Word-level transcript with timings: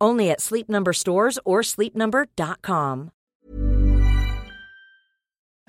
Only 0.00 0.30
at 0.30 0.40
Sleep 0.40 0.68
Number 0.68 0.92
stores 0.92 1.38
or 1.44 1.60
sleepnumber.com. 1.60 3.10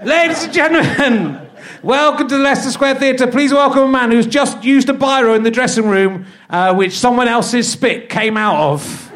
Ladies 0.02 0.46
and 0.46 0.54
gentlemen, 0.54 1.50
welcome 1.84 2.30
to 2.30 2.38
the 2.38 2.42
Leicester 2.42 2.72
Square 2.72 2.96
Theatre. 2.96 3.28
Please 3.28 3.52
welcome 3.52 3.84
a 3.84 3.88
man 3.90 4.12
who's 4.12 4.26
just 4.26 4.64
used 4.64 4.88
a 4.88 4.94
biro 4.94 5.36
in 5.36 5.44
the 5.44 5.52
dressing 5.52 5.90
room, 5.90 6.26
uh, 6.50 6.74
which 6.74 6.94
someone 6.94 7.28
else's 7.28 7.70
spit 7.70 8.08
came 8.08 8.38
out 8.38 8.56
of 8.56 9.12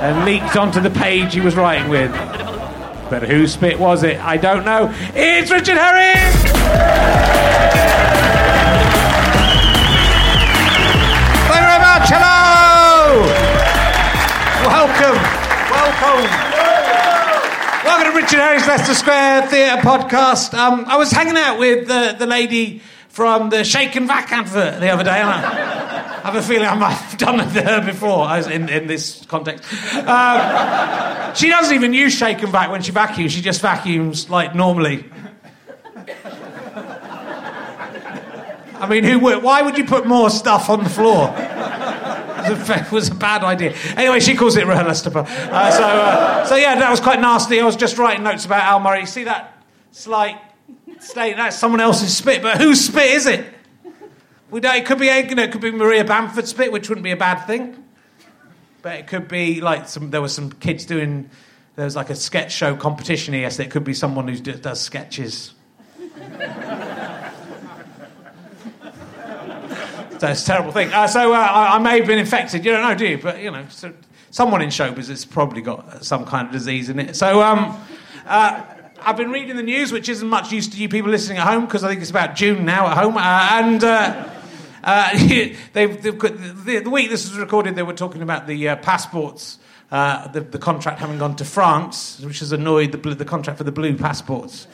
and 0.00 0.24
leaked 0.24 0.56
onto 0.56 0.80
the 0.80 0.90
page 0.90 1.34
he 1.34 1.40
was 1.40 1.56
writing 1.56 1.88
with. 1.88 2.12
But 3.10 3.24
whose 3.24 3.54
spit 3.54 3.80
was 3.80 4.04
it? 4.04 4.20
I 4.20 4.36
don't 4.36 4.64
know. 4.64 4.94
It's 5.14 5.50
Richard 5.50 5.76
Herring! 5.76 7.26
Welcome 17.86 18.12
to 18.12 18.18
Richard 18.20 18.40
Herring's 18.40 18.66
Leicester 18.66 18.94
Square 18.94 19.46
Theatre 19.46 19.80
podcast. 19.80 20.54
Um, 20.54 20.86
I 20.88 20.96
was 20.96 21.12
hanging 21.12 21.36
out 21.36 21.60
with 21.60 21.86
the, 21.86 22.16
the 22.18 22.26
lady 22.26 22.82
from 23.08 23.48
the 23.48 23.62
Shake 23.62 23.94
and 23.94 24.08
Vac 24.08 24.32
advert 24.32 24.80
the 24.80 24.88
other 24.88 25.04
day, 25.04 25.20
and 25.20 25.30
I 25.30 26.20
have 26.24 26.34
a 26.34 26.42
feeling 26.42 26.66
I 26.66 26.74
might 26.74 26.94
have 26.94 27.16
done 27.16 27.38
it 27.38 27.52
to 27.52 27.62
her 27.62 27.86
before 27.86 28.28
in, 28.50 28.68
in 28.68 28.88
this 28.88 29.24
context. 29.26 29.72
Um, 29.94 31.32
she 31.36 31.48
doesn't 31.48 31.72
even 31.76 31.92
use 31.92 32.12
Shake 32.12 32.42
and 32.42 32.50
Vac 32.50 32.72
when 32.72 32.82
she 32.82 32.90
vacuums, 32.90 33.30
she 33.30 33.40
just 33.40 33.60
vacuums 33.60 34.28
like 34.28 34.52
normally. 34.52 35.04
I 38.74 38.88
mean, 38.90 39.04
who 39.04 39.20
would, 39.20 39.44
why 39.44 39.62
would 39.62 39.78
you 39.78 39.84
put 39.84 40.08
more 40.08 40.28
stuff 40.28 40.68
on 40.70 40.82
the 40.82 40.90
floor? 40.90 41.28
It 42.50 42.92
was 42.92 43.08
a 43.08 43.14
bad 43.14 43.44
idea. 43.44 43.74
Anyway, 43.96 44.20
she 44.20 44.34
calls 44.34 44.56
it 44.56 44.64
RHLSTP. 44.64 45.16
Uh, 45.16 45.70
so, 45.70 45.82
uh, 45.84 46.44
so 46.46 46.56
yeah, 46.56 46.78
that 46.78 46.90
was 46.90 47.00
quite 47.00 47.20
nasty. 47.20 47.60
I 47.60 47.64
was 47.64 47.76
just 47.76 47.98
writing 47.98 48.24
notes 48.24 48.44
about 48.44 48.62
Al 48.62 48.80
Murray. 48.80 49.06
See 49.06 49.24
that 49.24 49.62
slight 49.92 50.40
state? 51.00 51.36
That's 51.36 51.58
someone 51.58 51.80
else's 51.80 52.16
spit, 52.16 52.42
but 52.42 52.58
whose 52.58 52.84
spit 52.84 53.10
is 53.10 53.26
it? 53.26 53.46
We 54.50 54.60
don't, 54.60 54.76
it 54.76 54.86
could 54.86 54.98
be 54.98 55.06
you 55.06 55.34
know, 55.34 55.42
it 55.42 55.52
could 55.52 55.60
be 55.60 55.70
Maria 55.70 56.04
Bamford's 56.04 56.50
spit, 56.50 56.70
which 56.70 56.88
wouldn't 56.88 57.04
be 57.04 57.10
a 57.10 57.16
bad 57.16 57.46
thing. 57.46 57.82
But 58.82 59.00
it 59.00 59.06
could 59.08 59.26
be 59.26 59.60
like 59.60 59.88
some. 59.88 60.10
There 60.10 60.20
were 60.20 60.28
some 60.28 60.52
kids 60.52 60.86
doing. 60.86 61.28
There 61.74 61.84
was 61.84 61.96
like 61.96 62.10
a 62.10 62.14
sketch 62.14 62.52
show 62.52 62.76
competition 62.76 63.34
yesterday. 63.34 63.66
It 63.66 63.72
could 63.72 63.84
be 63.84 63.94
someone 63.94 64.28
who 64.28 64.36
does 64.38 64.80
sketches. 64.80 65.52
That's 70.20 70.42
a 70.42 70.46
terrible 70.46 70.72
thing. 70.72 70.92
Uh, 70.92 71.06
so 71.06 71.32
uh, 71.32 71.36
I, 71.36 71.76
I, 71.76 71.78
may 71.78 71.98
have 71.98 72.06
been 72.06 72.18
infected. 72.18 72.64
You 72.64 72.72
don't 72.72 72.82
know, 72.82 72.94
do 72.94 73.06
you? 73.06 73.18
But 73.18 73.40
you 73.40 73.50
know, 73.50 73.66
so 73.68 73.92
someone 74.30 74.62
in 74.62 74.68
showbiz 74.68 75.08
has 75.08 75.24
probably 75.24 75.62
got 75.62 76.04
some 76.04 76.24
kind 76.24 76.46
of 76.46 76.52
disease 76.52 76.88
in 76.88 76.98
it. 76.98 77.16
So 77.16 77.42
um, 77.42 77.78
uh, 78.26 78.64
I've 79.00 79.16
been 79.16 79.30
reading 79.30 79.56
the 79.56 79.62
news, 79.62 79.92
which 79.92 80.08
isn't 80.08 80.28
much 80.28 80.52
use 80.52 80.68
to 80.68 80.76
you 80.76 80.88
people 80.88 81.10
listening 81.10 81.38
at 81.38 81.46
home 81.46 81.66
because 81.66 81.84
I 81.84 81.88
think 81.88 82.00
it's 82.00 82.10
about 82.10 82.34
June 82.34 82.64
now 82.64 82.86
at 82.88 82.96
home, 82.96 83.16
uh, 83.16 83.48
and. 83.52 83.84
Uh, 83.84 84.32
uh, 84.84 85.10
they've, 85.72 86.00
they've 86.00 86.16
got, 86.16 86.32
the, 86.38 86.78
the, 86.78 86.90
week 86.90 87.10
this 87.10 87.28
was 87.28 87.36
recorded, 87.36 87.74
they 87.74 87.82
were 87.82 87.92
talking 87.92 88.22
about 88.22 88.46
the 88.46 88.76
passports, 88.82 89.58
the, 89.90 90.46
the, 90.48 90.60
contract 90.60 91.00
having 91.00 91.18
gone 91.18 91.34
to 91.34 91.44
France, 91.44 92.20
which 92.20 92.38
has 92.38 92.52
annoyed 92.52 92.92
the, 92.92 93.14
the 93.16 93.24
contract 93.24 93.58
for 93.58 93.64
the 93.64 93.72
blue 93.72 93.96
passports 93.96 94.68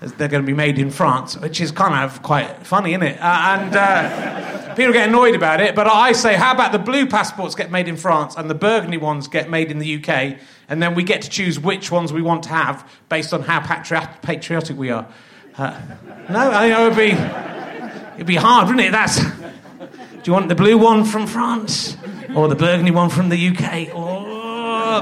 they're 0.00 0.28
going 0.28 0.42
to 0.42 0.46
be 0.46 0.52
made 0.52 0.78
in 0.78 0.90
France, 0.90 1.36
which 1.38 1.60
is 1.60 1.70
kind 1.70 1.94
of 1.94 2.22
quite 2.22 2.66
funny, 2.66 2.90
isn't 2.90 3.02
it? 3.02 3.18
Uh, 3.20 3.58
and 3.60 3.76
people 4.76 4.92
get 4.92 5.08
annoyed 5.08 5.34
about 5.34 5.60
it, 5.60 5.74
but 5.74 5.86
I 5.86 6.12
say, 6.12 6.34
how 6.34 6.52
about 6.52 6.72
the 6.72 6.78
blue 6.78 7.06
passports 7.06 7.54
get 7.54 7.70
made 7.70 7.88
in 7.88 7.96
France 7.96 8.34
and 8.36 8.48
the 8.48 8.54
burgundy 8.54 8.98
ones 8.98 9.28
get 9.28 9.50
made 9.50 9.70
in 9.70 9.78
the 9.78 9.96
UK, 9.96 10.38
and 10.68 10.82
then 10.82 10.94
we 10.94 11.02
get 11.02 11.22
to 11.22 11.30
choose 11.30 11.58
which 11.58 11.90
ones 11.90 12.12
we 12.12 12.22
want 12.22 12.42
to 12.44 12.50
have 12.50 12.88
based 13.08 13.32
on 13.32 13.42
how 13.42 13.60
patriot- 13.60 14.22
patriotic 14.22 14.76
we 14.76 14.90
are? 14.90 15.06
Uh, 15.56 15.80
no, 16.30 16.50
I 16.50 16.68
think 16.68 16.78
it 16.78 16.82
would 16.82 16.96
be, 16.96 18.14
it'd 18.16 18.26
be 18.26 18.36
hard, 18.36 18.68
wouldn't 18.68 18.86
it? 18.86 18.92
That's 18.92 19.18
Do 19.24 20.22
you 20.24 20.32
want 20.32 20.48
the 20.48 20.54
blue 20.54 20.76
one 20.76 21.04
from 21.04 21.26
France 21.26 21.96
or 22.34 22.48
the 22.48 22.56
burgundy 22.56 22.90
one 22.90 23.08
from 23.08 23.28
the 23.28 23.48
UK? 23.48 23.94
Or 23.94 25.00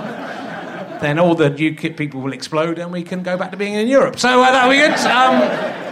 then 1.00 1.19
all 1.19 1.35
the 1.35 1.50
UKIP 1.50 1.97
people 1.97 2.21
will 2.21 2.32
explode 2.32 2.79
and 2.79 2.93
we 2.93 3.03
can 3.03 3.23
go 3.23 3.37
back 3.37 3.50
to 3.50 3.56
being 3.56 3.75
in 3.75 3.88
Europe. 3.88 4.19
So 4.19 4.43
uh, 4.43 4.50
that'll 4.50 4.71
be 4.71 4.76
good. 4.76 4.93
Um, 5.06 5.84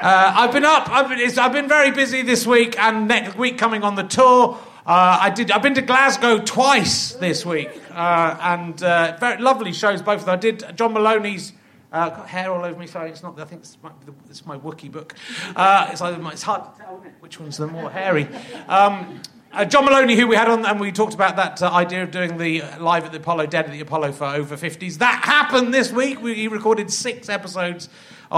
uh, 0.00 0.32
I've 0.36 0.52
been 0.52 0.64
up. 0.64 0.90
I've 0.90 1.08
been, 1.08 1.38
I've 1.38 1.52
been 1.52 1.68
very 1.68 1.90
busy 1.90 2.22
this 2.22 2.46
week 2.46 2.78
and 2.78 3.08
next 3.08 3.36
week 3.36 3.56
coming 3.56 3.82
on 3.82 3.94
the 3.94 4.02
tour. 4.02 4.58
Uh, 4.84 5.18
I 5.22 5.30
did. 5.30 5.50
I've 5.50 5.62
been 5.62 5.74
to 5.74 5.82
Glasgow 5.82 6.38
twice 6.38 7.12
this 7.12 7.46
week, 7.46 7.70
uh, 7.90 8.36
and 8.40 8.80
uh, 8.82 9.16
very 9.18 9.40
lovely 9.40 9.72
shows. 9.72 10.02
Both 10.02 10.20
of 10.20 10.26
them. 10.26 10.34
I 10.34 10.36
did 10.36 10.64
John 10.76 10.92
Moloney's. 10.92 11.52
Uh, 11.92 12.10
got 12.10 12.28
hair 12.28 12.52
all 12.52 12.64
over 12.64 12.78
me. 12.78 12.86
Sorry, 12.86 13.10
it's 13.10 13.22
not. 13.22 13.40
I 13.40 13.44
think 13.44 13.62
it's 13.62 13.78
my, 13.82 13.90
it's 14.28 14.44
my 14.44 14.58
Wookie 14.58 14.92
book. 14.92 15.14
Uh, 15.54 15.88
it's, 15.90 16.02
either, 16.02 16.20
it's 16.30 16.42
hard 16.42 16.64
to 16.64 16.82
tell 16.82 17.02
which 17.20 17.40
one's 17.40 17.56
the 17.56 17.66
more 17.66 17.90
hairy. 17.90 18.28
Um, 18.68 19.22
uh, 19.52 19.64
John 19.64 19.86
Moloney, 19.86 20.14
who 20.14 20.26
we 20.26 20.36
had 20.36 20.48
on, 20.48 20.66
and 20.66 20.78
we 20.78 20.92
talked 20.92 21.14
about 21.14 21.36
that 21.36 21.62
uh, 21.62 21.70
idea 21.70 22.02
of 22.02 22.10
doing 22.10 22.36
the 22.36 22.62
live 22.78 23.04
at 23.04 23.12
the 23.12 23.18
Apollo, 23.18 23.46
dead 23.46 23.64
at 23.64 23.70
the 23.70 23.80
Apollo 23.80 24.12
for 24.12 24.24
over 24.24 24.56
50s. 24.56 24.98
That 24.98 25.24
happened 25.24 25.72
this 25.72 25.90
week. 25.90 26.20
We, 26.20 26.34
he 26.34 26.48
recorded 26.48 26.92
six 26.92 27.30
episodes 27.30 27.88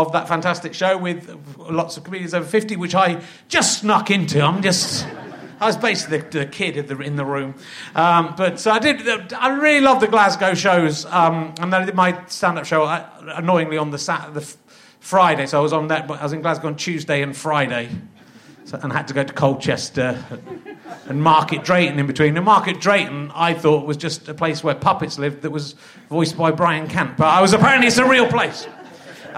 of 0.06 0.12
that 0.12 0.28
fantastic 0.28 0.74
show 0.74 0.96
with 0.96 1.36
lots 1.58 1.96
of 1.96 2.04
comedians 2.04 2.34
over 2.34 2.46
50, 2.46 2.76
which 2.76 2.94
I 2.94 3.20
just 3.48 3.80
snuck 3.80 4.10
into. 4.10 4.40
I'm 4.40 4.62
just. 4.62 5.06
I 5.60 5.66
was 5.66 5.76
basically 5.76 6.18
the, 6.18 6.38
the 6.40 6.46
kid 6.46 6.76
in 6.76 6.86
the, 6.86 6.98
in 7.00 7.16
the 7.16 7.24
room. 7.24 7.56
Um, 7.96 8.34
but 8.36 8.64
I 8.66 8.78
did. 8.78 9.32
I 9.32 9.48
really 9.58 9.80
love 9.80 10.00
the 10.00 10.06
Glasgow 10.06 10.54
shows, 10.54 11.04
um, 11.06 11.54
and 11.60 11.72
then 11.72 11.82
I 11.82 11.84
did 11.84 11.94
my 11.94 12.24
stand-up 12.26 12.64
show 12.64 12.84
uh, 12.84 13.08
annoyingly 13.34 13.76
on 13.76 13.90
the 13.90 13.98
Saturday, 13.98 14.40
the 14.40 14.56
Friday. 15.00 15.46
So 15.46 15.58
I 15.58 15.62
was 15.62 15.72
on 15.72 15.88
that. 15.88 16.06
But 16.06 16.20
I 16.20 16.22
was 16.22 16.32
in 16.32 16.42
Glasgow 16.42 16.68
on 16.68 16.76
Tuesday 16.76 17.22
and 17.22 17.36
Friday, 17.36 17.88
so, 18.64 18.78
and 18.82 18.92
had 18.92 19.08
to 19.08 19.14
go 19.14 19.24
to 19.24 19.32
Colchester 19.32 20.24
and 21.06 21.22
Market 21.22 21.64
Drayton 21.64 21.98
in 21.98 22.06
between. 22.06 22.36
And 22.36 22.44
Market 22.44 22.80
Drayton, 22.80 23.30
I 23.34 23.54
thought 23.54 23.86
was 23.86 23.96
just 23.96 24.28
a 24.28 24.34
place 24.34 24.62
where 24.62 24.74
puppets 24.74 25.18
lived 25.18 25.42
that 25.42 25.50
was 25.50 25.74
voiced 26.08 26.36
by 26.36 26.50
Brian 26.50 26.88
Cant, 26.88 27.16
but 27.16 27.26
I 27.26 27.40
was 27.40 27.52
apparently 27.52 27.88
it's 27.88 27.98
a 27.98 28.08
real 28.08 28.28
place. 28.28 28.66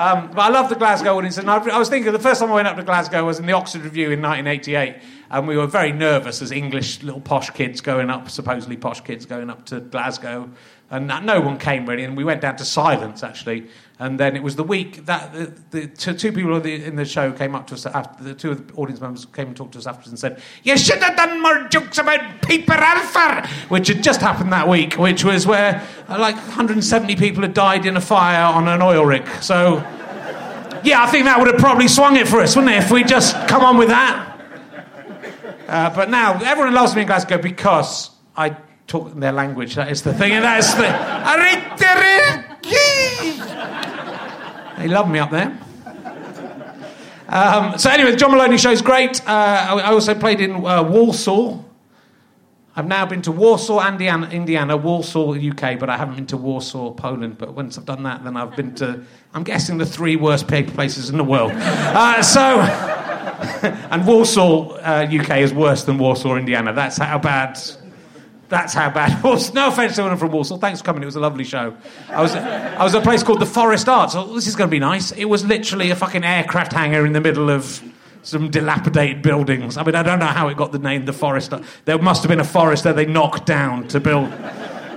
Um, 0.01 0.31
but 0.31 0.41
I 0.41 0.49
love 0.49 0.71
the 0.71 0.77
Glasgow 0.77 1.19
audience, 1.19 1.37
and 1.37 1.51
I, 1.51 1.59
I, 1.59 1.79
was 1.79 1.91
thinking 1.91 2.11
the 2.11 2.19
first 2.19 2.41
time 2.41 2.51
I 2.51 2.55
went 2.55 2.67
up 2.67 2.75
to 2.77 2.83
Glasgow 2.83 3.23
was 3.27 3.39
in 3.39 3.45
the 3.45 3.53
Oxford 3.53 3.83
Revue 3.83 4.11
in 4.11 4.23
1988, 4.23 4.97
and 5.31 5.47
we 5.47 5.59
were 5.59 5.67
very 5.67 5.93
nervous 5.93 6.41
as 6.41 6.53
English 6.53 7.03
little 7.03 7.21
posh 7.21 7.51
kids 7.51 7.83
going 7.83 8.09
up, 8.09 8.31
supposedly 8.31 8.79
posh 8.79 9.03
kids 9.03 9.27
going 9.27 9.51
up 9.51 9.67
to 9.67 9.81
Glasgow, 9.81 10.49
and 10.91 11.07
no 11.25 11.41
one 11.41 11.57
came 11.57 11.87
really, 11.87 12.03
and 12.03 12.17
we 12.17 12.25
went 12.25 12.41
down 12.41 12.57
to 12.57 12.65
silence 12.65 13.23
actually, 13.23 13.69
and 14.01 14.19
then 14.19 14.35
it 14.35 14.43
was 14.43 14.57
the 14.57 14.65
week 14.65 15.07
that 15.07 15.33
the, 15.33 15.53
the 15.71 15.87
two, 15.87 16.33
people 16.33 16.57
in 16.65 16.97
the 16.97 17.05
show 17.05 17.31
came 17.31 17.55
up 17.55 17.69
to 17.69 17.75
us 17.75 17.87
after 17.87 18.25
the 18.25 18.35
two 18.35 18.51
of 18.51 18.67
the 18.67 18.75
audience 18.75 19.01
members 19.01 19.25
came 19.27 19.49
and 19.49 19.57
talked 19.57 19.73
to 19.73 19.79
us 19.79 19.87
afterwards 19.87 20.09
and 20.09 20.19
said, 20.19 20.43
"You 20.65 20.77
should 20.77 21.01
have 21.01 21.17
done 21.17 21.41
more 21.41 21.69
jokes 21.69 21.99
about 21.99 22.43
Piper 22.43 22.73
Alpha," 22.73 23.49
which 23.69 23.87
had 23.87 24.03
just 24.03 24.21
happened 24.21 24.53
that 24.53 24.67
week, 24.67 24.95
which 24.95 25.23
was 25.25 25.47
where 25.47 25.87
uh, 26.09 26.19
like 26.19 26.35
170 26.35 27.15
people 27.17 27.43
had 27.43 27.55
died 27.55 27.87
in 27.87 27.97
a 27.97 28.01
fire 28.01 28.43
on 28.43 28.67
an 28.67 28.83
oil 28.83 29.05
rig. 29.05 29.29
So, 29.43 29.77
yeah, 30.83 31.05
I 31.05 31.07
think 31.07 31.27
that 31.27 31.39
would 31.39 31.49
have 31.49 31.61
probably 31.61 31.87
swung 31.87 32.17
it 32.17 32.27
for 32.27 32.41
us, 32.41 32.57
wouldn't 32.57 32.75
it, 32.75 32.83
if 32.83 32.91
we 32.91 33.05
just 33.05 33.37
come 33.47 33.63
on 33.63 33.77
with 33.77 33.89
that? 33.89 34.27
Uh, 35.69 35.95
but 35.95 36.11
now 36.11 36.41
everyone 36.43 36.75
loves 36.75 36.97
me 36.97 37.03
in 37.03 37.07
Glasgow 37.07 37.39
because 37.39 38.11
I 38.37 38.57
talk 38.91 39.13
in 39.13 39.21
their 39.21 39.33
language. 39.33 39.77
That 39.77 39.91
is 39.91 40.03
the 40.03 40.13
thing, 40.13 40.33
and 40.33 40.45
that's 40.45 40.75
the. 40.75 40.83
They 44.79 44.89
love 44.89 45.11
me 45.11 45.19
up 45.19 45.31
there. 45.31 45.59
Um, 47.29 47.79
so 47.79 47.91
anyway, 47.91 48.17
John 48.17 48.33
Moloney 48.33 48.59
show 48.59 48.71
is 48.71 48.83
great. 48.83 49.21
Uh, 49.29 49.81
I 49.85 49.93
also 49.93 50.15
played 50.15 50.41
in 50.41 50.53
uh, 50.53 50.83
Walsall. 50.83 51.65
I've 52.75 52.87
now 52.87 53.05
been 53.05 53.21
to 53.23 53.33
Warsaw, 53.33 53.87
Indiana, 53.87 54.29
Indiana, 54.31 54.77
Walsall, 54.77 55.35
UK, 55.35 55.79
but 55.79 55.91
I 55.91 55.97
haven't 55.97 56.17
been 56.17 56.27
to 56.29 56.37
Warsaw, 56.37 56.93
Poland. 56.93 57.37
But 57.37 57.55
once 57.55 57.77
I've 57.77 57.85
done 57.85 58.03
that, 58.05 58.25
then 58.25 58.37
I've 58.37 58.57
been 58.57 58.75
to, 58.77 59.05
I'm 59.35 59.45
guessing, 59.45 59.77
the 59.77 59.87
three 59.87 60.17
worst 60.17 60.49
places 60.49 61.11
in 61.11 61.19
the 61.19 61.25
world. 61.25 61.53
Uh, 61.55 62.23
so, 62.23 62.61
and 63.91 64.07
Walsall, 64.07 64.75
UK 64.83 65.31
uh, 65.31 65.35
is 65.35 65.53
worse 65.53 65.85
than 65.85 65.99
Warsaw, 65.99 66.37
Indiana. 66.37 66.73
That's 66.73 66.97
how 66.97 67.19
bad 67.19 67.61
that's 68.51 68.75
how 68.75 68.91
bad 68.91 69.19
it 69.19 69.25
was. 69.25 69.55
No 69.55 69.69
offense 69.69 69.95
to 69.95 70.03
anyone 70.03 70.19
from 70.19 70.33
Walsall. 70.33 70.59
Thanks 70.59 70.81
for 70.81 70.85
coming. 70.85 71.03
It 71.03 71.07
was 71.07 71.17
a 71.17 71.21
lovely 71.21 71.45
show. 71.45 71.75
I 72.09 72.21
was, 72.21 72.35
I 72.35 72.83
was 72.83 72.95
at 72.95 73.01
a 73.01 73.05
place 73.05 73.23
called 73.23 73.41
the 73.41 73.47
Forest 73.47 73.89
Arts. 73.89 74.13
So 74.13 74.35
this 74.35 74.47
is 74.47 74.57
going 74.57 74.69
to 74.69 74.73
be 74.73 74.81
nice. 74.81 75.13
It 75.13 75.27
was 75.27 75.45
literally 75.45 75.91
a 75.91 75.97
fucking 75.97 76.25
aircraft 76.25 76.73
hangar 76.73 77.07
in 77.07 77.13
the 77.13 77.21
middle 77.21 77.49
of 77.49 77.83
some 78.23 78.51
dilapidated 78.51 79.23
buildings. 79.23 79.77
I 79.77 79.85
mean, 79.85 79.95
I 79.95 80.03
don't 80.03 80.19
know 80.19 80.27
how 80.27 80.49
it 80.49 80.57
got 80.57 80.73
the 80.73 80.79
name 80.79 81.07
the 81.07 81.13
Forest. 81.13 81.55
There 81.85 81.99
must 81.99 82.23
have 82.23 82.29
been 82.29 82.41
a 82.41 82.45
forest 82.45 82.85
that 82.85 82.97
they 82.97 83.07
knocked 83.07 83.47
down 83.47 83.89
to 83.89 84.01
build 84.01 84.31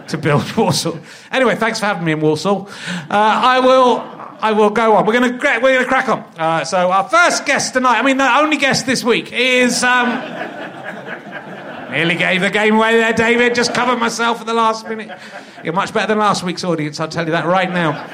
to 0.10 0.18
build 0.18 0.52
Walsall. 0.58 1.00
Anyway, 1.32 1.56
thanks 1.56 1.80
for 1.80 1.86
having 1.86 2.04
me 2.04 2.12
in 2.12 2.20
Walsall. 2.20 2.68
Uh, 2.68 3.06
I 3.10 3.60
will. 3.60 4.00
I 4.42 4.52
will 4.52 4.72
go 4.72 4.98
on. 4.98 5.06
We're 5.06 5.14
going 5.14 5.40
to 5.40 5.60
we're 5.62 5.74
going 5.74 5.84
to 5.84 5.86
crack 5.86 6.10
on. 6.10 6.20
Uh, 6.38 6.66
so 6.66 6.92
our 6.92 7.08
first 7.08 7.46
guest 7.46 7.74
tonight. 7.74 7.98
I 7.98 8.02
mean, 8.02 8.18
the 8.18 8.38
only 8.40 8.58
guest 8.58 8.86
this 8.86 9.04
week 9.04 9.32
is. 9.32 9.84
Um, 9.84 10.10
Nearly 11.94 12.16
gave 12.16 12.42
the 12.42 12.50
game 12.50 12.74
away 12.74 12.98
there, 12.98 13.14
David. 13.14 13.54
Just 13.54 13.76
covered 13.76 14.00
myself 14.00 14.42
at 14.42 14.48
the 14.48 14.54
last 14.54 14.90
minute. 14.90 15.16
You're 15.64 15.74
much 15.74 15.94
better 15.94 16.08
than 16.08 16.18
last 16.18 16.42
week's 16.42 16.64
audience, 16.64 17.00
I'll 17.00 17.08
tell 17.08 17.24
you 17.24 17.32
that 17.34 17.46
right 17.46 17.72
now. 17.72 18.10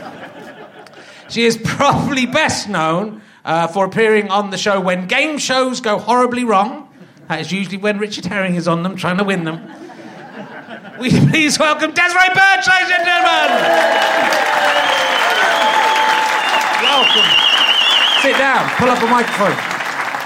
She 1.29 1.45
is 1.45 1.57
probably 1.63 2.25
best 2.25 2.67
known 2.67 3.21
uh, 3.45 3.67
for 3.67 3.85
appearing 3.85 4.31
on 4.31 4.49
the 4.49 4.57
show 4.57 4.81
when 4.81 5.07
game 5.07 5.37
shows 5.37 5.79
go 5.79 5.97
horribly 5.97 6.43
wrong. 6.43 6.93
That 7.29 7.39
is 7.39 7.53
usually 7.53 7.77
when 7.77 7.99
Richard 7.99 8.25
Herring 8.25 8.55
is 8.55 8.67
on 8.67 8.83
them 8.83 8.97
trying 8.97 9.17
to 9.17 9.23
win 9.23 9.45
them. 9.45 9.61
We 10.99 11.11
please 11.11 11.57
welcome 11.57 11.93
Desiree 11.93 12.33
Burch, 12.35 12.67
ladies 12.67 12.91
and 12.91 13.05
gentlemen. 13.05 13.49
welcome. 16.83 17.29
Sit 18.21 18.37
down. 18.37 18.69
Pull 18.75 18.89
up 18.89 19.01
a 19.01 19.07
microphone. 19.07 19.55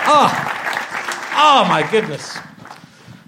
Oh, 0.09 0.31
oh 1.35 1.65
my 1.69 1.88
goodness. 1.91 2.39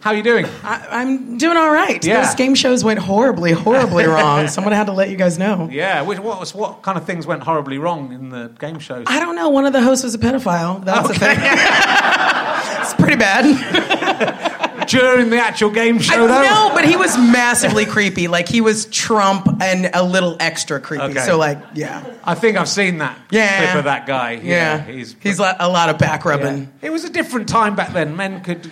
How 0.05 0.11
are 0.11 0.17
you 0.17 0.21
doing? 0.21 0.45
I, 0.63 1.01
am 1.01 1.39
doing 1.39 1.57
all 1.57 1.71
right. 1.71 2.05
Yeah. 2.05 2.21
Those 2.21 2.35
game 2.35 2.53
shows 2.53 2.83
went 2.83 2.99
horribly, 2.99 3.53
horribly 3.53 4.05
wrong. 4.05 4.47
Someone 4.47 4.71
had 4.71 4.85
to 4.85 4.91
let 4.91 5.09
you 5.09 5.17
guys 5.17 5.39
know. 5.39 5.67
Yeah. 5.71 6.03
What, 6.03 6.19
was, 6.19 6.53
what 6.53 6.83
kind 6.83 6.95
of 6.95 7.05
things 7.05 7.25
went 7.25 7.41
horribly 7.41 7.79
wrong 7.79 8.13
in 8.13 8.29
the 8.29 8.49
game 8.59 8.77
shows? 8.77 9.05
I 9.09 9.19
don't 9.19 9.35
know. 9.35 9.49
One 9.49 9.65
of 9.65 9.73
the 9.73 9.81
hosts 9.81 10.03
was 10.03 10.13
a 10.13 10.19
pedophile. 10.19 10.85
That's 10.85 11.09
okay. 11.09 11.15
a 11.15 11.35
thing. 11.35 11.39
it's 12.81 12.93
pretty 12.93 13.15
bad. 13.15 14.51
during 14.95 15.29
the 15.29 15.37
actual 15.37 15.69
game 15.69 15.99
show, 15.99 16.27
though? 16.27 16.41
No, 16.41 16.71
but 16.73 16.85
he 16.85 16.95
was 16.95 17.17
massively 17.17 17.85
creepy. 17.85 18.27
Like 18.27 18.47
he 18.47 18.61
was 18.61 18.85
Trump 18.87 19.47
and 19.61 19.89
a 19.93 20.03
little 20.03 20.37
extra 20.39 20.79
creepy. 20.79 21.03
Okay. 21.03 21.19
So 21.21 21.37
like, 21.37 21.59
yeah. 21.73 22.15
I 22.23 22.35
think 22.35 22.57
I've 22.57 22.69
seen 22.69 22.99
that 22.99 23.17
yeah. 23.29 23.63
clip 23.63 23.75
of 23.79 23.83
that 23.85 24.05
guy. 24.05 24.33
Yeah, 24.33 24.41
yeah. 24.43 24.81
he's 24.83 25.15
he's 25.19 25.39
a 25.39 25.67
lot 25.67 25.89
of 25.89 25.97
back 25.97 26.25
rubbing. 26.25 26.63
Yeah. 26.63 26.87
It 26.87 26.91
was 26.91 27.03
a 27.03 27.09
different 27.09 27.49
time 27.49 27.75
back 27.75 27.93
then. 27.93 28.15
Men 28.15 28.41
could 28.41 28.65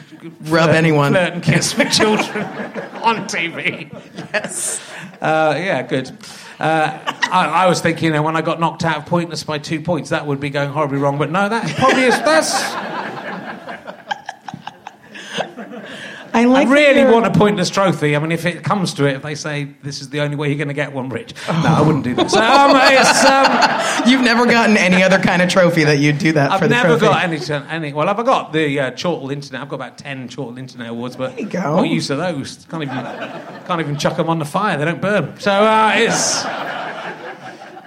rub 0.50 0.66
flirt, 0.66 0.76
anyone, 0.76 1.14
flirt 1.14 1.34
and 1.34 1.44
kiss 1.44 1.78
with 1.78 1.92
children 1.92 2.44
on 3.04 3.28
TV. 3.28 3.92
Yes. 4.34 4.82
Uh, 5.22 5.56
yeah, 5.58 5.84
good. 5.84 6.12
Uh, 6.60 7.00
I, 7.32 7.64
I, 7.64 7.66
was 7.68 7.82
thinking, 7.82 8.06
you 8.06 8.12
know, 8.12 8.24
when 8.24 8.36
I 8.36 8.42
got 8.42 8.60
knocked 8.60 8.84
out 8.84 8.98
of 8.98 9.06
pointless 9.06 9.44
by 9.44 9.58
two 9.58 9.82
points, 9.82 10.12
that 10.12 10.26
would 10.28 10.40
be 10.40 10.50
going 10.50 10.70
horribly 10.70 10.98
wrong. 10.98 11.18
But 11.18 11.32
no, 11.32 11.50
that 11.50 11.76
probably 11.78 12.04
is. 12.04 12.16
That's 12.20 12.54
I, 16.34 16.46
like 16.46 16.68
I 16.68 16.72
really 16.72 17.12
want 17.12 17.28
a 17.28 17.32
pointless 17.32 17.70
trophy. 17.70 18.16
I 18.16 18.20
mean, 18.20 18.32
if 18.32 18.46
it 18.46 18.64
comes 18.64 18.94
to 18.96 19.06
it, 19.06 19.16
if 19.16 19.22
they 19.22 19.36
say 19.36 19.66
this 19.84 20.02
is 20.02 20.10
the 20.10 20.22
only 20.22 20.36
way 20.36 20.48
you're 20.48 20.58
going 20.58 20.68
to 20.68 20.74
get 20.74 20.92
one, 20.92 21.10
Rich, 21.10 21.34
oh. 21.48 21.62
no, 21.64 21.70
I 21.70 21.82
wouldn't 21.82 22.04
do 22.04 22.16
that. 22.16 22.32
So, 22.32 22.40
um, 22.40 24.04
um, 24.04 24.10
You've 24.10 24.22
never 24.22 24.46
gotten 24.46 24.76
any 24.76 25.04
other 25.04 25.20
kind 25.20 25.42
of 25.42 25.50
trophy 25.50 25.84
that 25.84 26.00
you'd 26.00 26.18
do 26.18 26.32
that 26.34 26.48
for. 26.48 26.54
I've 26.54 26.60
for 26.62 26.68
the 26.68 26.76
never 26.76 26.98
trophy. 26.98 27.06
got 27.06 27.24
any, 27.24 27.70
any. 27.70 27.94
Well, 27.94 28.10
I've 28.10 28.26
got 28.26 28.52
the 28.52 28.80
uh, 28.80 28.92
Chortle 28.92 29.32
Internet. 29.32 29.62
I've 29.62 29.70
got 29.70 29.76
about 29.76 29.98
ten 29.98 30.28
Chortle 30.28 30.58
Internet 30.58 30.90
awards, 30.90 31.16
but 31.16 31.36
there 31.36 31.46
you 31.46 31.50
go. 31.50 31.78
not 31.78 31.88
used 31.88 32.08
to 32.08 32.16
those. 32.16 32.66
Can't 32.66 32.84
even 32.84 32.96
can't 32.96 33.80
even 33.80 33.98
chuck 33.98 34.18
them 34.18 34.30
on 34.30 34.40
the 34.40 34.46
fire. 34.46 34.78
They 34.78 34.86
don't 34.86 35.02
burn. 35.02 35.40
So 35.40 35.52
uh, 35.52 35.94
it's. 35.96 36.73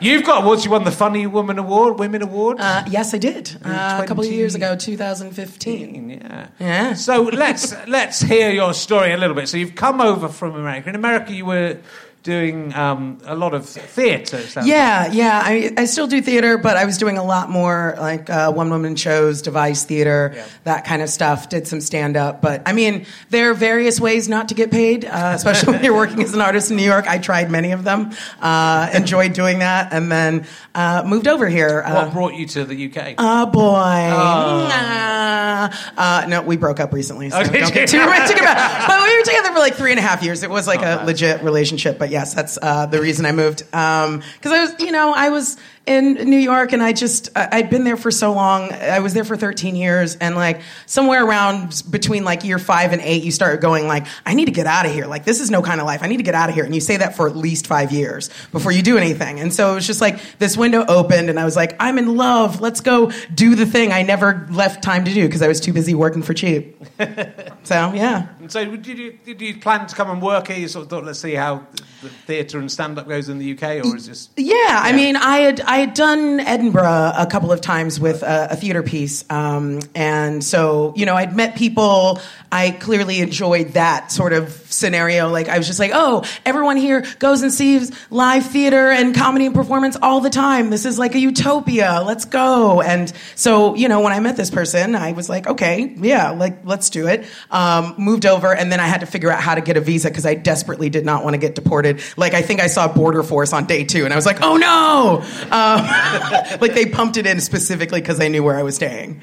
You've 0.00 0.24
got 0.24 0.42
awards. 0.42 0.64
You 0.64 0.70
won 0.70 0.84
the 0.84 0.90
Funny 0.90 1.26
Woman 1.26 1.58
Award, 1.58 1.98
Women 1.98 2.22
Award. 2.22 2.58
Uh, 2.60 2.84
yes, 2.88 3.14
I 3.14 3.18
did. 3.18 3.56
Uh, 3.64 4.00
a 4.02 4.06
couple 4.06 4.24
of 4.24 4.30
years 4.30 4.54
ago, 4.54 4.76
2015. 4.76 6.10
Yeah. 6.10 6.48
Yeah. 6.58 6.94
So 6.94 7.22
let's 7.22 7.74
let's 7.86 8.20
hear 8.20 8.50
your 8.50 8.74
story 8.74 9.12
a 9.12 9.16
little 9.16 9.34
bit. 9.34 9.48
So 9.48 9.56
you've 9.56 9.74
come 9.74 10.00
over 10.00 10.28
from 10.28 10.54
America. 10.54 10.88
In 10.88 10.94
America, 10.94 11.32
you 11.32 11.46
were 11.46 11.78
doing 12.26 12.74
um, 12.74 13.18
a 13.24 13.36
lot 13.36 13.54
of 13.54 13.66
theatre. 13.68 14.42
Yeah, 14.64 15.12
yeah. 15.12 15.40
I, 15.44 15.72
I 15.76 15.84
still 15.84 16.08
do 16.08 16.20
theatre, 16.20 16.58
but 16.58 16.76
I 16.76 16.84
was 16.84 16.98
doing 16.98 17.18
a 17.18 17.22
lot 17.24 17.48
more 17.48 17.94
like 17.98 18.28
uh, 18.28 18.52
one 18.52 18.68
woman 18.68 18.96
shows, 18.96 19.42
device 19.42 19.84
theatre, 19.84 20.32
yeah. 20.34 20.46
that 20.64 20.84
kind 20.84 21.02
of 21.02 21.08
stuff. 21.08 21.48
Did 21.48 21.68
some 21.68 21.80
stand 21.80 22.16
up, 22.16 22.42
but 22.42 22.62
I 22.66 22.72
mean, 22.72 23.06
there 23.30 23.52
are 23.52 23.54
various 23.54 24.00
ways 24.00 24.28
not 24.28 24.48
to 24.48 24.54
get 24.54 24.72
paid, 24.72 25.04
uh, 25.04 25.32
especially 25.36 25.74
when 25.74 25.84
you're 25.84 25.94
working 25.94 26.20
as 26.20 26.34
an 26.34 26.40
artist 26.40 26.72
in 26.72 26.76
New 26.76 26.82
York. 26.82 27.06
I 27.06 27.18
tried 27.18 27.48
many 27.48 27.70
of 27.70 27.84
them, 27.84 28.10
uh, 28.40 28.90
enjoyed 28.92 29.32
doing 29.32 29.60
that, 29.60 29.92
and 29.92 30.10
then 30.10 30.46
uh, 30.74 31.04
moved 31.06 31.28
over 31.28 31.48
here. 31.48 31.82
what 31.84 32.12
brought 32.12 32.34
you 32.34 32.46
to 32.46 32.64
the 32.64 32.90
UK? 32.90 33.14
Oh 33.18 33.46
boy. 33.46 34.10
Oh. 34.12 35.70
Uh, 35.96 36.26
no, 36.28 36.42
we 36.42 36.56
broke 36.56 36.80
up 36.80 36.92
recently, 36.92 37.30
so 37.30 37.38
Oh, 37.38 37.42
don't 37.44 37.72
get 37.72 37.88
too 37.88 37.98
romantic 38.00 38.38
about. 38.38 38.56
it. 38.56 38.88
But 38.88 39.02
we 39.04 39.16
were 39.16 39.24
together 39.24 39.52
for 39.52 39.58
like 39.58 39.74
three 39.74 39.90
and 39.90 39.98
a 39.98 40.02
half 40.02 40.22
years. 40.22 40.42
It 40.42 40.50
was 40.50 40.66
like 40.66 40.80
Not 40.80 40.92
a 40.92 40.96
bad. 40.98 41.06
legit 41.06 41.42
relationship. 41.42 41.98
But 41.98 42.10
yes, 42.16 42.32
that's 42.32 42.58
uh, 42.62 42.86
the 42.86 43.00
reason 43.00 43.26
I 43.26 43.32
moved. 43.32 43.58
Because 43.66 44.52
I 44.58 44.60
was, 44.64 44.72
you 44.80 44.90
know, 44.90 45.12
I 45.14 45.28
was 45.28 45.58
in 45.86 46.14
New 46.28 46.36
York, 46.38 46.72
and 46.72 46.82
I 46.82 46.92
just 46.92 47.30
I- 47.36 47.48
I'd 47.52 47.70
been 47.70 47.84
there 47.84 47.96
for 47.96 48.10
so 48.10 48.32
long. 48.32 48.72
I 48.72 48.98
was 49.00 49.14
there 49.14 49.24
for 49.24 49.36
13 49.36 49.76
years, 49.76 50.16
and 50.16 50.34
like 50.34 50.60
somewhere 50.86 51.24
around 51.24 51.82
between 51.90 52.24
like 52.24 52.44
year 52.44 52.58
five 52.58 52.92
and 52.92 53.00
eight, 53.02 53.22
you 53.22 53.30
start 53.30 53.60
going 53.60 53.86
like, 53.86 54.06
I 54.24 54.34
need 54.34 54.46
to 54.46 54.52
get 54.52 54.66
out 54.66 54.84
of 54.86 54.92
here. 54.92 55.06
Like 55.06 55.24
this 55.24 55.40
is 55.40 55.50
no 55.50 55.62
kind 55.62 55.80
of 55.80 55.86
life. 55.86 56.02
I 56.02 56.08
need 56.08 56.16
to 56.18 56.22
get 56.22 56.34
out 56.34 56.48
of 56.48 56.54
here. 56.54 56.64
And 56.64 56.74
you 56.74 56.80
say 56.80 56.96
that 56.96 57.16
for 57.16 57.28
at 57.28 57.36
least 57.36 57.66
five 57.66 57.92
years 57.92 58.30
before 58.52 58.72
you 58.72 58.82
do 58.82 58.98
anything. 58.98 59.40
And 59.40 59.52
so 59.54 59.72
it 59.72 59.74
was 59.76 59.86
just 59.86 60.00
like 60.00 60.18
this 60.38 60.56
window 60.56 60.84
opened, 60.86 61.30
and 61.30 61.38
I 61.38 61.44
was 61.44 61.56
like, 61.56 61.76
I'm 61.80 61.98
in 61.98 62.16
love. 62.16 62.60
Let's 62.60 62.80
go 62.80 63.12
do 63.34 63.54
the 63.54 63.66
thing 63.66 63.92
I 63.92 64.02
never 64.02 64.46
left 64.50 64.82
time 64.82 65.04
to 65.04 65.14
do 65.14 65.26
because 65.26 65.42
I 65.42 65.48
was 65.48 65.60
too 65.60 65.72
busy 65.72 65.94
working 65.94 66.22
for 66.22 66.34
cheap. 66.34 66.76
so 67.62 67.92
yeah. 67.94 68.28
And 68.40 68.50
so, 68.50 68.64
did 68.76 68.98
you 68.98 69.18
did 69.24 69.40
you 69.40 69.58
plan 69.60 69.86
to 69.86 69.94
come 69.94 70.10
and 70.10 70.20
work 70.20 70.48
here? 70.48 70.58
You 70.58 70.68
sort 70.68 70.84
of 70.84 70.90
thought, 70.90 71.04
let's 71.04 71.20
see 71.20 71.34
how 71.34 71.66
the 72.02 72.08
theatre 72.08 72.58
and 72.58 72.70
stand 72.70 72.98
up 72.98 73.08
goes 73.08 73.28
in 73.28 73.38
the 73.38 73.52
UK, 73.52 73.84
or 73.84 73.96
is 73.96 74.06
this? 74.06 74.28
Yeah, 74.36 74.54
I 74.82 74.92
mean, 74.92 75.16
I 75.16 75.38
had 75.38 75.60
I 75.60 75.75
had 75.76 75.94
done 75.94 76.40
Edinburgh 76.40 77.12
a 77.16 77.26
couple 77.30 77.52
of 77.52 77.60
times 77.60 77.98
with 77.98 78.22
a, 78.22 78.48
a 78.52 78.56
theater 78.56 78.82
piece, 78.82 79.24
um, 79.30 79.80
and 79.94 80.42
so 80.42 80.92
you 80.96 81.06
know, 81.06 81.14
I'd 81.14 81.36
met 81.36 81.56
people. 81.56 82.20
I 82.50 82.70
clearly 82.70 83.20
enjoyed 83.20 83.70
that 83.70 84.12
sort 84.12 84.32
of 84.32 84.50
scenario. 84.70 85.28
Like, 85.28 85.48
I 85.48 85.58
was 85.58 85.66
just 85.66 85.78
like, 85.78 85.90
oh, 85.92 86.24
everyone 86.44 86.76
here 86.76 87.04
goes 87.18 87.42
and 87.42 87.52
sees 87.52 87.92
live 88.10 88.46
theater 88.46 88.90
and 88.90 89.14
comedy 89.14 89.46
and 89.46 89.54
performance 89.54 89.96
all 90.00 90.20
the 90.20 90.30
time. 90.30 90.70
This 90.70 90.84
is 90.84 90.98
like 90.98 91.14
a 91.14 91.18
utopia. 91.18 92.02
Let's 92.06 92.24
go. 92.24 92.80
And 92.80 93.12
so, 93.34 93.74
you 93.74 93.88
know, 93.88 94.00
when 94.00 94.12
I 94.12 94.20
met 94.20 94.36
this 94.36 94.50
person, 94.50 94.94
I 94.94 95.12
was 95.12 95.28
like, 95.28 95.46
okay, 95.46 95.94
yeah, 95.96 96.30
like 96.30 96.64
let's 96.64 96.88
do 96.88 97.08
it. 97.08 97.26
Um, 97.50 97.94
moved 97.98 98.26
over, 98.26 98.54
and 98.54 98.70
then 98.70 98.80
I 98.80 98.86
had 98.86 99.00
to 99.00 99.06
figure 99.06 99.30
out 99.30 99.40
how 99.40 99.54
to 99.54 99.60
get 99.60 99.76
a 99.76 99.80
visa 99.80 100.08
because 100.08 100.26
I 100.26 100.34
desperately 100.34 100.88
did 100.88 101.04
not 101.04 101.24
want 101.24 101.34
to 101.34 101.38
get 101.38 101.54
deported. 101.54 102.00
Like, 102.16 102.34
I 102.34 102.42
think 102.42 102.60
I 102.60 102.68
saw 102.68 102.86
Border 102.92 103.22
Force 103.22 103.52
on 103.52 103.66
day 103.66 103.84
two, 103.84 104.04
and 104.04 104.12
I 104.12 104.16
was 104.16 104.26
like, 104.26 104.40
oh 104.40 104.56
no! 104.56 105.22
Um, 105.50 105.65
like 106.60 106.74
they 106.74 106.86
pumped 106.86 107.16
it 107.16 107.26
in 107.26 107.40
specifically 107.40 108.00
because 108.00 108.18
they 108.18 108.28
knew 108.28 108.42
where 108.42 108.56
I 108.58 108.62
was 108.62 108.76
staying. 108.76 109.22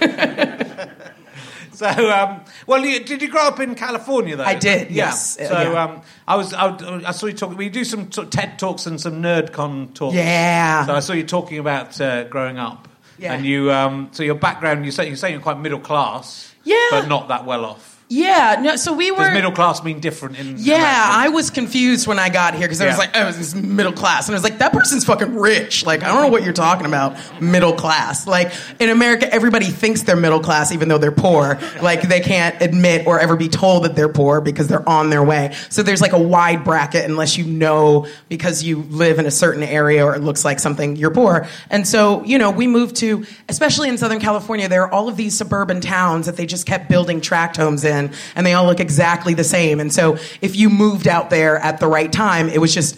So, 1.72 1.88
um, 1.88 2.40
well, 2.68 2.84
you, 2.86 3.00
did 3.02 3.20
you 3.20 3.28
grow 3.28 3.48
up 3.48 3.58
in 3.58 3.74
California 3.74 4.36
though? 4.36 4.44
I 4.44 4.54
did, 4.54 4.92
Yeah. 4.92 5.06
yes. 5.06 5.36
Uh, 5.40 5.44
So, 5.48 5.72
yeah. 5.72 5.82
um, 5.84 6.02
I 6.26 6.36
was 6.36 6.54
I, 6.54 6.68
I 7.04 7.10
saw 7.10 7.26
you 7.26 7.32
talking. 7.32 7.56
We 7.56 7.68
do 7.68 7.82
some 7.82 8.12
sort 8.12 8.28
of 8.28 8.30
TED 8.32 8.60
talks 8.60 8.86
and 8.86 9.00
some 9.00 9.20
NerdCon 9.20 9.92
talks. 9.92 10.14
Yeah. 10.14 10.86
So 10.86 10.94
I 10.94 11.00
saw 11.00 11.14
you 11.14 11.24
talking 11.24 11.58
about 11.58 12.00
uh, 12.00 12.24
growing 12.24 12.58
up. 12.58 12.86
Yeah. 13.18 13.32
And 13.34 13.44
you, 13.44 13.72
um, 13.72 14.08
so 14.12 14.22
your 14.22 14.36
background, 14.36 14.84
you 14.84 14.92
say 14.92 15.08
you're 15.08 15.16
saying 15.16 15.34
you're 15.34 15.42
quite 15.42 15.58
middle 15.58 15.80
class. 15.80 16.54
Yeah. 16.62 16.76
But 16.92 17.08
not 17.08 17.26
that 17.26 17.44
well 17.44 17.64
off. 17.64 17.93
Yeah, 18.08 18.60
no. 18.60 18.76
So 18.76 18.92
we 18.92 19.10
were 19.10 19.24
Does 19.24 19.32
middle 19.32 19.50
class 19.50 19.82
mean 19.82 19.98
different 19.98 20.38
in? 20.38 20.56
Yeah, 20.58 20.76
America? 20.76 21.08
I 21.10 21.28
was 21.30 21.50
confused 21.50 22.06
when 22.06 22.18
I 22.18 22.28
got 22.28 22.54
here 22.54 22.64
because 22.64 22.80
I 22.80 22.86
was 22.86 22.98
like, 22.98 23.10
oh, 23.14 23.26
this 23.26 23.38
is 23.38 23.54
middle 23.54 23.92
class. 23.92 24.28
And 24.28 24.34
I 24.34 24.36
was 24.36 24.44
like, 24.44 24.58
that 24.58 24.72
person's 24.72 25.04
fucking 25.04 25.34
rich. 25.34 25.86
Like, 25.86 26.02
I 26.02 26.08
don't 26.08 26.20
know 26.20 26.28
what 26.28 26.42
you're 26.42 26.52
talking 26.52 26.86
about, 26.86 27.16
middle 27.40 27.72
class. 27.72 28.26
Like, 28.26 28.52
in 28.78 28.90
America, 28.90 29.32
everybody 29.32 29.66
thinks 29.66 30.02
they're 30.02 30.16
middle 30.16 30.40
class 30.40 30.70
even 30.70 30.88
though 30.88 30.98
they're 30.98 31.12
poor. 31.12 31.58
Like, 31.80 32.02
they 32.02 32.20
can't 32.20 32.60
admit 32.60 33.06
or 33.06 33.18
ever 33.18 33.36
be 33.36 33.48
told 33.48 33.84
that 33.84 33.96
they're 33.96 34.10
poor 34.10 34.42
because 34.42 34.68
they're 34.68 34.86
on 34.86 35.08
their 35.08 35.24
way. 35.24 35.54
So 35.70 35.82
there's 35.82 36.02
like 36.02 36.12
a 36.12 36.22
wide 36.22 36.62
bracket 36.62 37.06
unless 37.06 37.38
you 37.38 37.44
know 37.44 38.06
because 38.28 38.62
you 38.62 38.82
live 38.82 39.18
in 39.18 39.24
a 39.24 39.30
certain 39.30 39.62
area 39.62 40.04
or 40.04 40.14
it 40.14 40.20
looks 40.20 40.44
like 40.44 40.60
something, 40.60 40.96
you're 40.96 41.10
poor. 41.10 41.48
And 41.70 41.88
so, 41.88 42.22
you 42.24 42.36
know, 42.36 42.50
we 42.50 42.66
moved 42.66 42.96
to, 42.96 43.24
especially 43.48 43.88
in 43.88 43.96
Southern 43.96 44.20
California, 44.20 44.68
there 44.68 44.82
are 44.82 44.92
all 44.92 45.08
of 45.08 45.16
these 45.16 45.36
suburban 45.36 45.80
towns 45.80 46.26
that 46.26 46.36
they 46.36 46.44
just 46.44 46.66
kept 46.66 46.90
building 46.90 47.22
tract 47.22 47.56
homes 47.56 47.82
in 47.82 47.93
and 47.94 48.46
they 48.46 48.54
all 48.54 48.66
look 48.66 48.80
exactly 48.80 49.34
the 49.34 49.44
same. 49.44 49.80
And 49.80 49.92
so 49.92 50.16
if 50.40 50.56
you 50.56 50.70
moved 50.70 51.08
out 51.08 51.30
there 51.30 51.58
at 51.58 51.80
the 51.80 51.86
right 51.86 52.12
time, 52.12 52.48
it 52.48 52.60
was 52.60 52.74
just, 52.74 52.96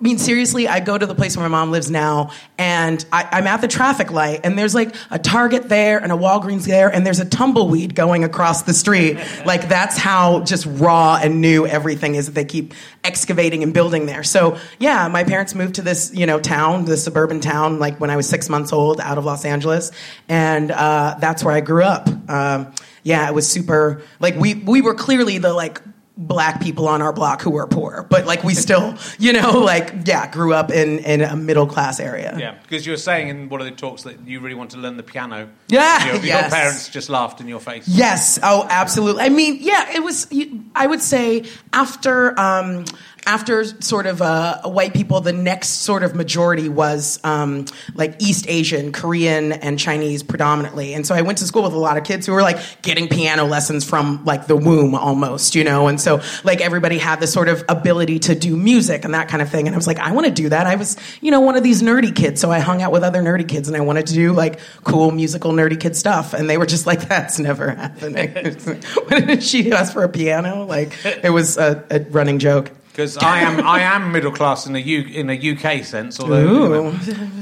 I 0.00 0.02
mean, 0.02 0.16
seriously, 0.16 0.66
I 0.66 0.80
go 0.80 0.96
to 0.96 1.04
the 1.04 1.14
place 1.14 1.36
where 1.36 1.46
my 1.46 1.58
mom 1.58 1.72
lives 1.72 1.90
now, 1.90 2.30
and 2.56 3.04
I, 3.12 3.28
I'm 3.32 3.46
at 3.46 3.60
the 3.60 3.68
traffic 3.68 4.10
light, 4.10 4.40
and 4.44 4.58
there's 4.58 4.74
like 4.74 4.94
a 5.10 5.18
Target 5.18 5.68
there 5.68 5.98
and 5.98 6.10
a 6.10 6.14
Walgreens 6.16 6.64
there, 6.64 6.88
and 6.88 7.04
there's 7.04 7.20
a 7.20 7.26
tumbleweed 7.26 7.94
going 7.94 8.24
across 8.24 8.62
the 8.62 8.72
street. 8.72 9.18
Like, 9.44 9.68
that's 9.68 9.96
how 9.96 10.44
just 10.44 10.66
raw 10.66 11.18
and 11.20 11.40
new 11.40 11.66
everything 11.66 12.14
is 12.14 12.26
that 12.26 12.32
they 12.32 12.44
keep 12.44 12.74
excavating 13.02 13.62
and 13.62 13.72
building 13.74 14.06
there. 14.06 14.22
So, 14.22 14.58
yeah, 14.78 15.08
my 15.08 15.24
parents 15.24 15.54
moved 15.54 15.76
to 15.76 15.82
this, 15.82 16.12
you 16.14 16.26
know, 16.26 16.38
town, 16.38 16.84
this 16.84 17.04
suburban 17.04 17.40
town, 17.40 17.78
like 17.78 17.98
when 17.98 18.10
I 18.10 18.16
was 18.16 18.28
six 18.28 18.48
months 18.48 18.72
old 18.72 19.00
out 19.00 19.18
of 19.18 19.24
Los 19.24 19.44
Angeles, 19.44 19.92
and 20.28 20.70
uh, 20.70 21.16
that's 21.20 21.42
where 21.42 21.54
I 21.54 21.60
grew 21.60 21.82
up. 21.82 22.08
Um, 22.30 22.72
yeah, 23.02 23.28
it 23.28 23.34
was 23.34 23.48
super, 23.48 24.02
like, 24.18 24.36
we, 24.36 24.54
we 24.54 24.82
were 24.82 24.94
clearly 24.94 25.38
the, 25.38 25.52
like, 25.52 25.80
black 26.20 26.60
people 26.60 26.86
on 26.86 27.00
our 27.00 27.12
block 27.14 27.40
who 27.40 27.50
were 27.50 27.66
poor, 27.66 28.06
but 28.10 28.26
like 28.26 28.44
we 28.44 28.54
still, 28.54 28.94
you 29.18 29.32
know, 29.32 29.58
like 29.58 29.92
yeah, 30.04 30.30
grew 30.30 30.52
up 30.52 30.70
in 30.70 30.98
in 31.00 31.22
a 31.22 31.34
middle 31.34 31.66
class 31.66 31.98
area. 31.98 32.36
Yeah, 32.38 32.58
because 32.62 32.84
you 32.84 32.92
were 32.92 32.98
saying 32.98 33.28
in 33.28 33.48
one 33.48 33.60
of 33.60 33.66
the 33.66 33.72
talks 33.72 34.02
that 34.02 34.20
you 34.26 34.40
really 34.40 34.54
want 34.54 34.72
to 34.72 34.76
learn 34.76 34.96
the 34.96 35.02
piano. 35.02 35.48
Yeah, 35.68 36.04
Your, 36.04 36.14
your 36.16 36.24
yes. 36.24 36.52
parents 36.52 36.88
just 36.90 37.08
laughed 37.08 37.40
in 37.40 37.48
your 37.48 37.60
face. 37.60 37.88
Yes. 37.88 38.38
Oh, 38.42 38.66
absolutely. 38.68 39.22
I 39.22 39.30
mean, 39.30 39.58
yeah, 39.60 39.94
it 39.94 40.02
was. 40.02 40.28
I 40.74 40.86
would 40.86 41.00
say 41.00 41.44
after 41.72 42.38
um, 42.38 42.84
after 43.26 43.64
sort 43.64 44.06
of 44.06 44.22
uh, 44.22 44.62
white 44.62 44.94
people, 44.94 45.20
the 45.20 45.32
next 45.32 45.68
sort 45.68 46.02
of 46.02 46.14
majority 46.14 46.68
was 46.68 47.20
um, 47.24 47.66
like 47.94 48.20
East 48.20 48.46
Asian, 48.48 48.92
Korean, 48.92 49.52
and 49.52 49.78
Chinese 49.78 50.22
predominantly. 50.22 50.94
And 50.94 51.06
so 51.06 51.14
I 51.14 51.22
went 51.22 51.38
to 51.38 51.44
school 51.44 51.62
with 51.62 51.72
a 51.72 51.78
lot 51.78 51.96
of 51.96 52.04
kids 52.04 52.26
who 52.26 52.32
were 52.32 52.42
like 52.42 52.58
getting 52.82 53.08
piano 53.08 53.44
lessons 53.44 53.84
from 53.84 54.24
like 54.24 54.46
the 54.46 54.56
womb 54.56 54.94
almost, 54.94 55.54
you 55.54 55.64
know. 55.64 55.88
And 55.88 56.00
so 56.00 56.20
like 56.44 56.60
everybody 56.60 56.98
had 56.98 57.20
this 57.20 57.32
sort 57.32 57.48
of 57.48 57.64
ability 57.68 58.20
to 58.20 58.34
do 58.34 58.56
music 58.56 59.04
and 59.04 59.14
that 59.14 59.28
kind 59.28 59.42
of 59.42 59.50
thing. 59.50 59.66
And 59.66 59.74
I 59.74 59.78
was 59.78 59.86
like, 59.86 59.98
I 59.98 60.12
want 60.12 60.26
to 60.26 60.32
do 60.32 60.48
that. 60.48 60.66
I 60.66 60.76
was, 60.76 60.96
you 61.20 61.30
know, 61.30 61.40
one 61.40 61.56
of 61.56 61.62
these 61.62 61.82
nerdy 61.82 62.14
kids, 62.14 62.40
so 62.40 62.50
I 62.50 62.60
hung 62.60 62.82
out 62.82 62.92
with 62.92 63.02
other 63.02 63.22
nerdy 63.22 63.46
kids, 63.46 63.68
and 63.68 63.76
I 63.76 63.80
wanted 63.80 64.06
to 64.08 64.14
do 64.14 64.32
like 64.32 64.60
cool 64.84 65.10
musical 65.10 65.52
nerdy 65.52 65.78
kid 65.78 65.96
stuff. 65.96 66.32
And 66.32 66.48
they 66.48 66.58
were 66.58 66.66
just 66.66 66.86
like, 66.86 67.02
that's 67.08 67.38
never 67.38 67.70
happening. 67.70 68.32
when 69.08 69.26
did 69.26 69.42
she 69.42 69.72
ask 69.72 69.92
for 69.92 70.04
a 70.04 70.08
piano? 70.08 70.64
Like 70.64 70.92
it 71.04 71.30
was 71.30 71.58
a, 71.58 71.84
a 71.90 72.00
running 72.00 72.38
joke. 72.38 72.72
Because 73.00 73.16
I 73.16 73.40
am 73.40 73.66
I 73.66 73.80
am 73.80 74.12
middle 74.12 74.30
class 74.30 74.66
in 74.66 74.76
a 74.76 74.78
U, 74.78 75.00
in 75.02 75.30
a 75.30 75.52
UK 75.52 75.84
sense, 75.84 76.20
although 76.20 76.88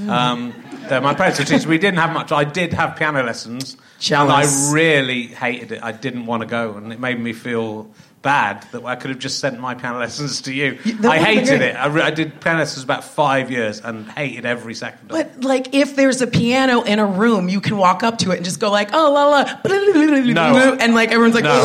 um, 0.09 0.55
my 0.89 1.15
parents 1.15 1.41
were 1.41 1.45
teachers. 1.45 1.67
We 1.67 1.79
didn't 1.79 1.99
have 1.99 2.13
much. 2.13 2.31
I 2.31 2.45
did 2.45 2.73
have 2.75 2.95
piano 2.97 3.25
lessons, 3.25 3.77
Jealous. 3.99 4.47
and 4.69 4.71
I 4.71 4.73
really 4.73 5.25
hated 5.27 5.73
it. 5.73 5.83
I 5.83 5.91
didn't 5.91 6.27
want 6.27 6.43
to 6.43 6.47
go, 6.47 6.75
and 6.75 6.93
it 6.93 7.01
made 7.01 7.19
me 7.19 7.33
feel 7.33 7.91
bad 8.21 8.67
that 8.73 8.85
I 8.85 8.97
could 8.97 9.11
have 9.11 9.21
just 9.21 9.39
sent 9.39 9.61
my 9.61 9.75
piano 9.75 9.99
lessons 10.01 10.43
to 10.43 10.53
you. 10.53 10.75
that 11.01 11.11
I 11.11 11.19
hated 11.19 11.63
it. 11.63 11.77
I, 11.77 11.87
re- 11.87 12.03
I 12.03 12.11
did 12.11 12.41
piano 12.41 12.59
lessons 12.59 12.83
about 12.83 13.05
five 13.05 13.49
years 13.49 13.81
and 13.81 14.11
hated 14.11 14.45
every 14.45 14.75
second. 14.75 15.11
of 15.13 15.17
it. 15.17 15.35
But 15.37 15.45
like, 15.45 15.73
if 15.73 15.95
there's 15.95 16.21
a 16.21 16.27
piano 16.27 16.83
in 16.83 16.99
a 16.99 17.07
room, 17.07 17.49
you 17.49 17.61
can 17.61 17.77
walk 17.77 18.03
up 18.03 18.19
to 18.19 18.33
it 18.33 18.37
and 18.37 18.45
just 18.45 18.59
go 18.61 18.71
like, 18.71 18.91
"Oh 18.93 19.13
la 19.13 19.29
la," 19.29 19.45
No. 19.65 20.77
and 20.81 20.95
like 20.95 21.11
everyone's 21.11 21.35
like, 21.35 21.45
No, 21.45 21.63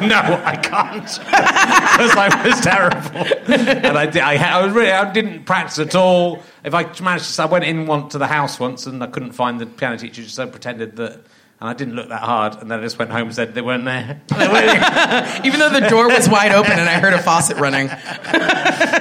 no, 0.06 0.42
I 0.44 0.56
can't 0.56 1.06
because 1.96 2.16
I 2.16 2.46
was 2.46 2.60
terrible, 2.60 3.86
and 3.86 3.98
I 3.98 4.06
did, 4.06 4.22
I, 4.22 4.34
I, 4.36 4.64
was 4.64 4.74
really, 4.74 4.90
I 4.90 5.10
didn't 5.12 5.44
practice 5.44 5.78
at 5.78 5.94
all. 5.94 6.42
If 6.64 6.74
I 6.74 6.84
managed 7.02 7.34
to, 7.34 7.42
I 7.42 7.46
went 7.46 7.64
in 7.64 7.86
one 7.86 8.08
to 8.10 8.18
the 8.18 8.26
house 8.26 8.60
once, 8.60 8.86
and 8.86 9.02
I 9.02 9.06
couldn't 9.06 9.32
find 9.32 9.60
the 9.60 9.66
piano 9.66 9.96
teacher, 9.96 10.22
so 10.24 10.44
I 10.44 10.46
pretended 10.46 10.96
that. 10.96 11.20
And 11.58 11.70
I 11.70 11.72
didn't 11.72 11.94
look 11.94 12.10
that 12.10 12.20
hard, 12.20 12.56
and 12.60 12.70
then 12.70 12.80
I 12.80 12.82
just 12.82 12.98
went 12.98 13.10
home 13.10 13.28
and 13.28 13.34
said 13.34 13.54
they 13.54 13.62
weren't 13.62 13.86
there. 13.86 14.20
They 14.28 14.46
weren't 14.46 15.46
even 15.46 15.58
though 15.58 15.70
the 15.70 15.88
door 15.88 16.06
was 16.06 16.28
wide 16.28 16.52
open 16.52 16.72
and 16.72 16.86
I 16.86 17.00
heard 17.00 17.14
a 17.14 17.22
faucet 17.22 17.56
running. 17.56 17.88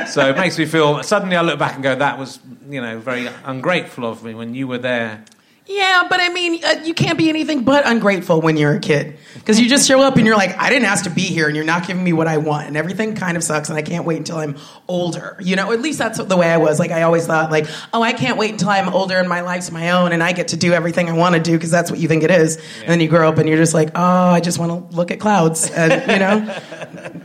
so 0.07 0.29
it 0.29 0.37
makes 0.37 0.57
me 0.57 0.65
feel. 0.65 1.03
Suddenly, 1.03 1.35
I 1.35 1.41
look 1.41 1.59
back 1.59 1.73
and 1.73 1.83
go, 1.83 1.95
"That 1.95 2.17
was, 2.17 2.39
you 2.69 2.79
know, 2.79 2.97
very 2.99 3.27
ungrateful 3.43 4.05
of 4.05 4.23
me 4.23 4.35
when 4.35 4.55
you 4.55 4.69
were 4.69 4.77
there." 4.77 5.25
Yeah, 5.67 6.05
but 6.09 6.19
I 6.19 6.29
mean, 6.29 6.63
uh, 6.63 6.81
you 6.83 6.93
can't 6.93 7.17
be 7.17 7.27
anything 7.27 7.63
but 7.63 7.87
ungrateful 7.87 8.39
when 8.39 8.55
you're 8.55 8.75
a 8.75 8.79
kid 8.79 9.17
because 9.33 9.59
you 9.59 9.67
just 9.67 9.87
show 9.87 10.01
up 10.01 10.15
and 10.15 10.25
you're 10.25 10.35
like, 10.37 10.55
I 10.59 10.69
didn't 10.69 10.85
ask 10.85 11.05
to 11.05 11.09
be 11.09 11.21
here, 11.21 11.47
and 11.47 11.55
you're 11.55 11.65
not 11.65 11.87
giving 11.87 12.03
me 12.03 12.13
what 12.13 12.27
I 12.27 12.37
want, 12.37 12.67
and 12.67 12.77
everything 12.77 13.15
kind 13.15 13.35
of 13.35 13.43
sucks, 13.43 13.69
and 13.69 13.77
I 13.77 13.81
can't 13.81 14.05
wait 14.05 14.17
until 14.17 14.37
I'm 14.37 14.57
older. 14.87 15.37
You 15.39 15.55
know, 15.55 15.71
at 15.71 15.81
least 15.81 15.97
that's 15.97 16.23
the 16.23 16.37
way 16.37 16.51
I 16.51 16.57
was. 16.57 16.79
Like, 16.79 16.91
I 16.91 17.01
always 17.01 17.25
thought, 17.25 17.49
like, 17.49 17.65
oh, 17.93 18.03
I 18.03 18.13
can't 18.13 18.37
wait 18.37 18.51
until 18.51 18.69
I'm 18.69 18.89
older 18.89 19.17
and 19.17 19.27
my 19.27 19.41
life's 19.41 19.71
my 19.71 19.89
own, 19.91 20.11
and 20.11 20.21
I 20.21 20.33
get 20.33 20.49
to 20.49 20.57
do 20.57 20.71
everything 20.73 21.09
I 21.09 21.13
want 21.13 21.33
to 21.33 21.41
do 21.41 21.53
because 21.53 21.71
that's 21.71 21.89
what 21.89 21.99
you 21.99 22.07
think 22.07 22.23
it 22.23 22.31
is. 22.31 22.57
And 22.81 22.89
then 22.89 22.99
you 22.99 23.07
grow 23.07 23.27
up 23.27 23.39
and 23.39 23.49
you're 23.49 23.57
just 23.57 23.73
like, 23.73 23.89
oh, 23.95 24.29
I 24.29 24.41
just 24.41 24.59
want 24.59 24.91
to 24.91 24.95
look 24.95 25.09
at 25.09 25.19
clouds, 25.19 25.71
and 25.71 25.91
you 26.11 26.19
know, 26.19 26.61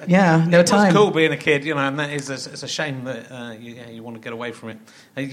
yeah, 0.06 0.47
no 0.49 0.62
time. 0.62 0.88
It's 0.88 0.97
cool 0.97 1.11
being 1.11 1.32
a 1.32 1.37
kid, 1.37 1.64
you 1.66 1.75
know, 1.75 1.80
and 1.80 1.99
that 1.99 2.11
is 2.11 2.30
a, 2.30 2.35
it's 2.35 2.62
a 2.62 2.68
shame 2.68 3.04
that 3.04 3.30
uh, 3.30 3.52
you, 3.52 3.75
yeah, 3.75 3.90
you 3.90 4.02
want 4.02 4.16
to 4.16 4.20
get 4.23 4.32
away 4.32 4.52
from 4.52 4.70
it. 4.70 4.78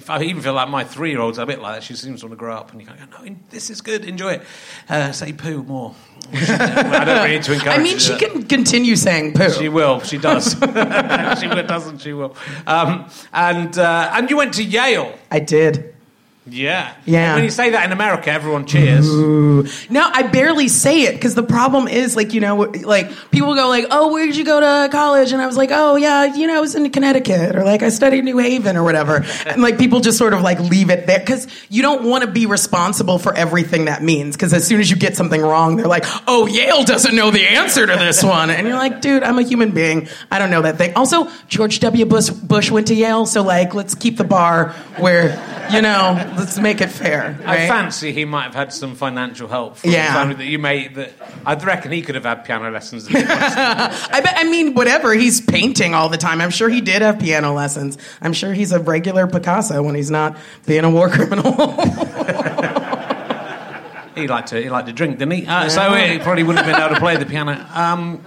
I 0.10 0.24
even 0.24 0.42
feel 0.42 0.54
like 0.54 0.70
my 0.70 0.84
three 0.84 1.12
year 1.12 1.22
old's 1.22 1.38
a 1.38 1.46
bit 1.46 1.60
like 1.62 1.76
that. 1.76 1.84
She 1.84 1.96
seems 1.96 2.20
to 2.20 2.28
want 2.28 2.34
to 2.34 2.38
grow 2.38 2.56
up, 2.56 2.72
and 2.72 2.82
you 2.82 2.88
go, 2.88 2.94
no, 3.06 3.36
this 3.50 3.70
is 3.70 3.82
good, 3.82 4.06
enjoy 4.06 4.34
it. 4.34 4.42
Uh, 4.90 5.12
say 5.12 5.34
poo 5.34 5.64
more. 5.64 5.94
I 6.34 7.04
don't 7.06 7.18
really 7.24 7.30
need 7.36 7.44
to 7.44 7.54
encourage 7.54 7.80
I 7.80 7.82
mean, 7.82 8.00
she 8.00 8.18
to- 8.18 8.28
can 8.28 8.44
continue 8.44 8.96
saying 8.96 9.34
poo. 9.34 9.50
She 9.50 9.70
will. 9.70 10.02
She 10.02 10.18
does. 10.18 10.54
she 11.40 11.48
will, 11.48 11.64
doesn't. 11.66 12.00
She 12.00 12.14
will. 12.14 12.36
Um, 12.66 13.10
and 13.34 13.78
uh, 13.78 14.12
and 14.14 14.30
you 14.30 14.38
went 14.38 14.54
to 14.56 14.64
Yale. 14.64 15.18
I 15.32 15.40
did. 15.40 15.96
Yeah. 16.50 16.94
Yeah. 17.06 17.36
When 17.36 17.44
you 17.44 17.50
say 17.50 17.72
that 17.72 17.86
in 17.86 17.92
America, 17.92 18.32
everyone 18.32 18.66
cheers. 18.66 19.08
No, 19.90 20.10
I 20.14 20.24
barely 20.24 20.68
say 20.68 21.04
it 21.04 21.14
because 21.14 21.36
the 21.36 21.44
problem 21.44 21.88
is 21.88 22.16
like 22.16 22.34
you 22.34 22.42
know 22.42 22.56
like 22.56 23.12
people 23.32 23.54
go 23.56 23.68
like 23.68 23.86
oh 23.92 24.14
where 24.14 24.26
did 24.26 24.38
you 24.38 24.46
go 24.46 24.60
to 24.60 24.90
college? 24.92 25.32
And 25.32 25.42
I 25.42 25.48
was 25.48 25.58
like 25.58 25.70
oh 25.72 25.96
yeah 25.96 26.36
you 26.36 26.48
know 26.48 26.56
I 26.56 26.60
was 26.60 26.76
in 26.76 26.90
Connecticut 26.90 27.56
or 27.56 27.64
like 27.64 27.84
I 27.84 27.90
studied 27.90 28.24
New 28.24 28.38
Haven 28.38 28.78
or 28.78 28.84
whatever. 28.84 29.26
And 29.48 29.62
like 29.62 29.78
people 29.78 30.02
just 30.02 30.18
sort 30.18 30.34
of 30.34 30.42
like 30.42 30.60
leave 30.60 30.90
it 30.90 31.08
there 31.08 31.20
because 31.20 31.48
you 31.70 31.82
don't 31.82 32.04
want 32.04 32.24
to 32.24 32.30
be 32.30 32.46
responsible 32.46 33.18
for 33.18 33.34
everything 33.34 33.86
that 33.86 34.04
means 34.04 34.36
because 34.36 34.54
as 34.54 34.68
soon 34.68 34.82
as 34.82 34.90
you 34.90 34.98
get 34.98 35.16
something 35.16 35.42
wrong 35.42 35.78
they're 35.78 35.88
like 35.88 36.04
oh 36.28 36.48
Yale 36.48 36.84
doesn't 36.84 37.16
know 37.16 37.32
the 37.32 37.48
answer 37.48 37.86
to 37.88 37.96
this 37.96 38.24
one. 38.24 38.50
And 38.50 38.68
you're 38.68 38.78
like 38.78 39.02
dude 39.02 39.24
I'm 39.24 39.40
a 39.40 39.44
human 39.44 39.72
being. 39.72 40.10
I 40.32 40.40
don't 40.40 40.52
know 40.52 40.64
that 40.64 40.78
thing. 40.78 40.94
Also 40.96 41.30
George 41.48 41.80
W. 41.80 42.06
Bush 42.06 42.30
Bush 42.30 42.72
went 42.72 42.88
to 42.88 42.96
Yale 42.96 43.26
so 43.26 43.42
like 43.42 43.74
let's 43.74 43.96
keep 43.96 44.18
the 44.18 44.24
bar 44.24 44.70
where 44.98 45.30
you 45.72 45.82
know 45.82 46.16
let's 46.38 46.58
make 46.60 46.82
it 46.82 46.88
fair 46.90 47.38
I 47.46 47.68
fancy 47.68 48.12
he 48.14 48.26
might 48.26 48.44
have 48.44 48.56
had 48.56 48.74
some 48.74 48.96
financial 48.96 49.48
help 49.48 49.78
from 49.78 49.92
Yeah. 49.92 50.14
family 50.14 50.36
that 50.36 50.46
you 50.46 50.60
made. 50.60 50.96
That 50.96 51.14
I 51.46 51.56
reckon 51.56 51.92
he 51.92 52.02
could 52.02 52.16
have 52.16 52.24
had 52.26 52.46
piano 52.46 52.70
lessons. 52.72 53.08
I 53.10 54.22
bet. 54.24 54.34
I 54.38 54.44
mean, 54.46 54.74
whatever. 54.74 55.14
He's 55.14 55.42
painting 55.42 55.94
all 55.94 56.10
the 56.10 56.18
time. 56.18 56.42
I'm 56.42 56.50
sure 56.52 56.70
he 56.70 56.82
did 56.82 57.02
have 57.02 57.20
piano 57.20 57.54
lessons. 57.54 57.98
I'm 58.22 58.34
sure 58.34 58.54
he's 58.54 58.72
a 58.72 58.80
regular 58.80 59.28
Picasso 59.28 59.82
when 59.84 59.96
he's 59.96 60.12
not 60.12 60.38
being 60.66 60.84
a 60.84 60.90
war 60.90 61.10
criminal. 61.10 61.52
he 64.16 64.28
liked 64.28 64.50
to 64.50 64.62
he 64.62 64.70
liked 64.70 64.88
to 64.88 64.94
drink, 64.94 65.18
didn't 65.20 65.34
he? 65.34 65.46
Uh, 65.48 65.70
So 65.70 65.94
he 65.94 66.20
probably 66.20 66.44
wouldn't 66.44 66.66
have 66.66 66.74
been 66.76 66.82
able 66.84 66.96
to 66.96 67.00
play 67.02 67.18
the 67.18 67.26
piano. 67.26 67.66
Um, 67.74 68.24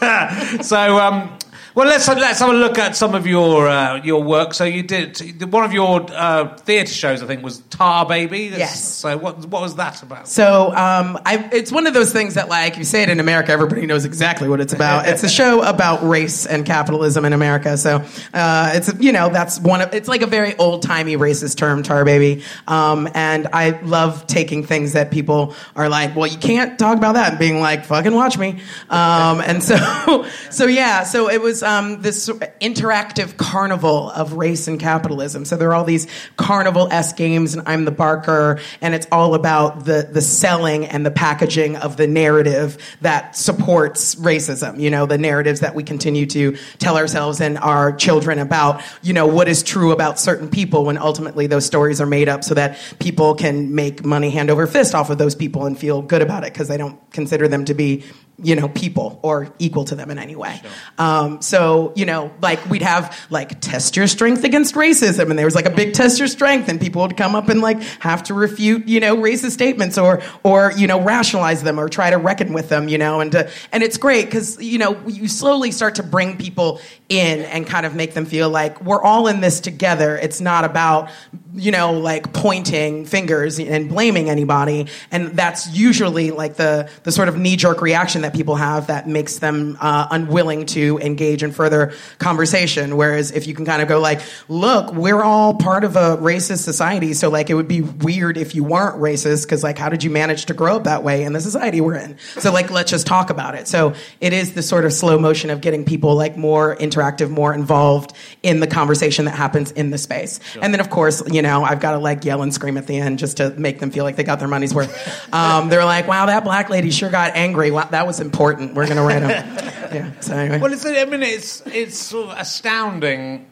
so. 0.62 0.98
Um, 0.98 1.36
well, 1.74 1.86
let's 1.86 2.08
let's 2.08 2.40
have 2.40 2.50
a 2.50 2.52
look 2.52 2.78
at 2.78 2.96
some 2.96 3.14
of 3.14 3.26
your 3.26 3.68
uh, 3.68 4.02
your 4.02 4.22
work. 4.22 4.54
So 4.54 4.64
you 4.64 4.82
did 4.82 5.42
one 5.52 5.64
of 5.64 5.72
your 5.72 6.06
uh, 6.10 6.56
theatre 6.58 6.92
shows, 6.92 7.22
I 7.22 7.26
think, 7.26 7.42
was 7.42 7.58
Tar 7.70 8.06
Baby. 8.06 8.48
That's- 8.48 8.58
Yes. 8.70 8.84
So 8.84 9.16
what 9.16 9.38
what 9.46 9.62
was 9.62 9.76
that 9.76 10.02
about? 10.02 10.28
So 10.28 10.68
um, 10.74 11.18
I, 11.24 11.48
it's 11.52 11.72
one 11.72 11.86
of 11.86 11.94
those 11.94 12.12
things 12.12 12.34
that, 12.34 12.48
like, 12.48 12.76
you 12.76 12.84
say 12.84 13.02
it 13.02 13.08
in 13.08 13.20
America, 13.20 13.52
everybody 13.52 13.86
knows 13.86 14.04
exactly 14.04 14.48
what 14.48 14.60
it's 14.60 14.72
about. 14.72 15.08
It's 15.08 15.22
a 15.22 15.28
show 15.28 15.62
about 15.62 16.02
race 16.06 16.44
and 16.46 16.66
capitalism 16.66 17.24
in 17.24 17.32
America. 17.32 17.76
So 17.78 18.04
uh, 18.34 18.72
it's 18.74 18.92
you 19.00 19.12
know 19.12 19.28
that's 19.30 19.58
one 19.60 19.80
of 19.80 19.94
it's 19.94 20.08
like 20.08 20.22
a 20.22 20.26
very 20.26 20.56
old 20.56 20.82
timey 20.82 21.16
racist 21.16 21.56
term, 21.56 21.82
tar 21.82 22.04
baby. 22.04 22.42
Um, 22.68 23.08
and 23.14 23.48
I 23.52 23.80
love 23.82 24.26
taking 24.26 24.64
things 24.64 24.92
that 24.92 25.10
people 25.10 25.54
are 25.76 25.88
like, 25.88 26.14
well, 26.16 26.26
you 26.26 26.38
can't 26.38 26.78
talk 26.78 26.96
about 26.98 27.14
that, 27.14 27.30
and 27.30 27.38
being 27.38 27.60
like, 27.60 27.84
fucking 27.86 28.14
watch 28.14 28.36
me. 28.36 28.60
Um, 28.90 29.40
and 29.40 29.62
so 29.62 29.76
so 30.50 30.66
yeah, 30.66 31.04
so 31.04 31.30
it 31.30 31.40
was 31.40 31.59
um, 31.62 32.02
this 32.02 32.28
interactive 32.28 33.36
carnival 33.36 34.10
of 34.10 34.34
race 34.34 34.68
and 34.68 34.78
capitalism. 34.78 35.44
So 35.44 35.56
there 35.56 35.70
are 35.70 35.74
all 35.74 35.84
these 35.84 36.06
carnival 36.36 36.88
s 36.90 37.12
games, 37.12 37.54
and 37.54 37.66
I'm 37.66 37.84
the 37.84 37.90
barker, 37.90 38.60
and 38.80 38.94
it's 38.94 39.06
all 39.12 39.34
about 39.34 39.84
the 39.84 40.08
the 40.10 40.20
selling 40.20 40.86
and 40.86 41.04
the 41.04 41.10
packaging 41.10 41.76
of 41.76 41.96
the 41.96 42.06
narrative 42.06 42.78
that 43.00 43.36
supports 43.36 44.14
racism. 44.16 44.80
You 44.80 44.90
know, 44.90 45.06
the 45.06 45.18
narratives 45.18 45.60
that 45.60 45.74
we 45.74 45.82
continue 45.82 46.26
to 46.26 46.56
tell 46.78 46.96
ourselves 46.96 47.40
and 47.40 47.58
our 47.58 47.92
children 47.92 48.38
about. 48.38 48.82
You 49.02 49.12
know, 49.12 49.26
what 49.26 49.48
is 49.48 49.62
true 49.62 49.92
about 49.92 50.18
certain 50.18 50.48
people 50.48 50.84
when 50.84 50.98
ultimately 50.98 51.46
those 51.46 51.66
stories 51.66 52.00
are 52.00 52.06
made 52.06 52.28
up 52.28 52.44
so 52.44 52.54
that 52.54 52.78
people 52.98 53.34
can 53.34 53.74
make 53.74 54.04
money 54.04 54.30
hand 54.30 54.50
over 54.50 54.66
fist 54.66 54.94
off 54.94 55.10
of 55.10 55.18
those 55.18 55.34
people 55.34 55.66
and 55.66 55.78
feel 55.78 56.02
good 56.02 56.22
about 56.22 56.44
it 56.44 56.52
because 56.52 56.68
they 56.68 56.76
don't 56.76 56.98
consider 57.10 57.48
them 57.48 57.64
to 57.64 57.74
be 57.74 58.04
you 58.42 58.56
know, 58.56 58.68
people 58.68 59.20
or 59.22 59.52
equal 59.58 59.84
to 59.84 59.94
them 59.94 60.10
in 60.10 60.18
any 60.18 60.36
way. 60.36 60.60
Um, 60.98 61.42
so, 61.42 61.92
you 61.94 62.06
know, 62.06 62.32
like 62.40 62.64
we'd 62.70 62.82
have 62.82 63.16
like 63.30 63.60
test 63.60 63.96
your 63.96 64.06
strength 64.06 64.44
against 64.44 64.74
racism, 64.74 65.30
and 65.30 65.38
there 65.38 65.46
was 65.46 65.54
like 65.54 65.66
a 65.66 65.70
big 65.70 65.94
test 65.94 66.18
your 66.18 66.28
strength, 66.28 66.68
and 66.68 66.80
people 66.80 67.02
would 67.02 67.16
come 67.16 67.34
up 67.34 67.48
and 67.48 67.60
like 67.60 67.80
have 68.00 68.22
to 68.24 68.34
refute, 68.34 68.88
you 68.88 69.00
know, 69.00 69.16
racist 69.16 69.52
statements 69.52 69.98
or 69.98 70.22
or 70.42 70.72
you 70.76 70.86
know 70.86 71.00
rationalize 71.00 71.62
them 71.62 71.78
or 71.78 71.88
try 71.88 72.10
to 72.10 72.16
reckon 72.16 72.52
with 72.52 72.68
them, 72.68 72.88
you 72.88 72.98
know, 72.98 73.20
and 73.20 73.32
to, 73.32 73.50
and 73.72 73.82
it's 73.82 73.98
great 73.98 74.26
because 74.26 74.62
you 74.62 74.78
know 74.78 74.98
you 75.06 75.28
slowly 75.28 75.70
start 75.70 75.96
to 75.96 76.02
bring 76.02 76.36
people 76.36 76.80
in 77.08 77.40
and 77.42 77.66
kind 77.66 77.84
of 77.84 77.94
make 77.94 78.14
them 78.14 78.24
feel 78.24 78.48
like 78.48 78.80
we're 78.82 79.02
all 79.02 79.26
in 79.26 79.40
this 79.40 79.60
together. 79.60 80.16
It's 80.16 80.40
not 80.40 80.64
about 80.64 81.10
you 81.54 81.72
know 81.72 81.92
like 81.92 82.32
pointing 82.32 83.04
fingers 83.04 83.58
and 83.58 83.88
blaming 83.88 84.30
anybody, 84.30 84.86
and 85.10 85.28
that's 85.36 85.68
usually 85.76 86.30
like 86.30 86.56
the 86.56 86.88
the 87.02 87.12
sort 87.12 87.28
of 87.28 87.36
knee 87.36 87.56
jerk 87.56 87.82
reaction 87.82 88.22
that 88.22 88.29
people 88.32 88.56
have 88.56 88.88
that 88.88 89.08
makes 89.08 89.38
them 89.38 89.76
uh, 89.80 90.08
unwilling 90.10 90.66
to 90.66 90.98
engage 90.98 91.42
in 91.42 91.52
further 91.52 91.92
conversation. 92.18 92.96
Whereas 92.96 93.30
if 93.30 93.46
you 93.46 93.54
can 93.54 93.64
kind 93.64 93.82
of 93.82 93.88
go 93.88 94.00
like, 94.00 94.20
look, 94.48 94.92
we're 94.92 95.22
all 95.22 95.54
part 95.54 95.84
of 95.84 95.96
a 95.96 96.16
racist 96.16 96.64
society, 96.64 97.14
so 97.14 97.28
like 97.30 97.50
it 97.50 97.54
would 97.54 97.68
be 97.68 97.80
weird 97.80 98.36
if 98.36 98.54
you 98.54 98.64
weren't 98.64 99.00
racist 99.00 99.44
because 99.44 99.62
like 99.62 99.78
how 99.78 99.88
did 99.88 100.04
you 100.04 100.10
manage 100.10 100.46
to 100.46 100.54
grow 100.54 100.76
up 100.76 100.84
that 100.84 101.02
way 101.02 101.24
in 101.24 101.32
the 101.32 101.40
society 101.40 101.80
we're 101.80 101.96
in? 101.96 102.18
So 102.38 102.52
like 102.52 102.70
let's 102.70 102.90
just 102.90 103.06
talk 103.06 103.30
about 103.30 103.54
it. 103.54 103.68
So 103.68 103.94
it 104.20 104.32
is 104.32 104.54
the 104.54 104.62
sort 104.62 104.84
of 104.84 104.92
slow 104.92 105.18
motion 105.18 105.50
of 105.50 105.60
getting 105.60 105.84
people 105.84 106.14
like 106.14 106.36
more 106.36 106.76
interactive, 106.76 107.30
more 107.30 107.54
involved 107.54 108.12
in 108.42 108.60
the 108.60 108.66
conversation 108.66 109.24
that 109.26 109.34
happens 109.34 109.70
in 109.72 109.90
the 109.90 109.98
space. 109.98 110.40
And 110.60 110.72
then 110.72 110.80
of 110.80 110.90
course, 110.90 111.22
you 111.30 111.42
know, 111.42 111.62
I've 111.64 111.80
got 111.80 111.92
to 111.92 111.98
like 111.98 112.24
yell 112.24 112.42
and 112.42 112.52
scream 112.52 112.76
at 112.76 112.86
the 112.86 112.96
end 112.98 113.18
just 113.18 113.38
to 113.38 113.50
make 113.50 113.78
them 113.78 113.90
feel 113.90 114.04
like 114.04 114.16
they 114.16 114.24
got 114.24 114.38
their 114.38 114.48
money's 114.48 114.74
worth. 114.74 114.90
Um, 115.32 115.68
they're 115.68 115.84
like, 115.84 116.08
wow, 116.08 116.26
that 116.26 116.44
black 116.44 116.70
lady 116.70 116.90
sure 116.90 117.08
got 117.08 117.36
angry. 117.36 117.70
Wow, 117.70 117.84
that 117.90 118.06
was 118.06 118.09
important. 118.18 118.74
We're 118.74 118.88
gonna 118.88 119.04
write 119.04 119.20
them. 119.20 119.66
Yeah. 119.90 120.12
So 120.20 120.36
anyway. 120.36 120.58
Well, 120.60 120.72
it's, 120.72 120.86
I 120.86 121.04
mean, 121.04 121.22
it's 121.24 121.62
it's 121.66 121.96
sort 121.98 122.30
of 122.30 122.38
astounding. 122.38 123.46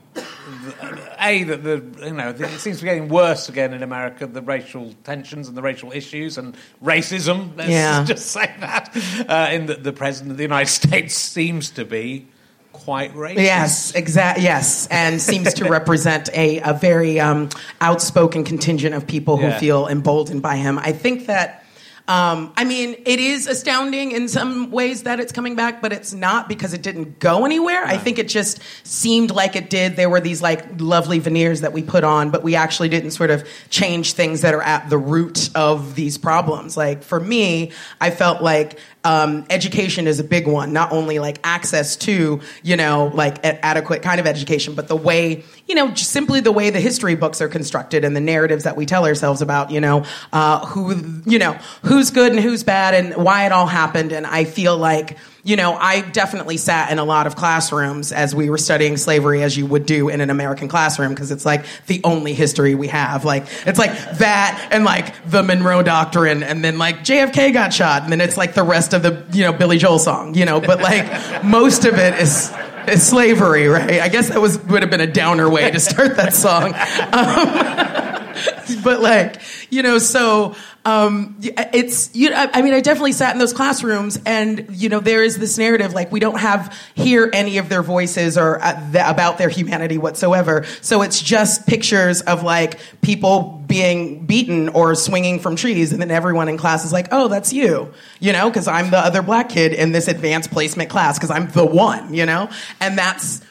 A 1.20 1.42
that 1.44 1.62
the 1.64 1.82
you 2.06 2.12
know 2.12 2.30
it 2.30 2.48
seems 2.60 2.78
to 2.78 2.84
be 2.84 2.90
getting 2.90 3.08
worse 3.08 3.48
again 3.48 3.72
in 3.74 3.82
America. 3.82 4.26
The 4.26 4.40
racial 4.42 4.94
tensions 5.04 5.48
and 5.48 5.56
the 5.56 5.62
racial 5.62 5.90
issues 5.92 6.38
and 6.38 6.56
racism. 6.82 7.56
Let's 7.56 7.70
Yeah. 7.70 8.04
just 8.06 8.26
say 8.26 8.52
that. 8.60 8.96
Uh, 9.28 9.48
in 9.52 9.66
that 9.66 9.82
the 9.82 9.92
president 9.92 10.30
of 10.32 10.36
the 10.36 10.44
United 10.44 10.70
States 10.70 11.14
seems 11.14 11.70
to 11.70 11.84
be 11.84 12.26
quite 12.72 13.12
racist. 13.14 13.36
Yes, 13.42 13.94
exactly. 13.94 14.44
Yes, 14.44 14.86
and 14.92 15.20
seems 15.20 15.54
to 15.54 15.68
represent 15.68 16.30
a, 16.34 16.60
a 16.60 16.72
very 16.72 17.18
um, 17.18 17.48
outspoken 17.80 18.44
contingent 18.44 18.94
of 18.94 19.06
people 19.08 19.36
who 19.36 19.48
Yeah. 19.48 19.58
feel 19.58 19.88
emboldened 19.88 20.42
by 20.42 20.56
him. 20.56 20.78
I 20.78 20.92
think 20.92 21.26
that. 21.26 21.64
Um, 22.08 22.54
I 22.56 22.64
mean, 22.64 22.96
it 23.04 23.20
is 23.20 23.46
astounding 23.46 24.12
in 24.12 24.28
some 24.28 24.70
ways 24.70 25.02
that 25.02 25.20
it's 25.20 25.30
coming 25.30 25.54
back, 25.54 25.82
but 25.82 25.92
it's 25.92 26.14
not 26.14 26.48
because 26.48 26.72
it 26.72 26.80
didn't 26.80 27.18
go 27.18 27.44
anywhere. 27.44 27.84
I 27.84 27.98
think 27.98 28.18
it 28.18 28.28
just 28.28 28.60
seemed 28.82 29.30
like 29.30 29.56
it 29.56 29.68
did. 29.68 29.94
There 29.96 30.08
were 30.08 30.20
these 30.20 30.40
like 30.40 30.80
lovely 30.80 31.18
veneers 31.18 31.60
that 31.60 31.74
we 31.74 31.82
put 31.82 32.04
on, 32.04 32.30
but 32.30 32.42
we 32.42 32.56
actually 32.56 32.88
didn't 32.88 33.10
sort 33.10 33.30
of 33.30 33.46
change 33.68 34.14
things 34.14 34.40
that 34.40 34.54
are 34.54 34.62
at 34.62 34.88
the 34.88 34.96
root 34.96 35.50
of 35.54 35.96
these 35.96 36.16
problems. 36.16 36.78
Like 36.78 37.02
for 37.02 37.20
me, 37.20 37.72
I 38.00 38.10
felt 38.10 38.42
like 38.42 38.78
um, 39.04 39.46
education 39.48 40.06
is 40.06 40.18
a 40.18 40.24
big 40.24 40.46
one. 40.46 40.72
Not 40.72 40.92
only 40.92 41.18
like 41.18 41.40
access 41.44 41.96
to, 41.96 42.40
you 42.62 42.76
know, 42.76 43.10
like 43.14 43.38
adequate 43.42 44.02
kind 44.02 44.18
of 44.20 44.26
education, 44.26 44.74
but 44.74 44.88
the 44.88 44.96
way, 44.96 45.44
you 45.66 45.74
know, 45.74 45.88
just 45.88 46.10
simply 46.10 46.40
the 46.40 46.52
way 46.52 46.70
the 46.70 46.80
history 46.80 47.14
books 47.14 47.40
are 47.40 47.48
constructed 47.48 48.04
and 48.04 48.16
the 48.16 48.20
narratives 48.20 48.64
that 48.64 48.76
we 48.76 48.86
tell 48.86 49.06
ourselves 49.06 49.40
about, 49.40 49.70
you 49.70 49.80
know, 49.80 50.04
uh, 50.32 50.66
who, 50.66 51.22
you 51.26 51.38
know, 51.38 51.52
who's 51.98 52.10
good 52.10 52.30
and 52.30 52.40
who's 52.40 52.62
bad 52.62 52.94
and 52.94 53.24
why 53.24 53.44
it 53.44 53.50
all 53.50 53.66
happened. 53.66 54.12
And 54.12 54.24
I 54.24 54.44
feel 54.44 54.76
like, 54.76 55.18
you 55.42 55.56
know, 55.56 55.74
I 55.74 56.00
definitely 56.00 56.56
sat 56.56 56.92
in 56.92 57.00
a 57.00 57.04
lot 57.04 57.26
of 57.26 57.34
classrooms 57.34 58.12
as 58.12 58.36
we 58.36 58.50
were 58.50 58.58
studying 58.58 58.96
slavery, 58.96 59.42
as 59.42 59.56
you 59.56 59.66
would 59.66 59.84
do 59.84 60.08
in 60.08 60.20
an 60.20 60.30
American 60.30 60.68
classroom, 60.68 61.12
because 61.12 61.32
it's 61.32 61.44
like 61.44 61.64
the 61.88 62.00
only 62.04 62.34
history 62.34 62.76
we 62.76 62.86
have. 62.86 63.24
Like, 63.24 63.46
it's 63.66 63.80
like 63.80 63.90
that 64.18 64.68
and 64.70 64.84
like 64.84 65.12
the 65.28 65.42
Monroe 65.42 65.82
Doctrine, 65.82 66.44
and 66.44 66.64
then 66.64 66.78
like 66.78 67.00
JFK 67.00 67.52
got 67.52 67.72
shot, 67.72 68.04
and 68.04 68.12
then 68.12 68.20
it's 68.20 68.36
like 68.36 68.54
the 68.54 68.62
rest 68.62 68.94
of 68.94 69.02
the, 69.02 69.26
you 69.32 69.42
know, 69.42 69.52
Billy 69.52 69.78
Joel 69.78 69.98
song, 69.98 70.34
you 70.34 70.44
know, 70.44 70.60
but 70.60 70.80
like 70.80 71.44
most 71.44 71.84
of 71.84 71.94
it 71.94 72.14
is. 72.20 72.54
slavery, 72.96 73.66
right? 73.66 74.00
I 74.00 74.08
guess 74.08 74.28
that 74.30 74.40
was 74.40 74.58
would 74.64 74.80
have 74.80 74.90
been 74.90 75.02
a 75.02 75.12
downer 75.12 75.50
way 75.50 75.70
to 75.70 75.78
start 75.78 76.16
that 76.16 76.32
song. 76.32 76.74
Um, 77.12 78.18
but 78.84 79.00
like 79.00 79.40
you 79.70 79.82
know 79.82 79.98
so 79.98 80.54
um, 80.88 81.36
it's 81.40 82.14
you 82.14 82.32
I, 82.34 82.62
mean 82.62 82.74
i 82.74 82.80
definitely 82.80 83.12
sat 83.12 83.32
in 83.32 83.38
those 83.38 83.52
classrooms 83.52 84.18
and 84.24 84.66
you 84.70 84.88
know 84.88 85.00
there 85.00 85.22
is 85.22 85.38
this 85.38 85.58
narrative 85.58 85.92
like 85.92 86.10
we 86.12 86.20
don't 86.20 86.38
have 86.38 86.74
hear 86.94 87.30
any 87.32 87.58
of 87.58 87.68
their 87.68 87.82
voices 87.82 88.36
or 88.38 88.62
uh, 88.62 88.90
about 89.04 89.38
their 89.38 89.48
humanity 89.48 89.98
whatsoever. 89.98 90.64
So 90.80 91.02
it's 91.02 91.20
just 91.20 91.66
pictures 91.66 92.22
of 92.22 92.42
like 92.42 92.78
people 93.02 93.62
being 93.66 94.26
beaten 94.26 94.68
or 94.70 94.94
swinging 94.94 95.40
from 95.40 95.56
trees 95.56 95.92
and 95.92 96.00
then 96.00 96.10
everyone 96.10 96.48
in 96.48 96.56
class 96.56 96.84
is 96.84 96.92
like 96.92 97.08
oh 97.12 97.28
that's 97.28 97.52
you 97.52 97.92
you 98.18 98.32
know 98.32 98.48
because 98.48 98.66
i'm 98.66 98.90
the 98.90 98.96
other 98.96 99.20
black 99.20 99.50
kid 99.50 99.74
in 99.74 99.92
this 99.92 100.08
advanced 100.08 100.50
placement 100.50 100.88
class 100.88 101.18
because 101.18 101.30
i'm 101.30 101.50
the 101.50 101.66
one 101.66 102.14
you 102.14 102.24
know? 102.24 102.48
And 102.80 102.96
that's 102.98 103.42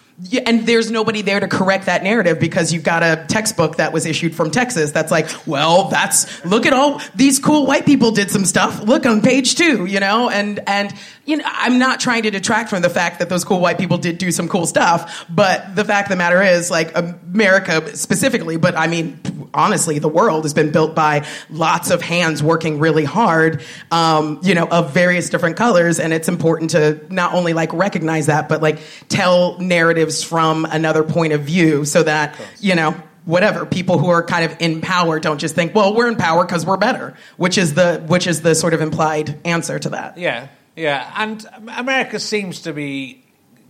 and 0.48 0.66
there's 0.66 0.90
nobody 0.90 1.22
there 1.22 1.40
to 1.40 1.48
correct 1.48 1.86
that 1.86 2.02
narrative 2.02 2.40
because 2.40 2.74
you've 2.74 2.84
got 2.84 3.04
a 3.04 3.24
textbook 3.28 3.76
that 3.78 3.94
was 3.94 4.08
issued 4.08 4.34
from 4.34 4.50
Texas 4.50 4.92
that's 4.92 5.12
like, 5.12 5.30
well, 5.46 5.90
that's 5.90 6.44
look 6.44 6.66
at 6.66 6.74
all 6.74 7.00
these 7.14 7.38
cool 7.38 7.68
white 7.68 7.86
people 7.86 8.12
did 8.12 8.32
some 8.32 8.44
stuff. 8.44 8.82
Look 8.82 9.06
on 9.06 9.22
page 9.22 9.56
two, 9.56 9.86
you 9.86 10.00
know, 10.00 10.30
and 10.30 10.60
and 10.66 10.92
you 11.26 11.38
know, 11.38 11.44
I'm 11.46 11.78
not 11.78 12.00
trying 12.00 12.24
to 12.24 12.32
detract 12.32 12.70
from 12.70 12.82
the 12.82 12.90
fact 12.90 13.20
that 13.20 13.30
those 13.30 13.44
cool 13.44 13.60
white 13.60 13.78
people 13.78 14.00
did 14.00 14.18
do 14.18 14.32
some 14.32 14.48
cool 14.48 14.66
stuff, 14.66 15.26
but 15.30 15.76
the 15.76 15.86
fact 15.86 16.08
of 16.08 16.10
the 16.10 16.16
matter 16.16 16.42
is, 16.42 16.72
like 16.72 16.98
America 16.98 17.96
specifically, 17.96 18.58
but 18.58 18.76
I 18.76 18.88
mean 18.88 19.20
honestly, 19.54 20.00
the 20.00 20.08
world 20.08 20.44
has 20.44 20.54
been 20.54 20.72
built 20.72 20.96
by 20.96 21.26
lots 21.50 21.90
of 21.90 22.02
hands 22.02 22.42
working 22.42 22.80
really 22.80 23.06
hard, 23.06 23.64
um, 23.92 24.40
you 24.44 24.54
know, 24.54 24.68
of 24.68 24.94
various 24.94 25.30
different 25.30 25.58
colors. 25.58 26.00
And 26.00 26.14
it's 26.14 26.28
important 26.28 26.72
to 26.72 27.02
not 27.10 27.34
only 27.34 27.54
like 27.54 27.74
recognize 27.74 28.28
that, 28.28 28.50
but 28.50 28.62
like 28.62 28.80
tell 29.10 29.58
narratives 29.60 30.24
from 30.24 30.66
another 30.66 31.04
point 31.04 31.34
of 31.34 31.42
view 31.42 31.86
so 31.86 32.04
that, 32.04 32.36
you 32.60 32.76
know, 32.76 32.96
whatever 33.26 33.66
people 33.66 33.98
who 33.98 34.08
are 34.08 34.24
kind 34.24 34.46
of 34.46 34.56
in 34.62 34.80
power 34.80 35.20
don't 35.20 35.40
just 35.40 35.54
think 35.54 35.76
well 35.76 35.94
we're 35.94 36.08
in 36.08 36.16
power 36.16 36.46
because 36.46 36.66
we're 36.66 36.78
better 36.78 37.14
which 37.36 37.58
is 37.58 37.74
the 37.74 38.02
which 38.08 38.26
is 38.26 38.42
the 38.42 38.56
sort 38.56 38.74
of 38.74 38.80
implied 38.80 39.38
answer 39.44 39.78
to 39.78 39.90
that 39.90 40.18
Yeah, 40.18 40.48
yeah. 40.78 41.12
And 41.18 41.46
America 41.76 42.20
seems 42.20 42.62
to 42.62 42.72
be 42.72 43.24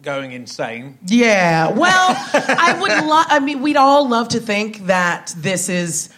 going 0.08 0.32
insane. 0.32 0.98
Yeah. 1.06 1.72
Well, 1.72 2.16
I 2.34 2.78
would 2.80 3.06
love. 3.06 3.26
I 3.28 3.42
mean, 3.42 3.62
we'd 3.62 3.76
all 3.76 4.08
love 4.08 4.30
to 4.30 4.40
think 4.40 4.86
that 4.86 5.34
this 5.36 5.68
is 5.68 6.10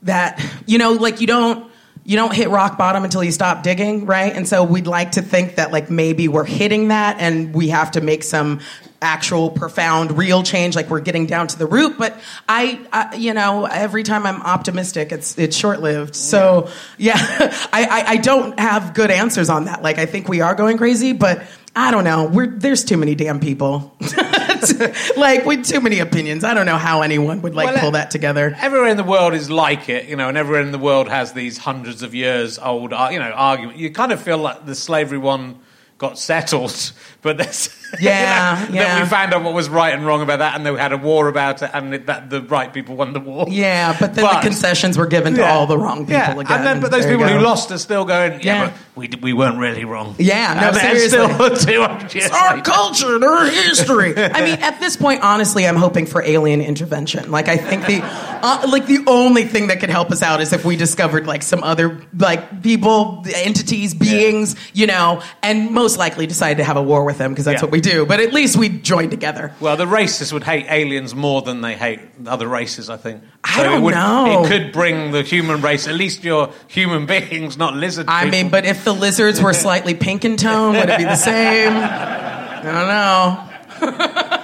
that 0.00 0.42
you 0.66 0.78
know, 0.78 0.92
like 0.92 1.20
you 1.20 1.26
don't 1.26 1.70
you 2.04 2.16
don't 2.16 2.34
hit 2.34 2.48
rock 2.48 2.78
bottom 2.78 3.04
until 3.04 3.22
you 3.22 3.32
stop 3.32 3.62
digging, 3.62 4.06
right? 4.06 4.34
And 4.34 4.48
so 4.48 4.64
we'd 4.64 4.86
like 4.86 5.12
to 5.12 5.22
think 5.22 5.56
that 5.56 5.72
like 5.72 5.90
maybe 5.90 6.26
we're 6.26 6.46
hitting 6.46 6.88
that, 6.88 7.18
and 7.20 7.54
we 7.54 7.68
have 7.68 7.90
to 7.90 8.00
make 8.00 8.22
some 8.22 8.60
actual 9.02 9.50
profound 9.50 10.16
real 10.16 10.42
change 10.42 10.74
like 10.74 10.88
we're 10.88 10.98
getting 10.98 11.26
down 11.26 11.46
to 11.46 11.58
the 11.58 11.66
root 11.66 11.98
but 11.98 12.18
I, 12.48 12.80
I 12.90 13.14
you 13.16 13.34
know 13.34 13.66
every 13.66 14.02
time 14.02 14.24
i'm 14.24 14.40
optimistic 14.40 15.12
it's 15.12 15.36
it's 15.36 15.54
short-lived 15.54 16.16
so 16.16 16.70
yeah 16.96 17.12
I, 17.18 17.84
I 17.84 18.04
i 18.12 18.16
don't 18.16 18.58
have 18.58 18.94
good 18.94 19.10
answers 19.10 19.50
on 19.50 19.66
that 19.66 19.82
like 19.82 19.98
i 19.98 20.06
think 20.06 20.26
we 20.26 20.40
are 20.40 20.54
going 20.54 20.78
crazy 20.78 21.12
but 21.12 21.44
I 21.76 21.90
don't 21.90 22.04
know. 22.04 22.26
We're, 22.26 22.46
there's 22.46 22.84
too 22.84 22.96
many 22.96 23.14
damn 23.14 23.40
people. 23.40 23.96
like, 25.16 25.44
with 25.44 25.64
too 25.66 25.80
many 25.80 25.98
opinions. 25.98 26.44
I 26.44 26.54
don't 26.54 26.66
know 26.66 26.76
how 26.76 27.02
anyone 27.02 27.42
would 27.42 27.54
like 27.54 27.66
Well, 27.66 27.78
pull 27.78 27.90
that 27.92 28.10
together. 28.10 28.56
Everywhere 28.60 28.88
in 28.88 28.96
the 28.96 29.04
world 29.04 29.34
is 29.34 29.50
like 29.50 29.88
it, 29.88 30.06
you 30.06 30.14
know, 30.14 30.28
and 30.28 30.38
everywhere 30.38 30.62
in 30.62 30.70
the 30.70 30.78
world 30.78 31.08
has 31.08 31.32
these 31.32 31.58
hundreds 31.58 32.02
of 32.02 32.14
years 32.14 32.58
old, 32.58 32.92
uh, 32.92 33.08
you 33.10 33.18
know, 33.18 33.30
argument. 33.30 33.78
You 33.78 33.90
kind 33.90 34.12
of 34.12 34.22
feel 34.22 34.38
like 34.38 34.66
the 34.66 34.74
slavery 34.74 35.18
one 35.18 35.58
got 35.98 36.18
settled, 36.18 36.92
but 37.24 37.38
there's 37.38 37.68
Yeah, 38.00 38.66
you 38.66 38.74
know, 38.74 38.74
yeah. 38.74 38.94
that 38.96 39.02
we 39.04 39.08
found 39.08 39.32
out 39.34 39.44
what 39.44 39.54
was 39.54 39.68
right 39.68 39.94
and 39.94 40.04
wrong 40.04 40.20
about 40.20 40.40
that, 40.40 40.56
and 40.56 40.66
they 40.66 40.74
had 40.76 40.92
a 40.92 40.96
war 40.96 41.28
about 41.28 41.62
it, 41.62 41.70
and 41.72 41.94
it, 41.94 42.06
that 42.06 42.28
the 42.28 42.42
right 42.42 42.72
people 42.72 42.96
won 42.96 43.12
the 43.12 43.20
war. 43.20 43.46
Yeah, 43.48 43.96
but 43.98 44.14
then 44.14 44.24
But- 44.24 44.42
the 44.42 44.48
concessions 44.48 44.98
were 44.98 45.06
given 45.06 45.34
to 45.34 45.40
Yeah. 45.42 45.54
all 45.54 45.66
the 45.68 45.78
wrong 45.78 46.00
people 46.00 46.12
yeah. 46.14 46.32
again. 46.40 46.46
And 46.58 46.66
then, 46.66 46.80
but 46.80 46.90
those 46.90 47.06
people 47.06 47.26
who 47.28 47.38
lost 47.38 47.70
are 47.70 47.78
still 47.78 48.04
going, 48.04 48.32
yeah, 48.32 48.38
Yeah. 48.40 48.64
but 48.66 48.74
we, 48.96 49.10
we 49.22 49.32
weren't 49.32 49.58
really 49.58 49.84
wrong. 49.84 50.16
Yeah, 50.18 50.54
no, 50.54 50.66
and 50.68 50.76
then 50.76 50.96
seriously. 50.96 51.08
still 51.08 51.56
200 51.88 52.14
years 52.14 52.30
our 52.32 52.50
later. 52.56 52.62
culture 52.62 53.14
and 53.14 53.24
our 53.24 53.46
history. 53.46 54.14
I 54.18 54.40
mean, 54.44 54.58
at 54.60 54.80
this 54.80 54.96
point, 54.96 55.22
honestly, 55.22 55.64
I'm 55.64 55.76
hoping 55.76 56.06
for 56.06 56.20
alien 56.20 56.60
intervention. 56.62 57.30
Like, 57.30 57.46
I 57.48 57.56
think 57.56 57.86
the 57.86 58.00
uh, 58.02 58.66
like 58.68 58.86
the 58.86 59.04
only 59.06 59.44
thing 59.44 59.68
that 59.68 59.78
could 59.80 59.88
help 59.90 60.10
us 60.10 60.20
out 60.20 60.40
is 60.40 60.52
if 60.52 60.64
we 60.64 60.74
discovered 60.76 61.28
like 61.28 61.42
some 61.44 61.62
other 61.62 62.00
like 62.18 62.60
people, 62.62 63.24
entities, 63.34 63.94
beings, 63.94 64.56
you 64.72 64.88
know, 64.88 65.22
and 65.44 65.70
most 65.70 65.96
likely 65.96 66.26
decided 66.26 66.58
to 66.58 66.64
have 66.64 66.76
a 66.76 66.82
war 66.82 67.04
with 67.04 67.13
them 67.18 67.32
because 67.32 67.44
that's 67.44 67.60
Yeah. 67.60 67.66
what 67.66 67.72
we 67.72 67.80
do. 67.80 68.04
But 68.06 68.20
at 68.20 68.32
least 68.32 68.56
we 68.56 68.68
join 68.68 69.10
together. 69.10 69.52
Well, 69.60 69.76
the 69.76 69.86
racists 69.86 70.32
would 70.32 70.44
hate 70.44 70.66
aliens 70.68 71.14
more 71.14 71.42
than 71.42 71.60
they 71.60 71.74
hate 71.74 72.00
other 72.26 72.46
races, 72.48 72.88
I 72.90 72.96
think. 72.96 73.22
I 73.44 73.60
it 73.60 73.64
don't 73.64 73.82
would, 73.82 73.94
know. 73.94 74.44
It 74.44 74.48
could 74.48 74.72
bring 74.72 75.10
the 75.12 75.22
human 75.22 75.60
race, 75.60 75.86
at 75.88 75.94
least 75.94 76.24
you're 76.24 76.50
human 76.68 77.06
beings, 77.14 77.56
not 77.56 77.74
lizard 77.74 78.06
I 78.08 78.24
people. 78.24 78.38
mean, 78.38 78.48
but 78.50 78.64
if 78.64 78.84
the 78.84 78.92
lizards 78.94 79.40
were 79.42 79.52
slightly 79.66 79.94
pink 79.94 80.24
in 80.24 80.36
tone, 80.36 80.74
would 80.74 80.88
it 80.88 80.98
be 80.98 81.04
the 81.04 81.16
same? 81.16 81.72
I 81.72 82.60
don't 82.62 82.88
know. 82.88 84.40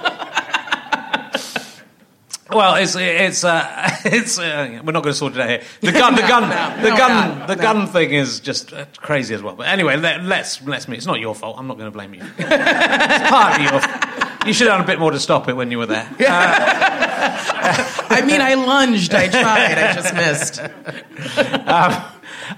Well, 2.51 2.75
it's 2.75 2.95
it's 2.95 3.43
uh, 3.43 3.89
it's 4.05 4.37
uh, 4.39 4.81
we're 4.83 4.91
not 4.91 5.03
going 5.03 5.13
to 5.13 5.17
sort 5.17 5.35
it 5.35 5.39
out 5.39 5.49
here. 5.49 5.61
The 5.81 5.91
gun, 5.91 6.15
the 6.15 6.21
gun, 6.27 6.49
no, 6.49 6.81
the 6.81 6.89
no, 6.89 6.97
gun, 6.97 7.39
no, 7.39 7.47
the 7.47 7.55
no. 7.55 7.61
gun 7.61 7.87
thing 7.87 8.11
is 8.11 8.39
just 8.39 8.73
uh, 8.73 8.85
crazy 8.97 9.33
as 9.33 9.41
well. 9.41 9.55
But 9.55 9.67
anyway, 9.67 9.97
let, 9.97 10.23
let's 10.23 10.61
let's 10.63 10.87
me. 10.87 10.97
It's 10.97 11.05
not 11.05 11.19
your 11.19 11.35
fault. 11.35 11.57
I'm 11.57 11.67
not 11.67 11.77
going 11.77 11.91
to 11.91 11.97
blame 11.97 12.13
you. 12.13 12.21
it's 12.37 13.29
partly 13.29 13.65
your. 13.65 13.81
You 14.45 14.53
should 14.53 14.67
have 14.67 14.77
done 14.77 14.83
a 14.83 14.87
bit 14.87 14.99
more 14.99 15.11
to 15.11 15.19
stop 15.19 15.47
it 15.49 15.53
when 15.53 15.69
you 15.69 15.77
were 15.77 15.85
there. 15.85 16.09
I 18.09 18.23
mean, 18.25 18.41
I 18.41 18.55
lunged, 18.55 19.13
I 19.13 19.27
tried, 19.27 19.77
I 19.77 19.93
just 19.93 20.15
missed. 20.15 20.59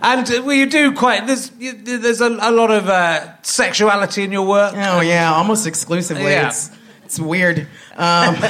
And 0.01 0.29
uh, 0.29 0.41
well, 0.43 0.55
you 0.55 0.65
do 0.65 0.93
quite. 0.93 1.27
There's 1.27 1.51
you, 1.59 1.73
there's 1.73 2.21
a, 2.21 2.27
a 2.27 2.51
lot 2.51 2.71
of 2.71 2.87
uh, 2.87 3.41
sexuality 3.41 4.23
in 4.23 4.31
your 4.31 4.47
work. 4.47 4.73
Oh 4.75 5.01
yeah, 5.01 5.33
almost 5.33 5.67
exclusively. 5.67 6.31
Yeah. 6.31 6.47
It's 6.47 6.71
it's 7.13 7.19
weird, 7.19 7.67
um, 7.95 8.35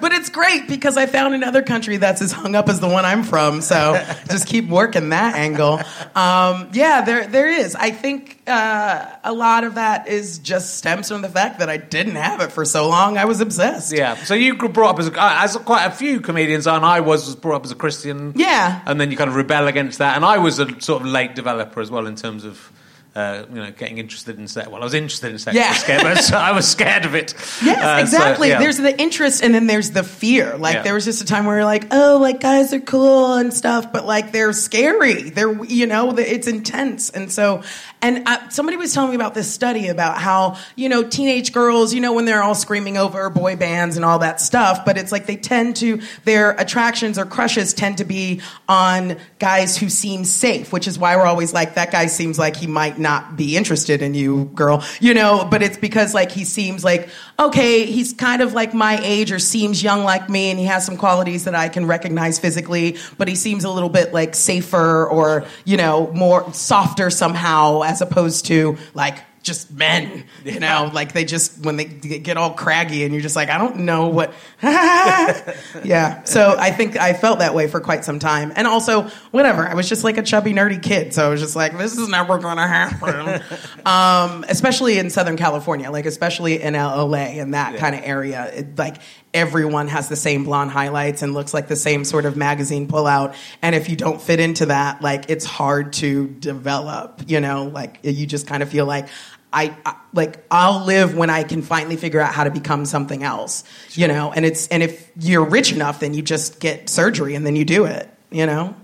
but 0.00 0.12
it's 0.12 0.30
great 0.30 0.68
because 0.68 0.96
I 0.96 1.04
found 1.04 1.34
another 1.34 1.60
country 1.60 1.98
that's 1.98 2.22
as 2.22 2.32
hung 2.32 2.54
up 2.54 2.70
as 2.70 2.80
the 2.80 2.88
one 2.88 3.04
I'm 3.04 3.22
from. 3.22 3.60
So 3.60 4.02
just 4.30 4.46
keep 4.46 4.68
working 4.68 5.10
that 5.10 5.34
angle. 5.34 5.80
Um, 6.14 6.70
yeah, 6.72 7.02
there 7.02 7.26
there 7.26 7.48
is. 7.48 7.74
I 7.74 7.90
think 7.90 8.40
uh, 8.46 9.06
a 9.22 9.34
lot 9.34 9.64
of 9.64 9.74
that 9.74 10.08
is 10.08 10.38
just 10.38 10.78
stems 10.78 11.08
from 11.08 11.20
the 11.20 11.28
fact 11.28 11.58
that 11.58 11.68
I 11.68 11.76
didn't 11.76 12.16
have 12.16 12.40
it 12.40 12.52
for 12.52 12.64
so 12.64 12.88
long. 12.88 13.18
I 13.18 13.26
was 13.26 13.42
obsessed. 13.42 13.92
Yeah. 13.92 14.14
So 14.16 14.32
you 14.32 14.56
grew 14.56 14.70
brought 14.70 14.94
up 14.94 15.00
as 15.00 15.08
a, 15.08 15.12
uh, 15.12 15.44
as 15.44 15.56
quite 15.58 15.84
a 15.84 15.90
few 15.90 16.20
comedians, 16.20 16.66
and 16.66 16.86
I 16.86 17.00
was, 17.00 17.26
was 17.26 17.36
brought 17.36 17.56
up 17.56 17.64
as 17.66 17.70
a 17.70 17.76
Christian. 17.76 18.32
Yeah. 18.34 18.80
And 18.86 18.98
then 18.98 19.10
you 19.10 19.18
kind 19.18 19.28
of 19.28 19.36
rebel 19.36 19.66
against 19.66 19.98
that, 19.98 20.16
and 20.16 20.24
I 20.24 20.38
was 20.38 20.58
a 20.58 20.80
sort 20.80 21.02
of 21.02 21.08
late 21.08 21.34
developer 21.34 21.82
as 21.82 21.90
well 21.90 22.06
in 22.06 22.16
terms 22.16 22.44
of. 22.44 22.72
Uh, 23.14 23.44
you 23.48 23.56
know, 23.56 23.70
getting 23.72 23.98
interested 23.98 24.38
in 24.38 24.46
sex. 24.46 24.68
Well, 24.68 24.80
I 24.80 24.84
was 24.84 24.94
interested 24.94 25.32
in 25.32 25.38
sex. 25.38 25.56
Yeah. 25.56 25.72
Scared, 25.72 26.02
but 26.02 26.32
I 26.32 26.52
was 26.52 26.68
scared 26.70 27.04
of 27.04 27.14
it. 27.16 27.34
Yes, 27.64 27.82
Uh, 27.82 27.96
so, 27.96 28.16
exactly. 28.16 28.48
yeah. 28.50 28.58
There's 28.60 28.76
the 28.76 28.96
interest 29.00 29.42
and 29.42 29.52
then 29.52 29.66
there's 29.66 29.90
the 29.90 30.04
fear. 30.04 30.56
Like 30.56 30.74
Yeah. 30.74 30.82
there 30.82 30.94
was 30.94 31.04
just 31.04 31.20
a 31.22 31.24
time 31.24 31.44
where 31.46 31.56
you're 31.56 31.64
like, 31.64 31.86
oh, 31.90 32.18
like 32.20 32.38
guys 32.40 32.72
are 32.72 32.80
cool 32.80 33.34
and 33.34 33.52
stuff, 33.52 33.92
but 33.92 34.04
like 34.06 34.30
they're 34.30 34.52
scary. 34.52 35.30
They're 35.30 35.64
you 35.64 35.86
know, 35.86 36.16
it's 36.16 36.46
intense. 36.46 37.10
And 37.10 37.32
so, 37.32 37.62
and 38.00 38.26
uh, 38.26 38.48
somebody 38.48 38.76
was 38.76 38.94
telling 38.94 39.10
me 39.10 39.16
about 39.16 39.34
this 39.34 39.52
study 39.52 39.88
about 39.88 40.18
how 40.18 40.56
you 40.76 40.88
know 40.88 41.02
teenage 41.02 41.52
girls, 41.52 41.92
you 41.92 42.00
know, 42.00 42.12
when 42.12 42.24
they're 42.24 42.42
all 42.42 42.54
screaming 42.54 42.96
over 42.96 43.28
boy 43.30 43.56
bands 43.56 43.96
and 43.96 44.04
all 44.04 44.20
that 44.20 44.40
stuff, 44.40 44.84
but 44.84 44.96
it's 44.96 45.12
like 45.12 45.26
they 45.26 45.36
tend 45.36 45.76
to 45.76 46.00
their 46.24 46.52
attractions 46.52 47.18
or 47.18 47.24
crushes 47.24 47.74
tend 47.74 47.98
to 47.98 48.04
be 48.04 48.40
on 48.68 49.16
guys 49.38 49.76
who 49.76 49.88
seem 49.88 50.24
safe, 50.24 50.72
which 50.72 50.86
is 50.86 50.98
why 50.98 51.16
we're 51.16 51.26
always 51.26 51.52
like 51.52 51.74
that 51.74 51.90
guy 51.90 52.06
seems 52.06 52.38
like 52.38 52.56
he 52.56 52.66
might 52.66 52.98
not 52.98 53.36
be 53.36 53.56
interested 53.56 54.02
in 54.02 54.14
you, 54.14 54.46
girl. 54.54 54.84
You 55.00 55.14
know, 55.14 55.46
but 55.50 55.62
it's 55.62 55.78
because 55.78 56.14
like 56.14 56.30
he 56.30 56.44
seems 56.44 56.84
like 56.84 57.08
okay, 57.40 57.84
he's 57.86 58.12
kind 58.12 58.42
of 58.42 58.52
like 58.52 58.74
my 58.74 58.98
age 59.02 59.30
or 59.30 59.38
seems 59.38 59.80
young 59.82 60.02
like 60.02 60.28
me 60.28 60.50
and 60.50 60.58
he 60.58 60.64
has 60.64 60.84
some 60.84 60.96
qualities 60.96 61.44
that 61.44 61.54
I 61.54 61.68
can 61.68 61.86
recognize 61.86 62.38
physically, 62.38 62.96
but 63.16 63.28
he 63.28 63.36
seems 63.36 63.62
a 63.62 63.70
little 63.70 63.88
bit 63.88 64.12
like 64.12 64.34
safer 64.34 65.06
or, 65.06 65.44
you 65.64 65.76
know, 65.76 66.10
more 66.12 66.52
softer 66.52 67.10
somehow 67.10 67.82
as 67.88 68.02
opposed 68.02 68.44
to 68.46 68.76
like 68.92 69.18
just 69.42 69.72
men, 69.72 70.24
you 70.44 70.60
know, 70.60 70.90
like 70.92 71.12
they 71.12 71.24
just 71.24 71.64
when 71.64 71.76
they 71.78 71.86
get 71.86 72.36
all 72.36 72.52
craggy 72.52 73.04
and 73.04 73.14
you're 73.14 73.22
just 73.22 73.34
like, 73.34 73.48
I 73.48 73.56
don't 73.56 73.78
know 73.78 74.08
what. 74.08 74.34
yeah. 74.62 76.22
So 76.24 76.54
I 76.58 76.70
think 76.70 76.98
I 76.98 77.14
felt 77.14 77.38
that 77.38 77.54
way 77.54 77.66
for 77.66 77.80
quite 77.80 78.04
some 78.04 78.18
time, 78.18 78.52
and 78.54 78.66
also 78.66 79.04
whatever. 79.30 79.66
I 79.66 79.74
was 79.74 79.88
just 79.88 80.04
like 80.04 80.18
a 80.18 80.22
chubby, 80.22 80.52
nerdy 80.52 80.82
kid, 80.82 81.14
so 81.14 81.26
I 81.26 81.30
was 81.30 81.40
just 81.40 81.56
like, 81.56 81.76
this 81.78 81.96
is 81.96 82.08
never 82.08 82.38
gonna 82.38 82.68
happen. 82.68 83.42
um, 83.86 84.44
especially 84.48 84.98
in 84.98 85.08
Southern 85.08 85.38
California, 85.38 85.90
like 85.90 86.04
especially 86.04 86.60
in 86.60 86.74
LA 86.74 87.38
and 87.40 87.54
that 87.54 87.76
kind 87.76 87.94
of 87.94 88.02
area, 88.04 88.52
it, 88.54 88.78
like 88.78 88.98
everyone 89.38 89.88
has 89.88 90.08
the 90.08 90.16
same 90.16 90.44
blonde 90.44 90.70
highlights 90.70 91.22
and 91.22 91.32
looks 91.34 91.54
like 91.54 91.68
the 91.68 91.76
same 91.76 92.04
sort 92.04 92.26
of 92.26 92.36
magazine 92.36 92.88
pullout. 92.88 93.34
And 93.62 93.74
if 93.74 93.88
you 93.88 93.96
don't 93.96 94.20
fit 94.20 94.40
into 94.40 94.66
that, 94.66 95.00
like 95.02 95.30
it's 95.30 95.44
hard 95.44 95.92
to 95.94 96.26
develop. 96.28 97.22
You 97.26 97.40
know, 97.40 97.64
like 97.64 98.00
you 98.02 98.26
just 98.26 98.46
kind 98.46 98.62
of 98.62 98.68
feel 98.68 98.86
like. 98.86 99.08
I, 99.50 99.74
I 99.86 99.96
like 100.12 100.44
I'll 100.50 100.84
live 100.84 101.16
when 101.16 101.30
I 101.30 101.42
can 101.42 101.62
finally 101.62 101.96
figure 101.96 102.20
out 102.20 102.34
how 102.34 102.44
to 102.44 102.50
become 102.50 102.84
something 102.84 103.22
else, 103.22 103.64
you 103.92 104.06
know. 104.06 104.30
And 104.30 104.44
it's 104.44 104.68
and 104.68 104.82
if 104.82 105.10
you're 105.18 105.42
rich 105.46 105.72
enough, 105.72 106.00
then 106.00 106.12
you 106.12 106.20
just 106.20 106.60
get 106.60 106.90
surgery 106.90 107.34
and 107.34 107.46
then 107.46 107.56
you 107.56 107.64
do 107.64 107.86
it, 107.86 108.10
you 108.30 108.44
know. 108.44 108.74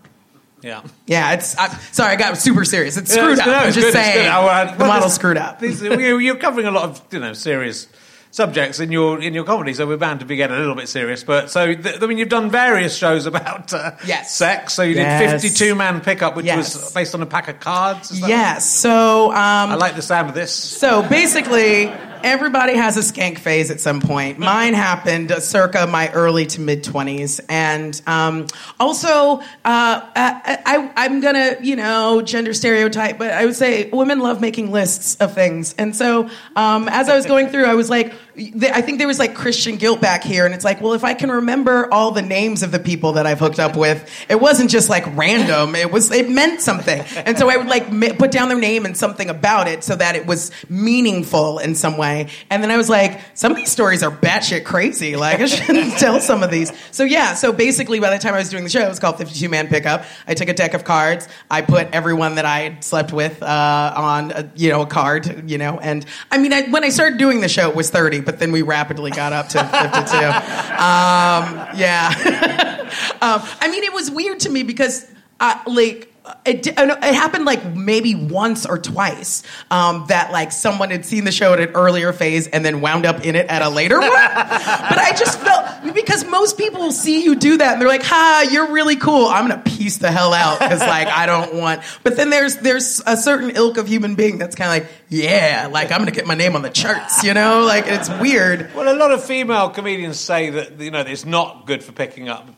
yeah. 0.62 0.80
Yeah, 1.06 1.34
it's 1.34 1.54
I'm, 1.58 1.70
sorry, 1.92 2.12
I 2.12 2.16
got 2.16 2.38
super 2.38 2.64
serious. 2.64 2.96
It's 2.96 3.10
Yeah, 3.14 3.20
screwed 3.24 3.32
it's 3.32 3.40
up. 3.42 3.44
good, 3.46 3.54
I'm 3.56 3.72
just 3.74 3.78
good, 3.88 3.92
saying. 3.92 4.28
Oh, 4.32 4.46
uh, 4.46 4.72
the 4.72 4.78
well, 4.78 4.88
model's 4.88 5.14
screwed 5.14 5.36
up. 5.36 5.60
this- 5.60 5.82
you're 5.82 6.36
covering 6.36 6.66
a 6.66 6.70
lot 6.70 6.84
of 6.88 7.02
you 7.12 7.20
know 7.20 7.34
serious 7.34 7.86
subjects 8.34 8.80
in 8.80 8.90
your 8.90 9.22
in 9.22 9.32
your 9.32 9.44
comedy, 9.44 9.72
so 9.74 9.86
we're 9.86 9.96
bound 9.96 10.18
to 10.18 10.26
be 10.26 10.34
getting 10.34 10.56
a 10.56 10.58
little 10.58 10.74
bit 10.74 10.88
serious. 10.88 11.22
But 11.22 11.50
so 11.50 11.72
th- 11.72 12.02
I 12.02 12.06
mean, 12.06 12.18
you've 12.18 12.28
done 12.28 12.50
various 12.50 12.96
shows 12.96 13.26
about 13.26 13.72
uh, 13.72 13.92
Yes. 14.04 14.34
sex. 14.34 14.74
So 14.74 14.82
you 14.82 14.94
did 14.94 15.30
52 15.30 15.76
Man 15.76 16.00
Pickup, 16.00 16.34
which 16.34 16.46
Yes. 16.46 16.74
was 16.74 16.92
based 16.92 17.14
on 17.14 17.22
a 17.22 17.26
pack 17.26 17.46
of 17.46 17.60
cards. 17.60 18.10
is 18.10 18.20
that 18.20 18.28
Yes. 18.28 18.68
So 18.68 19.28
um. 19.30 19.70
I 19.70 19.74
like 19.76 19.94
the 19.94 20.02
sound 20.02 20.28
of 20.28 20.34
this. 20.34 20.52
So 20.52 21.02
basically, 21.08 21.92
everybody 22.24 22.74
has 22.74 22.96
a 22.96 23.00
skank 23.00 23.38
phase 23.38 23.70
at 23.70 23.80
some 23.80 24.00
point. 24.00 24.38
Mine 24.38 24.74
happened 24.74 25.30
circa 25.40 25.86
my 25.86 26.10
early 26.12 26.46
to 26.46 26.60
mid 26.60 26.82
20s. 26.82 27.40
And 27.48 28.00
um, 28.06 28.46
also, 28.80 29.40
uh, 29.40 29.40
I, 29.64 30.90
am 30.96 31.20
going 31.20 31.34
to, 31.34 31.58
you 31.62 31.76
know, 31.76 32.22
gender 32.22 32.54
stereotype, 32.54 33.18
but 33.18 33.30
I 33.30 33.44
would 33.44 33.54
say 33.54 33.90
women 33.90 34.18
love 34.20 34.40
making 34.40 34.72
lists 34.72 35.16
of 35.16 35.34
things. 35.34 35.74
And 35.78 35.94
so 35.94 36.28
um, 36.56 36.88
as 36.88 37.08
I 37.08 37.14
was 37.14 37.26
going 37.26 37.48
through, 37.48 37.66
I 37.66 37.74
was 37.74 37.90
like, 37.90 38.14
I 38.36 38.80
think 38.80 38.98
there 38.98 39.06
was 39.06 39.20
like 39.20 39.36
Christian 39.36 39.76
guilt 39.76 40.00
back 40.00 40.24
here, 40.24 40.44
and 40.44 40.52
it's 40.54 40.64
like, 40.64 40.80
well, 40.80 40.94
if 40.94 41.04
I 41.04 41.14
can 41.14 41.30
remember 41.30 41.92
all 41.92 42.10
the 42.10 42.22
names 42.22 42.64
of 42.64 42.72
the 42.72 42.80
people 42.80 43.12
that 43.12 43.26
I've 43.26 43.38
hooked 43.38 43.60
up 43.60 43.76
with, 43.76 44.10
it 44.28 44.40
wasn't 44.40 44.70
just 44.70 44.90
like 44.90 45.04
random. 45.16 45.76
It 45.76 45.92
was 45.92 46.10
it 46.10 46.28
meant 46.28 46.60
something, 46.60 47.00
and 47.14 47.38
so 47.38 47.48
I 47.48 47.56
would 47.56 47.68
like 47.68 48.18
put 48.18 48.32
down 48.32 48.48
their 48.48 48.58
name 48.58 48.86
and 48.86 48.96
something 48.96 49.30
about 49.30 49.68
it 49.68 49.84
so 49.84 49.94
that 49.94 50.16
it 50.16 50.26
was 50.26 50.50
meaningful 50.68 51.60
in 51.60 51.76
some 51.76 51.96
way. 51.96 52.28
And 52.50 52.60
then 52.60 52.72
I 52.72 52.76
was 52.76 52.90
like, 52.90 53.20
some 53.34 53.52
of 53.52 53.56
these 53.56 53.70
stories 53.70 54.02
are 54.02 54.10
batshit 54.10 54.64
crazy. 54.64 55.14
Like 55.14 55.38
I 55.38 55.46
shouldn't 55.46 55.92
tell 55.98 56.20
some 56.20 56.42
of 56.42 56.50
these. 56.50 56.72
So 56.90 57.04
yeah, 57.04 57.34
so 57.34 57.52
basically, 57.52 58.00
by 58.00 58.10
the 58.10 58.18
time 58.18 58.34
I 58.34 58.38
was 58.38 58.48
doing 58.50 58.64
the 58.64 58.70
show, 58.70 58.84
it 58.84 58.88
was 58.88 58.98
called 58.98 59.16
Fifty 59.16 59.38
Two 59.38 59.48
Man 59.48 59.68
Pickup. 59.68 60.06
I 60.26 60.34
took 60.34 60.48
a 60.48 60.54
deck 60.54 60.74
of 60.74 60.82
cards. 60.82 61.28
I 61.48 61.62
put 61.62 61.88
everyone 61.92 62.34
that 62.34 62.46
I 62.46 62.60
had 62.60 62.82
slept 62.82 63.12
with 63.12 63.40
uh, 63.44 63.92
on 63.96 64.32
a, 64.32 64.50
you 64.56 64.70
know 64.70 64.82
a 64.82 64.86
card, 64.86 65.48
you 65.48 65.58
know, 65.58 65.78
and 65.78 66.04
I 66.32 66.38
mean, 66.38 66.52
I, 66.52 66.62
when 66.62 66.82
I 66.82 66.88
started 66.88 67.16
doing 67.16 67.40
the 67.40 67.48
show, 67.48 67.70
it 67.70 67.76
was 67.76 67.90
thirty 67.90 68.23
but 68.24 68.38
then 68.38 68.52
we 68.52 68.62
rapidly 68.62 69.10
got 69.10 69.32
up 69.32 69.48
to 69.50 69.58
52. 69.58 70.16
um, 70.16 71.68
yeah. 71.76 72.88
um, 73.20 73.42
I 73.60 73.68
mean, 73.70 73.84
it 73.84 73.92
was 73.92 74.10
weird 74.10 74.40
to 74.40 74.50
me 74.50 74.62
because, 74.62 75.06
uh, 75.40 75.58
like, 75.66 76.13
it, 76.46 76.66
it, 76.66 77.14
happened 77.14 77.44
like 77.44 77.74
maybe 77.74 78.14
once 78.14 78.64
or 78.64 78.78
twice 78.78 79.42
um, 79.70 80.06
that 80.08 80.32
like 80.32 80.52
someone 80.52 80.90
had 80.90 81.04
seen 81.04 81.24
the 81.24 81.32
show 81.32 81.52
at 81.52 81.60
an 81.60 81.70
earlier 81.74 82.14
phase 82.14 82.46
and 82.46 82.64
then 82.64 82.80
wound 82.80 83.04
up 83.04 83.26
in 83.26 83.36
it 83.36 83.46
at 83.48 83.60
a 83.60 83.68
later 83.68 84.00
one. 84.00 84.08
but 84.10 84.18
I 84.18 85.12
just 85.16 85.38
felt 85.38 85.94
because 85.94 86.24
most 86.24 86.56
people 86.56 86.80
will 86.80 86.92
see 86.92 87.24
you 87.24 87.36
do 87.36 87.58
that 87.58 87.74
and 87.74 87.80
they're 87.80 87.88
like, 87.88 88.04
"Ha, 88.04 88.48
you're 88.50 88.72
really 88.72 88.96
cool." 88.96 89.26
I'm 89.26 89.48
gonna 89.48 89.62
piece 89.62 89.98
the 89.98 90.10
hell 90.10 90.32
out 90.32 90.60
because 90.60 90.80
like 90.80 91.08
I 91.08 91.26
don't 91.26 91.54
want. 91.56 91.82
But 92.02 92.16
then 92.16 92.30
there's 92.30 92.56
there's 92.56 93.02
a 93.06 93.18
certain 93.18 93.50
ilk 93.50 93.76
of 93.76 93.86
human 93.86 94.14
being 94.14 94.38
that's 94.38 94.56
kind 94.56 94.82
of 94.82 94.88
like, 94.88 94.96
yeah, 95.10 95.68
like 95.70 95.92
I'm 95.92 95.98
gonna 95.98 96.10
get 96.10 96.26
my 96.26 96.34
name 96.34 96.56
on 96.56 96.62
the 96.62 96.70
charts, 96.70 97.22
you 97.22 97.34
know? 97.34 97.64
Like 97.64 97.84
it's 97.86 98.08
weird. 98.08 98.74
Well, 98.74 98.94
a 98.94 98.96
lot 98.96 99.12
of 99.12 99.22
female 99.22 99.68
comedians 99.68 100.18
say 100.18 100.48
that 100.50 100.80
you 100.80 100.90
know 100.90 101.00
it's 101.00 101.26
not 101.26 101.66
good 101.66 101.84
for 101.84 101.92
picking 101.92 102.30
up 102.30 102.48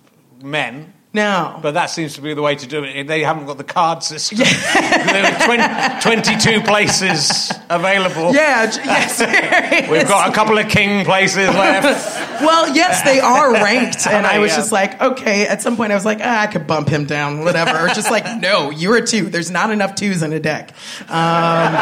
men 0.41 0.93
no. 1.17 1.59
But 1.63 1.73
that 1.73 1.87
seems 1.87 2.15
to 2.15 2.21
be 2.21 2.35
the 2.35 2.43
way 2.43 2.55
to 2.55 2.67
do 2.67 2.85
it. 2.85 3.07
They 3.07 3.23
haven't 3.23 3.47
got 3.47 3.57
the 3.57 3.65
card 3.65 4.03
system. 4.03 4.39
there 4.75 5.25
are 5.25 6.01
20, 6.01 6.23
22 6.23 6.61
places 6.61 7.51
available. 7.71 8.35
Yeah, 8.35 8.71
yes. 8.85 9.89
We've 9.91 10.07
got 10.07 10.29
a 10.29 10.33
couple 10.33 10.59
of 10.59 10.69
king 10.69 11.07
places 11.07 11.49
left. 11.49 11.85
well, 12.43 12.75
yes, 12.77 13.03
they 13.03 13.19
are 13.19 13.53
ranked. 13.55 14.07
And 14.07 14.27
I 14.27 14.39
was 14.39 14.51
yeah. 14.51 14.57
just 14.57 14.73
like, 14.73 15.01
okay, 15.01 15.47
at 15.47 15.63
some 15.63 15.77
point 15.77 15.91
I 15.91 15.95
was 15.95 16.05
like, 16.05 16.19
ah, 16.21 16.43
I 16.43 16.47
could 16.47 16.67
bump 16.67 16.89
him 16.89 17.07
down, 17.07 17.41
whatever. 17.41 17.87
Or 17.87 17.89
just 17.89 18.11
like, 18.11 18.41
no, 18.41 18.71
you're 18.71 18.99
a 18.99 19.07
two. 19.07 19.31
There's 19.31 19.51
not 19.51 19.71
enough 19.71 19.95
twos 19.95 20.23
in 20.23 20.35
a 20.35 20.41
deck. 20.41 20.75
Um, 21.09 21.73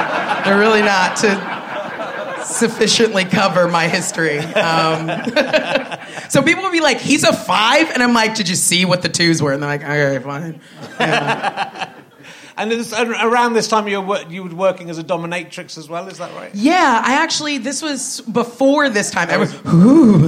they're 0.45 0.59
really 0.59 0.83
not 0.83 1.17
to 1.19 1.84
sufficiently 2.45 3.25
cover 3.25 3.69
my 3.69 3.89
history. 3.89 4.39
Um, 4.39 5.09
so 6.29 6.43
people 6.43 6.63
would 6.63 6.73
be 6.73 6.81
like, 6.81 7.01
"He's 7.01 7.25
a 7.25 7.33
five? 7.33 7.91
and 7.91 8.03
I'm 8.03 8.15
like, 8.15 8.35
"Did 8.35 8.49
you 8.49 8.57
see 8.57 8.85
what 8.85 9.03
the 9.03 9.09
twos 9.09 9.43
were?" 9.43 9.53
And 9.53 9.63
they're 9.63 9.71
like, 9.71 9.83
"Okay, 9.83 10.19
fine." 10.23 10.61
Yeah. 11.01 11.93
And 12.57 12.73
around 12.73 13.55
this 13.55 13.69
time, 13.69 13.89
you 13.89 14.01
were, 14.01 14.23
you 14.29 14.45
were 14.45 14.55
working 14.55 14.91
as 14.91 14.99
a 14.99 15.05
dominatrix 15.05 15.77
as 15.77 15.89
well. 15.89 16.09
Is 16.09 16.19
that 16.19 16.33
right? 16.35 16.55
Yeah, 16.55 17.03
I 17.05 17.15
actually 17.15 17.59
this 17.59 17.83
was 17.83 18.21
before 18.21 18.89
this 18.91 19.11
time. 19.11 19.31
I 19.31 19.37
was 19.37 19.53
ooh, 19.67 20.27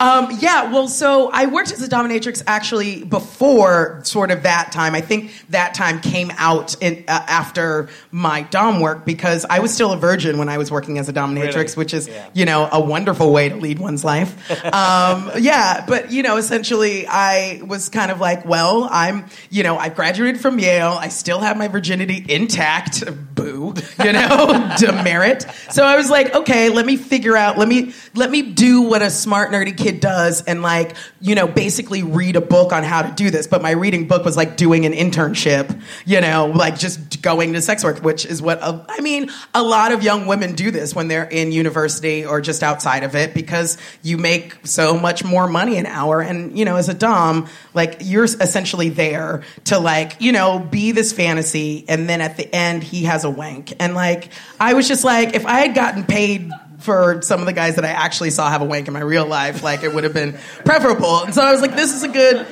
um, 0.00 0.28
yeah. 0.40 0.72
Well, 0.72 0.88
so 0.88 1.30
I 1.32 1.46
worked 1.46 1.72
as 1.72 1.82
a 1.82 1.88
dominatrix 1.88 2.42
actually 2.46 3.04
before 3.04 4.00
sort 4.04 4.30
of 4.30 4.44
that 4.44 4.70
time. 4.72 4.94
I 4.94 5.00
think 5.00 5.32
that 5.50 5.74
time 5.74 6.00
came 6.00 6.30
out 6.36 6.80
in, 6.82 7.04
uh, 7.08 7.24
after 7.26 7.88
my 8.10 8.42
dom 8.42 8.80
work 8.80 9.04
because 9.04 9.44
I 9.48 9.58
was 9.58 9.74
still 9.74 9.92
a 9.92 9.96
virgin 9.96 10.38
when 10.38 10.48
I 10.48 10.58
was 10.58 10.70
working 10.70 10.98
as 10.98 11.08
a 11.08 11.12
dominatrix, 11.12 11.54
really? 11.54 11.74
which 11.74 11.94
is 11.94 12.08
yeah. 12.08 12.28
you 12.34 12.44
know 12.44 12.68
a 12.70 12.80
wonderful 12.80 13.32
way 13.32 13.48
to 13.48 13.56
lead 13.56 13.78
one's 13.78 14.04
life. 14.04 14.50
um, 14.66 15.30
yeah, 15.38 15.84
but 15.86 16.12
you 16.12 16.22
know, 16.22 16.36
essentially, 16.36 17.06
I 17.08 17.60
was 17.66 17.88
kind 17.88 18.10
of 18.10 18.20
like, 18.20 18.44
well, 18.44 18.88
I'm 18.90 19.26
you 19.50 19.62
know 19.62 19.76
I've 19.76 19.94
graduated 20.04 20.38
from 20.38 20.58
Yale. 20.58 20.98
I 21.00 21.08
still 21.08 21.38
have 21.38 21.56
my 21.56 21.66
virginity 21.66 22.22
intact. 22.28 23.02
Boo, 23.34 23.72
you 24.04 24.12
know, 24.12 24.74
demerit. 24.78 25.46
So 25.70 25.82
I 25.82 25.96
was 25.96 26.10
like, 26.10 26.34
okay, 26.34 26.68
let 26.68 26.84
me 26.84 26.98
figure 26.98 27.38
out. 27.38 27.56
Let 27.56 27.68
me 27.68 27.94
let 28.14 28.30
me 28.30 28.42
do 28.42 28.82
what 28.82 29.00
a 29.00 29.08
smart 29.08 29.50
nerdy 29.50 29.74
kid 29.74 30.00
does, 30.00 30.42
and 30.42 30.60
like, 30.60 30.94
you 31.22 31.34
know, 31.34 31.48
basically 31.48 32.02
read 32.02 32.36
a 32.36 32.42
book 32.42 32.74
on 32.74 32.82
how 32.82 33.00
to 33.00 33.14
do 33.14 33.30
this. 33.30 33.46
But 33.46 33.62
my 33.62 33.70
reading 33.70 34.06
book 34.06 34.26
was 34.26 34.36
like 34.36 34.58
doing 34.58 34.84
an 34.84 34.92
internship. 34.92 35.80
You 36.04 36.20
know, 36.20 36.52
like 36.54 36.78
just 36.78 37.22
going 37.22 37.54
to 37.54 37.62
sex 37.62 37.82
work, 37.82 38.02
which 38.02 38.26
is 38.26 38.42
what 38.42 38.58
a, 38.58 38.84
I 38.86 39.00
mean. 39.00 39.30
A 39.54 39.62
lot 39.62 39.90
of 39.92 40.02
young 40.02 40.26
women 40.26 40.54
do 40.54 40.70
this 40.70 40.94
when 40.94 41.08
they're 41.08 41.24
in 41.24 41.50
university 41.50 42.26
or 42.26 42.42
just 42.42 42.62
outside 42.62 43.04
of 43.04 43.14
it 43.14 43.32
because 43.32 43.78
you 44.02 44.18
make 44.18 44.54
so 44.66 44.98
much 44.98 45.24
more 45.24 45.48
money 45.48 45.78
an 45.78 45.86
hour, 45.86 46.20
and 46.20 46.58
you 46.58 46.66
know, 46.66 46.76
as 46.76 46.90
a 46.90 46.94
dom, 46.94 47.48
like 47.72 47.96
you're 48.02 48.24
essentially 48.24 48.90
there 48.90 49.44
to 49.64 49.78
like 49.78 49.93
like, 49.94 50.20
you 50.20 50.32
know, 50.32 50.58
be 50.58 50.90
this 50.90 51.12
fantasy, 51.12 51.84
and 51.88 52.08
then 52.08 52.20
at 52.20 52.36
the 52.36 52.52
end 52.52 52.82
he 52.82 53.04
has 53.04 53.24
a 53.24 53.30
wank. 53.30 53.74
And 53.78 53.94
like, 53.94 54.30
I 54.58 54.74
was 54.74 54.88
just 54.88 55.04
like, 55.04 55.34
if 55.34 55.46
I 55.46 55.60
had 55.60 55.74
gotten 55.74 56.02
paid 56.04 56.50
for 56.78 57.22
some 57.22 57.38
of 57.40 57.46
the 57.46 57.52
guys 57.52 57.76
that 57.76 57.84
I 57.84 57.90
actually 57.90 58.30
saw 58.30 58.50
have 58.50 58.60
a 58.60 58.64
wank 58.64 58.88
in 58.88 58.94
my 58.94 59.00
real 59.00 59.24
life, 59.24 59.62
like 59.62 59.84
it 59.84 59.94
would 59.94 60.04
have 60.04 60.12
been 60.12 60.32
preferable. 60.64 61.20
And 61.20 61.32
so 61.32 61.42
I 61.42 61.52
was 61.52 61.60
like, 61.60 61.76
this 61.76 61.94
is 61.94 62.02
a 62.02 62.08
good 62.08 62.44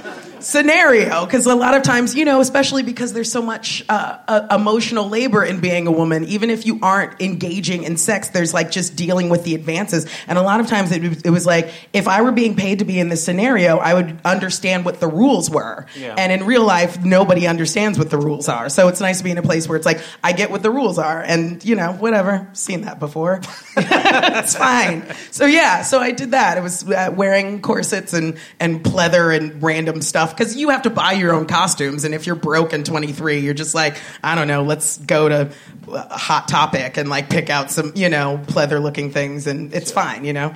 scenario 0.42 1.24
because 1.24 1.46
a 1.46 1.54
lot 1.54 1.74
of 1.74 1.82
times 1.82 2.14
you 2.14 2.24
know 2.24 2.40
especially 2.40 2.82
because 2.82 3.12
there's 3.12 3.30
so 3.30 3.42
much 3.42 3.84
uh, 3.88 4.18
uh, 4.28 4.46
emotional 4.50 5.08
labor 5.08 5.44
in 5.44 5.60
being 5.60 5.86
a 5.86 5.92
woman 5.92 6.24
even 6.24 6.50
if 6.50 6.66
you 6.66 6.78
aren't 6.82 7.20
engaging 7.20 7.84
in 7.84 7.96
sex 7.96 8.28
there's 8.28 8.52
like 8.52 8.70
just 8.70 8.96
dealing 8.96 9.28
with 9.28 9.44
the 9.44 9.54
advances. 9.54 10.06
And 10.26 10.38
a 10.38 10.42
lot 10.42 10.60
of 10.60 10.66
times 10.66 10.92
it, 10.92 11.24
it 11.26 11.30
was 11.30 11.46
like 11.46 11.70
if 11.92 12.08
i 12.08 12.22
were 12.22 12.32
being 12.32 12.56
paid 12.56 12.80
to 12.80 12.84
be 12.84 12.98
in 12.98 13.08
this 13.08 13.24
scenario 13.24 13.78
i 13.78 13.94
would 13.94 14.20
understand 14.24 14.84
what 14.84 15.00
the 15.00 15.08
rules 15.08 15.50
were. 15.50 15.86
Yeah. 15.96 16.14
and 16.18 16.32
in 16.32 16.44
real 16.46 16.64
life 16.64 17.02
nobody 17.04 17.46
understands 17.46 17.98
what 17.98 18.10
the 18.10 18.18
rules 18.18 18.48
are. 18.48 18.68
So 18.68 18.88
it's 18.88 19.00
nice 19.00 19.18
to 19.18 19.24
be 19.24 19.30
in 19.30 19.38
a 19.38 19.42
place 19.42 19.68
where 19.68 19.76
it's 19.76 19.86
like 19.86 20.00
i 20.22 20.32
get 20.32 20.50
what 20.50 20.62
the 20.62 20.70
rules 20.70 20.98
are 20.98 21.20
and 21.22 21.64
you 21.64 21.76
know 21.76 21.92
whatever. 21.92 22.48
Seen 22.52 22.82
that 22.82 22.98
before. 22.98 23.40
It's 24.12 24.56
fine. 24.56 25.04
So 25.30 25.46
yeah. 25.46 25.82
So 25.82 26.00
i 26.00 26.10
did 26.10 26.32
that. 26.32 26.58
It 26.58 26.62
was 26.62 26.88
uh, 26.88 27.12
wearing 27.14 27.60
corsets 27.62 28.12
and 28.12 28.38
and 28.60 28.82
pleather 28.82 29.34
and 29.36 29.62
random 29.62 30.02
stuff 30.02 30.31
because 30.32 30.56
you 30.56 30.70
have 30.70 30.82
to 30.82 30.90
buy 30.90 31.12
your 31.12 31.32
own 31.34 31.46
costumes. 31.46 32.04
And 32.04 32.14
if 32.14 32.26
you're 32.26 32.36
broke 32.36 32.72
in 32.72 32.84
23, 32.84 33.38
you're 33.38 33.54
just 33.54 33.74
like, 33.74 33.96
I 34.22 34.34
don't 34.34 34.48
know, 34.48 34.62
let's 34.62 34.98
go 34.98 35.28
to 35.28 35.52
Hot 35.88 36.48
Topic 36.48 36.96
and 36.96 37.08
like 37.08 37.30
pick 37.30 37.50
out 37.50 37.70
some, 37.70 37.92
you 37.94 38.08
know, 38.08 38.40
pleather 38.46 38.82
looking 38.82 39.10
things, 39.10 39.46
and 39.46 39.72
it's 39.72 39.92
fine, 39.92 40.24
you 40.24 40.32
know. 40.32 40.54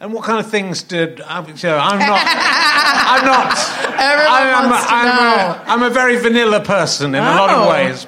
And 0.00 0.12
what 0.12 0.24
kind 0.24 0.40
of 0.40 0.50
things 0.50 0.82
did 0.82 1.20
I'm 1.20 1.44
not? 1.46 1.62
I'm 1.62 3.24
not. 3.24 3.56
Everyone 4.00 4.64
I'm, 4.64 4.70
wants 4.70 4.86
to 4.86 4.92
I'm, 4.92 5.06
know. 5.06 5.52
A, 5.52 5.64
I'm 5.66 5.82
a 5.84 5.90
very 5.90 6.16
vanilla 6.16 6.60
person 6.60 7.14
in 7.14 7.22
oh. 7.22 7.24
a 7.24 7.36
lot 7.36 7.50
of 7.50 7.66
oh. 7.66 7.70
ways, 7.70 8.06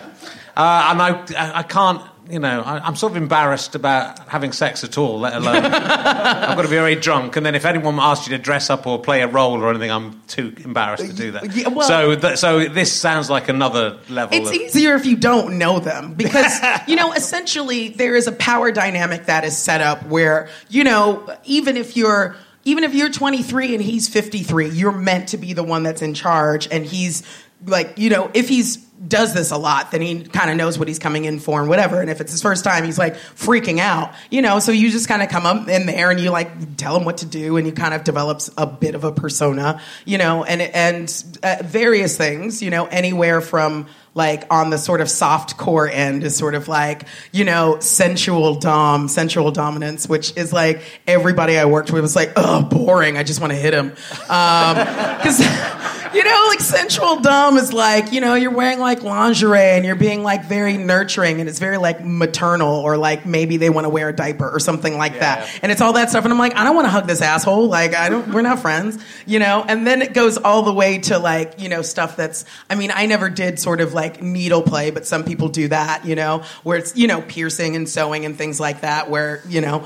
uh, 0.57 0.88
and 0.90 1.00
I 1.00 1.59
I 1.59 1.62
can't 1.62 2.02
you 2.28 2.38
know, 2.38 2.62
I, 2.62 2.87
am 2.87 2.96
sort 2.96 3.12
of 3.12 3.16
embarrassed 3.16 3.74
about 3.74 4.18
having 4.28 4.52
sex 4.52 4.82
at 4.82 4.96
all, 4.96 5.20
let 5.20 5.34
alone 5.34 5.56
I've 5.64 6.56
got 6.56 6.62
to 6.62 6.68
be 6.68 6.68
very 6.68 6.94
drunk. 6.94 7.37
And 7.37 7.44
then 7.44 7.54
if 7.54 7.64
anyone 7.64 7.98
asks 7.98 8.26
you 8.26 8.37
to 8.37 8.42
dress 8.42 8.70
up 8.70 8.87
or 8.87 8.98
play 8.98 9.22
a 9.22 9.26
role 9.26 9.62
or 9.62 9.70
anything, 9.70 9.90
I'm 9.90 10.22
too 10.26 10.54
embarrassed 10.64 11.06
to 11.06 11.12
do 11.12 11.32
that. 11.32 11.54
Yeah, 11.54 11.68
well, 11.68 11.87
so, 11.87 12.16
th- 12.16 12.38
so 12.38 12.66
this 12.66 12.92
sounds 12.92 13.28
like 13.28 13.48
another 13.48 13.98
level. 14.08 14.37
It's 14.37 14.50
of... 14.50 14.56
easier 14.56 14.94
if 14.94 15.04
you 15.04 15.16
don't 15.16 15.58
know 15.58 15.80
them 15.80 16.14
because 16.14 16.60
you 16.88 16.96
know, 16.96 17.12
essentially, 17.12 17.90
there 17.90 18.16
is 18.16 18.26
a 18.26 18.32
power 18.32 18.72
dynamic 18.72 19.26
that 19.26 19.44
is 19.44 19.56
set 19.56 19.80
up 19.80 20.06
where 20.06 20.48
you 20.68 20.84
know, 20.84 21.37
even 21.44 21.76
if 21.76 21.96
you're 21.96 22.37
even 22.64 22.84
if 22.84 22.94
you're 22.94 23.10
23 23.10 23.74
and 23.74 23.82
he's 23.82 24.08
53, 24.08 24.70
you're 24.70 24.92
meant 24.92 25.28
to 25.28 25.37
be 25.37 25.52
the 25.52 25.62
one 25.62 25.82
that's 25.82 26.00
in 26.00 26.14
charge, 26.14 26.68
and 26.70 26.87
he's 26.87 27.22
like, 27.66 27.98
you 27.98 28.10
know, 28.10 28.30
if 28.34 28.48
he's 28.48 28.84
does 29.06 29.34
this 29.34 29.50
a 29.50 29.56
lot, 29.56 29.90
then 29.90 30.00
he 30.00 30.24
kind 30.24 30.50
of 30.50 30.56
knows 30.56 30.78
what 30.78 30.88
he's 30.88 30.98
coming 30.98 31.24
in 31.24 31.38
for 31.38 31.60
and 31.60 31.68
whatever. 31.68 32.00
And 32.00 32.10
if 32.10 32.20
it's 32.20 32.32
his 32.32 32.42
first 32.42 32.64
time, 32.64 32.84
he's 32.84 32.98
like 32.98 33.14
freaking 33.14 33.78
out, 33.78 34.12
you 34.30 34.42
know. 34.42 34.58
So 34.58 34.72
you 34.72 34.90
just 34.90 35.08
kind 35.08 35.22
of 35.22 35.28
come 35.28 35.46
up 35.46 35.68
in 35.68 35.86
there 35.86 36.10
and 36.10 36.20
you 36.20 36.30
like 36.30 36.76
tell 36.76 36.96
him 36.96 37.04
what 37.04 37.18
to 37.18 37.26
do, 37.26 37.56
and 37.56 37.66
he 37.66 37.72
kind 37.72 37.94
of 37.94 38.04
develops 38.04 38.50
a 38.56 38.66
bit 38.66 38.94
of 38.94 39.04
a 39.04 39.12
persona, 39.12 39.80
you 40.04 40.18
know, 40.18 40.44
and 40.44 40.62
and 40.62 41.38
uh, 41.42 41.56
various 41.62 42.16
things, 42.16 42.62
you 42.62 42.70
know, 42.70 42.86
anywhere 42.86 43.40
from 43.40 43.86
like 44.14 44.44
on 44.50 44.70
the 44.70 44.78
sort 44.78 45.00
of 45.00 45.10
soft 45.10 45.56
core 45.56 45.88
end 45.88 46.22
is 46.22 46.36
sort 46.36 46.54
of 46.54 46.68
like 46.68 47.06
you 47.32 47.44
know 47.44 47.78
sensual 47.80 48.54
dom 48.54 49.08
sensual 49.08 49.50
dominance 49.50 50.08
which 50.08 50.36
is 50.36 50.52
like 50.52 50.82
everybody 51.06 51.58
i 51.58 51.64
worked 51.64 51.90
with 51.90 52.02
was 52.02 52.16
like 52.16 52.32
oh 52.36 52.62
boring 52.62 53.16
i 53.16 53.22
just 53.22 53.40
want 53.40 53.52
to 53.52 53.58
hit 53.58 53.74
him 53.74 53.88
because 53.88 55.40
um, 55.40 55.73
you 56.14 56.22
know, 56.22 56.44
like 56.48 56.61
sensual 56.61 57.20
dom 57.20 57.57
is 57.57 57.72
like, 57.72 58.12
you 58.12 58.20
know, 58.20 58.35
you're 58.35 58.53
wearing 58.53 58.79
like 58.79 59.03
lingerie 59.03 59.59
and 59.59 59.85
you're 59.85 59.96
being 59.96 60.22
like 60.22 60.44
very 60.44 60.77
nurturing 60.77 61.40
and 61.40 61.48
it's 61.48 61.59
very 61.59 61.77
like 61.77 62.05
maternal 62.05 62.74
or 62.77 62.96
like 62.96 63.27
maybe 63.27 63.57
they 63.57 63.70
want 63.70 63.85
to 63.85 63.88
wear 63.88 64.11
a 64.11 64.12
diaper 64.12 64.48
or 64.48 64.61
something 64.61 64.96
like 64.96 65.20
that. 65.20 65.50
And 65.62 65.72
it's 65.72 65.81
all 65.81 65.94
that 65.94 66.11
stuff. 66.11 66.24
And 66.24 66.33
I'm 66.33 66.38
like, 66.38 66.55
I 66.57 66.64
don't 66.64 66.77
want 66.77 66.87
to 66.87 66.90
hug 66.90 67.07
this 67.07 67.20
asshole. 67.20 67.68
Like, 67.68 67.94
I 67.94 68.09
don't, 68.09 68.33
we're 68.33 68.42
not 68.42 68.61
friends, 68.61 69.03
you 69.27 69.38
know? 69.38 69.64
And 69.66 69.87
then 69.87 70.03
it 70.03 70.14
goes 70.14 70.37
all 70.38 70.62
the 70.62 70.72
way 70.72 70.98
to 70.98 71.18
like, 71.18 71.61
you 71.61 71.68
know, 71.68 71.83
stuff 71.83 72.16
that's, 72.16 72.44
I 72.70 72.77
mean, 72.77 72.92
I 72.94 73.07
never 73.07 73.29
did 73.29 73.59
sort 73.59 73.81
of 73.81 73.92
like 73.92 74.22
needle 74.22 74.62
play, 74.62 74.90
but 74.90 75.07
some 75.07 75.24
people 75.24 75.48
do 75.48 75.68
that, 75.68 76.05
you 76.05 76.14
know, 76.14 76.44
where 76.62 76.79
it's, 76.79 76.96
you 76.96 77.09
know, 77.09 77.22
piercing 77.22 77.74
and 77.77 77.88
sewing 77.88 78.24
and 78.24 78.37
things 78.38 78.61
like 78.61 78.83
that, 78.83 79.11
where, 79.11 79.42
you 79.48 79.61
know, 79.61 79.85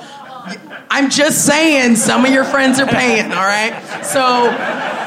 I'm 0.90 1.10
just 1.10 1.44
saying, 1.44 1.96
some 1.96 2.24
of 2.24 2.32
your 2.32 2.44
friends 2.44 2.80
are 2.80 2.86
paying, 2.86 3.26
all 3.32 3.32
right? 3.32 4.02
So, 4.02 4.22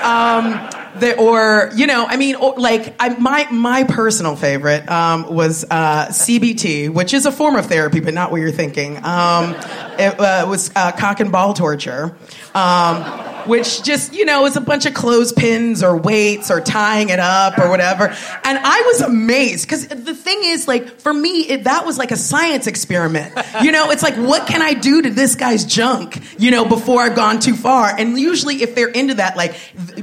um, 0.03 0.80
the, 0.99 1.17
or 1.17 1.71
you 1.75 1.87
know, 1.87 2.05
I 2.05 2.17
mean, 2.17 2.35
or, 2.35 2.55
like 2.57 2.95
I, 2.99 3.09
my 3.09 3.49
my 3.51 3.83
personal 3.83 4.35
favorite 4.35 4.89
um, 4.89 5.33
was 5.33 5.65
uh, 5.69 6.07
CBT, 6.07 6.89
which 6.89 7.13
is 7.13 7.25
a 7.25 7.31
form 7.31 7.55
of 7.55 7.65
therapy, 7.67 7.99
but 7.99 8.13
not 8.13 8.31
what 8.31 8.41
you're 8.41 8.51
thinking. 8.51 8.97
Um, 8.97 9.55
it 9.97 10.19
uh, 10.19 10.45
was 10.47 10.71
uh, 10.75 10.91
cock 10.91 11.19
and 11.19 11.31
ball 11.31 11.53
torture. 11.53 12.15
Um, 12.53 13.31
which 13.47 13.83
just 13.83 14.13
you 14.13 14.25
know 14.25 14.45
is 14.45 14.55
a 14.55 14.61
bunch 14.61 14.85
of 14.85 14.93
clothespins 14.93 15.83
or 15.83 15.97
weights 15.97 16.51
or 16.51 16.61
tying 16.61 17.09
it 17.09 17.19
up 17.19 17.57
or 17.57 17.69
whatever. 17.69 18.07
And 18.43 18.59
i 18.59 18.83
was 18.87 19.01
amazed 19.01 19.67
because 19.67 19.87
the 19.87 20.15
thing 20.15 20.39
is 20.43 20.67
like 20.67 20.99
for 20.99 21.13
me 21.13 21.41
it, 21.41 21.63
that 21.65 21.85
was 21.85 21.97
like 21.97 22.11
a 22.11 22.17
science 22.17 22.67
experiment. 22.67 23.33
You 23.61 23.71
know 23.71 23.91
it's 23.91 24.03
like 24.03 24.15
what 24.15 24.47
can 24.47 24.61
i 24.61 24.73
do 24.73 25.01
to 25.01 25.09
this 25.09 25.35
guy's 25.35 25.65
junk 25.65 26.21
you 26.39 26.51
know 26.51 26.65
before 26.65 27.01
i've 27.01 27.15
gone 27.15 27.39
too 27.39 27.55
far? 27.55 27.87
And 27.87 28.19
usually 28.19 28.61
if 28.63 28.75
they're 28.75 28.89
into 28.89 29.15
that 29.15 29.37
like 29.37 29.55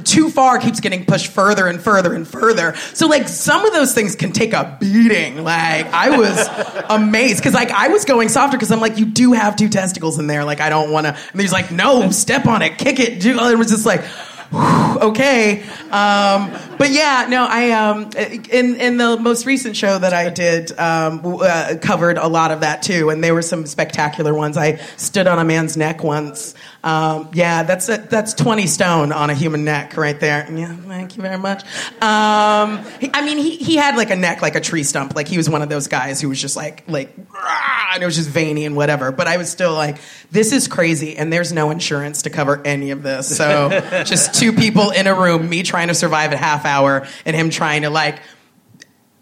too 0.04 0.30
far 0.30 0.58
keeps 0.58 0.80
getting 0.80 1.04
pushed 1.04 1.28
further 1.28 1.66
and 1.66 1.80
further 1.80 2.14
and 2.14 2.26
further. 2.26 2.74
So 2.94 3.06
like 3.06 3.28
some 3.28 3.64
of 3.64 3.72
those 3.72 3.94
things 3.94 4.16
can 4.16 4.32
take 4.32 4.52
a 4.52 4.76
beating. 4.80 5.42
Like 5.42 5.87
i 5.87 6.16
was 6.16 6.84
amazed 6.90 7.38
because 7.38 7.54
like 7.54 7.70
i 7.70 7.88
was 7.88 8.04
going 8.04 8.28
softer 8.28 8.56
because 8.56 8.72
i'm 8.72 8.80
like 8.80 8.98
you 8.98 9.06
do 9.06 9.32
have 9.32 9.56
two 9.56 9.68
testicles 9.68 10.18
in 10.18 10.26
there. 10.26 10.44
Like 10.44 10.61
i 10.61 10.68
don't 10.68 10.90
want 10.90 11.06
to 11.06 11.16
and 11.32 11.40
he's 11.40 11.52
like 11.52 11.70
no 11.70 12.11
step 12.11 12.38
on 12.46 12.62
it 12.62 12.79
kick 12.79 12.98
it 12.98 13.20
do 13.20 13.38
it 13.38 13.59
was 13.59 13.68
just 13.68 13.87
like 13.87 14.05
okay. 14.51 15.62
Um, 15.90 16.51
but 16.79 16.90
yeah 16.90 17.27
no 17.29 17.46
i 17.48 17.70
um, 17.72 18.11
in 18.51 18.77
in 18.77 18.96
the 18.96 19.18
most 19.18 19.44
recent 19.46 19.77
show 19.77 19.98
that 19.98 20.12
i 20.12 20.31
did 20.31 20.70
um, 20.79 21.20
uh, 21.24 21.74
covered 21.83 22.16
a 22.16 22.29
lot 22.29 22.51
of 22.51 22.61
that 22.61 22.83
too 22.83 23.11
and 23.11 23.22
there 23.22 23.35
were 23.35 23.42
some 23.42 23.66
spectacular 23.66 24.33
ones. 24.35 24.57
I 24.57 24.77
stood 24.96 25.27
on 25.27 25.38
a 25.38 25.44
man's 25.44 25.77
neck 25.77 26.03
once 26.03 26.55
um, 26.88 27.31
yeah 27.33 27.62
that's 27.62 27.88
a, 27.88 27.98
that's 27.98 28.35
20 28.35 28.66
stone 28.66 29.12
on 29.12 29.31
a 29.31 29.35
human 29.35 29.64
neck 29.64 29.96
right 29.96 30.18
there. 30.18 30.51
Yeah 30.51 30.74
thank 30.98 31.16
you 31.16 31.22
very 31.22 31.38
much. 31.38 31.62
Um, 32.03 32.85
he, 33.01 33.11
i 33.14 33.22
mean 33.24 33.38
he, 33.38 33.57
he 33.57 33.77
had 33.77 33.96
like 33.96 34.11
a 34.11 34.16
neck 34.16 34.42
like 34.42 34.55
a 34.55 34.61
tree 34.61 34.83
stump. 34.83 35.14
Like 35.14 35.29
he 35.29 35.37
was 35.37 35.48
one 35.48 35.62
of 35.62 35.68
those 35.68 35.88
guys 35.88 36.20
who 36.20 36.29
was 36.29 36.40
just 36.40 36.57
like 36.57 36.85
like 36.88 37.14
"Rah," 37.33 37.94
and 37.94 38.03
it 38.03 38.07
was 38.07 38.16
just 38.16 38.31
veiny 38.31 38.64
and 38.64 38.77
whatever. 38.77 39.12
But 39.12 39.27
i 39.29 39.37
was 39.37 39.51
still 39.51 39.74
like 39.74 39.98
this 40.31 40.53
is 40.53 40.68
crazy 40.68 41.16
and 41.16 41.33
there's 41.33 41.53
no 41.53 41.70
insurance 41.70 42.22
to 42.22 42.31
cover 42.31 42.61
any 42.64 42.90
of 42.90 43.03
this. 43.03 43.37
So 43.37 43.68
just 44.05 44.35
two 44.35 44.53
people 44.53 44.90
in 44.90 45.07
a 45.07 45.14
room 45.14 45.48
me 45.48 45.62
trying 45.62 45.88
to 45.88 45.94
survive 45.94 46.33
a 46.33 46.37
half 46.37 46.64
hour 46.64 47.07
and 47.24 47.37
him 47.37 47.51
trying 47.51 47.83
to 47.83 47.90
like 47.90 48.20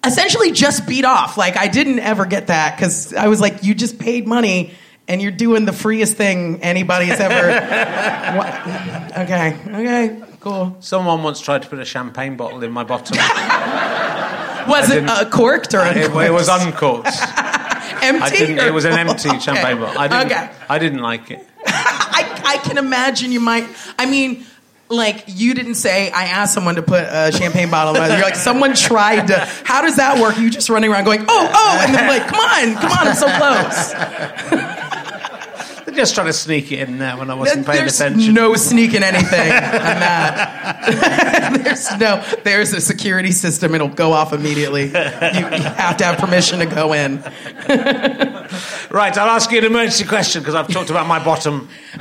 essentially 0.05 0.53
just 0.53 0.87
beat 0.87 1.05
off. 1.05 1.37
Like 1.37 1.57
i 1.57 1.69
didn't 1.69 1.99
ever 1.99 2.27
get 2.27 2.49
that 2.49 2.77
because 2.77 3.13
i 3.15 3.29
was 3.29 3.41
like 3.41 3.63
you 3.63 3.75
just 3.75 3.99
paid 3.99 4.27
money 4.27 4.73
and 5.09 5.23
you're 5.23 5.31
doing 5.31 5.64
the 5.64 5.73
freest 5.73 6.16
thing 6.16 6.62
anybody's 6.62 7.19
ever 7.21 7.51
okay 9.23 9.57
okay 9.69 10.23
cool 10.40 10.77
Someone 10.81 11.23
once 11.23 11.40
tried 11.40 11.62
to 11.62 11.69
put 11.69 11.79
a 11.79 11.85
champagne 11.85 12.37
bottle 12.37 12.62
in 12.62 12.71
my 12.71 12.85
bottom. 12.85 13.16
was 14.69 14.90
it 14.90 14.95
didn't- 14.95 15.11
uh, 15.11 15.29
corked 15.31 15.75
or 15.75 15.81
uncorked? 15.81 16.27
it 16.29 16.33
was 16.33 16.49
uncorked. 16.49 17.07
empty 18.03 18.23
I 18.23 18.31
didn't. 18.31 18.59
or 18.61 18.66
It 18.66 18.75
was 18.75 18.85
an 18.85 18.92
empty 18.92 19.29
full? 19.31 19.38
champagne 19.40 19.79
bottle. 19.81 20.01
I 20.01 20.09
didn't. 20.09 20.33
okay 20.33 20.51
I 20.69 20.79
didn't 20.79 21.01
like 21.03 21.31
it. 21.31 21.47
I, 21.66 22.42
I 22.45 22.57
can 22.59 22.79
imagine 22.79 23.33
you 23.33 23.40
might. 23.40 23.66
I 23.99 24.07
mean, 24.07 24.45
like 24.88 25.25
you 25.27 25.55
didn't 25.55 25.75
say 25.75 26.11
I 26.12 26.27
asked 26.27 26.55
someone 26.55 26.77
to 26.77 26.83
put 26.83 27.03
a 27.03 27.33
champagne 27.33 27.71
bottle. 27.71 27.97
in 28.01 28.11
You're 28.11 28.21
like 28.23 28.37
someone 28.37 28.75
tried 28.75 29.27
to. 29.29 29.38
How 29.64 29.83
does 29.83 29.97
that 29.97 30.21
work? 30.21 30.38
You 30.38 30.49
just 30.51 30.69
running 30.71 30.92
around 30.92 31.05
going, 31.05 31.23
oh, 31.29 31.51
oh, 31.53 31.79
and 31.85 31.92
then 31.95 32.07
like, 32.07 32.27
come 32.29 32.38
on, 32.38 32.75
come 32.81 32.92
on, 32.92 33.09
I'm 33.09 33.14
so 33.16 33.27
close. 33.27 34.66
Just 35.97 36.15
trying 36.15 36.27
to 36.27 36.33
sneak 36.33 36.71
it 36.73 36.89
in 36.89 36.99
there 36.99 37.17
when 37.17 37.31
I 37.31 37.35
wasn't 37.35 37.67
paying 37.67 37.81
There's 37.81 38.01
attention. 38.01 38.35
no 38.35 38.55
sneaking 38.55 39.03
anything 39.03 39.41
on 39.41 39.99
that. 39.99 41.61
there's 41.65 41.91
no. 41.99 42.23
There's 42.45 42.73
a 42.73 42.81
security 42.81 43.33
system. 43.33 43.75
It'll 43.75 43.89
go 43.89 44.13
off 44.13 44.33
immediately. 44.33 44.85
You, 44.85 44.89
you 44.89 44.93
have 44.93 45.97
to 45.97 46.05
have 46.05 46.19
permission 46.19 46.59
to 46.61 46.67
go 46.67 46.93
in. 46.93 47.23
Right, 48.91 49.17
I'll 49.19 49.29
ask 49.29 49.51
you 49.51 49.59
an 49.59 49.65
emergency 49.65 50.05
question 50.05 50.43
because 50.43 50.55
I've 50.55 50.69
talked 50.69 50.91
about 50.91 51.07
my 51.07 51.23
bottom. 51.23 51.69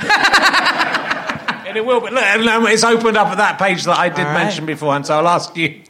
and 1.66 1.76
it 1.76 1.84
will 1.84 2.00
be. 2.00 2.10
Look, 2.10 2.14
no, 2.14 2.56
um, 2.56 2.66
it's 2.66 2.84
opened 2.84 3.16
up 3.16 3.28
at 3.28 3.38
that 3.38 3.58
page 3.58 3.84
that 3.84 3.98
I 3.98 4.08
did 4.08 4.22
right. 4.22 4.44
mention 4.44 4.66
beforehand, 4.66 5.06
so 5.06 5.18
I'll 5.18 5.28
ask 5.28 5.56
you. 5.56 5.82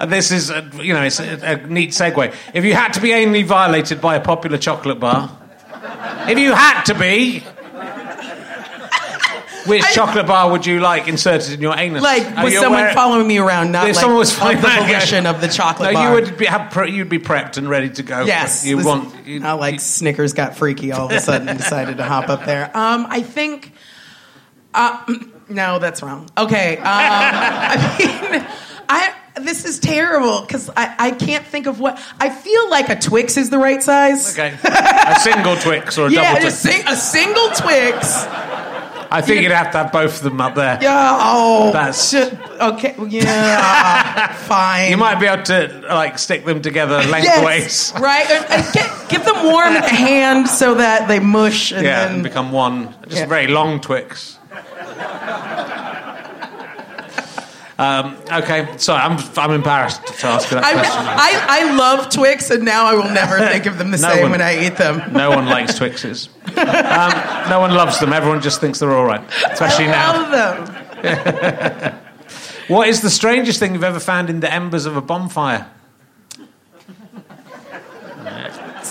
And 0.00 0.12
this 0.12 0.32
is, 0.32 0.50
a, 0.50 0.68
you 0.82 0.92
know, 0.92 1.02
it's 1.02 1.20
a, 1.20 1.38
a 1.42 1.66
neat 1.68 1.90
segue. 1.90 2.34
If 2.52 2.64
you 2.64 2.74
had 2.74 2.92
to 2.94 3.00
be 3.00 3.10
anally 3.10 3.44
violated 3.44 4.00
by 4.00 4.16
a 4.16 4.20
popular 4.20 4.58
chocolate 4.58 4.98
bar, 4.98 5.30
if 6.28 6.38
you 6.38 6.52
had 6.52 6.84
to 6.84 6.94
be, 6.94 7.40
which 9.66 9.82
chocolate 9.94 10.26
bar 10.26 10.50
would 10.50 10.66
you 10.66 10.80
like 10.80 11.08
inserted 11.08 11.54
in 11.54 11.60
your 11.62 11.76
anus? 11.76 12.02
Like, 12.02 12.22
Are 12.36 12.44
was 12.44 12.52
you 12.52 12.60
someone 12.60 12.82
aware- 12.82 12.94
following 12.94 13.26
me 13.26 13.38
around? 13.38 13.72
Not 13.72 13.88
If 13.88 13.96
like 13.96 14.02
someone 14.02 14.18
was 14.18 14.32
of 14.34 14.38
the 14.40 14.44
that, 14.44 14.62
yeah. 14.82 14.86
volition 14.86 15.26
of 15.26 15.40
the 15.40 15.48
chocolate 15.48 15.92
bar. 15.92 15.92
No, 15.94 15.98
bar. 16.00 16.08
you 16.08 16.14
would 16.26 16.36
be 16.38 16.44
have 16.46 16.70
pre- 16.70 16.90
you'd 16.92 17.08
be 17.08 17.18
prepped 17.18 17.56
and 17.56 17.68
ready 17.68 17.88
to 17.90 18.02
go. 18.02 18.24
Yes, 18.24 18.66
you 18.66 18.76
this- 18.76 18.84
want. 18.86 19.26
You, 19.26 19.40
Not 19.40 19.60
like 19.60 19.80
Snickers 19.80 20.34
got 20.34 20.56
freaky 20.56 20.92
all 20.92 21.06
of 21.06 21.12
a 21.12 21.20
sudden 21.20 21.48
and 21.48 21.58
decided 21.58 21.96
to 21.96 22.04
hop 22.04 22.28
up 22.28 22.44
there. 22.44 22.64
Um, 22.76 23.06
I 23.08 23.22
think. 23.22 23.72
Uh, 24.74 25.02
no, 25.48 25.78
that's 25.78 26.02
wrong. 26.02 26.28
Okay. 26.36 26.76
Um, 26.76 26.84
I 26.86 28.28
mean, 28.32 28.46
I 28.88 29.14
this 29.36 29.64
is 29.64 29.78
terrible 29.80 30.42
because 30.42 30.70
I, 30.76 30.94
I 30.98 31.10
can't 31.10 31.44
think 31.44 31.66
of 31.66 31.80
what 31.80 31.98
I 32.20 32.30
feel 32.30 32.70
like 32.70 32.88
a 32.88 32.96
Twix 32.98 33.36
is 33.36 33.50
the 33.50 33.58
right 33.58 33.82
size. 33.82 34.32
Okay. 34.38 34.56
a 34.64 35.16
single 35.20 35.56
Twix 35.56 35.98
or 35.98 36.06
a 36.06 36.10
Yeah, 36.12 36.28
double 36.34 36.40
Twix. 36.42 36.54
sing, 36.56 36.82
a 36.86 36.96
single 36.96 37.48
Twix. 37.50 38.26
I 39.10 39.20
think 39.20 39.42
you'd 39.42 39.52
have 39.52 39.70
to 39.72 39.78
have 39.78 39.92
both 39.92 40.16
of 40.16 40.22
them 40.24 40.40
up 40.40 40.56
there. 40.56 40.76
Yeah. 40.82 41.18
Oh, 41.20 41.70
That's- 41.72 42.10
shit. 42.10 42.32
okay. 42.60 42.94
Yeah. 43.08 44.32
fine. 44.34 44.90
You 44.90 44.96
might 44.96 45.20
be 45.20 45.26
able 45.26 45.44
to 45.44 45.84
like 45.88 46.18
stick 46.18 46.44
them 46.44 46.62
together 46.62 47.00
Yes, 47.00 47.10
lengthways. 47.10 47.92
right. 48.00 48.28
And, 48.28 48.44
and 48.50 48.72
get, 48.74 49.08
give 49.10 49.24
them 49.24 49.44
warm 49.44 49.68
in 49.68 49.82
the 49.82 49.88
hand 49.88 50.48
so 50.48 50.74
that 50.76 51.06
they 51.06 51.20
mush 51.20 51.70
and 51.70 51.84
Yeah, 51.84 52.06
then 52.06 52.14
and 52.14 52.22
become 52.24 52.50
one. 52.50 52.92
Just 53.04 53.16
Yeah. 53.18 53.26
very 53.26 53.46
long 53.46 53.80
Twix. 53.80 54.38
Um, 57.76 58.16
okay, 58.32 58.68
sorry, 58.76 59.00
I'm 59.02 59.18
I'm 59.36 59.50
embarrassed 59.50 60.06
to 60.06 60.26
ask 60.26 60.48
that 60.50 60.62
I, 60.64 60.72
question. 60.74 61.02
I, 61.04 61.46
I 61.48 61.76
love 61.76 62.08
Twix, 62.08 62.50
and 62.50 62.64
now 62.64 62.86
I 62.86 62.94
will 62.94 63.10
never 63.10 63.38
think 63.50 63.66
of 63.66 63.78
them 63.78 63.90
the 63.90 63.98
No 63.98 64.08
same 64.10 64.22
one- 64.22 64.30
when 64.32 64.42
I 64.42 64.66
eat 64.66 64.76
them. 64.76 65.12
No 65.12 65.30
one 65.30 65.46
likes 65.46 65.74
Twixes. 65.78 66.28
Um, 66.56 67.50
no 67.50 67.58
one 67.58 67.74
loves 67.74 67.98
them. 67.98 68.12
Everyone 68.12 68.40
just 68.40 68.60
thinks 68.60 68.78
they're 68.78 68.92
all 68.94 69.04
right, 69.04 69.22
especially 69.50 69.86
I 69.88 69.90
now. 69.90 70.30
them. 71.02 72.00
What 72.68 72.88
is 72.88 73.02
the 73.02 73.10
strangest 73.10 73.58
thing 73.58 73.74
you've 73.74 73.84
ever 73.84 74.00
found 74.00 74.30
in 74.30 74.40
the 74.40 74.50
embers 74.50 74.86
of 74.86 74.96
a 74.96 75.02
bonfire? 75.02 75.66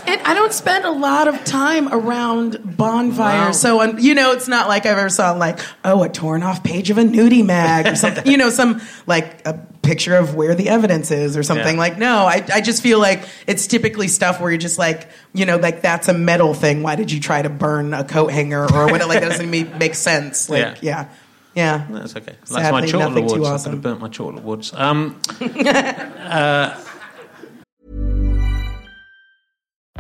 And 0.06 0.22
I 0.22 0.34
don't 0.34 0.54
spend 0.54 0.86
a 0.86 0.92
lot 0.92 1.28
of 1.28 1.44
time 1.46 1.88
around 1.92 2.78
bonfires, 2.78 3.46
Wow. 3.48 3.52
so 3.52 3.82
um, 3.82 4.00
you 4.00 4.16
know, 4.16 4.32
it's 4.34 4.48
not 4.48 4.68
like 4.68 4.86
I've 4.86 4.98
ever 4.98 5.10
saw 5.10 5.32
like 5.34 5.60
oh 5.86 6.04
a 6.04 6.10
torn 6.10 6.44
off 6.44 6.64
page 6.64 6.90
of 6.90 6.98
a 6.98 7.04
nudie 7.04 7.46
mag 7.46 7.88
or 7.88 7.96
something. 7.96 8.26
you 8.32 8.38
know, 8.38 8.50
some 8.50 8.82
like 9.08 9.46
a 9.48 9.54
picture 9.82 10.16
of 10.16 10.36
where 10.36 10.56
the 10.56 10.70
evidence 10.70 11.12
is 11.12 11.36
or 11.38 11.44
something. 11.44 11.76
Yeah. 11.76 11.80
Like 11.80 11.98
no, 11.98 12.26
I 12.26 12.44
I 12.54 12.62
just 12.62 12.82
feel 12.84 13.00
like 13.00 13.24
it's 13.48 13.68
typically 13.68 14.08
stuff 14.08 14.40
where 14.42 14.52
you're 14.52 14.58
just 14.58 14.78
like 14.80 15.10
you 15.34 15.46
know 15.46 15.58
like 15.58 15.82
that's 15.82 16.08
a 16.08 16.14
metal 16.14 16.54
thing. 16.54 16.84
Why 16.84 16.96
did 16.96 17.12
you 17.12 17.20
try 17.20 17.42
to 17.42 17.50
burn 17.50 17.94
a 17.94 18.04
coat 18.04 18.32
hanger 18.32 18.64
or 18.64 18.88
what? 18.92 19.08
Like 19.08 19.22
that 19.22 19.30
doesn't 19.30 19.50
make, 19.50 19.76
make 19.78 19.96
sense. 19.96 20.50
Like 20.50 20.82
yeah, 20.82 21.10
yeah. 21.56 21.88
That's 21.90 22.16
okay. 22.16 22.36
That's 22.40 22.52
my 22.52 22.86
chocolate 22.86 22.94
nothing 22.94 23.28
too 23.30 23.42
woods. 23.42 23.62
I 23.62 23.70
could 23.70 23.74
have 23.74 23.82
burnt 23.82 24.02
my 24.02 24.10
chocolate 24.10 24.44
woods. 24.44 24.74
Um, 24.74 25.20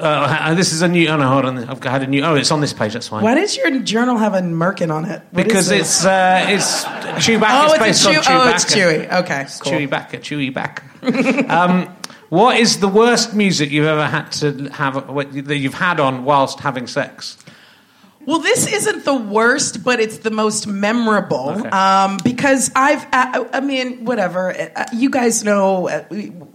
Uh, 0.00 0.54
this 0.54 0.72
is 0.72 0.82
a 0.82 0.88
new. 0.88 1.08
Oh 1.08 1.16
no, 1.16 1.28
hold 1.28 1.44
on. 1.44 1.58
I've 1.64 1.82
had 1.82 2.02
a 2.02 2.06
new. 2.06 2.22
Oh, 2.22 2.34
it's 2.34 2.50
on 2.50 2.60
this 2.60 2.72
page. 2.72 2.92
That's 2.94 3.10
why. 3.10 3.22
Why 3.22 3.34
does 3.34 3.56
your 3.56 3.78
journal 3.80 4.16
have 4.16 4.34
a 4.34 4.40
merkin 4.40 4.92
on 4.92 5.04
it? 5.04 5.22
What 5.30 5.44
Because 5.46 5.70
it's 5.70 6.04
uh, 6.04 6.44
it's 6.48 6.84
Chewbacca. 6.84 7.68
oh, 7.68 7.72
it's 7.74 7.78
based 7.78 8.06
it's 8.06 8.06
a 8.06 8.08
on 8.08 8.14
Chewbacca. 8.24 8.46
oh, 8.46 8.50
it's 8.50 8.64
Chewy. 8.74 9.12
Okay, 9.20 9.46
cool. 9.60 9.72
Chewbacca, 9.72 10.80
Chewbacca. 11.42 11.50
um, 11.50 11.96
what 12.28 12.58
is 12.58 12.80
the 12.80 12.88
worst 12.88 13.34
music 13.34 13.70
you've 13.70 13.86
ever 13.86 14.06
had 14.06 14.30
to 14.32 14.68
have 14.70 15.08
what- 15.08 15.32
that 15.32 15.56
you've 15.56 15.74
had 15.74 15.98
on 16.00 16.24
whilst 16.24 16.60
having 16.60 16.86
sex? 16.86 17.36
Well, 18.30 18.38
this 18.38 18.72
isn't 18.72 19.04
the 19.04 19.14
worst, 19.16 19.82
but 19.82 19.98
it's 19.98 20.18
the 20.18 20.30
most 20.30 20.68
memorable 20.68 21.50
Okay. 21.50 21.68
um, 21.70 22.16
because 22.22 22.70
I've, 22.76 23.04
I, 23.12 23.44
I 23.54 23.58
mean, 23.58 24.04
whatever. 24.04 24.54
Uh, 24.54 24.84
You 24.92 25.10
guys 25.10 25.42
know, 25.42 25.88
uh, 25.88 26.04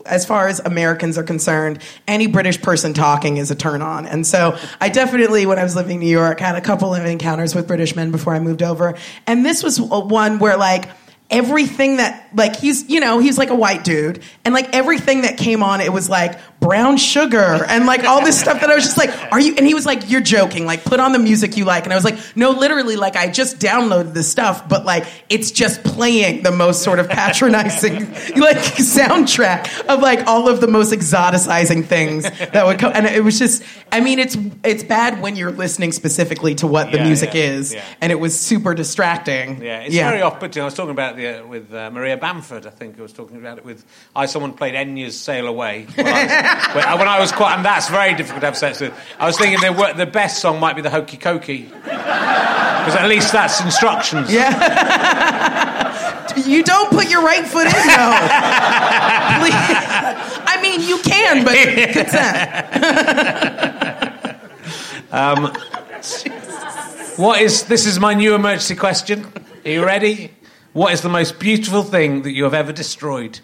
as 0.05 0.25
far 0.25 0.47
as 0.47 0.61
Americans 0.61 1.17
are 1.17 1.23
concerned, 1.23 1.79
any 2.07 2.27
British 2.27 2.61
person 2.61 2.93
talking 2.93 3.35
is 3.35 3.51
a 3.51 3.55
turn 3.55 3.81
on. 3.81 4.05
And 4.05 4.25
so 4.25 4.57
I 4.79 4.87
definitely, 4.87 5.45
when 5.45 5.59
I 5.59 5.63
was 5.63 5.75
living 5.75 5.95
in 5.95 5.99
New 5.99 6.17
York, 6.23 6.39
had 6.39 6.55
a 6.55 6.61
couple 6.61 6.95
of 6.95 7.05
encounters 7.05 7.53
with 7.53 7.67
British 7.67 7.93
men 7.93 8.09
before 8.09 8.33
I 8.33 8.39
moved 8.39 8.63
over. 8.63 8.95
And 9.27 9.45
this 9.45 9.61
was 9.61 9.81
one 9.81 10.39
where, 10.39 10.55
like, 10.55 10.85
everything 11.29 11.97
that 11.97 12.29
like 12.35 12.55
he's 12.55 12.87
you 12.87 12.99
know 12.99 13.17
he's 13.19 13.37
like 13.37 13.49
a 13.49 13.55
white 13.55 13.83
dude. 13.83 14.21
And 14.43 14.53
like 14.53 14.75
everything 14.75 15.21
that 15.21 15.37
came 15.37 15.63
on 15.63 15.81
it 15.81 15.91
was 15.91 16.09
like 16.09 16.39
brown 16.59 16.97
sugar 16.97 17.63
and 17.67 17.85
like 17.85 18.03
all 18.03 18.23
this 18.23 18.39
stuff 18.39 18.61
that 18.61 18.69
I 18.69 18.75
was 18.75 18.83
just 18.83 18.97
like 18.97 19.09
are 19.31 19.39
you 19.39 19.55
and 19.55 19.65
he 19.65 19.73
was 19.73 19.85
like 19.85 20.09
you're 20.09 20.21
joking. 20.21 20.65
Like 20.65 20.83
put 20.83 20.99
on 20.99 21.11
the 21.13 21.19
music 21.19 21.57
you 21.57 21.65
like. 21.65 21.83
And 21.85 21.93
I 21.93 21.95
was 21.95 22.05
like 22.05 22.19
no 22.35 22.51
literally 22.51 22.95
like 22.95 23.15
I 23.15 23.29
just 23.29 23.59
downloaded 23.59 24.13
this 24.13 24.29
stuff 24.29 24.69
but 24.69 24.85
like 24.85 25.05
it's 25.29 25.51
just 25.51 25.83
playing 25.83 26.43
the 26.43 26.51
most 26.51 26.83
sort 26.83 26.99
of 26.99 27.09
patronizing 27.09 28.11
like 28.35 28.57
soundtrack 28.57 29.85
of 29.87 30.01
like 30.01 30.27
all 30.27 30.47
of 30.47 30.61
the 30.61 30.67
most 30.67 30.93
exoticizing 30.93 31.85
things 31.85 32.23
that 32.23 32.65
would 32.65 32.79
come. 32.79 32.91
And 32.93 33.05
it 33.05 33.23
was 33.23 33.39
just 33.39 33.63
I 33.95 34.01
mean 34.01 34.19
it's 34.19 34.37
it's 34.63 34.83
bad 34.83 35.21
when 35.21 35.35
you're 35.35 35.51
listening 35.51 35.91
specifically 35.93 36.53
to 36.55 36.67
what 36.67 36.91
the 36.91 36.97
Yeah, 36.97 37.05
music 37.05 37.33
yeah, 37.33 37.41
is 37.43 37.73
yeah. 37.73 37.83
and 38.01 38.11
it 38.11 38.19
was 38.19 38.37
super 38.39 38.73
distracting 38.73 39.61
Yeah, 39.63 39.79
it's 39.81 39.95
very 39.95 40.21
off-putting. 40.21 40.61
I 40.61 40.65
was 40.65 40.73
talking 40.73 40.91
about 40.91 41.15
the 41.15 41.27
uh, 41.43 41.47
with 41.47 41.73
uh, 41.73 41.89
Maria 41.91 42.17
Bamford. 42.17 42.67
I 42.67 42.71
think 42.71 42.99
I 42.99 43.01
was 43.01 43.13
talking 43.13 43.37
about 43.37 43.57
it 43.57 43.65
with. 43.65 43.85
I 44.15 44.25
someone 44.25 44.53
played 44.53 44.75
Enya's 44.75 45.17
"Sail 45.19 45.47
Away" 45.47 45.85
when 45.95 46.07
I 46.07 46.23
was, 46.23 46.75
when, 46.75 46.99
when 46.99 47.07
I 47.07 47.19
was 47.19 47.31
quite, 47.31 47.55
and 47.55 47.65
that's 47.65 47.89
very 47.89 48.13
difficult 48.15 48.41
to 48.41 48.47
have 48.47 48.57
sex 48.57 48.81
with. 48.81 48.93
I 49.19 49.25
was 49.25 49.37
thinking 49.37 49.61
the 49.61 49.71
wor- 49.71 49.93
the 49.93 50.05
best 50.05 50.41
song 50.41 50.59
might 50.59 50.75
be 50.75 50.81
the 50.81 50.89
Hokey 50.89 51.17
Cokey 51.17 51.69
because 51.69 52.95
at 52.95 53.07
least 53.07 53.31
that's 53.31 53.61
instructions. 53.61 54.31
Yeah. 54.31 55.83
you 56.37 56.63
don't 56.63 56.89
put 56.91 57.09
your 57.09 57.21
right 57.23 57.45
foot 57.45 57.67
in, 57.67 57.73
though. 57.73 58.15
Please. 59.39 59.55
I 60.47 60.59
mean, 60.61 60.81
you 60.81 60.97
can, 60.99 61.43
but 61.45 61.55
consent. 61.93 63.51
Um, 65.11 65.53
what 67.15 67.41
is 67.41 67.63
this? 67.63 67.85
Is 67.85 67.99
my 68.01 68.13
new 68.15 68.35
emergency 68.35 68.75
question? 68.75 69.25
Are 69.63 69.69
you 69.71 69.85
ready? 69.85 70.33
What 70.73 70.91
is 70.91 71.01
the 71.01 71.09
most 71.09 71.39
beautiful 71.39 71.83
thing 71.83 72.23
that 72.23 72.31
you 72.31 72.43
have 72.43 72.53
ever 72.53 72.73
destroyed? 72.73 73.39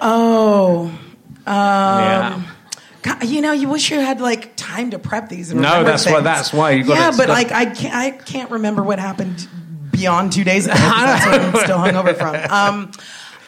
Oh. 0.00 0.86
Um, 0.86 0.94
yeah. 1.46 2.42
God, 3.02 3.24
you 3.24 3.40
know, 3.42 3.52
you 3.52 3.68
wish 3.68 3.90
you 3.90 4.00
had 4.00 4.20
like 4.22 4.56
time 4.56 4.92
to 4.92 4.98
prep 4.98 5.28
these. 5.28 5.50
And 5.50 5.60
No, 5.60 5.84
that's 5.84 6.06
why- 6.06 6.20
that's 6.20 6.52
why 6.54 6.70
you 6.70 6.84
gotta 6.84 7.00
Yeah, 7.00 7.12
but 7.14 7.28
like 7.28 7.52
I 7.52 7.66
can't, 7.66 7.94
I 7.94 8.10
can't 8.12 8.50
remember 8.50 8.82
what 8.82 8.98
happened 8.98 9.46
beyond 9.98 10.32
two 10.32 10.44
days 10.44 10.66
ago. 10.66 10.74
That's 10.78 11.26
what 11.26 11.40
I'm 11.40 11.64
still 11.64 11.78
hungover 11.78 12.16
from. 12.16 12.34
Um, 12.52 12.92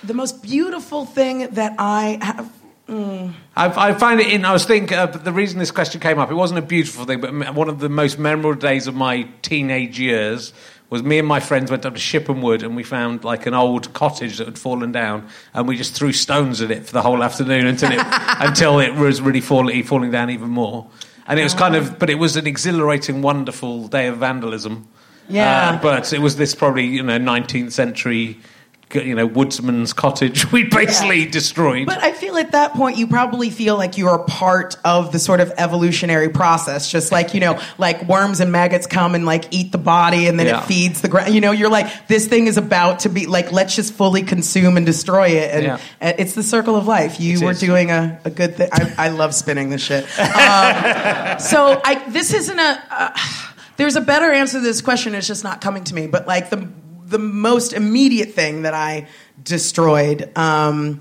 the 0.02 0.14
most 0.14 0.42
beautiful 0.42 1.04
thing 1.06 1.48
that 1.54 1.74
I 1.78 2.18
have. 2.22 2.50
mm, 2.88 3.32
I, 3.56 3.90
I 3.90 3.94
find 3.94 4.20
it 4.20 4.28
in. 4.28 4.44
I 4.44 4.52
was 4.52 4.64
thinking 4.64 4.96
uh, 4.96 5.06
the 5.06 5.32
reason 5.32 5.58
this 5.58 5.70
question 5.70 6.00
came 6.00 6.18
up. 6.18 6.30
It 6.30 6.34
wasn't 6.34 6.58
a 6.58 6.62
beautiful 6.62 7.04
thing, 7.04 7.20
but 7.20 7.28
m- 7.30 7.54
one 7.54 7.68
of 7.68 7.78
the 7.80 7.88
most 7.88 8.18
memorable 8.18 8.54
days 8.54 8.86
of 8.86 8.94
my 8.94 9.28
teenage 9.42 9.98
years 10.00 10.52
was 10.88 11.02
me 11.04 11.18
and 11.20 11.28
my 11.28 11.38
friends 11.38 11.70
went 11.70 11.86
up 11.86 11.94
to 11.94 12.00
Shipham 12.00 12.40
Wood 12.42 12.64
and 12.64 12.74
we 12.74 12.82
found 12.82 13.22
like 13.22 13.46
an 13.46 13.54
old 13.54 13.92
cottage 13.92 14.38
that 14.38 14.46
had 14.46 14.58
fallen 14.58 14.90
down, 14.90 15.28
and 15.54 15.68
we 15.68 15.76
just 15.76 15.94
threw 15.94 16.12
stones 16.12 16.60
at 16.62 16.70
it 16.70 16.84
for 16.86 16.92
the 16.92 17.02
whole 17.02 17.22
afternoon 17.22 17.66
until 17.66 17.92
it 17.92 18.00
until 18.40 18.80
it 18.80 18.94
was 18.94 19.20
really 19.20 19.40
falling 19.40 19.82
falling 19.84 20.10
down 20.10 20.30
even 20.30 20.48
more. 20.50 20.88
And 21.28 21.38
it 21.38 21.44
was 21.44 21.54
kind 21.54 21.76
of, 21.76 21.96
but 22.00 22.10
it 22.10 22.16
was 22.16 22.36
an 22.36 22.48
exhilarating, 22.48 23.22
wonderful 23.22 23.86
day 23.86 24.08
of 24.08 24.16
vandalism. 24.16 24.88
Yeah. 25.30 25.70
Uh, 25.78 25.82
but 25.82 26.12
it 26.12 26.20
was 26.20 26.36
this 26.36 26.54
probably 26.54 26.86
you 26.86 27.02
know 27.02 27.18
19th 27.18 27.72
century. 27.72 28.38
You 28.92 29.14
know, 29.14 29.28
woodsman's 29.28 29.92
cottage 29.92 30.50
we 30.56 30.64
basically 30.64 31.24
destroyed. 31.24 31.86
But 31.86 31.98
I 32.02 32.10
feel 32.10 32.36
at 32.36 32.50
that 32.50 32.72
point 32.72 32.96
you 32.98 33.06
probably 33.06 33.48
feel 33.48 33.76
like 33.76 33.96
you 33.96 34.08
are 34.08 34.18
part 34.24 34.76
of 34.84 35.12
the 35.12 35.20
sort 35.20 35.38
of 35.38 35.52
evolutionary 35.58 36.28
process, 36.28 36.90
just 36.90 37.12
like 37.12 37.32
you 37.32 37.38
know, 37.38 37.60
like 37.78 38.02
worms 38.08 38.40
and 38.40 38.50
maggots 38.50 38.88
come 38.88 39.14
and 39.14 39.24
like 39.24 39.44
eat 39.52 39.70
the 39.70 39.78
body, 39.78 40.26
and 40.26 40.40
then 40.40 40.48
Yeah. 40.48 40.60
it 40.60 40.64
feeds 40.66 41.02
the 41.02 41.08
ground. 41.08 41.32
You 41.32 41.40
know, 41.40 41.52
you're 41.52 41.70
like 41.70 42.08
this 42.08 42.26
thing 42.26 42.48
is 42.48 42.56
about 42.56 42.98
to 43.00 43.08
be 43.10 43.26
like 43.26 43.52
let's 43.52 43.76
just 43.76 43.94
fully 43.94 44.22
consume 44.22 44.76
and 44.76 44.84
destroy 44.84 45.28
it, 45.28 45.54
and 45.54 45.62
Yeah. 45.62 45.78
it's 46.00 46.34
the 46.34 46.42
circle 46.42 46.74
of 46.74 46.88
life. 46.88 47.20
You 47.20 47.36
It 47.36 47.44
were 47.44 47.52
is. 47.52 47.60
doing 47.60 47.92
a, 47.92 48.18
a 48.24 48.30
good 48.30 48.56
thing. 48.56 48.70
I, 48.72 48.92
I 48.98 49.08
love 49.10 49.36
spinning 49.36 49.70
this 49.70 49.82
shit. 49.82 50.02
Um, 50.18 50.18
so 51.38 51.80
I 51.84 52.02
this 52.08 52.34
isn't 52.34 52.58
a. 52.58 52.82
Uh, 52.90 53.10
there's 53.80 53.96
a 53.96 54.00
better 54.00 54.30
answer 54.30 54.58
to 54.58 54.64
this 54.64 54.82
question. 54.82 55.14
It's 55.14 55.26
just 55.26 55.42
not 55.42 55.60
coming 55.60 55.84
to 55.84 55.94
me. 55.94 56.06
But 56.06 56.26
like 56.26 56.50
the 56.50 56.70
the 57.06 57.18
most 57.18 57.72
immediate 57.72 58.34
thing 58.34 58.62
that 58.62 58.74
I 58.74 59.08
destroyed. 59.42 60.30
Um, 60.36 61.00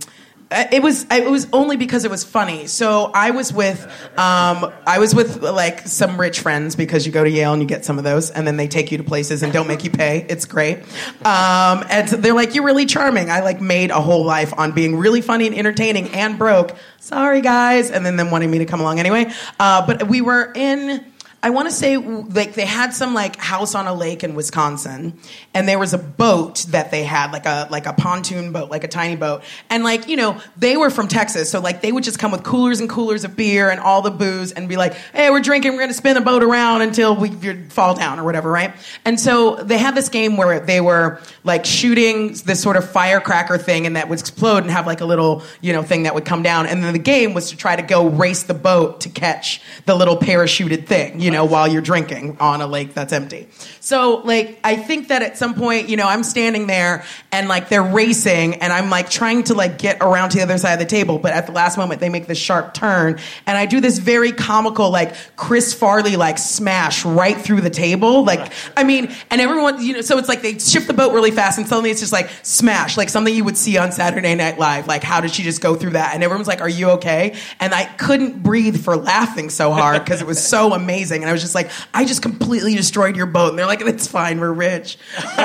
it 0.52 0.82
was 0.82 1.06
it 1.12 1.30
was 1.30 1.48
only 1.54 1.78
because 1.78 2.06
it 2.06 2.12
was 2.12 2.24
funny. 2.24 2.66
So 2.66 3.12
I 3.14 3.32
was 3.32 3.54
with 3.54 3.84
um, 4.18 4.74
I 4.88 4.98
was 4.98 5.14
with 5.14 5.44
like 5.44 5.88
some 5.88 6.20
rich 6.20 6.40
friends 6.40 6.76
because 6.76 7.06
you 7.06 7.12
go 7.12 7.24
to 7.24 7.30
Yale 7.30 7.54
and 7.54 7.62
you 7.62 7.68
get 7.68 7.86
some 7.86 8.00
of 8.00 8.04
those, 8.04 8.32
and 8.32 8.48
then 8.48 8.58
they 8.58 8.68
take 8.68 8.92
you 8.92 8.98
to 8.98 9.04
places 9.04 9.44
and 9.44 9.54
don't 9.54 9.68
make 9.68 9.84
you 9.84 9.92
pay. 9.92 10.26
It's 10.28 10.46
great. 10.46 10.80
Um, 11.24 11.86
and 11.90 12.08
they're 12.08 12.34
like, 12.34 12.56
"You're 12.56 12.66
really 12.66 12.88
charming." 12.88 13.30
I 13.30 13.42
like 13.42 13.62
made 13.62 13.92
a 13.92 14.02
whole 14.02 14.24
life 14.24 14.52
on 14.58 14.72
being 14.72 14.96
really 14.96 15.22
funny 15.22 15.46
and 15.46 15.56
entertaining 15.56 16.16
and 16.16 16.40
broke. 16.40 16.76
Sorry 17.00 17.42
guys, 17.42 17.92
and 17.92 18.04
then 18.04 18.16
them 18.16 18.32
wanting 18.32 18.50
me 18.50 18.60
to 18.60 18.66
come 18.66 18.80
along 18.80 19.00
anyway. 19.00 19.32
Uh, 19.60 19.86
but 19.86 20.08
we 20.08 20.22
were 20.22 20.52
in 20.56 21.06
I 21.42 21.52
want 21.52 21.70
to 21.70 21.74
say 21.74 21.96
like 21.96 22.54
they 22.54 22.66
had 22.66 22.94
some 22.94 23.14
like 23.14 23.38
house 23.38 23.74
on 23.74 23.88
a 23.88 23.94
lake 23.94 24.26
in 24.26 24.36
Wisconsin, 24.36 25.18
and 25.54 25.70
there 25.70 25.80
was 25.80 25.94
a 25.94 25.98
boat 25.98 26.66
that 26.70 26.92
they 26.92 27.04
had 27.04 27.32
like 27.32 27.46
a 27.46 27.70
like 27.72 27.86
a 27.86 27.94
pontoon 27.94 28.52
boat, 28.52 28.70
like 28.70 28.84
a 28.84 28.90
tiny 28.90 29.16
boat, 29.16 29.44
and 29.70 29.84
like 29.86 30.10
you 30.10 30.18
know 30.18 30.42
they 30.58 30.76
were 30.76 30.90
from 30.90 31.08
Texas, 31.08 31.50
so 31.50 31.62
like 31.62 31.82
they 31.82 31.94
would 31.94 32.04
just 32.04 32.20
come 32.20 32.32
with 32.32 32.44
coolers 32.44 32.82
and 32.82 32.90
coolers 32.90 33.24
of 33.24 33.38
beer 33.38 33.70
and 33.70 33.80
all 33.80 34.02
the 34.02 34.12
booze 34.12 34.52
and 34.52 34.68
be 34.68 34.76
like, 34.76 34.94
hey, 35.14 35.30
we're 35.30 35.40
drinking, 35.40 35.72
we're 35.74 35.80
gonna 35.80 35.94
spin 35.94 36.18
a 36.18 36.22
boat 36.22 36.44
around 36.44 36.82
until 36.82 37.16
we 37.16 37.30
fall 37.70 37.94
down 37.94 38.20
or 38.20 38.26
whatever, 38.26 38.52
right? 38.52 38.74
And 39.06 39.18
so 39.18 39.56
they 39.56 39.78
had 39.78 39.96
this 39.96 40.10
game 40.10 40.36
where 40.36 40.60
they 40.60 40.82
were 40.82 41.22
like 41.46 41.64
shooting 41.64 42.34
this 42.46 42.62
sort 42.62 42.76
of 42.76 42.90
firecracker 42.90 43.58
thing, 43.58 43.86
and 43.86 43.96
that 43.96 44.10
would 44.10 44.20
explode 44.20 44.64
and 44.64 44.72
have 44.72 44.86
like 44.86 45.00
a 45.00 45.06
little 45.06 45.44
you 45.62 45.72
know 45.72 45.84
thing 45.84 46.04
that 46.04 46.16
would 46.16 46.26
come 46.26 46.44
down, 46.44 46.66
and 46.66 46.84
then 46.84 46.92
the 46.92 47.00
game 47.00 47.34
was 47.34 47.52
to 47.52 47.56
try 47.56 47.78
to 47.78 47.82
go 47.82 48.10
race 48.10 48.44
the 48.44 48.54
boat 48.54 49.02
to 49.02 49.10
catch 49.10 49.62
the 49.86 49.96
little 49.96 50.18
parachuted 50.18 50.86
thing, 50.86 51.22
you 51.22 51.29
know, 51.32 51.46
while 51.46 51.68
you're 51.68 51.82
drinking 51.82 52.38
on 52.40 52.62
a 52.62 52.68
lake 52.68 52.94
that's 52.94 53.14
empty. 53.14 53.48
So, 53.80 54.22
like, 54.24 54.60
I 54.64 54.76
think 54.76 55.08
that 55.10 55.22
at 55.22 55.38
some 55.38 55.54
point, 55.54 55.90
you 55.90 55.98
know, 55.98 56.08
I'm 56.08 56.24
standing 56.24 56.68
there 56.68 57.04
and 57.32 57.48
like 57.48 57.70
they're 57.70 57.84
racing 57.84 58.56
and 58.56 58.72
I'm 58.72 58.90
like 58.90 59.10
trying 59.10 59.44
to 59.46 59.54
like 59.54 59.78
get 59.78 59.98
around 60.02 60.32
to 60.32 60.38
the 60.38 60.44
other 60.44 60.58
side 60.58 60.74
of 60.74 60.80
the 60.80 60.86
table, 60.86 61.20
but 61.20 61.32
at 61.34 61.46
the 61.46 61.52
last 61.52 61.78
moment 61.78 62.00
they 62.00 62.10
make 62.10 62.28
this 62.28 62.38
sharp 62.38 62.74
turn 62.74 63.20
and 63.46 63.58
I 63.58 63.66
do 63.66 63.80
this 63.82 63.98
very 63.98 64.32
comical, 64.32 64.90
like 64.90 65.16
Chris 65.36 65.74
Farley 65.74 66.16
like 66.16 66.38
smash 66.38 67.06
right 67.06 67.38
through 67.38 67.62
the 67.62 67.70
table. 67.70 68.24
Like, 68.24 68.52
I 68.76 68.84
mean, 68.84 69.12
and 69.30 69.42
everyone, 69.42 69.82
you 69.84 69.94
know, 69.94 70.02
so 70.02 70.18
it's 70.18 70.30
like 70.30 70.42
they 70.42 70.58
shift 70.58 70.88
the 70.88 70.94
boat 70.94 71.14
really 71.14 71.32
fast 71.32 71.58
and 71.58 71.68
suddenly 71.68 71.92
it's 71.92 72.00
just 72.00 72.14
like 72.14 72.30
smash, 72.44 72.98
like 72.98 73.10
something 73.10 73.34
you 73.34 73.44
would 73.44 73.58
see 73.58 73.78
on 73.78 73.92
Saturday 73.92 74.36
Night 74.36 74.60
Live. 74.60 74.88
Like, 74.88 75.04
how 75.04 75.22
did 75.22 75.32
she 75.32 75.44
just 75.44 75.62
go 75.62 75.76
through 75.76 75.92
that? 75.92 76.14
And 76.14 76.24
everyone's 76.24 76.48
like, 76.48 76.62
Are 76.62 76.70
you 76.70 76.92
okay? 76.92 77.36
And 77.60 77.74
I 77.74 77.86
couldn't 77.86 78.44
breathe 78.44 78.84
for 78.84 78.98
laughing 78.98 79.50
so 79.50 79.72
hard 79.72 80.04
because 80.04 80.22
it 80.22 80.28
was 80.28 80.46
so 80.46 80.74
amazing. 80.74 81.19
And 81.22 81.30
I 81.30 81.34
was 81.34 81.42
just 81.42 81.56
like, 81.56 81.70
I 81.94 82.06
just 82.06 82.22
completely 82.22 82.76
destroyed 82.76 83.16
your 83.16 83.26
boat. 83.26 83.50
And 83.50 83.60
they're 83.60 83.66
like, 83.66 83.82
It's 83.82 84.08
fine, 84.08 84.40
we're 84.40 84.52
rich. 84.54 84.98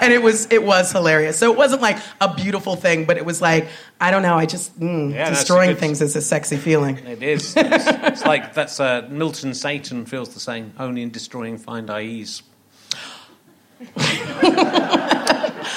and 0.00 0.12
it 0.12 0.22
was 0.22 0.46
it 0.50 0.62
was 0.62 0.92
hilarious. 0.92 1.38
So 1.38 1.50
it 1.52 1.56
wasn't 1.58 1.82
like 1.82 1.98
a 2.20 2.32
beautiful 2.34 2.76
thing, 2.76 3.04
but 3.04 3.16
it 3.16 3.24
was 3.24 3.40
like 3.42 3.68
I 4.00 4.10
don't 4.10 4.22
know. 4.22 4.36
I 4.36 4.46
just 4.46 4.78
mm, 4.78 5.12
Yeah, 5.12 5.30
destroying 5.30 5.70
good- 5.70 5.78
things 5.78 6.00
is 6.02 6.14
a 6.16 6.20
sexy 6.20 6.56
feeling. 6.56 6.98
It 6.98 7.22
is. 7.22 7.54
It's, 7.56 7.86
it's 7.86 8.24
like 8.24 8.54
that's 8.54 8.80
uh, 8.80 9.06
Milton 9.10 9.54
Satan 9.54 10.04
feels 10.06 10.34
the 10.34 10.40
same. 10.40 10.72
Only 10.78 11.02
in 11.02 11.10
destroying 11.10 11.58
find 11.58 11.90
I 11.90 12.02
ease. 12.02 12.42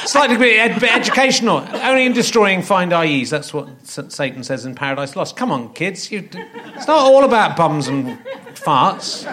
Slightly 0.08 0.54
ed- 0.60 0.82
educational. 0.84 1.64
Only 1.74 2.06
in 2.06 2.14
destroying 2.14 2.62
find 2.62 2.94
I 2.94 3.06
ease. 3.06 3.30
That's 3.30 3.54
what 3.54 3.68
Satan 3.86 4.44
says 4.44 4.66
in 4.66 4.74
Paradise 4.76 5.16
Lost. 5.16 5.36
Come 5.36 5.52
on, 5.52 5.74
kids. 5.74 6.12
You, 6.12 6.28
it's 6.32 6.88
not 6.88 6.98
all 6.98 7.24
about 7.24 7.56
bums 7.58 7.88
and 7.88 8.18
farts. 8.56 9.26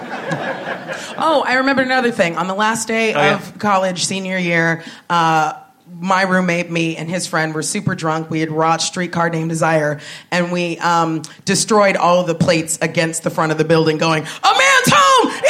Oh, 1.17 1.45
I 1.47 1.55
remembered 1.55 1.87
another 1.87 2.11
thing. 2.11 2.37
On 2.37 2.47
the 2.49 2.55
last 2.55 2.89
day 2.89 3.15
Oh, 3.15 3.19
yeah. 3.21 3.35
of 3.37 3.59
college, 3.59 4.05
senior 4.05 4.37
year, 4.39 4.83
uh, 5.09 5.55
my 6.01 6.23
roommate, 6.23 6.71
me, 6.73 6.97
and 6.97 7.09
his 7.09 7.27
friend 7.27 7.55
were 7.55 7.63
super 7.63 7.95
drunk. 7.95 8.29
We 8.29 8.41
had 8.41 8.51
watched 8.51 8.87
Streetcar 8.89 9.31
Named 9.31 9.49
Desire, 9.49 10.01
and 10.33 10.51
we 10.51 10.77
um, 10.79 11.23
destroyed 11.45 11.97
all 11.97 12.21
of 12.21 12.27
the 12.27 12.35
plates 12.35 12.79
against 12.83 13.23
the 13.23 13.31
front 13.31 13.53
of 13.53 13.59
the 13.59 13.65
building, 13.65 13.97
going, 13.99 14.25
"A 14.25 14.27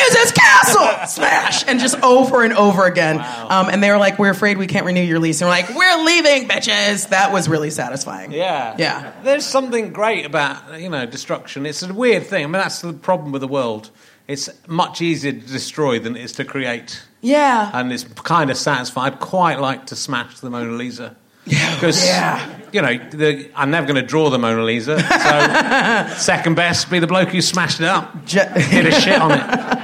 man's 0.05 0.15
home 0.15 0.23
is 0.23 0.31
his 0.31 0.33
castle!" 0.33 1.07
Smash, 1.09 1.65
and 1.67 1.81
just 1.81 2.01
over 2.03 2.43
and 2.45 2.53
over 2.55 2.85
again. 2.85 3.19
Um, 3.21 3.69
and 3.69 3.83
they 3.83 3.91
were 3.91 3.99
like, 3.99 4.19
"We're 4.19 4.31
afraid 4.31 4.59
we 4.59 4.67
can't 4.67 4.87
renew 4.87 5.03
your 5.03 5.19
lease," 5.19 5.41
and 5.41 5.49
we're 5.49 5.55
like, 5.55 5.75
"We're 5.75 6.05
leaving, 6.05 6.49
bitches." 6.49 7.09
That 7.11 7.33
was 7.33 7.49
really 7.49 7.71
satisfying. 7.71 8.33
Yeah. 8.33 8.75
Yeah. 8.79 9.13
There's 9.23 9.45
something 9.45 9.93
great 9.93 10.27
about, 10.27 10.81
you 10.81 10.89
know, 10.89 11.07
destruction. 11.07 11.67
It's 11.67 11.83
a 11.83 11.93
weird 11.93 12.27
thing. 12.27 12.45
I 12.45 12.47
mean, 12.47 12.53
that's 12.53 12.81
the 12.81 12.93
problem 12.93 13.33
with 13.33 13.41
the 13.43 13.49
world. 13.49 13.91
It's 14.27 14.49
much 14.67 15.03
easier 15.03 15.33
to 15.33 15.39
destroy 15.39 15.99
than 15.99 16.17
it 16.17 16.25
is 16.25 16.33
to 16.33 16.45
create. 16.45 17.03
Yeah. 17.21 17.71
And 17.75 17.93
it's 17.93 18.05
kind 18.05 18.51
of 18.51 18.57
satisfying. 18.57 19.13
I'd 19.13 19.21
quite 19.21 19.61
like 19.61 19.87
to 19.87 19.97
smash 19.97 20.41
the 20.41 20.49
Mona 20.49 20.73
Lisa. 20.73 21.15
Yeah. 21.45 21.75
Because, 21.75 22.03
Yeah. 22.07 22.59
you 22.73 22.81
know, 22.81 22.99
the, 23.11 23.51
I'm 23.55 23.71
never 23.71 23.87
going 23.87 24.01
to 24.01 24.07
draw 24.07 24.31
the 24.31 24.39
Mona 24.39 24.63
Lisa. 24.65 24.99
So, 24.99 26.17
second 26.17 26.55
best, 26.57 26.91
be 26.91 27.01
the 27.01 27.07
bloke 27.07 27.29
who 27.29 27.43
smashed 27.43 27.81
it 27.81 27.87
up. 27.87 28.25
Je- 28.25 28.49
Hit 28.61 28.87
a 28.87 28.93
shit 28.93 29.21
on 29.21 29.33
it. 29.33 29.81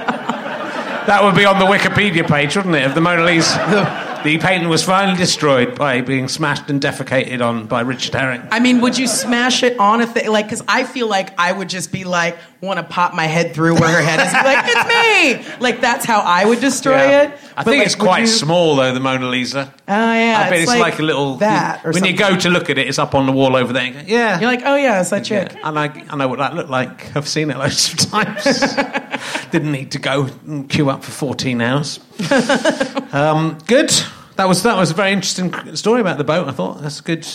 That 1.07 1.23
would 1.23 1.35
be 1.35 1.45
on 1.45 1.59
the 1.59 1.65
Wikipedia 1.65 2.27
page, 2.27 2.55
wouldn't 2.55 2.75
it, 2.75 2.85
of 2.85 2.95
the 2.95 3.01
Mona 3.01 3.23
Lisa? 3.23 4.07
The 4.21 4.37
painting 4.37 4.69
was 4.69 4.83
finally 4.83 5.17
destroyed 5.17 5.73
by 5.75 6.01
being 6.01 6.27
smashed 6.27 6.69
and 6.69 6.79
defecated 6.79 7.41
on 7.43 7.65
by 7.65 7.81
Richard 7.81 8.13
Herring. 8.13 8.43
I 8.51 8.59
mean, 8.59 8.79
would 8.81 8.95
you 8.95 9.07
smash 9.07 9.63
it 9.63 9.79
on 9.79 9.99
a 9.99 10.05
thing? 10.05 10.29
Like, 10.29 10.45
because 10.45 10.63
I 10.67 10.83
feel 10.83 11.07
like 11.07 11.33
I 11.39 11.51
would 11.51 11.69
just 11.69 11.91
be 11.91 12.03
like, 12.03 12.37
want 12.61 12.77
to 12.77 12.83
pop 12.83 13.15
my 13.15 13.23
head 13.25 13.55
through 13.55 13.79
where 13.79 13.89
her 13.89 13.99
head 14.03 14.19
is. 14.19 14.31
Be 14.31 14.43
like, 14.43 14.65
it's 14.67 15.47
me. 15.49 15.55
Like 15.59 15.81
that's 15.81 16.05
how 16.05 16.19
I 16.19 16.45
would 16.45 16.59
destroy 16.59 16.97
Yeah. 16.97 17.21
it. 17.23 17.39
I 17.57 17.63
But, 17.63 17.71
think 17.71 17.77
like, 17.79 17.85
it's 17.87 17.95
quite 17.95 18.19
you- 18.21 18.27
small 18.27 18.75
though, 18.75 18.93
the 18.93 18.99
Mona 18.99 19.27
Lisa. 19.27 19.73
Oh 19.87 19.91
yeah, 20.13 20.43
I 20.45 20.49
bet 20.51 20.59
it's, 20.59 20.67
like, 20.69 20.99
a 20.99 21.01
little 21.01 21.37
that. 21.37 21.83
Or 21.83 21.91
when 21.91 22.05
you 22.05 22.15
go 22.15 22.37
to 22.37 22.49
look 22.51 22.69
at 22.69 22.77
it, 22.77 22.87
it's 22.87 22.99
up 22.99 23.15
on 23.15 23.25
the 23.25 23.31
wall 23.31 23.55
over 23.55 23.73
there. 23.73 23.91
Go, 23.91 24.01
yeah, 24.05 24.39
You're 24.39 24.51
like, 24.51 24.61
oh 24.65 24.75
yeah, 24.75 25.01
it's 25.01 25.09
that 25.09 25.25
chick. 25.25 25.51
yeah. 25.55 25.67
And 25.67 25.79
I, 25.79 26.05
I 26.11 26.15
know 26.15 26.27
what 26.27 26.37
that 26.37 26.53
looked 26.55 26.69
like. 26.69 27.15
I've 27.17 27.27
seen 27.27 27.49
it 27.49 27.57
loads 27.57 27.91
of 27.91 28.11
times. 28.11 28.45
Didn't 29.51 29.71
need 29.71 29.91
to 29.91 29.99
go 29.99 30.27
and 30.47 30.69
queue 30.69 30.89
up 30.89 31.03
for 31.03 31.11
14 31.11 31.61
hours. 31.61 31.99
um, 33.13 33.57
good. 33.67 33.91
That 34.37 34.47
was 34.47 34.63
that 34.63 34.77
was 34.77 34.89
a 34.91 34.93
very 34.95 35.11
interesting 35.11 35.53
story 35.75 36.01
about 36.01 36.17
the 36.17 36.23
boat. 36.23 36.47
I 36.47 36.51
thought 36.51 36.81
that's 36.81 37.01
good. 37.01 37.27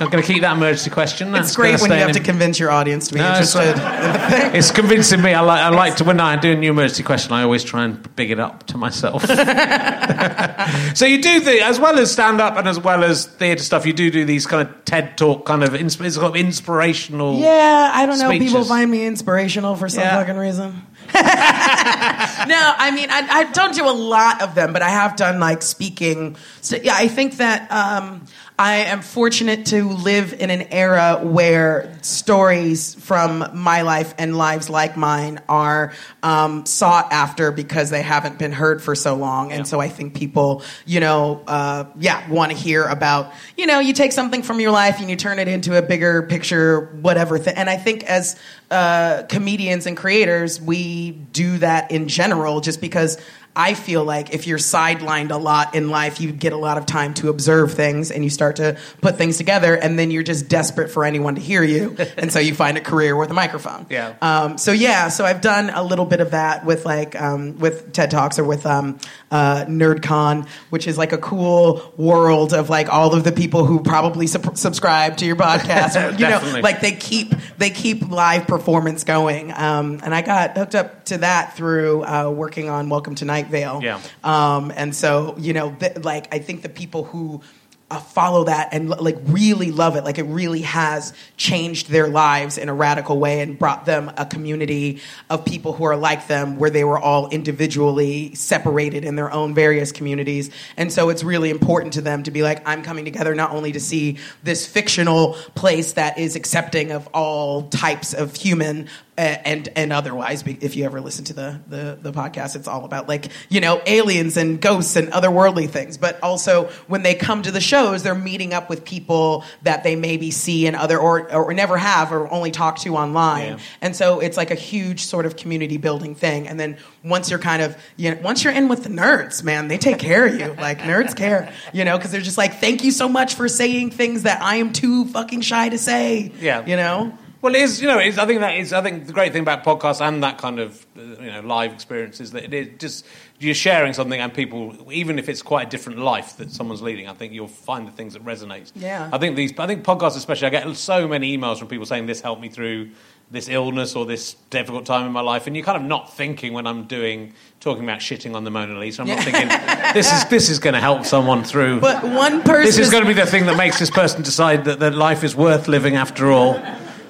I'm 0.00 0.08
going 0.10 0.22
to 0.22 0.26
keep 0.32 0.40
that 0.42 0.56
emergency 0.56 0.90
question. 0.90 1.30
That's 1.30 1.48
It's 1.48 1.56
great 1.56 1.80
when 1.80 1.90
you 1.90 1.96
have 1.98 2.08
in- 2.08 2.14
to 2.14 2.20
convince 2.22 2.58
your 2.58 2.70
audience 2.70 3.08
to 3.08 3.14
be 3.14 3.20
No, 3.20 3.28
interested. 3.28 3.74
fine. 3.76 4.54
It's 4.56 4.70
convincing 4.70 5.20
me. 5.22 5.34
I 5.34 5.40
like. 5.40 5.60
I 5.60 5.68
like 5.68 5.96
to 5.96 6.04
when 6.04 6.20
I 6.20 6.36
do 6.36 6.52
a 6.52 6.56
new 6.56 6.70
emergency 6.70 7.02
question. 7.02 7.32
I 7.32 7.42
always 7.42 7.62
try 7.62 7.84
and 7.84 8.16
big 8.16 8.30
it 8.30 8.40
up 8.40 8.66
to 8.68 8.78
myself. 8.78 9.24
so 10.94 11.06
you 11.06 11.20
do 11.22 11.40
the 11.40 11.60
as 11.62 11.78
well 11.78 11.98
as 11.98 12.10
stand 12.12 12.40
up 12.40 12.56
and 12.56 12.66
as 12.66 12.80
well 12.80 13.04
as 13.04 13.26
theatre 13.26 13.62
stuff. 13.62 13.86
You 13.86 13.92
do 13.92 14.10
do 14.10 14.24
these 14.24 14.46
kind 14.46 14.66
of 14.68 14.84
TED 14.84 15.16
talk 15.18 15.44
kind 15.46 15.62
of. 15.62 15.74
It's 15.74 16.00
inspirational. 16.00 17.38
Yeah, 17.38 17.90
I 17.94 18.06
don't 18.06 18.18
know. 18.18 18.30
People 18.30 18.64
find 18.64 18.90
me 18.90 19.06
inspirational 19.06 19.76
for 19.76 19.88
some 19.88 20.02
Yeah. 20.02 20.18
fucking 20.18 20.36
reason. 20.36 20.82
no, 21.14 22.74
I 22.78 22.90
mean, 22.94 23.08
I, 23.10 23.26
I 23.30 23.50
don't 23.52 23.74
do 23.74 23.88
a 23.88 23.92
lot 23.92 24.42
of 24.42 24.54
them, 24.54 24.72
but 24.72 24.82
I 24.82 24.90
have 24.90 25.16
done 25.16 25.40
like 25.40 25.62
speaking. 25.62 26.36
So, 26.60 26.76
yeah, 26.76 26.94
I 26.96 27.08
think 27.08 27.38
that 27.38 27.70
um, 27.72 28.26
I 28.60 28.86
am 28.86 29.02
fortunate 29.02 29.66
to 29.66 29.88
live 29.88 30.32
in 30.32 30.50
an 30.50 30.62
era 30.72 31.20
where 31.22 31.96
stories 32.02 32.96
from 32.96 33.48
my 33.54 33.82
life 33.82 34.12
and 34.18 34.36
lives 34.36 34.68
like 34.68 34.96
mine 34.96 35.40
are 35.48 35.92
um, 36.24 36.66
sought 36.66 37.12
after 37.12 37.52
because 37.52 37.90
they 37.90 38.02
haven't 38.02 38.36
been 38.36 38.50
heard 38.50 38.82
for 38.82 38.96
so 38.96 39.14
long. 39.14 39.52
And 39.52 39.64
so 39.64 39.78
I 39.78 39.88
think 39.88 40.14
people, 40.14 40.64
you 40.86 40.98
know, 40.98 41.40
uh, 41.46 41.84
yeah, 42.00 42.28
want 42.28 42.50
to 42.50 42.58
hear 42.58 42.82
about, 42.84 43.32
you 43.56 43.66
know, 43.66 43.78
you 43.78 43.92
take 43.92 44.10
something 44.10 44.42
from 44.42 44.58
your 44.58 44.72
life 44.72 44.98
and 44.98 45.08
you 45.08 45.14
turn 45.14 45.38
it 45.38 45.46
into 45.46 45.78
a 45.78 45.82
bigger 45.82 46.22
picture, 46.22 46.86
whatever. 47.00 47.38
Th- 47.38 47.56
and 47.56 47.70
I 47.70 47.76
think 47.76 48.02
as 48.04 48.36
uh, 48.72 49.22
comedians 49.28 49.86
and 49.86 49.96
creators, 49.96 50.60
we 50.60 51.12
do 51.12 51.58
that 51.58 51.92
in 51.92 52.08
general 52.08 52.60
just 52.60 52.80
because 52.80 53.18
I 53.58 53.74
feel 53.74 54.04
like 54.04 54.32
if 54.32 54.46
you're 54.46 54.56
sidelined 54.56 55.32
a 55.32 55.36
lot 55.36 55.74
in 55.74 55.90
life, 55.90 56.20
you 56.20 56.30
get 56.30 56.52
a 56.52 56.56
lot 56.56 56.78
of 56.78 56.86
time 56.86 57.12
to 57.14 57.28
observe 57.28 57.74
things 57.74 58.12
and 58.12 58.22
you 58.22 58.30
start 58.30 58.56
to 58.56 58.78
put 59.00 59.16
things 59.16 59.36
together, 59.36 59.74
and 59.74 59.98
then 59.98 60.12
you're 60.12 60.22
just 60.22 60.48
desperate 60.48 60.92
for 60.92 61.04
anyone 61.04 61.34
to 61.34 61.40
hear 61.40 61.64
you. 61.64 61.96
and 62.16 62.32
so 62.32 62.38
you 62.38 62.54
find 62.54 62.78
a 62.78 62.80
career 62.80 63.16
with 63.16 63.32
a 63.32 63.34
microphone. 63.34 63.86
Yeah. 63.90 64.14
Um, 64.22 64.58
so 64.58 64.70
yeah, 64.70 65.08
so 65.08 65.24
I've 65.24 65.40
done 65.40 65.70
a 65.70 65.82
little 65.82 66.04
bit 66.04 66.20
of 66.20 66.30
that 66.30 66.64
with 66.64 66.86
like 66.86 67.20
um, 67.20 67.58
with 67.58 67.92
TED 67.92 68.12
Talks 68.12 68.38
or 68.38 68.44
with 68.44 68.64
um, 68.64 69.00
uh, 69.32 69.64
NerdCon, 69.64 70.48
which 70.70 70.86
is 70.86 70.96
like 70.96 71.12
a 71.12 71.18
cool 71.18 71.92
world 71.96 72.54
of 72.54 72.70
like 72.70 72.88
all 72.88 73.12
of 73.12 73.24
the 73.24 73.32
people 73.32 73.64
who 73.64 73.80
probably 73.80 74.28
sub- 74.28 74.56
subscribe 74.56 75.16
to 75.16 75.26
your 75.26 75.34
podcast. 75.34 76.12
you 76.20 76.28
know, 76.28 76.60
like 76.60 76.80
they 76.80 76.92
keep 76.92 77.34
they 77.58 77.70
keep 77.70 78.08
live 78.08 78.46
performance 78.46 79.02
going. 79.02 79.50
Um, 79.50 79.98
and 80.04 80.14
I 80.14 80.22
got 80.22 80.56
hooked 80.56 80.76
up 80.76 81.06
to 81.06 81.18
that 81.18 81.56
through 81.56 82.04
uh, 82.04 82.30
working 82.30 82.68
on 82.68 82.88
Welcome 82.88 83.16
to 83.16 83.24
Night 83.48 83.50
Vale. 83.50 83.80
Yeah. 83.82 84.00
Um, 84.24 84.72
and 84.74 84.94
so 84.94 85.34
you 85.38 85.52
know, 85.52 85.74
th- 85.78 85.98
like 85.98 86.32
I 86.34 86.38
think 86.38 86.62
the 86.62 86.68
people 86.68 87.04
who 87.04 87.42
uh, 87.90 87.98
follow 87.98 88.44
that 88.44 88.68
and 88.72 88.90
like 88.90 89.16
really 89.24 89.70
love 89.70 89.96
it. 89.96 90.04
Like 90.04 90.18
it 90.18 90.24
really 90.24 90.60
has 90.62 91.14
changed 91.38 91.88
their 91.88 92.06
lives 92.06 92.58
in 92.58 92.68
a 92.68 92.74
radical 92.74 93.18
way 93.18 93.40
and 93.40 93.58
brought 93.58 93.86
them 93.86 94.12
a 94.18 94.26
community 94.26 95.00
of 95.30 95.46
people 95.46 95.72
who 95.72 95.84
are 95.84 95.96
like 95.96 96.26
them, 96.26 96.58
where 96.58 96.68
they 96.68 96.84
were 96.84 96.98
all 96.98 97.30
individually 97.30 98.34
separated 98.34 99.06
in 99.06 99.16
their 99.16 99.32
own 99.32 99.54
various 99.54 99.90
communities. 99.90 100.50
And 100.76 100.92
so 100.92 101.08
it's 101.08 101.24
really 101.24 101.48
important 101.48 101.94
to 101.94 102.02
them 102.02 102.24
to 102.24 102.30
be 102.30 102.42
like, 102.42 102.60
I'm 102.68 102.82
coming 102.82 103.06
together 103.06 103.34
not 103.34 103.52
only 103.52 103.72
to 103.72 103.80
see 103.80 104.18
this 104.42 104.66
fictional 104.66 105.32
place 105.54 105.92
that 105.92 106.18
is 106.18 106.36
accepting 106.36 106.92
of 106.92 107.08
all 107.14 107.68
types 107.68 108.12
of 108.12 108.36
human 108.36 108.88
and 109.18 109.68
and 109.74 109.92
otherwise, 109.92 110.44
if 110.46 110.76
you 110.76 110.84
ever 110.84 111.00
listen 111.00 111.24
to 111.24 111.32
the, 111.32 111.60
the 111.66 111.98
the 112.00 112.12
podcast, 112.12 112.54
it's 112.54 112.68
all 112.68 112.84
about 112.84 113.08
like 113.08 113.26
you 113.48 113.60
know 113.60 113.82
aliens 113.84 114.36
and 114.36 114.60
ghosts 114.60 114.94
and 114.94 115.08
otherworldly 115.08 115.68
things. 115.68 115.98
But 115.98 116.22
also 116.22 116.66
when 116.86 117.02
they 117.02 117.14
come 117.14 117.42
to 117.42 117.50
the 117.50 117.60
shows, 117.60 118.04
they're 118.04 118.14
meeting 118.14 118.54
up 118.54 118.70
with 118.70 118.84
people 118.84 119.44
that 119.62 119.82
they 119.82 119.96
maybe 119.96 120.30
see 120.30 120.66
in 120.66 120.74
other 120.74 120.98
or 120.98 121.32
or 121.32 121.52
never 121.52 121.76
have 121.76 122.12
or 122.12 122.32
only 122.32 122.52
talk 122.52 122.78
to 122.80 122.96
online, 122.96 123.54
yeah. 123.54 123.58
and 123.80 123.96
so 123.96 124.20
it's 124.20 124.36
like 124.36 124.52
a 124.52 124.56
huge 124.56 125.04
sort 125.04 125.26
of 125.26 125.36
community 125.36 125.78
building 125.78 126.14
thing. 126.14 126.46
And 126.46 126.58
then 126.58 126.76
once 127.02 127.28
you're 127.28 127.40
kind 127.40 127.62
of 127.62 127.76
you 127.96 128.14
know 128.14 128.20
once 128.22 128.44
you're 128.44 128.52
in 128.52 128.68
with 128.68 128.84
the 128.84 128.90
nerds, 128.90 129.42
man, 129.42 129.66
they 129.66 129.78
take 129.78 129.98
care 129.98 130.26
of 130.26 130.34
you. 130.34 130.54
Like 130.68 130.80
nerds 130.80 131.16
care, 131.16 131.52
you 131.72 131.84
know, 131.84 131.96
because 131.96 132.10
they're 132.10 132.20
just 132.20 132.36
like, 132.36 132.54
thank 132.54 132.82
you 132.82 132.90
so 132.90 133.08
much 133.08 133.34
for 133.34 133.48
saying 133.48 133.90
things 133.90 134.24
that 134.24 134.42
I 134.42 134.56
am 134.56 134.72
too 134.72 135.06
fucking 135.06 135.40
shy 135.42 135.68
to 135.68 135.78
say. 135.78 136.32
Yeah, 136.40 136.66
you 136.66 136.76
know. 136.76 137.16
Well, 137.40 137.54
it 137.54 137.60
is. 137.60 137.80
You 137.80 137.86
know, 137.86 137.98
I 137.98 138.10
think 138.10 138.40
that 138.40 138.56
is. 138.56 138.72
I 138.72 138.82
think 138.82 139.06
the 139.06 139.12
great 139.12 139.32
thing 139.32 139.42
about 139.42 139.62
podcasts 139.62 140.00
and 140.00 140.22
that 140.24 140.38
kind 140.38 140.58
of 140.58 140.84
uh, 140.96 141.00
you 141.00 141.30
know 141.30 141.40
live 141.40 141.72
experience 141.72 142.20
is 142.20 142.32
that 142.32 142.44
it 142.44 142.54
is 142.54 142.68
just 142.78 143.06
you're 143.38 143.54
sharing 143.54 143.92
something, 143.92 144.20
and 144.20 144.34
people, 144.34 144.74
even 144.92 145.18
if 145.18 145.28
it's 145.28 145.42
quite 145.42 145.68
a 145.68 145.70
different 145.70 146.00
life 146.00 146.36
that 146.38 146.50
someone's 146.50 146.82
leading, 146.82 147.06
I 147.06 147.14
think 147.14 147.32
you'll 147.32 147.46
find 147.46 147.86
the 147.86 147.92
things 147.92 148.14
that 148.14 148.24
resonate. 148.24 148.72
Yeah. 148.74 149.08
I 149.12 149.18
think 149.18 149.36
these. 149.36 149.56
I 149.56 149.68
think 149.68 149.84
podcasts, 149.84 150.16
especially, 150.16 150.48
I 150.48 150.50
get 150.50 150.76
so 150.76 151.06
many 151.06 151.36
emails 151.36 151.58
from 151.58 151.68
people 151.68 151.86
saying 151.86 152.06
this 152.06 152.20
helped 152.20 152.42
me 152.42 152.48
through 152.48 152.90
this 153.30 153.48
illness 153.48 153.94
or 153.94 154.06
this 154.06 154.34
difficult 154.50 154.86
time 154.86 155.06
in 155.06 155.12
my 155.12 155.20
life, 155.20 155.46
and 155.46 155.54
you're 155.54 155.64
kind 155.64 155.80
of 155.80 155.86
not 155.86 156.12
thinking 156.12 156.54
when 156.54 156.66
I'm 156.66 156.84
doing 156.84 157.34
talking 157.60 157.84
about 157.84 158.00
shitting 158.00 158.34
on 158.34 158.42
the 158.42 158.50
Mona 158.50 158.76
Lisa. 158.76 159.02
I'm 159.02 159.08
not 159.08 159.22
thinking 159.22 159.46
this 159.94 160.12
is 160.12 160.24
this 160.28 160.48
is 160.48 160.58
going 160.58 160.74
to 160.74 160.80
help 160.80 161.04
someone 161.04 161.44
through. 161.44 161.78
But 161.80 162.02
one 162.02 162.42
person. 162.42 162.64
This 162.64 162.78
is 162.78 162.90
going 162.90 163.04
to 163.04 163.08
be 163.08 163.14
the 163.14 163.26
thing 163.26 163.46
that 163.46 163.56
makes 163.56 163.78
this 163.78 163.90
person 163.90 164.22
decide 164.22 164.64
that 164.64 164.80
their 164.80 164.90
life 164.90 165.22
is 165.22 165.36
worth 165.36 165.68
living 165.68 165.94
after 165.94 166.32
all 166.32 166.60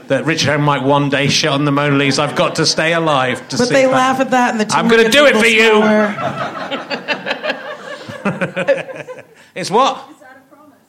that 0.08 0.24
Richard 0.24 0.46
Herring 0.46 0.64
might 0.64 0.82
one 0.82 1.08
day 1.08 1.28
shit 1.28 1.50
on 1.50 1.64
the 1.64 1.72
Mona 1.72 1.96
Lisa. 1.96 2.22
I've 2.22 2.36
got 2.36 2.56
to 2.56 2.66
stay 2.66 2.92
alive 2.92 3.46
to 3.48 3.56
But 3.56 3.68
see 3.68 3.74
they 3.74 3.84
that. 3.84 3.92
laugh 3.92 4.20
at 4.20 4.30
that, 4.30 4.52
and 4.52 4.60
the 4.60 4.74
I'm 4.74 4.88
going 4.88 5.04
to 5.04 5.10
do 5.10 5.26
it 5.26 5.36
for 5.36 5.46
you. 5.46 5.82
it's 9.54 9.70
what? 9.70 10.06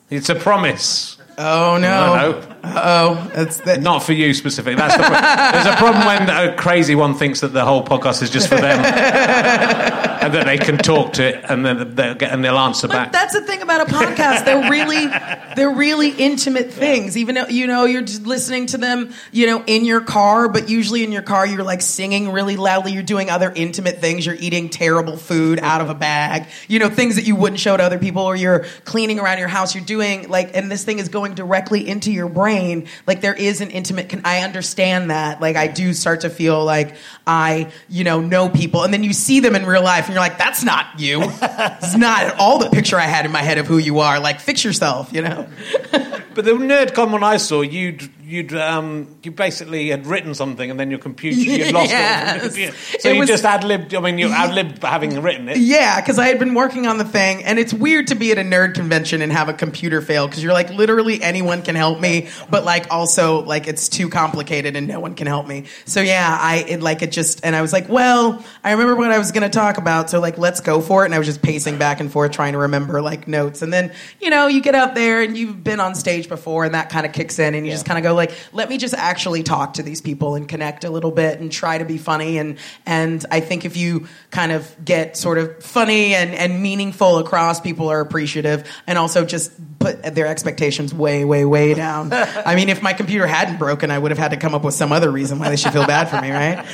It's 0.09 0.29
a 0.29 0.35
promise. 0.35 1.17
Oh 1.37 1.77
no! 1.77 2.43
Oh, 2.65 3.31
that's 3.33 3.61
the... 3.61 3.77
not 3.77 4.03
for 4.03 4.11
you 4.11 4.33
specifically. 4.33 4.75
That's 4.75 4.97
the 4.97 5.03
pro- 5.03 5.11
there's 5.53 5.67
a 5.67 5.77
problem 5.77 6.05
when 6.05 6.29
a 6.29 6.53
crazy 6.57 6.95
one 6.95 7.13
thinks 7.15 7.39
that 7.41 7.49
the 7.49 7.63
whole 7.63 7.85
podcast 7.85 8.21
is 8.21 8.29
just 8.29 8.49
for 8.49 8.55
them, 8.55 8.79
and 10.29 10.37
that 10.37 10.45
they 10.45 10.57
can 10.57 10.77
talk 10.77 11.13
to 11.13 11.23
it, 11.23 11.45
and 11.49 11.65
then 11.65 11.95
they'll 11.95 12.15
get 12.15 12.31
and 12.31 12.43
they'll 12.43 12.57
answer 12.57 12.87
but 12.87 12.93
back. 12.93 13.11
That's 13.11 13.33
the 13.33 13.41
thing 13.41 13.61
about 13.61 13.89
a 13.89 13.91
podcast; 13.91 14.45
they're 14.45 14.69
really, 14.69 15.07
they're 15.55 15.71
really 15.75 16.09
intimate 16.09 16.71
things. 16.71 17.17
Even 17.17 17.35
though 17.35 17.47
you 17.47 17.67
know 17.67 17.85
you're 17.85 18.01
just 18.01 18.25
listening 18.25 18.67
to 18.67 18.77
them, 18.77 19.11
you 19.31 19.47
know, 19.47 19.63
in 19.65 19.85
your 19.85 20.01
car, 20.01 20.49
but 20.49 20.69
usually 20.69 21.03
in 21.03 21.11
your 21.11 21.21
car 21.21 21.45
you're 21.45 21.63
like 21.63 21.81
singing 21.81 22.29
really 22.29 22.57
loudly. 22.57 22.91
You're 22.91 23.03
doing 23.03 23.29
other 23.29 23.51
intimate 23.53 23.99
things. 23.99 24.25
You're 24.25 24.35
eating 24.35 24.69
terrible 24.69 25.17
food 25.17 25.59
out 25.59 25.81
of 25.81 25.89
a 25.89 25.95
bag. 25.95 26.47
You 26.67 26.79
know, 26.79 26.89
things 26.89 27.15
that 27.15 27.25
you 27.25 27.35
wouldn't 27.35 27.59
show 27.59 27.75
to 27.75 27.83
other 27.83 27.99
people, 27.99 28.23
or 28.23 28.35
you're 28.35 28.65
cleaning 28.85 29.19
around 29.19 29.39
your 29.39 29.47
house. 29.47 29.75
You're 29.75 29.83
doing 29.83 30.29
like, 30.29 30.55
and 30.55 30.71
this 30.71 30.83
thing 30.83 30.99
is 30.99 31.09
going 31.09 31.35
directly 31.35 31.87
into 31.87 32.11
your 32.11 32.29
brain. 32.29 32.87
Like 33.07 33.21
there 33.21 33.33
is 33.33 33.61
an 33.61 33.71
intimate. 33.71 34.09
Con- 34.09 34.21
I 34.25 34.41
understand 34.41 35.09
that. 35.11 35.41
Like 35.41 35.55
I 35.55 35.67
do 35.67 35.93
start 35.93 36.21
to 36.21 36.29
feel 36.29 36.63
like 36.63 36.95
I, 37.25 37.71
you 37.87 38.03
know, 38.03 38.21
know 38.21 38.49
people, 38.49 38.83
and 38.83 38.93
then 38.93 39.03
you 39.03 39.13
see 39.13 39.39
them 39.39 39.55
in 39.55 39.65
real 39.65 39.83
life, 39.83 40.05
and 40.05 40.13
you're 40.13 40.18
like, 40.19 40.37
that's 40.37 40.63
not 40.63 40.99
you. 40.99 41.21
it's 41.23 41.95
not 41.95 42.23
at 42.23 42.39
all 42.39 42.59
the 42.59 42.69
picture 42.69 42.97
I 42.97 43.07
had 43.07 43.25
in 43.25 43.31
my 43.31 43.41
head 43.41 43.57
of 43.57 43.67
who 43.67 43.77
you 43.77 43.99
are. 43.99 44.19
Like 44.19 44.39
fix 44.39 44.63
yourself, 44.63 45.11
you 45.13 45.21
know. 45.21 45.47
but 45.91 46.45
the 46.45 46.51
NerdCon 46.51 47.11
one 47.11 47.23
I 47.23 47.37
saw, 47.37 47.61
you'd 47.61 48.09
you'd 48.29 48.53
um, 48.53 49.07
you 49.23 49.31
basically 49.31 49.89
had 49.89 50.05
written 50.05 50.33
something, 50.35 50.69
and 50.69 50.79
then 50.79 50.89
your 50.91 50.99
computer 50.99 51.39
you'd 51.39 51.73
lost 51.73 51.89
Yes. 51.91 52.55
it. 52.57 52.73
So 53.01 53.09
It 53.09 53.13
you 53.13 53.19
was- 53.19 53.29
just 53.29 53.43
ad 53.43 53.63
libbed. 53.63 53.95
I 53.95 53.99
mean, 54.01 54.17
you 54.19 54.29
ad 54.29 54.53
libbed 54.53 54.83
having 54.83 55.21
written 55.21 55.49
it. 55.49 55.57
Yeah, 55.57 55.99
because 55.99 56.19
I 56.19 56.27
had 56.27 56.37
been 56.39 56.53
working 56.53 56.85
on 56.87 56.97
the 56.99 57.05
thing, 57.05 57.43
and 57.43 57.57
it's 57.57 57.73
weird 57.73 58.07
to 58.07 58.15
be 58.15 58.31
at 58.31 58.37
a 58.37 58.41
nerd 58.43 58.75
convention 58.75 59.21
and 59.21 59.31
have 59.31 59.49
a 59.49 59.53
computer 59.53 60.01
fail 60.01 60.27
because 60.27 60.43
you're 60.43 60.53
like, 60.53 60.69
literally 60.69 61.21
anyone 61.23 61.63
can 61.63 61.75
help 61.75 61.99
me, 61.99 62.27
but 62.49 62.63
like 62.63 62.91
also 62.91 63.41
like 63.43 63.67
it's 63.67 63.89
too 63.89 64.09
complicated 64.09 64.75
and 64.75 64.87
no 64.87 64.99
one 64.99 65.15
can 65.15 65.25
help 65.27 65.47
me. 65.47 65.65
So 65.85 65.99
yeah, 66.01 66.37
I 66.39 66.57
it 66.67 66.81
like 66.81 67.01
it 67.01 67.11
just, 67.11 67.43
and 67.43 67.55
I 67.55 67.61
was 67.61 67.73
like, 67.73 67.89
well, 67.89 68.43
I 68.63 68.71
remember 68.73 68.95
what 68.95 69.11
I 69.11 69.17
was 69.17 69.31
going 69.31 69.43
to 69.43 69.49
talk 69.49 69.77
about, 69.77 70.09
so 70.09 70.19
like 70.19 70.37
let's 70.37 70.59
go 70.61 70.81
for 70.81 71.03
it. 71.03 71.05
And 71.05 71.15
I 71.15 71.17
was 71.17 71.27
just 71.27 71.41
pacing 71.41 71.77
back 71.79 71.99
and 71.99 72.11
forth 72.11 72.31
trying 72.31 72.53
to 72.53 72.59
remember 72.59 73.01
like 73.01 73.27
notes, 73.27 73.61
and 73.63 73.73
then 73.73 73.91
you 74.21 74.29
know 74.29 74.45
you 74.47 74.61
get 74.61 74.75
out 74.75 74.93
there 74.93 75.21
and 75.23 75.35
you've 75.37 75.63
been 75.63 75.79
on 75.79 75.95
stage 75.95 76.29
before, 76.29 76.65
and 76.65 76.75
that 76.75 76.89
kind 76.89 77.05
of 77.05 77.13
kicks 77.13 77.39
in, 77.39 77.55
and 77.55 77.65
you 77.65 77.71
just 77.71 77.85
kind 77.85 77.97
of 77.97 78.03
go 78.03 78.13
like, 78.19 78.31
let 78.53 78.69
me 78.69 78.77
just 78.77 78.93
actually 78.93 79.43
talk 79.43 79.73
to 79.73 79.83
these 79.83 80.01
people 80.01 80.35
and 80.35 80.47
connect 80.47 80.83
a 80.83 80.89
little 80.89 81.11
bit 81.11 81.39
and 81.39 81.51
try 81.51 81.77
to 81.77 81.85
be 81.85 81.97
funny, 81.97 82.37
and 82.37 82.57
and 82.85 83.25
I 83.31 83.39
think 83.39 83.65
if 83.65 83.75
you 83.75 84.07
kind 84.31 84.51
of 84.51 84.73
get 84.83 85.17
sort 85.17 85.37
of 85.37 85.63
funny 85.63 86.13
and, 86.13 86.35
and 86.35 86.61
meaningful 86.61 87.17
across, 87.17 87.59
people 87.59 87.89
are 87.89 88.01
appreciative 88.01 88.69
and 88.85 88.97
also 88.97 89.25
just 89.25 89.51
put 89.79 90.03
their 90.03 90.27
expectations 90.27 90.93
way, 90.93 91.25
way, 91.25 91.45
way 91.45 91.73
down. 91.73 92.11
I 92.11 92.55
mean, 92.55 92.69
if 92.69 92.81
my 92.81 92.93
computer 92.93 93.25
hadn't 93.25 93.57
broken, 93.57 93.91
I 93.91 93.97
would 93.97 94.11
have 94.11 94.17
had 94.17 94.31
to 94.31 94.37
come 94.37 94.53
up 94.53 94.63
with 94.63 94.73
some 94.73 94.91
other 94.91 95.09
reason 95.09 95.39
why 95.39 95.49
they 95.49 95.55
should 95.55 95.73
feel 95.73 95.87
bad 95.87 96.09
for 96.09 96.21
me, 96.21 96.31
right? 96.31 96.65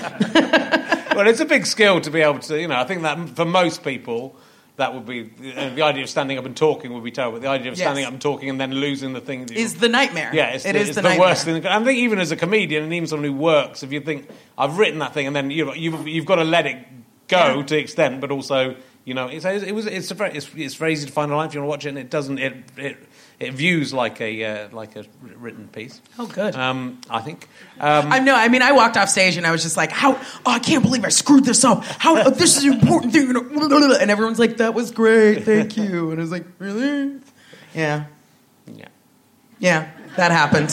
well, 1.15 1.27
it's 1.27 1.39
a 1.39 1.45
big 1.45 1.65
skill 1.65 2.01
to 2.01 2.11
be 2.11 2.21
able 2.21 2.39
to, 2.39 2.59
you 2.59 2.67
know, 2.67 2.75
I 2.75 2.83
think 2.83 3.03
that 3.03 3.29
for 3.29 3.45
most 3.45 3.83
people, 3.83 4.35
that 4.78 4.93
would 4.93 5.05
be 5.05 5.23
the 5.23 5.82
idea 5.84 6.03
of 6.03 6.09
standing 6.09 6.38
up 6.38 6.45
and 6.45 6.55
talking 6.55 6.93
would 6.93 7.03
be 7.03 7.11
terrible. 7.11 7.38
But 7.39 7.43
The 7.43 7.47
idea 7.49 7.71
of 7.71 7.78
standing 7.78 8.01
Yes. 8.01 8.07
up 8.07 8.13
and 8.13 8.21
talking 8.21 8.49
and 8.49 8.59
then 8.59 8.73
losing 8.73 9.13
the 9.13 9.21
thing 9.21 9.45
that 9.45 9.55
Is 9.55 9.76
the 9.76 9.88
nightmare. 9.89 10.32
Yeah, 10.34 10.47
it's 10.49 10.65
It 10.65 10.73
the, 10.73 10.80
is 10.80 10.89
it's 10.89 10.95
the 10.97 11.01
the, 11.09 11.17
worst 11.19 11.45
thing. 11.45 11.65
I 11.65 11.84
think 11.84 11.99
even 11.99 12.19
as 12.19 12.32
a 12.32 12.36
comedian 12.36 12.84
and 12.84 12.93
even 12.93 13.07
someone 13.07 13.30
who 13.32 13.38
works, 13.38 13.84
if 13.84 13.91
you 13.93 14.01
think 14.01 14.28
I've 14.57 14.78
written 14.78 14.99
that 14.99 15.13
thing 15.13 15.28
and 15.28 15.36
then 15.36 15.49
you 15.51 15.73
you've, 15.73 16.07
you've 16.07 16.26
got 16.26 16.36
to 16.36 16.43
let 16.43 16.65
it 16.65 16.78
go 17.28 17.38
Yeah. 17.38 17.63
to 17.63 17.73
the 17.76 17.80
extent, 17.80 18.19
but 18.21 18.32
also 18.32 18.76
you 19.05 19.13
know 19.13 19.28
it's 19.28 19.45
it 19.45 19.73
was 19.73 19.86
it's 19.86 20.11
a 20.11 20.15
very 20.15 20.36
it's, 20.36 20.49
it's 20.55 20.76
very 20.76 20.91
easy 20.93 21.05
to 21.07 21.11
find 21.13 21.32
a 21.32 21.34
online 21.36 21.47
if 21.47 21.53
you 21.53 21.61
want 21.61 21.67
to 21.67 21.69
watch 21.69 21.86
it, 21.86 21.89
and 21.89 21.97
it 21.97 22.09
doesn't 22.09 22.39
it 22.39 22.53
it, 22.78 22.97
it 23.39 23.53
views 23.53 23.93
like 23.93 24.21
a 24.21 24.43
uh, 24.43 24.69
like 24.71 24.95
a 24.95 25.05
written 25.21 25.67
piece. 25.67 26.01
Oh, 26.17 26.25
good. 26.27 26.55
Um, 26.55 27.01
I 27.09 27.21
think. 27.21 27.47
Um, 27.79 28.11
I 28.11 28.19
know. 28.19 28.36
I 28.36 28.47
mean, 28.47 28.61
I 28.61 28.71
walked 28.71 28.97
off 28.97 29.09
stage 29.09 29.38
and 29.38 29.45
I 29.45 29.51
was 29.51 29.63
just 29.63 29.77
like, 29.77 29.91
"How? 29.91 30.15
Oh, 30.45 30.51
I 30.51 30.59
can't 30.59 30.83
believe 30.83 31.03
I 31.03 31.09
screwed 31.09 31.43
this 31.43 31.63
up. 31.63 31.83
How? 31.83 32.17
oh, 32.17 32.29
this 32.29 32.57
is 32.57 32.63
an 32.63 32.73
important 32.73 33.13
thing." 33.13 33.29
And 33.36 34.11
everyone's 34.11 34.39
like, 34.39 34.57
"That 34.57 34.73
was 34.73 34.91
great, 34.91 35.43
thank 35.43 35.75
you." 35.77 36.11
And 36.11 36.19
I 36.19 36.23
was 36.23 36.31
like, 36.31 36.45
"Really? 36.59 37.19
Yeah, 37.73 38.05
yeah. 38.73 38.88
yeah, 39.59 39.91
that 40.15 40.31
happened. 40.31 40.69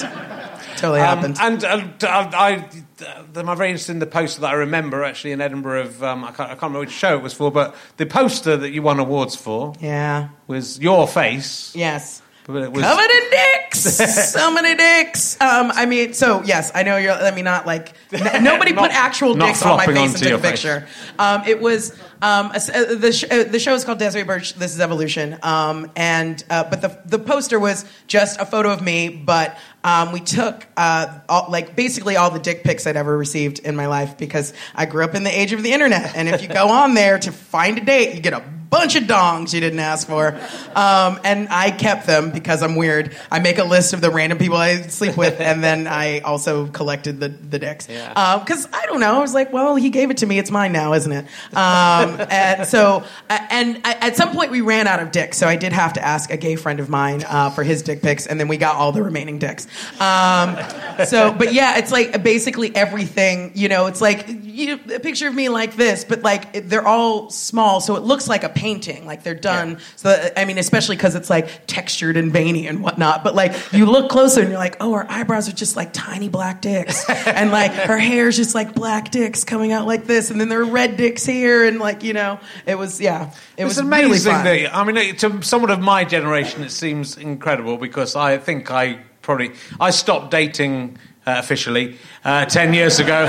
Totally 0.77 1.01
Um, 1.01 1.19
happened." 1.19 1.39
and 1.41 1.65
uh, 1.65 2.31
I, 2.33 2.69
I, 3.01 3.25
I'm 3.35 3.57
very 3.57 3.71
interested 3.71 3.93
in 3.93 3.99
the 3.99 4.07
poster 4.07 4.43
that 4.43 4.51
I 4.51 4.55
remember 4.55 5.03
actually 5.03 5.33
in 5.33 5.41
Edinburgh 5.41 5.83
of 5.83 6.03
um, 6.05 6.25
I, 6.25 6.29
can't, 6.29 6.41
I 6.41 6.47
can't 6.47 6.63
remember 6.63 6.81
which 6.81 6.93
show 6.93 7.17
it 7.17 7.23
was 7.23 7.33
for, 7.33 7.51
but 7.51 7.75
the 7.97 8.07
poster 8.07 8.57
that 8.57 8.71
you 8.71 8.83
won 8.83 9.01
awards 9.01 9.35
for 9.35 9.75
yeah. 9.81 10.29
was 10.47 10.79
your 10.79 11.09
face. 11.09 11.75
Yes. 11.75 12.22
But 12.45 12.63
it 12.65 12.73
was 12.73 12.83
Covered 12.83 13.11
in 13.11 13.31
dicks. 13.31 13.81
so 14.33 14.53
many 14.53 14.75
dicks. 14.75 15.41
Um, 15.41 15.71
I 15.73 15.87
mean, 15.87 16.13
so 16.13 16.43
yes, 16.43 16.73
I 16.75 16.83
know 16.83 16.97
you're. 16.97 17.13
I 17.13 17.31
mean, 17.31 17.45
not 17.45 17.67
like 17.67 17.93
n- 18.13 18.43
nobody 18.45 18.73
Not- 18.73 18.91
put 18.91 18.97
actual 18.97 19.35
dicks 19.35 19.63
on 19.65 19.77
my 19.77 19.87
face 19.87 20.15
and 20.15 20.23
took 20.23 20.41
a 20.41 20.43
picture. 20.43 20.87
Um, 21.21 21.43
it 21.47 21.61
was 21.61 21.93
um, 22.21 22.51
a 22.51 22.57
s- 22.57 22.69
uh, 22.69 22.97
the 22.99 23.13
sh- 23.13 23.25
uh, 23.31 23.45
the 23.45 23.61
show 23.61 23.75
is 23.75 23.85
called 23.85 23.99
Desiree 24.01 24.25
Burch. 24.25 24.55
This 24.55 24.75
is 24.75 24.81
Evolution. 24.81 25.39
Um, 25.43 25.91
and 25.95 26.43
uh, 26.51 26.65
but 26.69 26.83
the 26.83 26.99
the 27.07 27.21
poster 27.21 27.61
was 27.61 27.85
just 28.09 28.41
a 28.41 28.45
photo 28.45 28.73
of 28.73 28.83
me, 28.83 29.09
but 29.09 29.57
um, 29.85 30.11
we 30.11 30.19
took 30.19 30.67
uh, 30.77 31.21
all, 31.29 31.47
like 31.49 31.77
basically 31.77 32.17
all 32.17 32.31
the 32.31 32.41
dick 32.41 32.65
pics 32.65 32.89
I'd 32.89 32.97
ever 32.97 33.17
received 33.17 33.61
in 33.61 33.77
my 33.77 33.87
life 33.87 34.19
because 34.19 34.53
I 34.75 34.87
grew 34.87 35.05
up 35.05 35.15
in 35.15 35.23
the 35.23 35.31
age 35.37 35.53
of 35.53 35.63
the 35.63 35.73
internet, 35.73 36.17
and 36.17 36.29
if 36.29 36.43
you 36.43 36.49
go 36.49 36.69
on 36.71 36.95
there 36.95 37.21
to 37.21 37.31
find 37.31 37.79
a 37.79 37.85
date, 37.85 38.17
you 38.17 38.21
get 38.21 38.33
a 38.33 38.43
bunch 38.73 38.97
of 38.97 39.05
dongs 39.05 39.53
you 39.53 39.61
didn't 39.61 39.79
ask 39.79 40.09
for. 40.09 40.29
Um, 40.75 41.21
and 41.25 41.49
I 41.51 41.71
kept 41.71 42.07
them 42.07 42.31
because 42.31 42.63
I'm 42.63 42.75
weird. 42.75 43.15
I 43.31 43.39
make 43.39 43.59
a 43.59 43.65
list 43.65 43.93
of 43.93 44.01
the 44.01 44.11
random 44.11 44.39
people 44.39 44.57
I 44.57 44.81
sleep 44.83 45.17
with, 45.17 45.41
and 45.41 45.63
then 45.63 45.87
I 45.87 46.21
also 46.21 46.67
collected 46.67 47.21
the, 47.21 47.29
the 47.29 47.59
dicks. 47.59 47.87
Because 47.87 48.67
I 48.73 48.87
don't 48.87 49.01
know. 49.01 49.17
I 49.17 49.19
was 49.21 49.35
like, 49.35 49.53
well, 49.53 49.77
he 49.77 49.91
gave 49.91 50.11
it 50.11 50.17
to 50.19 50.27
me. 50.27 50.39
It's 50.39 50.51
mine 50.51 50.73
now, 50.73 50.95
isn't 50.95 51.13
it? 51.13 51.27
Um, 51.55 52.17
and 52.31 52.67
so, 52.67 53.05
and 53.29 53.79
at 53.85 54.17
some 54.17 54.33
point 54.33 54.51
we 54.51 54.63
ran 54.63 54.89
out 54.89 55.01
of 55.01 55.13
dicks. 55.13 55.37
So 55.37 55.47
I 55.47 55.57
did 55.57 55.75
have 55.75 55.93
to 55.93 56.05
ask 56.05 56.31
a 56.31 56.39
gay 56.39 56.57
friend 56.57 56.81
of 56.81 56.89
mine 56.89 57.25
uh, 57.29 57.51
for 57.51 57.63
his 57.63 57.83
dick 57.83 58.01
pics, 58.01 58.27
and 58.27 58.41
then 58.41 58.49
we 58.49 58.57
got 58.57 58.77
all 58.77 58.93
the 58.93 59.03
remaining 59.03 59.39
dicks. 59.39 59.67
Um, 60.01 60.57
so, 61.05 61.31
but 61.33 61.53
yeah, 61.53 61.77
it's 61.77 61.93
like 61.93 62.23
basically 62.23 62.75
everything, 62.75 63.53
you 63.55 63.69
know, 63.69 63.87
it's 63.87 64.01
like 64.01 64.25
you, 64.29 64.81
a 64.95 64.99
picture 64.99 65.29
of 65.29 65.35
me 65.35 65.51
like 65.51 65.77
this, 65.77 66.05
but 66.05 66.23
like 66.23 66.69
they're 66.69 66.87
all 66.87 67.29
small, 67.29 67.83
so 67.83 67.97
it 67.97 68.03
looks 68.03 68.29
like 68.29 68.45
a 68.45 68.49
painting, 68.63 69.05
like 69.07 69.25
they're 69.25 69.35
done. 69.35 69.79
So, 69.97 70.31
I 70.37 70.45
mean, 70.45 70.57
especially 70.57 70.95
because 70.95 71.17
it's 71.17 71.29
like 71.29 71.67
textured 71.67 72.17
and 72.17 72.33
veiny 72.33 72.69
and 72.69 72.81
whatnot, 72.81 73.25
but 73.25 73.35
like 73.35 73.53
you 73.73 73.87
look 73.87 74.09
closer 74.09 74.41
and 74.41 74.51
you're 74.51 74.59
like, 74.59 74.77
oh, 74.81 74.93
her 74.95 75.07
eyebrows 75.11 75.49
are 75.49 75.53
just 75.53 75.75
like 75.77 75.93
tiny 75.93 76.29
black 76.29 76.61
dicks. 76.63 77.09
and 77.27 77.51
like 77.51 77.73
her 77.73 77.99
hair's 77.99 78.37
just 78.37 78.55
like 78.55 78.75
black 78.75 79.11
dicks 79.11 79.43
coming 79.43 79.73
out 79.73 79.87
like 79.89 80.05
this, 80.07 80.31
and 80.31 80.41
then 80.41 80.49
there 80.49 80.61
are 80.61 80.65
red 80.65 80.97
dicks 80.97 81.27
here, 81.27 81.65
and 81.67 81.81
like, 81.81 82.05
you 82.05 82.13
know, 82.13 82.39
it 82.65 82.77
was, 82.79 83.01
yeah, 83.01 83.33
it 83.57 83.65
It's 83.65 83.77
was 83.77 83.83
really 83.85 84.05
amazing 84.05 84.33
fun. 84.33 84.45
that 84.45 84.77
I 84.77 84.85
mean, 84.85 85.17
to 85.17 85.43
someone 85.43 85.71
of 85.71 85.81
my 85.81 86.05
generation, 86.05 86.63
it 86.63 86.71
seems 86.71 87.17
incredible 87.17 87.77
because 87.79 88.15
I 88.15 88.39
think 88.39 88.71
I 88.71 89.01
probably 89.23 89.53
I 89.81 89.91
stopped 89.91 90.31
dating 90.31 90.99
uh, 91.27 91.35
officially 91.39 91.97
uh, 92.25 92.45
ten 92.47 92.75
years 92.75 93.01
ago. 93.01 93.23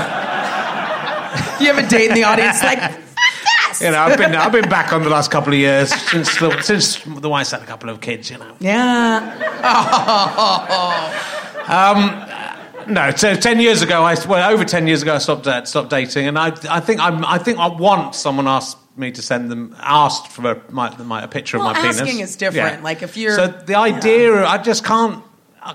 you 1.60 1.66
have 1.72 1.78
a 1.78 1.88
date 1.88 2.08
in 2.10 2.14
the 2.14 2.24
audience, 2.24 2.62
like, 2.62 2.78
You 3.80 3.90
know, 3.90 3.98
I've 3.98 4.18
been 4.18 4.34
I've 4.34 4.52
been 4.52 4.68
back 4.68 4.92
on 4.92 5.02
the 5.02 5.08
last 5.10 5.30
couple 5.30 5.52
of 5.52 5.58
years 5.58 5.92
since 6.10 6.38
the, 6.38 6.60
since 6.62 7.02
the 7.04 7.28
wife's 7.28 7.50
had 7.50 7.62
a 7.62 7.66
couple 7.66 7.90
of 7.90 8.00
kids. 8.00 8.30
You 8.30 8.38
know. 8.38 8.54
yeah. 8.60 9.20
No, 12.86 13.10
so 13.12 13.34
ten 13.34 13.60
years 13.60 13.80
ago, 13.80 14.02
I 14.04 14.14
well 14.26 14.52
over 14.52 14.62
ten 14.64 14.86
years 14.86 15.00
ago, 15.02 15.14
I 15.14 15.18
stopped 15.18 15.46
uh, 15.46 15.64
stopped 15.64 15.88
dating, 15.88 16.26
and 16.26 16.38
I 16.38 16.48
I 16.68 16.80
think 16.80 17.00
I'm, 17.00 17.24
I 17.24 17.38
think 17.38 17.58
I 17.58 17.68
want 17.68 18.14
someone 18.14 18.46
asked 18.46 18.76
me 18.96 19.10
to 19.12 19.22
send 19.22 19.50
them 19.50 19.74
asked 19.80 20.28
for 20.28 20.50
a, 20.52 20.60
my, 20.70 20.94
my 20.98 21.22
a 21.22 21.28
picture 21.28 21.58
Well, 21.58 21.68
of 21.68 21.76
my 21.76 21.80
penis. 21.80 22.00
asking 22.00 22.20
is 22.20 22.36
different. 22.36 22.82
Like, 22.82 23.02
if 23.02 23.16
you're- 23.16 23.34
so 23.34 23.46
the 23.48 23.74
idea, 23.76 24.44
I 24.44 24.58
just 24.58 24.84
can't 24.84 25.22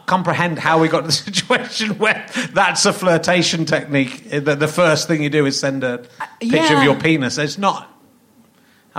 comprehend 0.06 0.60
how 0.60 0.80
we 0.80 0.88
got 0.88 1.02
to 1.02 1.08
the 1.08 1.12
situation 1.32 1.98
where 1.98 2.28
that's 2.54 2.86
a 2.86 2.94
flirtation 2.94 3.66
technique. 3.66 4.30
That 4.30 4.60
the 4.60 4.68
first 4.68 5.08
thing 5.08 5.24
you 5.24 5.30
do 5.30 5.46
is 5.46 5.60
send 5.60 5.84
a 5.84 6.00
picture 6.40 6.58
yeah. 6.58 6.78
of 6.78 6.84
your 6.84 6.96
penis. 6.96 7.38
It's 7.38 7.58
not. 7.58 7.99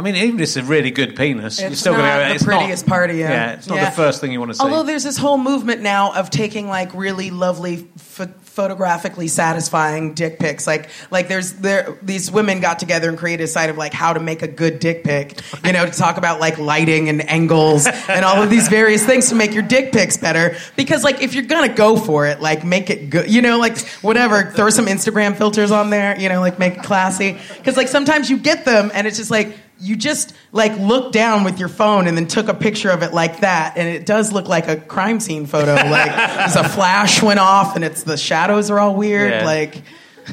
I 0.01 0.03
mean, 0.03 0.17
even 0.17 0.37
if 0.37 0.45
it's 0.45 0.57
a 0.57 0.63
really 0.63 0.91
good 0.91 1.15
penis, 1.15 1.61
you're 1.61 1.71
It's 1.71 1.81
still 1.81 1.93
going 1.93 2.05
to 2.05 2.33
go. 2.33 2.39
the 2.39 2.45
prettiest 2.45 2.87
not, 2.87 2.95
party, 2.95 3.19
yeah. 3.19 3.31
Yeah, 3.31 3.53
it's 3.53 3.69
not 3.69 3.77
Yeah. 3.77 3.85
the 3.91 3.97
first 3.97 4.23
thing 4.23 4.33
you 4.33 4.39
want 4.41 4.51
to 4.53 4.55
see. 4.57 4.65
Although 4.65 4.85
there's 4.85 5.05
this 5.05 5.19
whole 5.19 5.37
movement 5.37 5.83
now 5.83 6.13
of 6.15 6.31
taking 6.31 6.69
like 6.69 6.95
really 6.95 7.31
lovely 7.31 7.87
ph- 8.17 8.31
photographically 8.43 9.29
satisfying 9.29 10.15
dick 10.15 10.39
pics. 10.39 10.67
Like 10.67 10.89
like 11.11 11.29
there's 11.29 11.53
there 11.53 11.99
these 12.03 12.31
women 12.31 12.61
got 12.61 12.79
together 12.79 13.09
and 13.11 13.17
created 13.19 13.45
a 13.45 13.47
site 13.47 13.69
of 13.71 13.77
like 13.77 13.93
how 13.93 14.13
to 14.13 14.21
make 14.21 14.43
a 14.43 14.49
good 14.49 14.79
dick 14.81 15.05
pic. 15.05 15.39
You 15.65 15.73
know, 15.73 15.85
to 15.85 15.93
talk 15.93 16.17
about 16.17 16.41
like 16.41 16.59
lighting 16.59 17.09
and 17.11 17.29
angles 17.31 17.87
and 17.87 18.25
all 18.25 18.43
of 18.43 18.49
these 18.51 18.69
various 18.69 19.05
things 19.05 19.29
to 19.29 19.35
make 19.35 19.53
your 19.53 19.63
dick 19.63 19.93
pics 19.93 20.17
better. 20.17 20.57
Because 20.77 21.05
like 21.05 21.23
if 21.23 21.35
you're 21.35 21.45
gonna 21.45 21.75
go 21.75 21.97
for 21.97 22.27
it, 22.27 22.41
like 22.41 22.65
make 22.65 22.89
it 22.91 23.11
good. 23.11 23.31
You 23.31 23.43
know, 23.43 23.59
like 23.59 23.79
whatever. 24.03 24.51
Throw 24.51 24.71
some 24.71 24.87
Instagram 24.87 25.37
filters 25.37 25.71
on 25.71 25.91
there. 25.91 26.19
You 26.19 26.29
know, 26.31 26.41
like 26.41 26.59
make 26.59 26.79
it 26.79 26.83
classy. 26.83 27.39
Because 27.57 27.77
like 27.77 27.89
sometimes 27.89 28.31
you 28.31 28.39
get 28.39 28.65
them 28.65 28.91
and 28.95 29.07
it's 29.07 29.17
just 29.19 29.31
like 29.31 29.57
you 29.81 29.97
just 29.97 30.35
like 30.53 30.77
looked 30.79 31.13
down 31.13 31.45
with 31.45 31.59
your 31.59 31.69
phone 31.69 32.07
and 32.07 32.17
then 32.17 32.27
took 32.27 32.49
a 32.49 32.55
picture 32.55 32.91
of 32.91 33.03
it 33.03 33.13
like 33.15 33.41
that 33.41 33.77
and 33.79 33.89
it 33.89 34.05
does 34.07 34.33
look 34.33 34.47
like 34.49 34.69
a 34.69 34.77
crime 34.77 35.21
scene 35.21 35.47
photo 35.47 35.75
like 35.75 36.15
there's 36.37 36.57
a 36.57 36.69
flash 36.69 37.23
went 37.23 37.41
off 37.41 37.77
and 37.77 37.85
it's 37.85 38.03
the 38.03 38.17
shadows 38.17 38.71
are 38.71 38.79
all 38.79 38.95
weird 38.95 39.31
Yeah. 39.33 39.45
like 39.45 39.83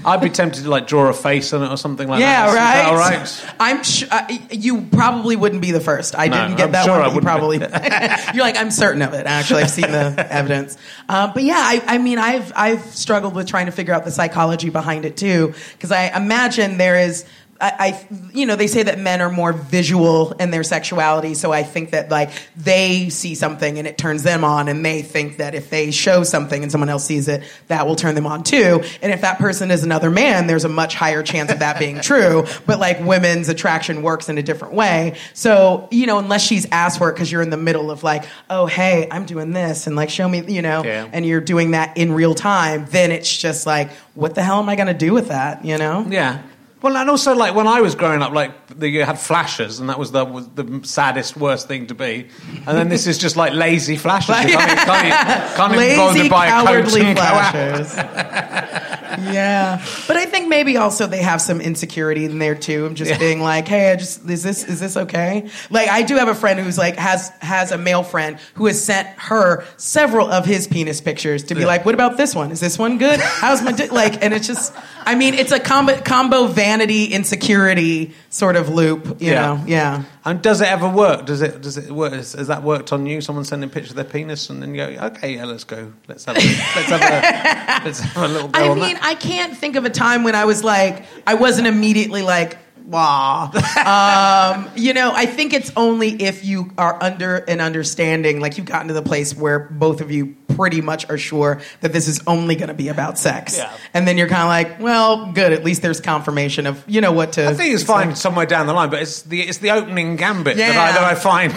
I'd 0.06 0.22
be 0.22 0.30
tempted 0.30 0.62
to 0.64 0.70
like 0.70 0.86
draw 0.86 1.08
a 1.10 1.14
face 1.14 1.54
on 1.54 1.64
it 1.64 1.70
or 1.72 1.78
something 1.78 2.08
like 2.08 2.20
yeah 2.20 2.46
that. 2.52 2.56
right 2.56 2.74
that 2.84 2.86
all 2.86 2.98
right? 2.98 3.46
i'm 3.60 3.84
sh- 3.84 4.04
uh, 4.12 4.28
you 4.52 4.82
probably 4.92 5.36
wouldn't 5.36 5.62
be 5.62 5.72
the 5.72 5.80
first 5.80 6.14
i 6.16 6.28
No, 6.28 6.36
didn't 6.40 6.58
get 6.58 6.66
I'm 6.68 6.72
that 6.74 6.86
sure 6.86 7.00
one 7.00 7.16
you 7.16 7.22
probably 7.22 7.58
you're 8.36 8.44
like 8.44 8.58
i'm 8.58 8.70
certain 8.70 9.02
of 9.02 9.14
it 9.16 9.26
actually 9.26 9.64
i've 9.64 9.72
seen 9.72 9.92
the 9.92 10.28
evidence 10.30 10.78
uh, 11.10 11.32
but 11.34 11.42
yeah 11.44 11.56
I, 11.58 11.82
I 11.88 11.98
mean 11.98 12.20
i've 12.20 12.52
i've 12.56 12.82
struggled 12.96 13.34
with 13.34 13.48
trying 13.48 13.68
to 13.68 13.72
figure 13.72 13.94
out 13.94 14.04
the 14.06 14.12
psychology 14.12 14.70
behind 14.70 15.06
it 15.06 15.18
too 15.18 15.54
because 15.74 15.92
i 15.92 16.16
imagine 16.16 16.78
there 16.78 17.00
is 17.00 17.26
I, 17.60 17.72
I, 17.80 18.08
you 18.34 18.46
know, 18.46 18.56
they 18.56 18.68
say 18.68 18.84
that 18.84 19.00
men 19.00 19.22
are 19.22 19.32
more 19.32 19.52
visual 19.54 20.34
in 20.34 20.52
their 20.52 20.64
sexuality, 20.64 21.34
so 21.34 21.52
I 21.52 21.64
think 21.64 21.92
that 21.92 22.10
like 22.10 22.30
they 22.56 23.10
see 23.10 23.36
something 23.36 23.78
and 23.80 23.88
it 23.88 23.98
turns 23.98 24.24
them 24.24 24.44
on, 24.44 24.68
and 24.68 24.86
they 24.86 25.02
think 25.02 25.38
that 25.38 25.56
if 25.56 25.70
they 25.70 25.92
show 25.92 26.24
something 26.24 26.62
and 26.62 26.72
someone 26.72 26.90
else 26.90 27.06
sees 27.06 27.28
it, 27.28 27.44
that 27.68 27.88
will 27.88 27.96
turn 27.96 28.16
them 28.16 28.28
on 28.28 28.44
too. 28.44 28.84
And 29.02 29.12
if 29.12 29.22
that 29.22 29.40
person 29.40 29.72
is 29.72 29.84
another 29.84 30.10
man, 30.12 30.48
there's 30.48 30.66
a 30.66 30.70
much 30.70 30.94
higher 30.96 31.24
chance 31.24 31.52
of 31.52 31.60
that 31.60 31.80
being 31.80 32.00
true. 32.02 32.46
But 32.66 32.80
like 32.80 33.00
women's 33.04 33.50
attraction 33.50 34.02
works 34.04 34.30
in 34.30 34.38
a 34.38 34.44
different 34.44 34.74
way. 34.74 35.18
So 35.34 35.88
you 35.92 36.06
know, 36.06 36.20
unless 36.20 36.44
she's 36.46 36.68
asked 36.72 36.98
for 37.00 37.10
it 37.10 37.14
because 37.14 37.32
you're 37.32 37.42
in 37.42 37.50
the 37.50 37.58
middle 37.58 37.90
of 37.92 38.04
like, 38.04 38.26
oh 38.50 38.66
hey, 38.68 39.08
I'm 39.10 39.26
doing 39.26 39.52
this, 39.52 39.88
and 39.88 39.96
like 39.96 40.10
show 40.10 40.28
me, 40.30 40.44
you 40.48 40.62
know, 40.62 40.84
Yeah. 40.84 41.10
and 41.12 41.26
you're 41.26 41.42
doing 41.42 41.72
that 41.72 41.98
in 41.98 42.12
real 42.12 42.36
time, 42.36 42.86
then 42.90 43.12
it's 43.12 43.36
just 43.36 43.66
like, 43.66 43.90
what 44.14 44.36
the 44.36 44.44
hell 44.44 44.60
am 44.60 44.70
I 44.70 44.76
going 44.76 44.88
to 44.88 44.94
do 44.94 45.14
with 45.14 45.30
that? 45.30 45.66
You 45.66 45.78
know? 45.78 46.06
Yeah. 46.08 46.42
Well, 46.88 46.96
and 46.96 47.10
also 47.10 47.36
like 47.36 47.54
when 47.54 47.68
I 47.68 47.82
was 47.82 47.96
growing 47.96 48.22
up, 48.22 48.32
like 48.32 48.68
the, 48.80 48.88
you 48.88 49.04
had 49.04 49.20
flashes, 49.20 49.82
and 49.82 49.90
that 49.90 50.00
was 50.00 50.14
the 50.14 50.24
was 50.24 50.48
the 50.56 50.80
saddest, 50.84 51.36
worst 51.36 51.68
thing 51.68 51.88
to 51.88 51.96
be. 51.96 52.30
And 52.66 52.78
then 52.78 52.88
this 52.88 53.08
is 53.08 53.18
just 53.18 53.36
like 53.36 53.52
lazy 53.52 53.98
flashes. 53.98 54.30
You 54.30 54.36
can't, 54.58 54.72
even- 54.72 54.78
can't, 54.86 55.06
even- 55.06 55.58
can't 55.58 55.74
even 55.76 55.98
bother 55.98 56.24
to 56.24 56.30
buy 56.30 56.48
a 56.48 56.50
coat 56.52 56.66
cowardly 56.66 57.02
and 57.02 57.18
go 57.18 57.24
flashes. 57.24 58.84
yeah, 59.34 59.84
but 60.08 60.18
I 60.18 60.26
think 60.26 60.48
maybe 60.48 60.78
also 60.78 61.08
they 61.08 61.22
have 61.22 61.42
some 61.42 61.60
insecurity 61.62 62.26
in 62.26 62.40
there 62.40 62.56
too. 62.56 62.86
of 62.86 62.94
just 62.94 63.12
Yeah. 63.12 63.18
being 63.18 63.42
like, 63.42 63.68
"Hey, 63.68 63.92
I 63.92 63.96
just 63.96 64.30
is 64.30 64.44
this 64.44 64.64
is 64.64 64.80
this 64.80 64.96
okay?" 64.98 65.50
Like 65.70 65.90
I 65.90 66.02
do 66.04 66.16
have 66.16 66.28
a 66.28 66.36
friend 66.36 66.60
who's 66.60 66.78
like 66.78 66.96
has 66.98 67.30
has 67.42 67.72
a 67.72 67.78
male 67.78 68.04
friend 68.04 68.38
who 68.56 68.66
has 68.68 68.84
sent 68.84 69.08
her 69.18 69.64
several 69.78 70.30
of 70.30 70.46
his 70.46 70.68
penis 70.68 71.02
pictures 71.02 71.44
to 71.46 71.56
be 71.56 71.62
Yeah. 71.62 71.68
like, 71.68 71.86
"What 71.86 71.96
about 71.96 72.18
this 72.18 72.36
one? 72.36 72.52
Is 72.52 72.60
this 72.60 72.78
one 72.78 72.98
good? 72.98 73.20
How's 73.20 73.62
my 73.62 73.72
dick?" 73.72 73.92
Like, 73.98 74.24
and 74.24 74.34
it's 74.34 74.46
just, 74.46 74.74
I 75.06 75.16
mean, 75.16 75.34
it's 75.34 75.52
a 75.52 75.60
combo 75.60 76.00
combo 76.02 76.46
vanity 76.48 77.06
insecurity 77.06 78.14
sort 78.30 78.56
of 78.56 78.70
loop. 78.70 79.22
You 79.22 79.32
Yeah. 79.32 79.42
know? 79.42 79.64
Yeah. 79.66 80.04
And 80.26 80.42
does 80.42 80.60
it 80.62 80.68
ever 80.68 80.90
work? 80.90 81.26
Does 81.26 81.42
it 81.42 81.62
does 81.62 81.78
it 81.78 81.90
work? 81.90 82.12
Has, 82.14 82.34
has 82.34 82.48
that 82.48 82.62
worked 82.64 82.92
on 82.92 83.06
you? 83.06 83.22
Someone 83.22 83.46
sending 83.46 83.70
pictures 83.70 83.92
of 83.92 83.96
their 83.96 84.06
penis, 84.06 84.50
and 84.50 84.62
then 84.62 84.76
you 84.76 84.86
go, 84.86 85.06
okay, 85.08 85.36
yeah, 85.36 85.46
let's 85.46 85.64
go. 85.64 85.94
Let's 86.08 86.26
have 86.26 86.36
a, 86.36 86.40
let's 86.40 86.90
have 86.90 87.02
a, 87.02 87.82
let's 87.86 88.00
have 88.02 88.24
a 88.24 88.28
little 88.28 88.50
go 88.50 88.60
I 88.60 88.68
on 88.70 88.80
mean, 88.80 88.94
that. 88.96 89.04
I 89.08 89.16
can't 89.16 89.56
think 89.56 89.78
of 89.78 89.86
a 89.86 89.90
time 89.90 90.26
when 90.26 90.36
I 90.36 90.44
was 90.44 90.66
like, 90.66 91.06
I 91.26 91.36
wasn't 91.36 91.66
immediately 91.66 92.24
like, 92.24 92.58
wow. 92.88 93.52
um, 94.58 94.70
you 94.76 94.94
know, 94.94 95.14
I 95.16 95.26
think 95.26 95.54
it's 95.54 95.72
only 95.78 96.10
if 96.22 96.44
you 96.44 96.74
are 96.78 97.02
under 97.02 97.38
an 97.38 97.62
understanding, 97.62 98.42
like 98.42 98.58
you've 98.58 98.66
gotten 98.66 98.90
to 98.90 98.94
the 98.94 99.02
place 99.02 99.34
where 99.34 99.60
both 99.60 100.02
of 100.02 100.12
you 100.12 100.36
pretty 100.50 100.82
much 100.82 101.10
are 101.10 101.18
sure 101.18 101.62
that 101.80 101.94
this 101.94 102.10
is 102.10 102.20
only 102.28 102.56
going 102.56 102.68
to 102.68 102.74
be 102.74 102.90
about 102.90 103.18
sex. 103.18 103.58
Yeah. 103.58 103.72
And 103.94 104.06
then 104.06 104.18
you're 104.18 104.28
kind 104.28 104.42
of 104.42 104.50
like, 104.50 104.82
well, 104.82 105.32
good. 105.32 105.54
At 105.54 105.64
least 105.64 105.82
there's 105.82 106.02
confirmation 106.02 106.68
of, 106.68 106.84
you 106.86 107.00
know, 107.00 107.14
what 107.14 107.32
to. 107.34 107.48
I 107.48 107.54
think 107.54 107.74
it's 107.74 107.84
fine 107.84 108.14
somewhere 108.14 108.46
down 108.46 108.68
the 108.68 108.74
line, 108.74 108.90
but 108.90 109.02
it's 109.02 109.22
the 109.22 109.40
it's 109.40 109.60
the 109.60 109.72
opening 109.72 110.18
gambit 110.18 110.58
that 110.58 110.72
I 110.72 110.92
that 110.92 111.04
I 111.04 111.16
find. 111.16 111.54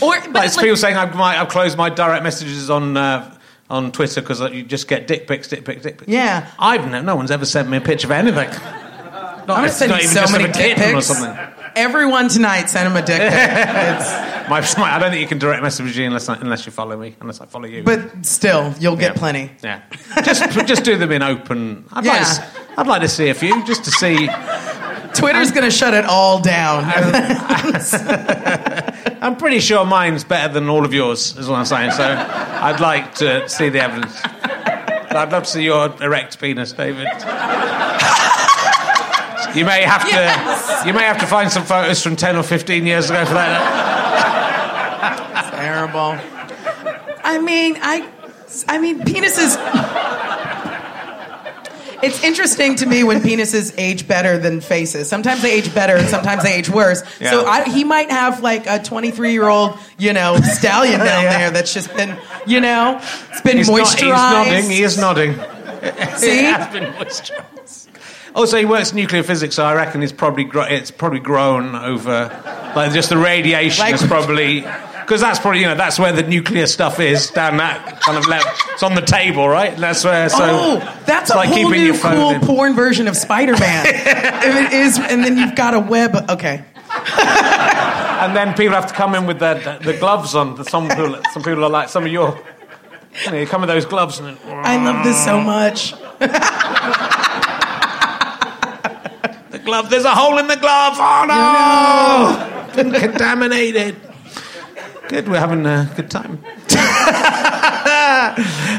Or- 0.00 0.08
like, 0.18 0.32
but 0.32 0.46
it's 0.46 0.56
like- 0.56 0.64
people 0.64 0.78
saying 0.78 0.96
I 0.96 1.04
might 1.12 1.38
I've 1.38 1.50
closed 1.50 1.76
my 1.76 1.90
direct 1.90 2.22
messages 2.22 2.70
on. 2.70 2.96
Uh, 2.96 3.35
on 3.70 3.92
Twitter 3.92 4.20
because 4.20 4.40
you 4.52 4.62
just 4.62 4.88
get 4.88 5.06
dick 5.06 5.26
pics, 5.26 5.48
dick 5.48 5.64
pics, 5.64 5.82
dick 5.82 5.98
pics. 5.98 6.08
Yeah. 6.10 6.50
I've 6.58 6.88
no, 6.90 7.02
no 7.02 7.16
one's 7.16 7.30
ever 7.30 7.44
sent 7.46 7.68
me 7.68 7.76
a 7.78 7.80
picture 7.80 8.06
of 8.06 8.12
anything. 8.12 8.48
Not, 9.46 9.58
I'm 9.58 9.62
gonna 9.62 9.66
it's 9.68 9.76
send 9.76 9.90
not 9.90 10.02
you 10.02 10.08
even 10.10 10.26
so 10.26 10.32
many 10.32 10.52
dick 10.52 10.76
kitten 10.76 10.96
or 10.96 11.00
something. 11.02 11.38
Everyone 11.76 12.28
tonight, 12.28 12.68
send 12.68 12.88
him 12.88 12.96
a 12.96 13.06
dick 13.06 13.20
pic. 13.20 13.32
It's- 13.32 14.32
My, 14.46 14.60
my, 14.78 14.94
I 14.94 14.98
don't 15.00 15.10
think 15.10 15.20
you 15.22 15.26
can 15.26 15.38
direct 15.38 15.60
message 15.60 15.98
me 15.98 16.04
unless 16.04 16.28
I, 16.28 16.36
unless 16.36 16.66
you 16.66 16.70
follow 16.72 16.96
me, 16.96 17.16
unless 17.20 17.40
I 17.40 17.46
follow 17.46 17.66
you. 17.66 17.82
but 17.82 18.24
still, 18.24 18.72
you'll 18.78 18.94
get 18.94 19.14
Yeah. 19.14 19.18
plenty. 19.18 19.50
Yeah, 19.60 19.82
just 20.22 20.68
just 20.68 20.84
do 20.84 20.96
them 20.96 21.10
in 21.10 21.20
open. 21.20 21.84
I'd, 21.90 22.04
like 22.04 22.04
Yeah. 22.04 22.12
to, 22.14 22.20
s- 22.20 22.56
I'd 22.78 22.86
like 22.86 23.02
to 23.02 23.08
see 23.08 23.28
a 23.28 23.34
few 23.34 23.64
just 23.66 23.82
to 23.86 23.90
see. 23.90 24.28
Twitter's 25.14 25.50
going 25.50 25.64
to 25.64 25.70
shut 25.72 25.94
it 25.94 26.04
all 26.04 26.38
down. 26.40 26.84
I'm 29.26 29.36
pretty 29.36 29.58
sure 29.58 29.84
mine's 29.84 30.22
better 30.22 30.52
than 30.54 30.68
all 30.68 30.84
of 30.84 30.94
yours, 30.94 31.36
is 31.36 31.48
what 31.48 31.56
I'm 31.56 31.64
saying. 31.64 31.90
So 31.90 32.04
I'd 32.04 32.78
like 32.78 33.16
to 33.16 33.48
see 33.48 33.68
the 33.68 33.80
evidence. 33.80 34.20
I'd 34.24 35.32
love 35.32 35.42
to 35.42 35.50
see 35.50 35.64
your 35.64 35.92
erect 36.00 36.38
penis, 36.38 36.70
David. 36.70 37.08
You 39.56 39.64
may 39.64 39.82
have 39.82 40.02
to. 40.02 40.14
Yes. 40.14 40.86
You 40.86 40.92
may 40.92 41.02
have 41.02 41.18
to 41.18 41.26
find 41.26 41.50
some 41.50 41.64
photos 41.64 42.00
from 42.04 42.14
ten 42.14 42.36
or 42.36 42.44
fifteen 42.44 42.86
years 42.86 43.10
ago 43.10 43.24
for 43.24 43.34
that. 43.34 43.58
terrible. 45.56 46.16
I 47.24 47.40
mean, 47.40 47.78
I, 47.80 48.08
I 48.68 48.78
mean, 48.78 49.00
penises. 49.00 49.56
It's 52.02 52.22
interesting 52.22 52.76
to 52.76 52.86
me 52.86 53.04
when 53.04 53.20
penises 53.20 53.74
age 53.78 54.06
better 54.06 54.38
than 54.38 54.60
faces. 54.60 55.08
Sometimes 55.08 55.42
they 55.42 55.52
age 55.52 55.74
better, 55.74 55.96
and 55.96 56.08
sometimes 56.08 56.42
they 56.42 56.54
age 56.54 56.68
worse. 56.68 57.02
Yeah. 57.20 57.30
So 57.30 57.46
I, 57.46 57.64
he 57.68 57.84
might 57.84 58.10
have 58.10 58.42
like 58.42 58.66
a 58.66 58.82
23 58.82 59.32
year 59.32 59.48
old, 59.48 59.78
you 59.98 60.12
know, 60.12 60.36
stallion 60.36 60.98
down 61.00 61.24
Yeah. 61.24 61.38
there 61.38 61.50
that's 61.52 61.72
just 61.72 61.94
been, 61.96 62.16
you 62.46 62.60
know, 62.60 62.98
it's 63.30 63.40
been 63.40 63.56
He's, 63.58 63.68
moisturized. 63.68 63.94
he's 63.94 64.08
nodding. 64.08 64.70
He 64.70 64.82
is 64.82 64.98
nodding. 64.98 65.34
See? 66.18 66.38
It 66.40 66.54
has 66.56 66.72
been 66.72 66.92
moisturised. 66.94 67.88
Also, 68.34 68.58
he 68.58 68.66
works 68.66 68.92
nuclear 68.92 69.22
physics, 69.22 69.54
so 69.54 69.64
I 69.64 69.74
reckon 69.74 70.02
it's 70.02 70.12
probably 70.12 70.44
gro- 70.44 70.64
it's 70.64 70.90
probably 70.90 71.20
grown 71.20 71.74
over 71.74 72.28
like 72.76 72.92
just 72.92 73.08
the 73.08 73.16
radiation 73.16 73.82
Like- 73.82 73.94
is 73.94 74.02
probably 74.06 74.60
because 75.06 75.20
that's 75.20 75.38
probably 75.38 75.60
you 75.60 75.66
know 75.66 75.76
that's 75.76 76.00
where 76.00 76.10
the 76.12 76.24
nuclear 76.24 76.66
stuff 76.66 76.98
is 76.98 77.30
down 77.30 77.58
that 77.58 78.00
kind 78.00 78.18
of 78.18 78.26
level. 78.26 78.50
It's 78.72 78.82
on 78.82 78.96
the 78.96 79.02
table, 79.02 79.48
right? 79.48 79.76
That's 79.76 80.04
where. 80.04 80.28
So 80.28 80.38
oh, 80.42 81.02
that's 81.06 81.30
a 81.30 81.36
like 81.36 81.48
whole 81.48 81.70
keeping 81.70 81.84
new 81.84 81.96
cool 81.96 82.30
in. 82.30 82.40
porn 82.40 82.74
version 82.74 83.06
of 83.06 83.16
Spider-Man. 83.16 83.86
if 83.86 84.66
it 84.66 84.72
is, 84.72 84.98
and 84.98 85.22
then 85.22 85.38
you've 85.38 85.54
got 85.54 85.74
a 85.74 85.80
web. 85.80 86.28
Okay. 86.28 86.64
and 87.18 88.36
then 88.36 88.54
people 88.54 88.74
have 88.74 88.88
to 88.88 88.94
come 88.94 89.14
in 89.14 89.26
with 89.26 89.38
their 89.38 89.78
the 89.78 89.96
gloves 89.98 90.34
on. 90.34 90.64
Some 90.64 90.88
people, 90.88 91.20
some 91.32 91.42
people 91.44 91.64
are 91.64 91.70
like 91.70 91.88
some 91.88 92.04
of 92.04 92.10
your. 92.12 92.36
You, 93.24 93.30
know, 93.30 93.38
you 93.38 93.46
come 93.46 93.62
with 93.62 93.70
those 93.70 93.86
gloves 93.86 94.18
and 94.18 94.36
then, 94.36 94.38
I 94.46 94.76
love 94.76 95.02
this 95.02 95.24
so 95.24 95.40
much. 95.40 95.92
the 99.50 99.58
glove. 99.64 99.88
There's 99.88 100.04
a 100.04 100.14
hole 100.14 100.36
in 100.36 100.48
the 100.48 100.56
glove. 100.56 100.96
Oh 100.98 101.24
no! 102.76 102.82
Been 102.82 102.92
contaminated. 102.92 104.05
Good, 105.08 105.28
we're 105.28 105.38
having 105.38 105.64
a 105.66 105.90
good 105.96 106.10
time. 106.10 106.40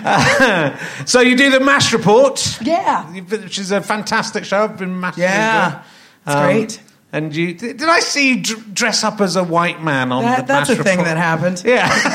Uh, 0.04 0.78
so 1.06 1.22
you 1.22 1.36
do 1.38 1.50
the 1.52 1.60
Mash 1.60 1.94
Report. 1.94 2.60
Yeah. 2.62 3.06
Which 3.06 3.58
is 3.60 3.72
a 3.72 3.82
fantastic 3.82 4.44
show. 4.46 4.64
I've 4.64 4.78
been 4.78 5.00
massively 5.00 5.24
Yeah. 5.24 5.84
enjoying. 6.28 6.58
It's 6.64 6.76
great. 6.76 6.82
And 7.14 7.34
you 7.34 7.54
did 7.54 7.82
I 7.84 8.02
see 8.02 8.34
you 8.34 8.44
dress 8.44 9.06
up 9.06 9.22
as 9.22 9.38
a 9.38 9.44
white 9.44 9.82
man 9.82 10.12
on 10.12 10.24
the 10.24 10.30
That, 10.30 10.46
that's 10.48 10.70
Mash 10.70 10.80
a 10.80 10.84
thing 10.84 10.98
that 11.06 11.16
happened. 11.16 11.64
Yeah, 11.66 11.88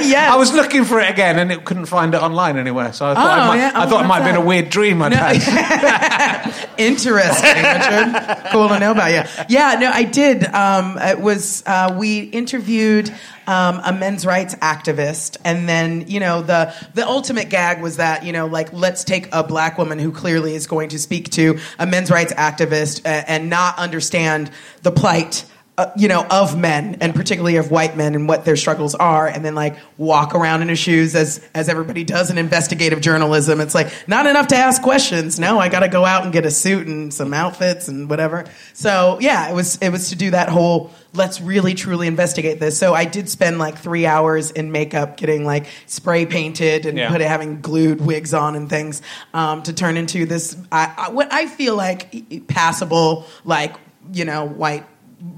yes. 0.00 0.32
I 0.32 0.36
was 0.36 0.54
looking 0.54 0.84
for 0.84 0.98
it 0.98 1.10
again 1.10 1.38
and 1.38 1.52
it 1.52 1.66
couldn't 1.66 1.84
find 1.86 2.14
it 2.14 2.22
online 2.22 2.56
anywhere. 2.56 2.94
So 2.94 3.04
I 3.04 3.14
thought, 3.14 3.26
Oh, 3.38 3.42
I, 3.42 3.46
might, 3.48 3.56
yeah? 3.58 3.72
I 3.74 3.84
Oh, 3.84 3.88
thought 3.90 4.04
it 4.06 4.08
might 4.08 4.22
have 4.22 4.34
been 4.34 4.42
a 4.42 4.44
weird 4.44 4.70
dream 4.70 5.02
I'd 5.02 5.10
No. 5.12 5.18
had. 5.18 6.68
Interesting, 6.78 7.54
Richard. 7.54 8.50
cool 8.50 8.68
to 8.70 8.78
know 8.78 8.92
about 8.92 9.12
you. 9.12 9.44
Yeah, 9.50 9.76
no, 9.78 9.90
I 9.92 10.04
did. 10.04 10.42
Um, 10.46 10.96
it 10.98 11.20
was 11.20 11.62
uh, 11.66 11.94
we 11.96 12.20
interviewed 12.20 13.14
um, 13.46 13.80
a 13.84 13.92
men's 13.92 14.24
rights 14.24 14.54
activist, 14.56 15.36
and 15.44 15.68
then 15.68 16.08
you 16.08 16.20
know 16.20 16.42
the 16.42 16.74
the 16.94 17.06
ultimate 17.06 17.48
gag 17.48 17.82
was 17.82 17.96
that 17.98 18.24
you 18.24 18.32
know 18.32 18.46
like 18.46 18.72
let's 18.72 19.04
take 19.04 19.28
a 19.32 19.42
black 19.42 19.78
woman 19.78 19.98
who 19.98 20.12
clearly 20.12 20.54
is 20.54 20.66
going 20.66 20.88
to 20.90 20.98
speak 20.98 21.30
to 21.30 21.58
a 21.78 21.86
men's 21.86 22.10
rights 22.10 22.32
activist 22.34 23.04
uh, 23.04 23.24
and 23.26 23.50
not 23.50 23.78
understand 23.78 24.50
the 24.82 24.90
plight. 24.90 25.44
Uh, 25.76 25.90
you 25.96 26.06
know, 26.06 26.24
of 26.30 26.56
men 26.56 26.98
and 27.00 27.16
particularly 27.16 27.56
of 27.56 27.72
white 27.72 27.96
men 27.96 28.14
and 28.14 28.28
what 28.28 28.44
their 28.44 28.54
struggles 28.54 28.94
are, 28.94 29.26
and 29.26 29.44
then 29.44 29.56
like 29.56 29.76
walk 29.98 30.32
around 30.32 30.62
in 30.62 30.68
his 30.68 30.78
shoes 30.78 31.16
as 31.16 31.44
as 31.52 31.68
everybody 31.68 32.04
does 32.04 32.30
in 32.30 32.38
investigative 32.38 33.00
journalism. 33.00 33.60
It's 33.60 33.74
like 33.74 33.92
not 34.06 34.26
enough 34.26 34.46
to 34.48 34.56
ask 34.56 34.80
questions. 34.82 35.40
No, 35.40 35.58
I 35.58 35.68
got 35.68 35.80
to 35.80 35.88
go 35.88 36.04
out 36.04 36.22
and 36.22 36.32
get 36.32 36.46
a 36.46 36.50
suit 36.52 36.86
and 36.86 37.12
some 37.12 37.34
outfits 37.34 37.88
and 37.88 38.08
whatever. 38.08 38.44
So 38.72 39.18
yeah, 39.20 39.50
it 39.50 39.54
was 39.54 39.76
it 39.78 39.88
was 39.88 40.10
to 40.10 40.16
do 40.16 40.30
that 40.30 40.48
whole 40.48 40.92
let's 41.14 41.40
really 41.40 41.74
truly 41.74 42.06
investigate 42.06 42.60
this. 42.60 42.78
So 42.78 42.92
I 42.94 43.04
did 43.04 43.28
spend 43.28 43.58
like 43.58 43.78
three 43.78 44.04
hours 44.04 44.50
in 44.50 44.72
makeup, 44.72 45.16
getting 45.16 45.44
like 45.44 45.66
spray 45.86 46.26
painted 46.26 46.86
and 46.86 46.98
Yeah. 46.98 47.08
put 47.10 47.20
having 47.20 47.60
glued 47.60 48.00
wigs 48.00 48.34
on 48.34 48.56
and 48.56 48.68
things 48.68 49.00
um, 49.32 49.62
to 49.62 49.72
turn 49.72 49.96
into 49.96 50.26
this. 50.26 50.56
I, 50.72 50.92
I, 50.96 51.10
what 51.10 51.32
I 51.32 51.46
feel 51.46 51.76
like 51.76 52.46
passable, 52.48 53.26
like 53.44 53.74
you 54.12 54.24
know, 54.24 54.44
white 54.46 54.84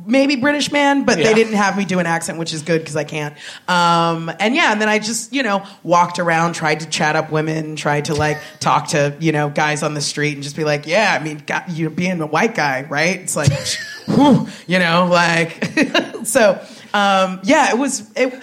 maybe 0.04 0.34
British 0.34 0.72
man, 0.72 1.04
but 1.04 1.16
Yeah. 1.18 1.24
they 1.28 1.34
didn't 1.34 1.52
have 1.54 1.76
me 1.76 1.84
do 1.84 2.00
an 2.00 2.06
accent, 2.06 2.38
which 2.40 2.52
is 2.52 2.62
good 2.62 2.80
because 2.80 2.96
I 2.96 3.04
can't. 3.04 3.34
Um, 3.68 4.32
and 4.40 4.52
yeah, 4.56 4.72
and 4.72 4.80
then 4.80 4.88
I 4.88 4.98
just, 4.98 5.32
you 5.32 5.44
know, 5.44 5.62
walked 5.84 6.18
around, 6.18 6.54
tried 6.54 6.80
to 6.80 6.88
chat 6.88 7.14
up 7.14 7.30
women, 7.30 7.76
tried 7.76 8.06
to 8.06 8.14
like 8.14 8.38
talk 8.58 8.88
to, 8.88 9.14
you 9.20 9.30
know, 9.30 9.48
guys 9.48 9.84
on 9.84 9.94
the 9.94 10.00
street 10.00 10.34
and 10.34 10.42
just 10.42 10.56
be 10.56 10.64
like, 10.64 10.88
yeah, 10.88 11.16
I 11.18 11.22
mean, 11.22 11.40
God, 11.46 11.64
you 11.70 11.88
know, 11.88 11.94
being 11.94 12.20
a 12.20 12.26
white 12.26 12.56
guy, 12.56 12.82
right? 12.82 13.20
It's 13.20 13.36
like, 13.36 13.52
whew, 14.06 14.48
you 14.66 14.78
know, 14.78 15.08
like, 15.10 15.64
so, 16.24 16.60
um, 16.94 17.40
yeah, 17.42 17.70
it 17.70 17.78
was, 17.78 18.10
it, 18.16 18.42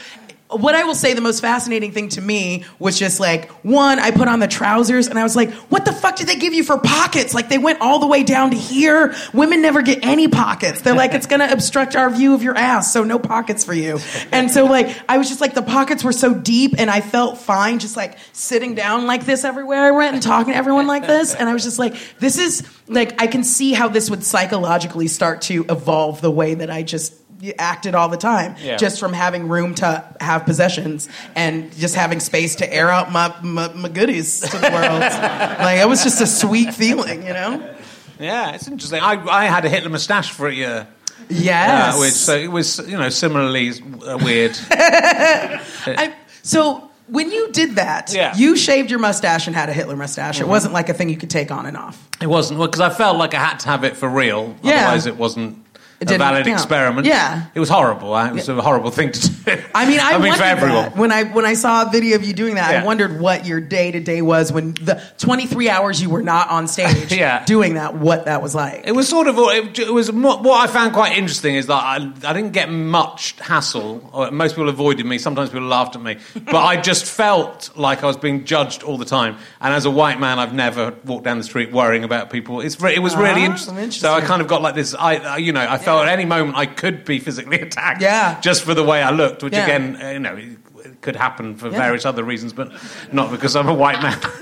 what 0.56 0.76
I 0.76 0.84
will 0.84 0.96
say 0.96 1.14
the 1.14 1.22
most 1.22 1.42
fascinating 1.42 1.92
thing 1.92 2.10
to 2.10 2.22
me 2.22 2.66
was 2.80 2.98
just 2.98 3.20
like 3.20 3.50
one, 3.64 4.00
I 4.00 4.12
put 4.12 4.28
on 4.28 4.40
the 4.40 4.48
trousers 4.48 5.08
and 5.08 5.18
I 5.18 5.24
was 5.24 5.36
like, 5.36 5.52
what 5.70 5.86
the 5.86 5.94
fuck 5.94 6.16
did 6.16 6.28
they 6.28 6.36
give 6.36 6.54
you 6.54 6.64
for 6.64 6.78
pockets? 6.78 7.34
Like 7.34 7.50
they 7.50 7.58
went 7.58 7.82
all 7.82 8.00
the 8.00 8.08
way 8.08 8.24
down 8.24 8.52
to 8.52 8.58
here. 8.58 9.14
Women 9.34 9.62
never 9.62 9.82
get 9.82 10.04
any 10.04 10.28
pockets. 10.28 10.82
They're 10.82 10.96
like, 10.96 11.14
it's 11.14 11.28
gonna 11.28 11.50
obstruct 11.52 11.96
our 11.96 12.10
view 12.10 12.34
of 12.34 12.44
your 12.44 12.56
ass, 12.56 12.94
so 12.94 13.04
no 13.04 13.20
pockets 13.20 13.64
for 13.64 13.74
you. 13.74 14.00
And 14.32 14.52
so 14.52 14.66
like 14.66 14.96
I 15.10 15.18
was 15.18 15.30
just 15.30 15.42
like 15.42 15.54
the 15.54 15.62
pockets 15.62 16.04
were 16.04 16.12
so 16.12 16.34
deep 16.34 16.76
and 16.78 16.90
I 16.90 17.02
felt 17.02 17.38
fine 17.38 17.80
just 17.80 17.98
like 17.98 18.18
sitting 18.32 18.76
down 18.76 19.08
like 19.08 19.26
this 19.26 19.44
everywhere 19.44 19.82
I 19.82 19.92
went 19.92 20.14
and 20.14 20.24
talking 20.24 20.54
to 20.54 20.58
everyone 20.58 20.88
like 20.88 21.08
this. 21.08 21.36
And 21.36 21.50
I 21.50 21.54
was 21.54 21.64
just 21.64 21.80
like, 21.80 21.96
this 22.20 22.38
is 22.38 22.68
like 22.88 23.22
I 23.22 23.28
can 23.28 23.44
see 23.44 23.74
how 23.74 23.88
this 23.88 24.10
would 24.10 24.24
psychologically 24.24 25.08
start 25.08 25.42
to 25.44 25.66
evolve 25.70 26.22
the 26.22 26.32
way 26.32 26.56
that 26.56 26.70
I 26.70 26.84
just 26.84 27.14
acted 27.60 27.96
all 27.96 28.08
the 28.10 28.18
time 28.18 28.56
Yeah. 28.62 28.78
just 28.78 29.00
from 29.00 29.12
having 29.14 29.48
room 29.50 29.76
to 29.76 30.04
have 30.22 30.46
possessions 30.46 31.10
and 31.36 31.76
just 31.78 31.96
having 31.96 32.20
space 32.20 32.56
to 32.56 32.74
air 32.74 32.90
out 32.90 33.12
my, 33.12 33.34
my, 33.42 33.72
my 33.74 33.90
goodies 33.90 34.40
to 34.42 34.58
the 34.58 34.70
world. 34.72 35.00
like 35.02 35.80
it 35.80 35.88
was 35.88 36.04
just 36.04 36.22
a 36.22 36.28
sweet 36.28 36.74
feeling, 36.74 37.26
you 37.26 37.34
know? 37.34 37.76
yeah, 38.20 38.52
it's 38.56 38.68
interesting. 38.68 39.02
I, 39.02 39.14
I 39.28 39.46
had 39.46 39.66
a 39.66 39.70
Hitler 39.70 39.90
moustache 39.90 40.32
for 40.32 40.48
a 40.48 40.54
year. 40.54 40.88
Yes. 41.30 41.96
Uh, 41.96 42.00
which, 42.00 42.14
so 42.14 42.36
it 42.36 42.52
was, 42.52 42.80
you 42.88 42.98
know, 42.98 43.10
similarly 43.10 43.72
uh, 44.08 44.18
weird. 44.24 44.58
I, 44.72 46.14
so 46.42 46.90
when 47.08 47.32
you 47.32 47.52
did 47.52 47.76
that, 47.76 48.14
Yeah. 48.14 48.36
you 48.36 48.56
shaved 48.56 48.90
your 48.90 49.00
mustache 49.00 49.48
and 49.48 49.56
had 49.56 49.70
a 49.70 49.74
Hitler 49.74 49.96
mustache. 49.96 50.40
It 50.40 50.48
wasn't 50.48 50.74
like 50.74 50.90
a 50.90 50.94
thing 50.94 51.10
you 51.10 51.18
could 51.18 51.30
take 51.30 51.52
on 51.52 51.66
and 51.66 51.78
off. 51.78 52.08
It 52.22 52.28
wasn't 52.28 52.60
because 52.60 52.82
I 52.82 52.90
felt 52.90 53.18
like 53.18 53.34
I 53.34 53.40
had 53.44 53.60
to 53.60 53.68
have 53.70 53.84
it 53.84 53.96
for 53.98 54.10
real. 54.10 54.56
Yeah. 54.64 54.76
Otherwise, 54.88 55.06
it 55.06 55.18
wasn't 55.18 55.63
a 56.12 56.18
valid 56.18 56.46
count. 56.46 56.54
experiment. 56.60 57.08
Yeah. 57.08 57.46
it 57.54 57.60
was 57.60 57.70
horrible. 57.70 58.14
I- 58.14 58.30
It 58.30 58.34
was 58.34 58.50
a 58.50 58.62
horrible 58.62 58.92
thing 58.92 59.12
to 59.12 59.20
do. 59.30 59.62
I 59.76 59.86
mean, 59.88 60.00
I, 60.02 60.14
mean, 60.14 60.22
wondered 60.30 60.38
for 60.38 60.44
everyone. 60.44 60.84
that. 60.84 60.98
when 60.98 61.12
I 61.12 61.24
when 61.24 61.46
I 61.46 61.54
saw 61.54 61.88
a 61.88 61.92
video 61.92 62.16
of 62.16 62.24
you 62.24 62.34
doing 62.34 62.56
that. 62.56 62.72
Yeah. 62.72 62.82
I 62.82 62.86
wondered 62.86 63.20
what 63.20 63.46
your 63.46 63.62
day 63.62 63.92
to 63.92 64.00
day 64.00 64.22
was 64.22 64.52
when 64.52 64.74
the 64.74 65.02
23 65.20 65.70
hours 65.70 66.02
you 66.02 66.10
were 66.10 66.22
not 66.24 66.50
on 66.50 66.68
stage 66.68 67.12
Yeah. 67.24 67.46
doing 67.46 67.76
that. 67.76 67.96
What 67.96 68.26
that 68.26 68.42
was 68.42 68.54
like. 68.56 68.84
It 68.86 68.94
was 68.94 69.08
sort 69.08 69.28
of 69.28 69.36
it, 69.38 69.80
it 69.80 69.94
was 69.94 70.12
what 70.12 70.46
I 70.62 70.68
found 70.72 70.94
quite 70.94 71.18
interesting 71.18 71.56
is 71.56 71.68
that 71.68 71.74
I, 71.84 71.96
I 72.26 72.34
didn't 72.34 72.52
get 72.52 72.70
much 72.70 73.36
hassle. 73.40 74.10
Or 74.14 74.32
most 74.32 74.54
people 74.56 74.70
avoided 74.70 75.06
me. 75.06 75.18
Sometimes 75.18 75.50
people 75.50 75.68
laughed 75.68 75.96
at 75.96 76.02
me, 76.02 76.18
but 76.34 76.56
I 76.56 76.80
just 76.82 77.06
felt 77.24 77.70
like 77.76 78.04
I 78.04 78.08
was 78.08 78.18
being 78.18 78.46
judged 78.46 78.84
all 78.84 78.98
the 78.98 79.06
time. 79.06 79.38
And 79.62 79.74
as 79.74 79.86
a 79.86 79.92
white 79.92 80.20
man, 80.20 80.40
I've 80.40 80.54
never 80.54 80.94
walked 81.06 81.24
down 81.26 81.38
the 81.38 81.44
street 81.44 81.72
worrying 81.72 82.04
about 82.04 82.30
people. 82.30 82.62
It's 82.62 82.82
it 82.84 83.00
was 83.02 83.16
really 83.16 83.42
Ah, 83.42 83.46
interesting. 83.46 83.76
interesting. 83.78 84.02
So 84.02 84.14
I 84.14 84.22
kind 84.22 84.42
of 84.42 84.48
got 84.48 84.62
like 84.62 84.76
this. 84.76 84.94
I 84.96 85.16
I- 85.18 85.38
you 85.38 85.52
know 85.54 85.66
I 85.68 85.78
felt 85.78 85.93
at 86.02 86.10
any 86.10 86.26
moment 86.26 86.58
I 86.58 86.66
could 86.66 87.06
be 87.06 87.20
physically 87.20 87.60
attacked. 87.68 88.02
Yeah. 88.02 88.40
just 88.42 88.64
for 88.64 88.74
the 88.74 88.84
way 88.84 89.04
I 89.04 89.12
looked, 89.12 89.44
which 89.44 89.54
Yeah. 89.54 89.64
again 89.66 89.98
uh, 90.02 90.10
you 90.10 90.20
know. 90.20 90.36
It, 90.36 90.58
could 91.00 91.16
happen 91.18 91.56
for 91.56 91.70
Yeah. 91.70 91.78
various 91.78 92.06
other 92.06 92.24
reasons, 92.24 92.54
but 92.54 92.72
not 93.12 93.30
because 93.32 93.56
I'm 93.58 93.68
a 93.68 93.74
white 93.74 94.02
man. 94.02 94.18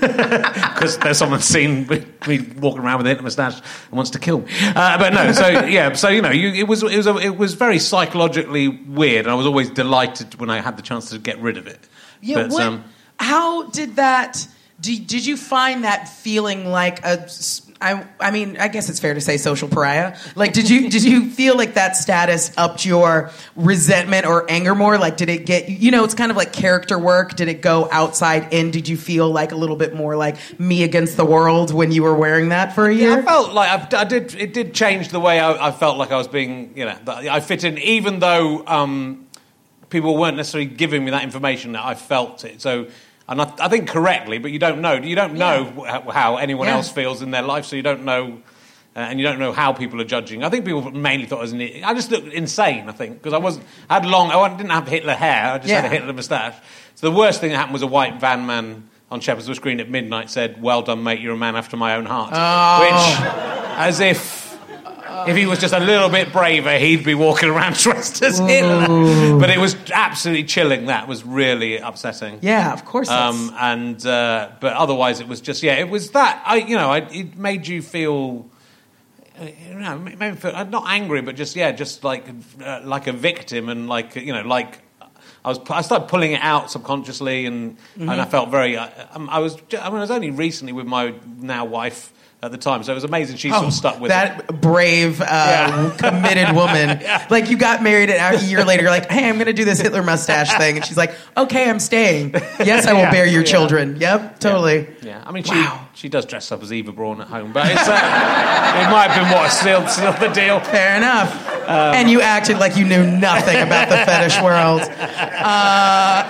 Because 0.74 0.98
there's 0.98 1.18
someone 1.18 1.40
seen 1.40 1.86
me 1.88 2.04
me 2.26 2.38
walking 2.60 2.82
around 2.82 2.98
with 2.98 3.06
a 3.06 3.10
Hitler 3.10 3.24
moustache 3.24 3.56
and 3.88 3.92
wants 3.96 4.10
to 4.12 4.18
kill 4.18 4.40
me. 4.40 4.46
Uh, 4.74 4.98
but 4.98 5.12
no, 5.12 5.32
so 5.32 5.48
yeah, 5.66 5.92
so 5.92 6.08
you 6.08 6.22
know, 6.22 6.30
you, 6.30 6.48
it 6.48 6.66
was 6.68 6.82
it 6.82 6.96
was 6.96 7.06
a, 7.06 7.16
it 7.18 7.36
was 7.36 7.54
very 7.54 7.78
psychologically 7.78 8.68
weird, 8.68 9.24
and 9.26 9.30
I 9.32 9.34
was 9.34 9.46
always 9.46 9.70
delighted 9.70 10.34
when 10.40 10.50
I 10.50 10.60
had 10.60 10.76
the 10.76 10.82
chance 10.82 11.10
to 11.10 11.18
get 11.18 11.38
rid 11.40 11.56
of 11.56 11.66
it. 11.66 11.80
Yeah, 12.20 12.42
But, 12.42 12.50
what, 12.52 12.62
um, 12.62 12.84
how 13.18 13.64
did 13.70 13.96
that? 13.96 14.46
Did, 14.80 15.06
did 15.06 15.24
you 15.26 15.36
find 15.36 15.84
that 15.84 16.08
feeling 16.08 16.66
like 16.66 17.04
a? 17.04 17.28
I, 17.82 18.06
I 18.20 18.30
mean, 18.30 18.56
I 18.58 18.68
guess 18.68 18.88
it's 18.88 19.00
fair 19.00 19.12
to 19.14 19.20
say 19.20 19.36
social 19.36 19.68
pariah. 19.68 20.16
Like, 20.36 20.52
did 20.52 20.70
you 20.70 20.88
did 20.88 21.02
you 21.04 21.28
feel 21.30 21.56
like 21.56 21.74
that 21.74 21.96
status 21.96 22.52
upped 22.56 22.86
your 22.86 23.30
resentment 23.56 24.24
or 24.26 24.48
anger 24.50 24.74
more? 24.74 24.98
Like, 24.98 25.16
did 25.16 25.28
it 25.28 25.44
get 25.46 25.68
you 25.68 25.90
know? 25.90 26.04
It's 26.04 26.14
kind 26.14 26.30
of 26.30 26.36
like 26.36 26.52
character 26.52 26.98
work. 26.98 27.34
Did 27.36 27.48
it 27.48 27.60
go 27.60 27.88
outside 27.90 28.52
in? 28.52 28.70
Did 28.70 28.88
you 28.88 28.96
feel 28.96 29.30
like 29.30 29.52
a 29.52 29.56
little 29.56 29.76
bit 29.76 29.94
more 29.94 30.16
like 30.16 30.36
me 30.60 30.84
against 30.84 31.16
the 31.16 31.24
world 31.24 31.74
when 31.74 31.90
you 31.92 32.02
were 32.04 32.14
wearing 32.14 32.50
that 32.50 32.74
for 32.74 32.86
a 32.88 32.94
Yeah, 32.94 33.08
year? 33.08 33.18
I 33.18 33.22
felt 33.22 33.52
like 33.52 33.94
I, 33.94 34.00
I 34.00 34.04
did. 34.04 34.34
It 34.34 34.54
did 34.54 34.74
change 34.74 35.08
the 35.08 35.20
way 35.20 35.40
I, 35.40 35.68
I 35.68 35.72
felt 35.72 35.98
like 35.98 36.12
I 36.12 36.16
was 36.16 36.28
being. 36.28 36.72
You 36.76 36.84
know, 36.84 36.96
I 37.06 37.40
fit 37.40 37.64
in, 37.64 37.78
even 37.78 38.20
though 38.20 38.64
um, 38.66 39.26
people 39.90 40.16
weren't 40.16 40.36
necessarily 40.36 40.70
giving 40.70 41.04
me 41.04 41.10
that 41.10 41.24
information. 41.24 41.72
That 41.72 41.84
I 41.84 41.94
felt 41.94 42.44
it. 42.44 42.60
So, 42.62 42.86
and 43.32 43.42
I, 43.42 43.52
I 43.58 43.68
think 43.68 43.88
correctly, 43.88 44.38
but 44.38 44.50
you 44.52 44.58
don't 44.58 44.80
know. 44.80 44.92
You 44.94 45.16
don't 45.16 45.34
know 45.34 45.84
how, 45.86 46.02
how 46.10 46.36
anyone 46.36 46.68
Yeah. 46.68 46.76
else 46.76 46.90
feels 46.90 47.20
in 47.22 47.30
their 47.32 47.42
life, 47.42 47.64
so 47.66 47.74
you 47.76 47.82
don't 47.82 48.04
know. 48.04 48.40
Uh, 48.94 48.98
and 49.00 49.18
you 49.18 49.24
don't 49.24 49.38
know 49.38 49.52
how 49.52 49.72
people 49.72 49.98
are 50.02 50.04
judging. 50.04 50.44
I 50.44 50.50
think 50.50 50.66
people 50.66 50.90
mainly 50.90 51.24
thought 51.26 51.38
I 51.38 51.42
was 51.42 51.52
an 51.52 51.62
idiot. 51.62 51.82
I 51.82 51.94
just 51.94 52.10
looked 52.10 52.28
insane. 52.28 52.88
I 52.90 52.92
think 52.92 53.14
because 53.16 53.32
I 53.32 53.38
wasn't 53.38 53.64
I 53.88 53.94
had 53.94 54.04
long. 54.06 54.30
I 54.30 54.54
didn't 54.56 54.68
have 54.70 54.86
Hitler 54.86 55.14
hair. 55.14 55.52
I 55.54 55.58
just 55.58 55.70
had 55.70 55.84
a 55.84 55.88
Yeah. 55.88 55.92
Hitler 56.00 56.12
moustache. 56.12 56.54
So 56.94 57.08
the 57.10 57.16
worst 57.16 57.40
thing 57.40 57.50
that 57.52 57.56
happened 57.56 57.72
was 57.72 57.80
a 57.82 57.86
white 57.86 58.20
van 58.20 58.44
man 58.44 58.88
on 59.10 59.20
Shepherd's 59.20 59.48
Bush 59.48 59.60
Green 59.60 59.80
at 59.80 59.88
midnight 59.88 60.28
said, 60.30 60.60
"Well 60.62 60.82
done, 60.82 61.02
mate. 61.02 61.20
You're 61.20 61.32
a 61.34 61.38
man 61.38 61.56
after 61.56 61.76
my 61.78 61.94
own 61.96 62.04
heart." 62.04 62.32
Which, 62.82 63.30
as 63.78 64.00
if. 64.00 64.51
If 65.28 65.36
he 65.36 65.46
was 65.46 65.58
just 65.58 65.74
a 65.74 65.80
little 65.80 66.08
bit 66.08 66.32
braver, 66.32 66.78
he'd 66.78 67.04
be 67.04 67.14
walking 67.14 67.48
around 67.48 67.76
dressed 67.76 68.22
as 68.22 68.38
Hitler. 68.38 69.38
But 69.38 69.50
it 69.50 69.58
was 69.58 69.76
absolutely 69.92 70.44
chilling. 70.44 70.86
That 70.86 71.08
was 71.08 71.24
really 71.24 71.78
upsetting. 71.78 72.38
yeah, 72.42 72.72
of 72.72 72.84
course. 72.84 73.08
Um, 73.08 73.54
and 73.58 74.04
uh, 74.06 74.50
but 74.60 74.72
otherwise, 74.74 75.20
it 75.20 75.28
was 75.28 75.40
just 75.40 75.62
yeah, 75.62 75.74
it 75.74 75.88
was 75.88 76.10
that. 76.12 76.42
I 76.46 76.56
you 76.56 76.76
know, 76.76 76.90
I, 76.90 76.98
it 76.98 77.36
made 77.36 77.66
you 77.66 77.82
feel. 77.82 78.46
You 79.40 79.74
know, 79.74 79.94
it 80.06 80.18
made 80.18 80.30
me 80.32 80.36
feel 80.36 80.54
uh, 80.54 80.64
not 80.64 80.84
angry, 80.86 81.22
but 81.22 81.36
just 81.36 81.56
yeah, 81.56 81.72
just 81.72 82.04
like 82.04 82.26
uh, 82.62 82.80
like 82.84 83.06
a 83.06 83.12
victim, 83.12 83.68
and 83.68 83.88
like 83.88 84.14
you 84.14 84.32
know, 84.32 84.42
like 84.42 84.78
I 85.44 85.48
was. 85.48 85.58
I 85.70 85.82
started 85.82 86.08
pulling 86.08 86.32
it 86.32 86.42
out 86.42 86.70
subconsciously, 86.70 87.46
and 87.46 87.76
and 87.98 88.10
I 88.10 88.24
felt 88.24 88.50
very. 88.50 88.76
Uh, 88.76 88.88
um, 89.12 89.28
I 89.30 89.38
was. 89.38 89.56
I 89.72 89.88
mean, 89.88 89.98
I 89.98 90.00
was 90.00 90.10
only 90.10 90.30
recently 90.30 90.72
with 90.72 90.86
my 90.86 91.14
now 91.38 91.64
wife 91.64 92.12
at 92.44 92.50
the 92.50 92.58
time, 92.58 92.82
so 92.82 92.90
it 92.90 92.96
was 92.96 93.04
amazing. 93.04 93.36
She 93.36 93.50
sort 93.50 93.64
of 93.66 93.72
stuck 93.72 94.00
with 94.00 94.10
it. 94.10 94.14
Oh, 94.14 94.18
that 94.18 94.60
brave, 94.60 95.20
uh, 95.24 95.90
committed 95.96 96.52
woman. 96.56 97.00
Like 97.30 97.48
you 97.50 97.56
got 97.56 97.84
married, 97.84 98.10
and 98.10 98.36
a 98.36 98.44
year 98.44 98.64
later, 98.64 98.82
you're 98.82 98.90
like, 98.90 99.08
"Hey, 99.08 99.28
I'm 99.28 99.36
going 99.36 99.46
to 99.46 99.52
do 99.52 99.64
this 99.64 99.80
Hitler 99.80 100.02
mustache 100.02 100.52
thing," 100.58 100.74
and 100.76 100.84
she's 100.84 100.96
like, 100.96 101.14
"Okay, 101.36 101.70
I'm 101.70 101.78
staying. 101.78 102.32
Yes, 102.58 102.86
I 102.88 102.94
will 102.94 103.10
bear 103.12 103.26
your 103.26 103.44
children. 103.44 103.96
Yep, 104.00 104.40
totally." 104.40 104.88
Yeah, 105.02 105.22
I 105.24 105.30
mean, 105.30 105.44
she 105.44 105.52
Wow. 105.54 105.86
she 105.94 106.08
does 106.08 106.26
dress 106.26 106.50
up 106.50 106.62
as 106.64 106.72
Eva 106.72 106.90
Braun 106.90 107.20
at 107.20 107.28
home, 107.28 107.52
but 107.52 107.70
it's, 107.70 107.86
uh, 107.88 107.92
it 107.92 108.90
might 108.90 109.10
have 109.10 109.22
been 109.22 109.32
what 109.32 109.48
sealed, 109.52 109.88
sealed 109.88 110.16
the 110.16 110.28
deal. 110.34 110.58
Fair 110.58 110.96
enough. 110.96 111.32
Um, 111.62 111.94
and 111.94 112.10
you 112.10 112.20
acted 112.22 112.58
like 112.58 112.76
you 112.76 112.84
knew 112.84 113.08
nothing 113.08 113.56
about 113.60 113.88
the 113.88 113.96
fetish 113.98 114.40
world. 114.42 114.82
Uh, 115.42 116.22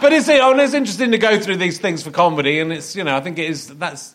but 0.00 0.12
it's, 0.12 0.28
oh, 0.28 0.58
it's 0.58 0.74
interesting 0.74 1.10
to 1.12 1.18
go 1.18 1.38
through 1.38 1.56
these 1.56 1.78
things 1.78 2.02
for 2.02 2.10
comedy, 2.10 2.60
and 2.60 2.72
it's 2.72 2.94
you 2.96 3.04
know 3.04 3.16
I 3.16 3.20
think 3.20 3.38
it 3.38 3.48
is 3.48 3.68
that's. 3.68 4.14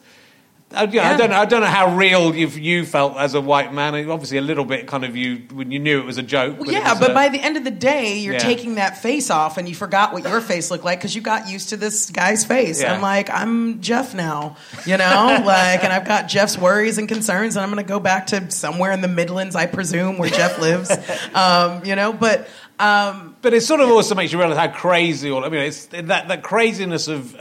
I, 0.72 0.84
you 0.84 0.98
know, 0.98 1.02
I 1.04 1.18
don't 1.18 1.30
know. 1.32 1.36
I 1.36 1.46
don't 1.46 1.62
know 1.62 1.68
how 1.68 1.96
real 1.96 2.36
you 2.36 2.48
you 2.48 2.86
felt 2.86 3.18
as 3.18 3.34
a 3.34 3.42
white 3.42 3.74
man. 3.74 3.96
Obviously, 4.08 4.38
a 4.38 4.42
little 4.42 4.66
bit 4.66 4.86
kind 4.86 5.04
of 5.04 5.16
you 5.16 5.38
when 5.52 5.72
you 5.72 5.80
knew 5.80 6.00
it 6.00 6.06
was 6.06 6.20
a 6.20 6.24
joke. 6.24 6.60
Well, 6.60 6.70
it 6.70 6.74
yeah, 6.74 6.94
but 7.00 7.10
a- 7.10 7.14
by 7.16 7.30
the 7.30 7.40
end 7.40 7.58
of 7.58 7.64
the 7.64 7.72
day, 7.72 8.20
you're 8.20 8.34
Yeah. 8.36 8.40
taking 8.40 8.76
that 8.76 9.02
face 9.02 9.32
off, 9.32 9.58
and 9.58 9.68
you 9.68 9.74
forgot 9.74 10.14
what 10.14 10.22
your 10.24 10.42
face 10.42 10.70
looked 10.70 10.86
like 10.86 11.00
because 11.00 11.16
you 11.16 11.22
got 11.22 11.50
used 11.50 11.70
to 11.70 11.78
this 11.78 12.12
guy's 12.12 12.46
face. 12.46 12.82
Yeah. 12.84 12.94
I'm 12.94 13.02
like, 13.02 13.32
I'm 13.32 13.82
Jeff 13.82 14.14
now, 14.14 14.58
you 14.86 14.96
know, 14.98 15.42
like, 15.44 15.84
and 15.84 15.92
I've 15.92 16.06
got 16.06 16.28
Jeff's 16.28 16.56
worries 16.56 17.00
and 17.00 17.08
concerns, 17.10 17.56
and 17.56 17.64
I'm 17.64 17.72
going 17.74 17.84
to 17.84 17.90
go 17.90 18.00
back 18.00 18.28
to 18.28 18.52
somewhere 18.52 18.92
in 18.92 19.02
the 19.02 19.08
Midlands, 19.08 19.56
I 19.56 19.66
presume, 19.66 20.20
where 20.20 20.30
Jeff 20.30 20.60
lives, 20.62 20.92
um, 21.34 21.84
you 21.84 21.96
know. 21.96 22.14
But 22.14 22.48
um, 22.78 23.36
But 23.42 23.56
it 23.56 23.62
sort 23.62 23.82
of 23.82 23.90
also 23.90 24.14
makes 24.14 24.32
you 24.32 24.38
realise 24.38 24.58
how 24.58 24.68
crazy 24.68 25.32
all. 25.32 25.44
I 25.44 25.50
mean, 25.50 25.62
it's 25.62 25.88
that 25.88 26.28
that 26.28 26.44
craziness 26.44 27.08
of 27.08 27.36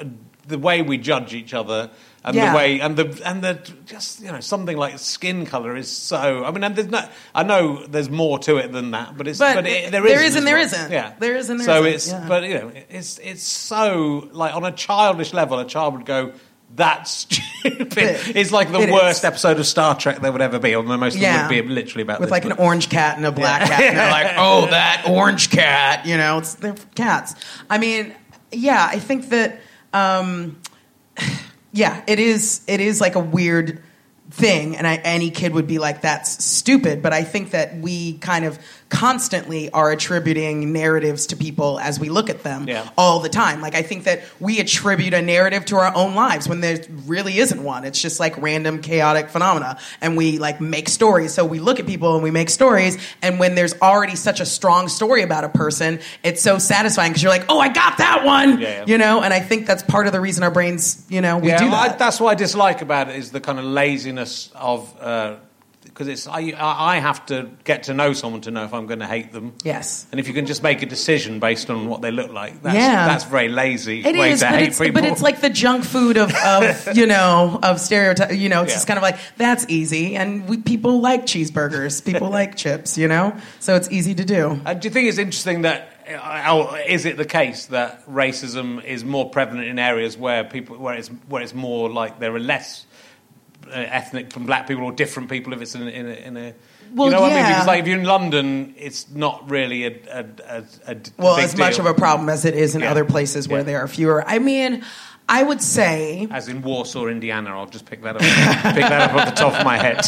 the 0.47 0.59
way 0.59 0.81
we 0.81 0.97
judge 0.97 1.35
each 1.35 1.53
other 1.53 1.91
and 2.29 2.37
Yeah. 2.37 2.51
the 2.53 2.57
way 2.57 2.81
and 2.81 2.97
the 2.97 3.23
and 3.25 3.43
the 3.43 3.55
just 3.87 4.21
you 4.21 4.31
know 4.33 4.41
something 4.41 4.77
like 4.77 4.99
skin 4.99 5.47
color 5.47 5.77
is 5.77 5.91
so. 5.91 6.45
I 6.45 6.51
mean, 6.51 6.63
and 6.65 6.77
there's 6.77 6.89
no. 6.89 7.07
I 7.35 7.43
know 7.43 7.87
there's 7.87 8.11
more 8.11 8.39
to 8.41 8.57
it 8.59 8.73
than 8.73 8.93
that, 8.93 9.17
but 9.17 9.27
it's 9.29 9.39
But 9.39 9.55
but, 9.57 9.67
it, 9.67 9.91
there 9.93 10.03
there 10.03 10.23
is 10.23 10.31
is 10.31 10.37
and 10.37 10.47
there 10.47 10.57
well. 10.57 10.65
isn't. 10.67 10.91
Yeah, 10.93 11.13
There 11.19 11.37
is 11.37 11.51
and 11.51 11.59
there 11.61 11.67
so 11.67 11.85
isn't, 11.85 11.95
it's 11.95 12.09
yeah. 12.11 12.29
but 12.29 12.43
you 12.45 12.55
know 12.55 12.73
it's 12.89 13.19
it's 13.19 13.43
so 13.43 14.29
like 14.33 14.55
on 14.55 14.65
a 14.65 14.73
childish 14.73 15.33
level, 15.33 15.59
a 15.59 15.65
child 15.65 15.95
would 15.95 16.07
go. 16.07 16.33
That's 16.77 17.11
stupid. 17.11 17.97
It- 17.97 18.37
It's 18.37 18.53
like 18.53 18.71
the 18.71 18.81
it 18.81 18.89
is. 18.91 18.93
worst 18.93 19.25
episode 19.25 19.59
of 19.59 19.67
Star 19.67 19.97
Trek 19.97 20.21
there 20.21 20.31
would 20.31 20.43
ever 20.43 20.59
be, 20.59 20.75
or 20.75 20.83
the 20.83 20.99
most 20.99 21.15
of 21.15 21.21
them 21.23 21.33
Yeah. 21.33 21.49
would 21.49 21.67
be 21.67 21.75
literally 21.75 22.03
about 22.03 22.21
with 22.21 22.29
this, 22.29 22.31
like 22.31 22.45
an 22.45 22.53
orange 22.53 22.91
cat 22.91 23.17
and 23.17 23.25
a 23.25 23.33
black 23.33 23.63
cat, 23.63 23.81
and 23.89 23.97
they're 23.97 24.11
like, 24.11 24.35
"Oh, 24.37 24.67
that 24.67 25.05
orange 25.09 25.49
cat," 25.51 26.05
you 26.05 26.19
know, 26.19 26.39
it's 26.39 26.55
they're 26.55 26.75
cats. 26.95 27.35
I 27.71 27.79
mean, 27.79 28.15
yeah, 28.53 28.87
I 28.93 28.99
think 28.99 29.31
that, 29.31 29.61
um, 29.95 30.59
yeah, 31.79 32.03
it 32.09 32.19
is. 32.19 32.61
It 32.67 32.81
is 32.81 33.01
like 33.01 33.15
a 33.15 33.21
weird 33.21 33.81
thing, 34.31 34.77
and 34.77 34.85
I, 34.85 34.97
any 34.97 35.31
kid 35.31 35.53
would 35.53 35.69
be 35.69 35.79
like, 35.79 36.01
"That's 36.01 36.45
stupid." 36.45 37.03
But 37.03 37.13
I 37.13 37.23
think 37.23 37.53
that 37.53 37.77
we 37.79 38.15
kind 38.15 38.45
of 38.45 38.59
constantly 38.89 39.71
are 39.71 39.91
attributing 39.91 40.73
narratives 40.73 41.27
to 41.27 41.37
people 41.37 41.79
as 41.81 42.01
we 42.01 42.09
look 42.09 42.31
at 42.31 42.43
them 42.43 42.67
Yeah. 42.67 42.89
all 42.97 43.21
the 43.21 43.29
time. 43.29 43.61
Like 43.61 43.75
I 43.75 43.83
think 43.83 44.05
that 44.05 44.23
we 44.41 44.61
attribute 44.61 45.15
a 45.15 45.21
narrative 45.23 45.65
to 45.67 45.77
our 45.77 45.95
own 45.95 46.15
lives 46.15 46.49
when 46.49 46.61
there 46.61 46.79
really 47.07 47.39
isn't 47.39 47.63
one. 47.63 47.85
It's 47.85 48.01
just 48.01 48.19
like 48.19 48.37
random 48.39 48.81
chaotic 48.81 49.29
phenomena 49.29 49.79
and 50.01 50.17
we 50.17 50.39
like 50.39 50.61
make 50.61 50.89
stories. 50.89 51.35
So 51.35 51.45
we 51.45 51.59
look 51.59 51.79
at 51.81 51.87
people 51.87 52.15
and 52.15 52.23
we 52.23 52.31
make 52.31 52.49
stories 52.51 52.97
and 53.23 53.39
when 53.39 53.55
there's 53.55 53.75
already 53.81 54.17
such 54.17 54.41
a 54.41 54.47
strong 54.47 54.89
story 54.89 55.23
about 55.23 55.45
a 55.45 55.49
person, 55.51 56.01
it's 56.23 56.43
so 56.43 56.59
satisfying 56.59 57.11
because 57.13 57.23
you're 57.23 57.33
like, 57.33 57.47
"Oh, 57.49 57.59
I 57.61 57.69
got 57.69 57.99
that 57.99 58.25
one." 58.25 58.59
Yeah, 58.61 58.69
yeah. 58.69 58.85
You 58.87 58.99
know, 58.99 59.23
and 59.23 59.35
I 59.35 59.41
think 59.41 59.67
that's 59.67 59.83
part 59.83 60.07
of 60.07 60.13
the 60.13 60.21
reason 60.21 60.43
our 60.45 60.51
brains, 60.51 61.05
you 61.09 61.21
know, 61.21 61.37
we 61.39 61.49
do 61.57 61.67
well, 61.67 61.75
I, 61.75 61.89
that. 61.89 61.99
that's 61.99 62.21
what 62.21 62.31
I 62.31 62.35
dislike 62.35 62.81
about 62.83 63.09
it 63.11 63.17
is 63.17 63.31
the 63.31 63.41
kind 63.41 63.59
of 63.59 63.65
laziness 63.65 64.51
of 64.55 64.93
uh, 65.01 65.37
because 65.99 66.07
it's 66.07 66.29
I, 66.29 66.55
I 66.57 67.01
have 67.01 67.27
to 67.27 67.51
get 67.65 67.85
to 67.85 67.95
know 67.95 68.13
someone 68.13 68.41
to 68.43 68.53
know 68.53 68.63
if 68.63 68.73
I'm 68.73 68.87
going 68.87 69.01
to 69.01 69.07
hate 69.07 69.33
them. 69.33 69.55
yes. 69.65 70.07
And 70.13 70.21
if 70.21 70.29
you 70.29 70.35
can 70.35 70.47
just 70.47 70.63
make 70.63 70.81
a 70.83 70.87
decision 70.87 71.41
based 71.41 71.71
on 71.71 71.89
what 71.89 72.03
they 72.03 72.13
look 72.13 72.33
like, 72.33 72.63
that's, 72.63 72.77
Yeah. 72.77 73.09
that's 73.09 73.25
very 73.25 73.49
lazy 73.49 74.05
It 74.07 74.17
way 74.17 74.31
is, 74.31 74.39
to 74.41 74.47
but 74.47 74.55
hate 74.61 74.69
it's, 74.69 74.79
people. 74.79 74.95
but 75.03 75.05
it's 75.11 75.21
like 75.23 75.41
the 75.41 75.51
junk 75.51 75.83
food 75.85 76.17
of, 76.17 76.33
of 76.37 76.97
you 76.97 77.07
know 77.07 77.59
of 77.65 77.81
stereotype. 77.81 78.33
You 78.33 78.49
know, 78.49 78.63
it's 78.63 78.71
Yeah. 78.71 78.77
just 78.77 78.87
kind 78.87 78.99
of 78.99 79.03
like 79.03 79.17
that's 79.39 79.67
easy, 79.69 80.15
and 80.15 80.49
we, 80.49 80.59
people 80.59 81.01
like 81.01 81.27
cheeseburgers, 81.27 82.05
people 82.05 82.31
like 82.31 82.55
chips. 82.63 82.97
You 82.97 83.09
know, 83.09 83.37
so 83.59 83.75
it's 83.75 83.91
easy 83.91 84.15
to 84.15 84.25
do. 84.25 84.61
Uh, 84.65 84.75
do 84.75 84.87
you 84.87 84.95
think 84.95 85.09
it's 85.09 85.19
interesting 85.19 85.63
that, 85.63 85.89
uh, 86.09 86.77
is 86.87 87.07
it 87.07 87.17
the 87.17 87.25
case 87.25 87.67
that 87.67 88.07
racism 88.07 88.85
is 88.85 89.05
more 89.05 89.29
prevalent 89.31 89.67
in 89.67 89.79
areas 89.81 90.17
where 90.17 90.45
people, 90.45 90.77
where 90.79 90.95
it's 90.95 91.09
where 91.29 91.43
it's 91.43 91.55
more 91.55 91.91
like 91.91 92.21
there 92.21 92.33
are 92.35 92.39
less 92.41 92.87
Uh, 93.69 93.87
ethnic 94.01 94.33
from 94.33 94.47
black 94.47 94.67
people 94.67 94.83
or 94.85 94.93
different 94.93 95.29
people 95.29 95.53
if 95.53 95.61
it's 95.63 95.75
in, 95.75 95.83
a- 95.83 95.91
in 95.91 96.07
a, 96.07 96.13
in 96.15 96.37
a 96.37 96.55
Well, 96.95 97.09
you 97.09 97.13
know 97.15 97.21
what 97.21 97.33
I 97.33 97.37
mean? 97.37 97.45
Because 97.47 97.67
like 97.67 97.81
if 97.81 97.87
you're 97.87 97.99
in 97.99 98.05
London, 98.07 98.75
it's 98.79 99.11
not 99.11 99.51
really 99.51 99.85
a, 99.85 99.93
a, 100.11 100.25
a, 100.49 100.65
a 100.93 100.97
Well, 101.19 101.37
as 101.37 101.57
much 101.57 101.79
of 101.79 101.87
a 101.87 101.95
problem 101.95 102.29
as 102.29 102.45
it 102.45 102.55
is 102.55 102.75
in 102.75 102.81
Yeah. 102.81 102.91
other 102.91 103.05
places 103.05 103.47
where 103.49 103.61
Yeah. 103.61 103.65
there 103.65 103.81
are 103.81 103.89
fewer. 103.89 104.25
I 104.27 104.39
mean, 104.39 104.83
I 105.29 105.43
would 105.43 105.61
say 105.63 106.27
As 106.31 106.49
in 106.49 106.63
Warsaw, 106.63 107.07
Indiana. 107.09 107.51
I'll 107.51 107.67
just 107.67 107.85
pick 107.85 108.03
that 108.03 108.17
up. 108.17 108.23
pick 108.75 108.85
that 108.89 109.11
up 109.11 109.15
off 109.15 109.29
the 109.29 109.35
top 109.35 109.53
of 109.55 109.65
my 109.65 109.77
head. 109.77 110.01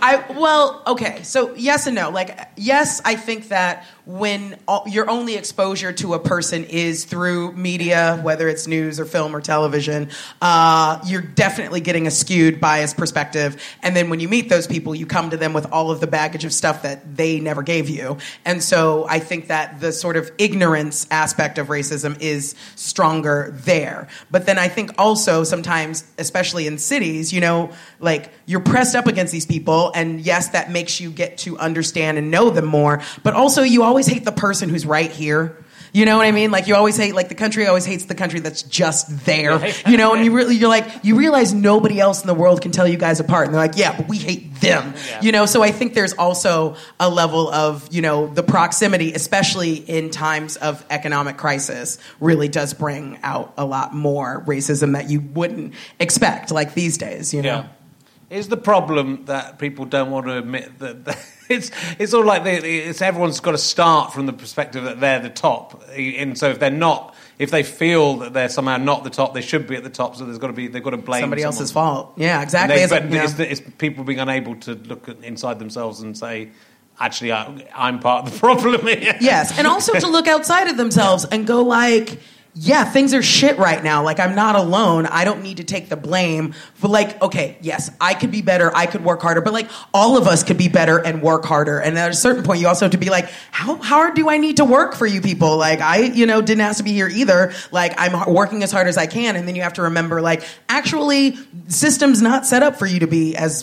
I 0.00 0.24
well, 0.32 0.82
okay. 0.86 1.22
So 1.22 1.54
yes 1.56 1.86
and 1.86 1.94
no. 1.96 2.10
Like 2.10 2.38
yes, 2.56 3.00
I 3.04 3.14
think 3.16 3.48
that 3.48 3.84
when 4.04 4.58
all, 4.66 4.84
your 4.88 5.08
only 5.08 5.36
exposure 5.36 5.92
to 5.92 6.14
a 6.14 6.18
person 6.18 6.64
is 6.64 7.04
through 7.04 7.52
media, 7.52 8.18
whether 8.22 8.48
it's 8.48 8.66
news 8.66 8.98
or 8.98 9.04
film 9.04 9.34
or 9.34 9.40
television, 9.40 10.10
uh, 10.40 11.00
you're 11.06 11.22
definitely 11.22 11.80
getting 11.80 12.06
a 12.06 12.10
skewed, 12.10 12.60
biased 12.60 12.96
perspective. 12.96 13.62
And 13.82 13.94
then 13.94 14.10
when 14.10 14.18
you 14.18 14.28
meet 14.28 14.48
those 14.48 14.66
people, 14.66 14.94
you 14.94 15.06
come 15.06 15.30
to 15.30 15.36
them 15.36 15.52
with 15.52 15.70
all 15.72 15.90
of 15.90 16.00
the 16.00 16.08
baggage 16.08 16.44
of 16.44 16.52
stuff 16.52 16.82
that 16.82 17.16
they 17.16 17.38
never 17.38 17.62
gave 17.62 17.88
you. 17.88 18.18
And 18.44 18.62
so 18.62 19.06
I 19.08 19.20
think 19.20 19.48
that 19.48 19.80
the 19.80 19.92
sort 19.92 20.16
of 20.16 20.30
ignorance 20.36 21.06
aspect 21.10 21.58
of 21.58 21.68
racism 21.68 22.20
is 22.20 22.56
stronger 22.74 23.52
there. 23.64 24.08
But 24.30 24.46
then 24.46 24.58
I 24.58 24.68
think 24.68 24.92
also 24.98 25.44
sometimes, 25.44 26.04
especially 26.18 26.66
in 26.66 26.78
cities, 26.78 27.32
you 27.32 27.40
know, 27.40 27.70
like 28.00 28.32
you're 28.46 28.60
pressed 28.60 28.96
up 28.96 29.06
against 29.06 29.32
these 29.32 29.46
people, 29.46 29.92
and 29.94 30.20
yes, 30.20 30.48
that 30.50 30.70
makes 30.70 31.00
you 31.00 31.10
get 31.10 31.38
to 31.38 31.56
understand 31.58 32.18
and 32.18 32.30
know 32.30 32.50
them 32.50 32.66
more. 32.66 33.00
But 33.22 33.34
also, 33.34 33.62
you 33.62 33.82
always 33.92 34.06
hate 34.06 34.24
the 34.24 34.32
person 34.32 34.70
who's 34.70 34.86
right 34.86 35.10
here. 35.10 35.58
You 35.94 36.06
know 36.06 36.16
what 36.16 36.26
I 36.26 36.32
mean? 36.32 36.50
Like 36.50 36.68
you 36.68 36.74
always 36.74 36.96
hate, 36.96 37.14
like 37.14 37.28
the 37.28 37.34
country 37.34 37.66
always 37.66 37.84
hates 37.84 38.06
the 38.06 38.14
country 38.14 38.40
that's 38.40 38.62
just 38.62 39.26
there. 39.26 39.62
You 39.86 39.98
know, 39.98 40.14
and 40.14 40.24
you 40.24 40.32
really, 40.32 40.56
you're 40.56 40.70
like, 40.70 40.86
you 41.02 41.16
realize 41.16 41.52
nobody 41.52 42.00
else 42.00 42.22
in 42.22 42.26
the 42.26 42.34
world 42.34 42.62
can 42.62 42.72
tell 42.72 42.88
you 42.88 42.96
guys 42.96 43.20
apart. 43.20 43.44
And 43.44 43.54
they're 43.54 43.60
like, 43.60 43.76
yeah, 43.76 43.94
but 43.94 44.08
we 44.08 44.16
hate 44.16 44.58
them. 44.62 44.94
You 45.20 45.32
know, 45.32 45.44
so 45.44 45.62
I 45.62 45.70
think 45.70 45.92
there's 45.92 46.14
also 46.14 46.76
a 46.98 47.10
level 47.10 47.50
of, 47.50 47.86
you 47.92 48.00
know, 48.00 48.28
the 48.28 48.42
proximity, 48.42 49.12
especially 49.12 49.74
in 49.74 50.08
times 50.08 50.56
of 50.56 50.82
economic 50.88 51.36
crisis, 51.36 51.98
really 52.20 52.48
does 52.48 52.72
bring 52.72 53.18
out 53.22 53.52
a 53.58 53.66
lot 53.66 53.94
more 53.94 54.42
racism 54.46 54.94
that 54.94 55.10
you 55.10 55.20
wouldn't 55.20 55.74
expect, 56.00 56.50
like 56.50 56.72
these 56.72 56.96
days. 56.96 57.34
You 57.34 57.42
know. 57.42 57.66
Yeah. 58.30 58.38
Is 58.38 58.48
the 58.48 58.56
problem 58.56 59.26
that 59.26 59.58
people 59.58 59.84
don't 59.84 60.10
want 60.10 60.24
to 60.24 60.38
admit 60.38 60.78
that, 60.78 61.04
that 61.04 61.18
it's 61.52 61.70
it's 61.98 62.14
all 62.14 62.24
like 62.24 62.44
they, 62.44 62.56
it's 62.58 63.00
everyone's 63.02 63.40
got 63.40 63.52
to 63.52 63.58
start 63.58 64.12
from 64.12 64.26
the 64.26 64.32
perspective 64.32 64.84
that 64.84 65.00
they're 65.00 65.20
the 65.20 65.30
top, 65.30 65.82
and 65.96 66.36
so 66.36 66.50
if 66.50 66.58
they're 66.58 66.70
not, 66.70 67.14
if 67.38 67.50
they 67.50 67.62
feel 67.62 68.16
that 68.18 68.32
they're 68.32 68.48
somehow 68.48 68.76
not 68.78 69.04
the 69.04 69.10
top, 69.10 69.34
they 69.34 69.40
should 69.42 69.66
be 69.66 69.76
at 69.76 69.84
the 69.84 69.90
top. 69.90 70.16
So 70.16 70.24
there's 70.24 70.38
got 70.38 70.48
to 70.48 70.52
be 70.52 70.66
they've 70.68 70.82
got 70.82 70.90
to 70.90 70.96
blame 70.96 71.20
Somebody 71.22 71.42
someone. 71.42 71.54
else's 71.54 71.72
fault. 71.72 72.12
Yeah, 72.16 72.42
exactly. 72.42 72.76
they- 72.76 72.82
It's 72.84 72.92
but 72.92 73.04
know- 73.06 73.22
it's, 73.22 73.38
it's 73.38 73.62
people 73.78 74.04
being 74.04 74.20
unable 74.20 74.56
to 74.56 74.74
look 74.74 75.08
at, 75.08 75.22
inside 75.22 75.58
themselves 75.58 76.00
and 76.00 76.16
say, 76.18 76.50
actually, 77.00 77.32
I, 77.32 77.66
I'm 77.74 77.98
part 78.00 78.26
of 78.26 78.32
the 78.32 78.38
problem 78.46 78.86
here. 78.86 79.16
Yes, 79.20 79.56
and 79.58 79.66
also 79.66 79.92
to 79.98 80.08
look 80.08 80.28
outside 80.28 80.68
of 80.68 80.76
themselves 80.76 81.24
and 81.24 81.46
go 81.46 81.62
like, 81.62 82.18
yeah, 82.54 82.84
things 82.84 83.14
are 83.14 83.22
shit 83.22 83.56
right 83.56 83.82
now. 83.82 84.02
Like 84.02 84.20
I'm 84.20 84.34
not 84.34 84.56
alone. 84.56 85.06
I 85.06 85.24
don't 85.24 85.42
need 85.42 85.56
to 85.56 85.64
take 85.64 85.88
the 85.88 85.96
blame 85.96 86.52
for 86.74 86.88
like, 86.88 87.20
okay, 87.22 87.56
yes, 87.62 87.90
I 87.98 88.12
could 88.12 88.30
be 88.30 88.42
better. 88.42 88.70
I 88.76 88.84
could 88.84 89.02
work 89.02 89.22
harder, 89.22 89.40
but 89.40 89.54
like 89.54 89.70
all 89.94 90.18
of 90.18 90.26
us 90.26 90.44
could 90.44 90.58
be 90.58 90.68
better 90.68 90.98
and 90.98 91.22
work 91.22 91.46
harder. 91.46 91.78
And 91.78 91.98
at 91.98 92.10
a 92.10 92.14
certain 92.14 92.42
point, 92.42 92.60
you 92.60 92.68
also 92.68 92.84
have 92.84 92.92
to 92.92 92.98
be 92.98 93.08
like, 93.08 93.30
how 93.50 93.76
hard 93.76 94.14
do 94.14 94.28
I 94.28 94.36
need 94.36 94.58
to 94.58 94.66
work 94.66 94.94
for 94.94 95.06
you 95.06 95.22
people? 95.22 95.56
Like 95.56 95.80
I, 95.80 96.00
you 96.00 96.26
know, 96.26 96.42
didn't 96.42 96.60
ask 96.60 96.76
to 96.76 96.84
be 96.84 96.92
here 96.92 97.08
either. 97.08 97.54
Like 97.70 97.94
I'm 97.96 98.34
working 98.34 98.62
as 98.62 98.70
hard 98.70 98.86
as 98.86 98.98
I 98.98 99.06
can, 99.06 99.36
and 99.36 99.48
then 99.48 99.56
you 99.56 99.62
have 99.62 99.74
to 99.74 99.82
remember, 99.82 100.20
like, 100.20 100.42
actually, 100.68 101.38
system's 101.68 102.20
not 102.20 102.44
set 102.44 102.62
up 102.62 102.76
for 102.76 102.86
you 102.86 103.00
to 103.00 103.06
be 103.06 103.34
as 103.34 103.62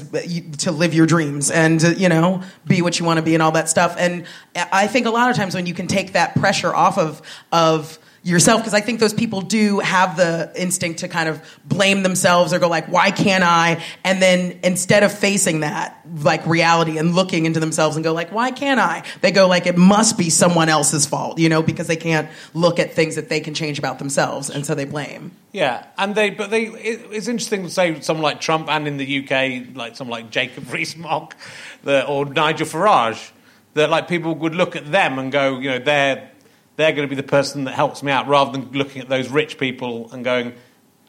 to 0.59 0.71
live 0.71 0.95
your 0.95 1.05
dreams 1.05 1.51
and 1.51 1.81
you 1.99 2.09
know 2.09 2.41
be 2.65 2.81
what 2.81 2.99
you 2.99 3.05
want 3.05 3.17
to 3.17 3.23
be 3.23 3.35
and 3.35 3.43
all 3.43 3.51
that 3.51 3.69
stuff. 3.69 3.95
And 3.99 4.25
uh, 4.55 4.65
I 4.71 4.87
think 4.87 5.05
a 5.05 5.11
lot 5.11 5.29
of 5.29 5.35
times 5.35 5.53
when 5.53 5.67
you 5.67 5.75
can 5.75 5.85
take 5.85 6.13
that 6.13 6.35
pressure 6.35 6.73
off 6.73 6.97
of 6.97 7.21
of 7.51 7.99
yourself 8.29 8.61
because 8.61 8.73
i 8.73 8.81
think 8.81 8.99
those 8.99 9.13
people 9.13 9.41
do 9.41 9.79
have 9.79 10.15
the 10.17 10.51
instinct 10.55 10.99
to 10.99 11.07
kind 11.07 11.27
of 11.27 11.41
blame 11.65 12.03
themselves 12.03 12.53
or 12.53 12.59
go 12.59 12.69
like 12.69 12.87
why 12.87 13.11
can't 13.11 13.43
i? 13.43 13.83
And 14.03 14.21
then 14.21 14.59
instead 14.63 15.03
of 15.03 15.11
facing 15.11 15.61
that 15.61 15.99
like 16.23 16.45
reality 16.45 16.97
and 16.97 17.15
looking 17.15 17.45
into 17.45 17.59
themselves 17.59 17.95
and 17.95 18.03
go 18.03 18.13
like 18.13 18.31
why 18.31 18.51
can't 18.51 18.79
i? 18.79 19.03
They 19.21 19.31
go 19.31 19.47
like 19.47 19.65
it 19.65 19.77
must 19.77 20.17
be 20.17 20.29
someone 20.29 20.69
else's 20.69 21.05
fault 21.05 21.39
you 21.39 21.49
know 21.49 21.61
because 21.61 21.87
they 21.87 21.95
can't 21.95 22.29
look 22.53 22.79
at 22.79 22.93
things 22.93 23.15
that 23.15 23.29
they 23.29 23.39
can 23.39 23.53
change 23.53 23.79
about 23.79 23.99
themselves 23.99 24.49
and 24.49 24.65
so 24.65 24.75
they 24.75 24.85
blame. 24.85 25.31
Yeah, 25.51 25.85
and 25.97 26.13
they, 26.13 26.29
but 26.29 26.51
they, 26.51 26.65
it, 26.65 27.07
it's 27.11 27.27
interesting 27.27 27.63
to 27.63 27.69
say 27.69 27.99
someone 28.01 28.23
like 28.23 28.39
Trump 28.39 28.69
and 28.69 28.87
in 28.87 28.97
the 28.97 29.19
UK, 29.23 29.75
like 29.75 29.95
someone 29.95 30.21
like 30.21 30.31
Jacob 30.31 30.71
Rees-Mogg, 30.71 31.33
or 31.85 32.25
Nigel 32.25 32.67
Farage, 32.67 33.31
that 33.73 33.89
like 33.89 34.07
people 34.07 34.35
would 34.35 34.53
look 34.53 34.75
at 34.75 34.91
them 34.91 35.17
and 35.17 35.31
go, 35.31 35.57
you 35.57 35.71
know, 35.71 35.79
they're 35.79 36.28
they're 36.79 36.93
going 36.93 37.07
to 37.07 37.15
be 37.15 37.19
the 37.21 37.27
person 37.27 37.65
that 37.65 37.73
helps 37.75 38.01
me 38.01 38.11
out, 38.11 38.27
rather 38.27 38.51
than 38.53 38.71
looking 38.71 39.01
at 39.01 39.09
those 39.09 39.29
rich 39.29 39.57
people 39.59 40.09
and 40.11 40.23
going, 40.23 40.53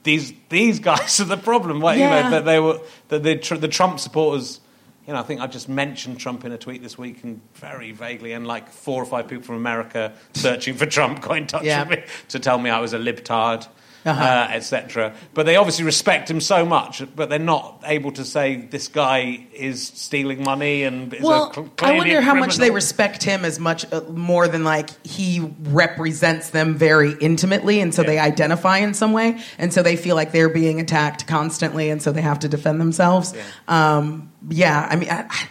these 0.02 0.32
these 0.48 0.80
guys 0.80 1.20
are 1.20 1.24
the 1.24 1.36
problem. 1.36 1.80
Like, 1.80 1.98
You 1.98 2.04
know, 2.04 2.30
that 2.30 2.44
they 2.44 2.58
were 2.58 2.80
that 3.08 3.22
the, 3.22 3.56
the 3.56 3.68
Trump 3.68 4.00
supporters. 4.00 4.60
you 5.06 5.12
know, 5.12 5.20
I 5.20 5.22
think 5.22 5.40
I 5.40 5.46
just 5.46 5.68
mentioned 5.68 6.18
Trump 6.20 6.44
in 6.44 6.52
a 6.52 6.58
tweet 6.58 6.82
this 6.82 6.96
week 6.98 7.22
and 7.24 7.40
very 7.54 7.92
vaguely, 7.92 8.32
and 8.32 8.46
like 8.46 8.70
four 8.70 9.02
or 9.02 9.06
five 9.06 9.28
people 9.28 9.44
from 9.44 9.56
America 9.56 10.12
searching 10.34 10.74
for 10.74 10.86
Trump 10.86 11.20
got 11.22 11.36
in 11.38 11.46
touch 11.46 11.64
Yeah. 11.64 11.86
with 11.88 11.98
me 12.00 12.04
to 12.28 12.38
tell 12.38 12.58
me 12.58 12.68
I 12.70 12.80
was 12.80 12.92
a 12.92 12.98
libtard. 12.98 13.66
Uh-huh. 14.04 14.24
Uh, 14.24 14.48
etc. 14.52 15.14
But 15.34 15.44
they 15.44 15.56
obviously 15.56 15.84
respect 15.84 16.30
him 16.30 16.40
so 16.40 16.64
much, 16.64 17.02
but 17.14 17.28
they're 17.28 17.38
not 17.38 17.82
able 17.84 18.12
to 18.12 18.24
say 18.24 18.56
this 18.56 18.88
guy 18.88 19.46
is 19.52 19.88
stealing 19.88 20.42
money 20.42 20.84
and 20.84 21.12
is 21.12 21.20
a 21.20 21.26
Well, 21.26 21.52
cl- 21.52 21.70
I 21.82 21.98
wonder 21.98 22.22
how 22.22 22.34
much 22.34 22.56
they 22.56 22.70
respect 22.70 23.22
him 23.22 23.44
as 23.44 23.58
much 23.58 23.84
uh, 23.92 24.00
more 24.08 24.48
than 24.48 24.64
like 24.64 24.88
he 25.06 25.40
represents 25.64 26.50
them 26.50 26.76
very 26.76 27.12
intimately, 27.20 27.80
and 27.80 27.94
so 27.94 28.02
they 28.02 28.18
identify 28.18 28.78
in 28.78 28.94
some 28.94 29.12
way, 29.12 29.38
and 29.58 29.72
so 29.72 29.82
they 29.82 29.96
feel 29.96 30.16
like 30.16 30.32
they're 30.32 30.48
being 30.48 30.80
attacked 30.80 31.26
constantly, 31.26 31.90
and 31.90 32.00
so 32.00 32.10
they 32.10 32.22
have 32.22 32.38
to 32.38 32.48
defend 32.48 32.80
themselves. 32.80 33.34
Yeah, 33.36 33.96
um, 33.96 34.32
yeah 34.48 34.88
I 34.90 34.96
mean. 34.96 35.10
I, 35.10 35.26
I, 35.28 35.48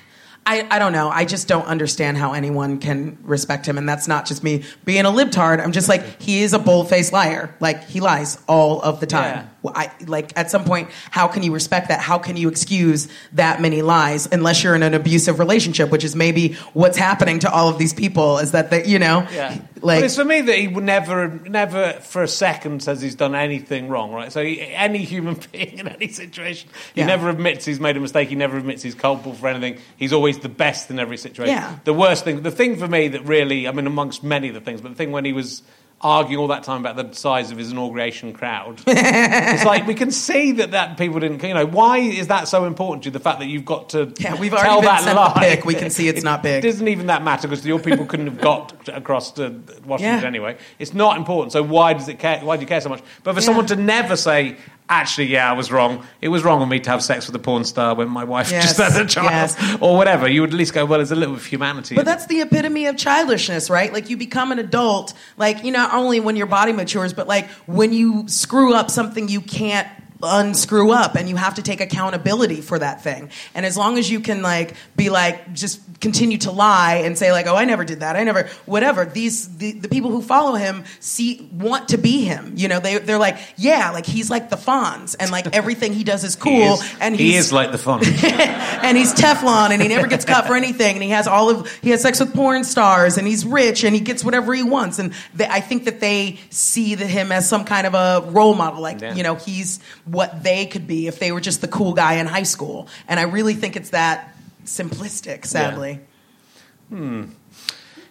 I 0.70 0.80
don't 0.80 0.94
know. 0.94 1.10
I 1.10 1.26
just 1.26 1.48
don't 1.48 1.66
understand 1.66 2.18
how 2.18 2.34
anyone 2.34 2.80
can 2.80 3.18
respect 3.24 3.66
him. 3.66 3.78
And 3.78 3.88
that's 3.88 4.08
not 4.08 4.26
just 4.26 4.44
me 4.44 4.64
being 4.86 5.06
a 5.06 5.10
libtard. 5.10 5.62
I'm 5.64 5.72
just 5.72 5.88
like, 5.88 6.22
he 6.22 6.42
is 6.42 6.54
a 6.54 6.60
bold 6.60 6.90
faced 6.90 7.14
liar. 7.14 7.56
Like, 7.60 7.84
he 7.86 8.00
lies 8.00 8.38
all 8.48 8.82
of 8.82 9.00
the 9.00 9.06
time. 9.06 9.36
Yeah. 9.36 9.46
Well, 9.62 9.74
I, 9.76 9.92
like 10.08 10.32
at 10.38 10.50
some 10.50 10.64
point, 10.64 10.90
how 11.12 11.28
can 11.28 11.44
you 11.44 11.52
respect 11.52 11.90
that? 11.90 12.00
How 12.00 12.18
can 12.18 12.38
you 12.38 12.48
excuse 12.48 13.08
that 13.34 13.62
many 13.62 13.82
lies 13.82 14.28
unless 14.32 14.64
you're 14.64 14.76
in 14.76 14.84
an 14.84 14.94
abusive 14.94 15.38
relationship, 15.40 15.90
which 15.90 16.04
is 16.04 16.16
maybe 16.16 16.54
what's 16.74 16.98
happening 16.98 17.40
to 17.40 17.52
all 17.52 17.68
of 17.68 17.78
these 17.78 17.94
people? 17.94 18.38
Is 18.38 18.52
that 18.52 18.70
they, 18.70 18.86
you 18.86 19.00
know, 19.00 19.28
Yeah. 19.34 19.58
like 19.82 20.00
but 20.00 20.04
it's 20.06 20.16
for 20.16 20.24
me 20.24 20.42
that 20.42 20.58
he 20.58 20.68
would 20.70 20.84
never, 20.86 21.28
never 21.28 21.94
for 21.94 22.24
a 22.24 22.28
second 22.28 22.82
says 22.84 23.02
he's 23.02 23.16
done 23.16 23.36
anything 23.36 23.90
wrong, 23.90 24.12
right? 24.14 24.32
So 24.32 24.44
he, 24.44 24.62
any 24.62 25.00
human 25.00 25.38
being 25.52 25.80
in 25.80 25.88
any 25.90 26.08
situation, 26.08 26.70
he 26.96 27.02
Yeah. 27.02 27.08
never 27.08 27.30
admits 27.30 27.66
he's 27.66 27.80
made 27.82 27.98
a 27.98 28.00
mistake. 28.00 28.30
He 28.30 28.36
never 28.36 28.58
admits 28.58 28.82
he's 28.82 28.96
culpable 28.96 29.34
for 29.34 29.48
anything. 29.50 29.82
He's 29.98 30.14
always 30.14 30.40
the 30.40 30.50
best 30.50 30.90
in 30.90 31.00
every 31.00 31.18
situation. 31.18 31.54
Yeah. 31.56 31.76
The 31.84 31.94
worst 31.94 32.24
thing, 32.24 32.44
the 32.44 32.52
thing 32.52 32.78
for 32.78 32.88
me 32.88 33.10
that 33.10 33.26
really, 33.26 33.68
I 33.68 33.72
mean, 33.72 33.88
amongst 33.88 34.24
many 34.24 34.48
of 34.48 34.54
the 34.54 34.62
things, 34.62 34.80
but 34.80 34.90
the 34.90 34.96
thing 34.96 35.12
when 35.12 35.26
he 35.26 35.34
was 35.34 35.64
arguing 36.02 36.40
all 36.40 36.48
that 36.48 36.64
time 36.64 36.86
about 36.86 36.96
the 36.96 37.14
size 37.16 37.52
of 37.52 37.58
his 37.58 37.72
inauguration 37.72 38.32
crowd, 38.34 38.82
it's 38.88 39.66
like 39.66 39.86
we 39.86 39.94
can 39.96 40.12
see 40.12 40.54
that 40.54 40.72
that 40.72 40.98
people 40.98 41.20
didn't, 41.20 41.44
you 41.44 41.54
know, 41.54 41.66
why 41.66 41.98
is 41.98 42.28
that 42.28 42.48
so 42.48 42.66
important 42.66 43.04
to 43.04 43.08
you? 43.08 43.12
The 43.12 43.20
fact 43.20 43.40
that 43.40 43.48
you've 43.48 43.66
got 43.66 43.90
to 43.90 44.14
Yeah, 44.20 44.40
we've 44.40 44.52
tell 44.52 44.60
already 44.80 44.88
been 45.06 45.16
that 45.16 45.16
lie. 45.16 45.62
We 45.66 45.74
can 45.76 45.90
see 45.90 46.08
it's 46.08 46.24
not 46.24 46.42
big. 46.44 46.64
It 46.64 46.68
doesn't 46.72 46.88
even 46.88 47.08
that 47.08 47.24
matter 47.24 47.48
because 47.48 47.66
your 47.66 47.80
people 47.80 48.06
couldn't 48.06 48.28
have 48.28 48.40
got 48.42 48.88
across 48.90 49.32
to 49.34 49.50
Washington 49.86 50.22
Yeah. 50.22 50.28
anyway. 50.28 50.58
It's 50.80 50.94
not 50.94 51.18
important. 51.18 51.52
So 51.52 51.64
why 51.64 51.94
does 51.94 52.08
it 52.08 52.20
care? 52.20 52.40
Why 52.40 52.56
do 52.56 52.62
you 52.62 52.68
care 52.68 52.82
so 52.82 52.90
much? 52.90 53.02
But 53.24 53.36
for 53.36 53.42
someone 53.42 53.66
to 53.68 53.76
never 53.76 54.16
say, 54.16 54.56
"Actually, 54.90 55.28
yeah, 55.28 55.50
I 55.50 55.54
was 55.54 55.72
wrong. 55.72 56.04
It 56.20 56.30
was 56.30 56.44
wrong 56.44 56.62
of 56.62 56.68
me 56.68 56.80
to 56.80 56.90
have 56.90 57.02
sex 57.04 57.28
with 57.28 57.36
a 57.36 57.40
porn 57.40 57.64
star 57.64 57.96
when 57.96 58.10
my 58.10 58.24
wife 58.24 58.52
Yes, 58.52 58.64
just 58.78 58.94
had 58.94 59.02
a 59.02 59.08
child, 59.08 59.30
yes. 59.30 59.78
or 59.80 59.96
whatever," 59.96 60.28
you 60.28 60.42
would 60.42 60.50
at 60.50 60.56
least 60.58 60.74
go, 60.74 60.86
"Well, 60.86 61.00
there's 61.00 61.12
a 61.12 61.16
little 61.16 61.36
bit 61.36 61.42
of 61.42 61.46
humanity." 61.48 61.96
But 61.96 62.06
that's 62.06 62.26
the 62.26 62.42
epitome 62.42 62.88
of 62.88 62.98
childishness, 62.98 63.70
right? 63.70 63.94
Like 63.94 64.10
you 64.10 64.18
become 64.18 64.52
an 64.52 64.60
adult, 64.60 65.14
like 65.38 65.64
you 65.64 65.72
not 65.72 65.94
only 65.94 66.20
when 66.20 66.36
your 66.36 66.48
body 66.48 66.72
matures, 66.74 67.14
but 67.14 67.28
like 67.28 67.48
when 67.68 67.94
you 67.94 68.28
screw 68.28 68.74
up 68.74 68.90
something 68.90 69.30
you 69.30 69.42
can't 69.42 69.88
unscrew 70.22 70.92
up 70.92 71.16
and 71.16 71.30
you 71.30 71.36
have 71.36 71.56
to 71.56 71.62
take 71.62 71.82
accountability 71.82 72.62
for 72.62 72.78
that 72.80 73.04
thing. 73.04 73.30
And 73.54 73.66
as 73.66 73.78
long 73.78 73.98
as 73.98 74.10
you 74.12 74.20
can 74.20 74.42
like 74.42 74.74
be 74.96 75.10
like 75.10 75.54
just 75.54 75.82
continue 76.02 76.38
to 76.40 76.52
lie 76.52 77.02
and 77.06 77.18
say 77.18 77.32
like, 77.32 77.48
"Oh, 77.48 77.56
I 77.56 77.66
never 77.66 77.84
did 77.86 78.02
that. 78.02 78.16
I 78.16 78.24
never 78.24 78.50
whatever." 78.66 79.06
These 79.06 79.58
the, 79.58 79.72
the 79.74 79.88
people 79.90 80.12
who 80.12 80.22
follow 80.22 80.56
him 80.56 80.84
see 81.00 81.50
want 81.54 81.90
to 81.90 81.98
be 81.98 82.24
him. 82.26 82.54
You 82.56 82.68
know, 82.68 82.80
they 82.80 82.98
they're 82.98 83.18
like, 83.18 83.38
"Yeah, 83.58 83.92
like 83.92 84.06
he's 84.06 84.30
like 84.30 84.50
the 84.50 84.56
Fonz 84.58 85.16
and 85.20 85.32
like 85.32 85.56
everything 85.56 85.94
he 85.94 86.04
does 86.04 86.24
is 86.24 86.36
He 86.36 86.42
cool 86.42 86.74
is- 86.74 86.96
and 87.00 87.16
he 87.16 87.36
is 87.36 87.52
like 87.54 87.72
the 87.72 87.78
fun. 87.78 88.02
and 88.24 88.98
he's 88.98 89.14
Teflon 89.14 89.72
and 89.72 89.82
he 89.82 89.88
never 89.88 90.08
gets 90.08 90.26
caught 90.26 90.48
for 90.48 90.56
anything 90.56 90.96
and 90.96 91.04
he 91.04 91.10
has 91.12 91.28
all 91.28 91.50
of 91.50 91.72
he 91.82 91.90
has 91.92 92.02
sex 92.02 92.20
with 92.20 92.34
porn 92.34 92.64
stars 92.64 93.18
and 93.18 93.28
he's 93.28 93.46
rich 93.46 93.84
and 93.84 93.94
he 93.96 94.02
gets 94.02 94.24
whatever 94.24 94.54
he 94.54 94.64
wants 94.64 95.00
and 95.00 95.14
they, 95.34 95.46
I 95.46 95.60
think 95.62 95.86
that 95.86 96.00
they 96.00 96.40
see 96.50 96.96
the, 96.96 97.06
him 97.06 97.32
as 97.32 97.48
some 97.48 97.66
kind 97.66 97.86
of 97.88 97.94
a 97.94 98.30
role 98.32 98.56
model 98.56 98.82
like 98.82 99.02
Yeah. 99.02 99.14
you 99.16 99.24
know 99.24 99.36
he's 99.36 99.80
what 100.12 100.44
they 100.44 100.66
could 100.66 100.88
be 100.88 101.08
if 101.08 101.20
they 101.20 101.32
were 101.32 101.42
just 101.42 101.62
the 101.62 101.68
cool 101.68 101.94
guy 101.94 102.14
in 102.16 102.26
high 102.28 102.44
school 102.44 102.88
and 103.08 103.20
I 103.20 103.24
really 103.24 103.54
think 103.54 103.76
it's 103.76 103.90
that 103.92 104.36
simplistic 104.66 105.46
sadly 105.46 106.00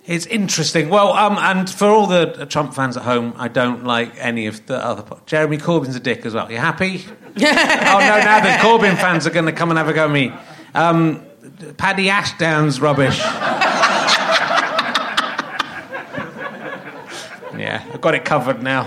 It's 0.07 0.25
interesting. 0.25 0.89
Well, 0.89 1.13
um, 1.13 1.37
and 1.37 1.69
for 1.69 1.87
all 1.87 2.07
the 2.07 2.47
Trump 2.47 2.73
fans 2.73 2.97
at 2.97 3.03
home, 3.03 3.35
I 3.37 3.49
don't 3.49 3.85
like 3.85 4.15
any 4.17 4.47
of 4.47 4.65
the 4.67 4.83
other. 4.83 5.03
po- 5.03 5.21
Jeremy 5.27 5.59
Corbyn's 5.59 5.97
a 5.97 6.01
dick 6.01 6.25
as 6.25 6.33
well. 6.33 6.51
You 6.51 6.57
happy? 6.57 7.05
oh 7.37 7.41
no! 7.41 7.45
Now 7.45 8.41
the 8.41 8.49
Corbyn 8.63 8.97
fans 8.97 9.27
are 9.27 9.31
going 9.31 9.45
to 9.45 9.53
come 9.53 9.69
and 9.71 9.77
have 9.77 9.89
a 9.89 9.93
go 9.93 10.07
at 10.07 10.11
me. 10.11 10.33
Um, 10.75 11.27
Paddy 11.77 12.09
Ashdown's 12.09 12.81
rubbish. 12.81 13.19
yeah, 17.59 17.85
I've 17.93 18.01
got 18.01 18.15
it 18.15 18.25
covered 18.25 18.63
now. 18.63 18.85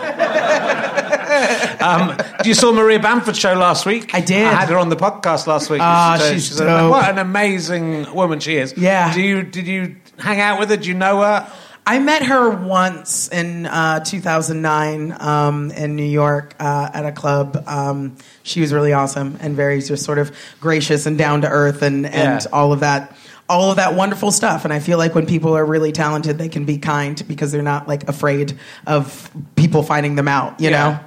Um, 1.82 2.18
you 2.46 2.54
saw 2.54 2.72
Maria 2.72 3.00
Bamford's 3.00 3.40
show 3.40 3.54
last 3.54 3.86
week. 3.86 4.14
I 4.14 4.22
did. 4.22 4.46
I 4.46 4.54
had 4.54 4.70
her 4.70 4.78
on 4.78 4.90
the 4.90 4.96
podcast 4.96 5.48
last 5.48 5.70
week. 5.70 5.82
Ah, 5.82 6.16
uh, 6.16 6.18
she's 6.32 6.60
a- 6.60 6.66
dope. 6.66 6.92
what 6.92 7.10
an 7.10 7.18
amazing 7.18 8.14
woman 8.14 8.40
she 8.40 8.56
is. 8.58 8.74
Yeah. 8.78 9.14
Do 9.14 9.22
you 9.22 9.44
did 9.44 9.68
you 9.68 9.96
hang 10.18 10.40
out 10.40 10.60
with 10.60 10.70
her? 10.70 10.78
Do 10.78 10.88
you 10.88 10.96
know 10.96 11.22
her? 11.22 11.52
I 11.86 11.98
met 11.98 12.22
her 12.24 12.50
once 12.52 13.28
in 13.30 13.66
uh, 13.66 14.02
2009 14.02 15.16
um, 15.20 15.72
in 15.72 15.96
New 15.96 16.04
York 16.06 16.56
uh, 16.60 16.90
at 16.94 17.06
a 17.06 17.12
club. 17.12 17.64
Um, 17.68 18.16
she 18.44 18.62
was 18.62 18.72
really 18.72 18.94
awesome 18.94 19.38
and 19.42 19.56
very 19.56 19.82
just 19.82 20.04
sort 20.06 20.20
of 20.20 20.32
gracious 20.60 21.08
and 21.08 21.18
down 21.18 21.42
to 21.42 21.50
earth 21.50 21.82
and, 21.82 22.06
and 22.06 22.42
Yeah. 22.42 22.48
all 22.54 22.72
of 22.72 22.82
that. 22.82 23.16
All 23.50 23.70
of 23.72 23.76
that 23.78 23.96
wonderful 23.96 24.32
stuff, 24.32 24.64
and 24.64 24.72
I 24.72 24.80
feel 24.80 24.98
like 24.98 25.14
when 25.14 25.26
people 25.26 25.58
are 25.58 25.66
really 25.66 25.92
talented, 25.92 26.38
they 26.38 26.48
can 26.48 26.64
be 26.64 26.78
kind 26.78 27.22
because 27.28 27.52
they're 27.52 27.62
not 27.62 27.86
like 27.86 28.08
afraid 28.08 28.58
of 28.88 29.30
people 29.58 29.84
finding 29.84 30.16
them 30.16 30.30
out. 30.30 30.62
You 30.62 30.70
know, 30.70 30.98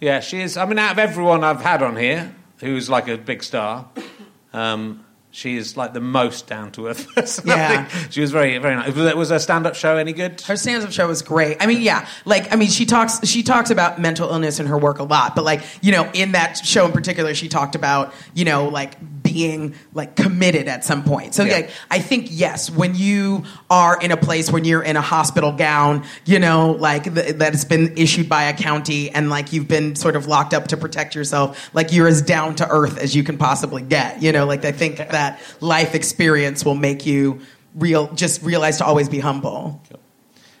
Yeah, 0.00 0.20
she 0.20 0.40
is. 0.40 0.56
I 0.56 0.64
mean, 0.64 0.78
out 0.78 0.92
of 0.92 0.98
everyone 0.98 1.44
I've 1.44 1.60
had 1.60 1.82
on 1.82 1.94
here 1.96 2.34
who's 2.58 2.88
like 2.88 3.06
a 3.08 3.18
big 3.18 3.42
star, 3.42 3.86
um, 4.54 5.04
she 5.32 5.56
is 5.56 5.76
like 5.76 5.92
the 5.92 6.00
most 6.00 6.46
down 6.48 6.72
to 6.72 6.88
earth 6.88 7.06
person. 7.14 7.46
Yeah. 7.46 7.86
She 8.10 8.20
was 8.20 8.32
very, 8.32 8.58
very 8.58 8.74
nice. 8.74 8.94
Was, 8.94 9.14
was 9.14 9.30
her 9.30 9.38
stand 9.38 9.66
up 9.66 9.74
show 9.76 9.96
any 9.96 10.12
good? 10.12 10.40
Her 10.40 10.56
stand-up 10.56 10.90
show 10.90 11.06
was 11.06 11.22
great. 11.22 11.56
I 11.60 11.66
mean, 11.66 11.80
yeah, 11.82 12.08
like 12.24 12.52
I 12.52 12.56
mean, 12.56 12.68
she 12.68 12.84
talks 12.86 13.24
she 13.26 13.42
talks 13.42 13.70
about 13.70 14.00
mental 14.00 14.28
illness 14.30 14.58
in 14.60 14.66
her 14.66 14.76
work 14.76 14.98
a 14.98 15.04
lot, 15.04 15.36
but 15.36 15.44
like 15.44 15.62
you 15.82 15.92
know, 15.92 16.10
in 16.14 16.32
that 16.32 16.58
show 16.58 16.84
in 16.86 16.92
particular, 16.92 17.34
she 17.34 17.48
talked 17.48 17.74
about 17.76 18.12
you 18.34 18.44
know 18.44 18.68
like 18.68 18.94
being 19.22 19.74
like 19.94 20.16
committed 20.16 20.66
at 20.66 20.84
some 20.84 21.04
point. 21.04 21.34
So 21.34 21.44
Yeah. 21.44 21.52
like, 21.52 21.70
I 21.90 22.00
think 22.00 22.26
yes, 22.30 22.68
when 22.68 22.96
you 22.96 23.44
are 23.68 23.96
in 24.00 24.10
a 24.10 24.16
place 24.16 24.50
when 24.50 24.64
you're 24.64 24.82
in 24.82 24.96
a 24.96 25.00
hospital 25.00 25.52
gown, 25.52 26.04
you 26.24 26.40
know, 26.40 26.72
like 26.72 27.04
th- 27.14 27.36
that's 27.36 27.64
been 27.64 27.96
issued 27.96 28.28
by 28.28 28.44
a 28.44 28.54
county, 28.56 29.10
and 29.10 29.30
like 29.30 29.52
you've 29.52 29.68
been 29.68 29.94
sort 29.94 30.16
of 30.16 30.26
locked 30.26 30.52
up 30.54 30.68
to 30.68 30.76
protect 30.76 31.14
yourself, 31.14 31.70
like 31.74 31.92
you're 31.92 32.08
as 32.08 32.20
down 32.22 32.56
to 32.56 32.68
earth 32.68 32.98
as 32.98 33.14
you 33.14 33.22
can 33.22 33.38
possibly 33.38 33.82
get. 33.82 34.20
You 34.20 34.32
know, 34.32 34.46
like 34.46 34.64
I 34.64 34.72
think 34.72 34.96
that 34.96 35.10
life 35.60 35.94
experience 35.94 36.64
will 36.64 36.74
make 36.76 37.06
you 37.06 37.40
real, 37.74 38.12
just 38.14 38.42
realize 38.42 38.78
to 38.78 38.84
always 38.84 39.08
be 39.08 39.20
humble. 39.20 39.80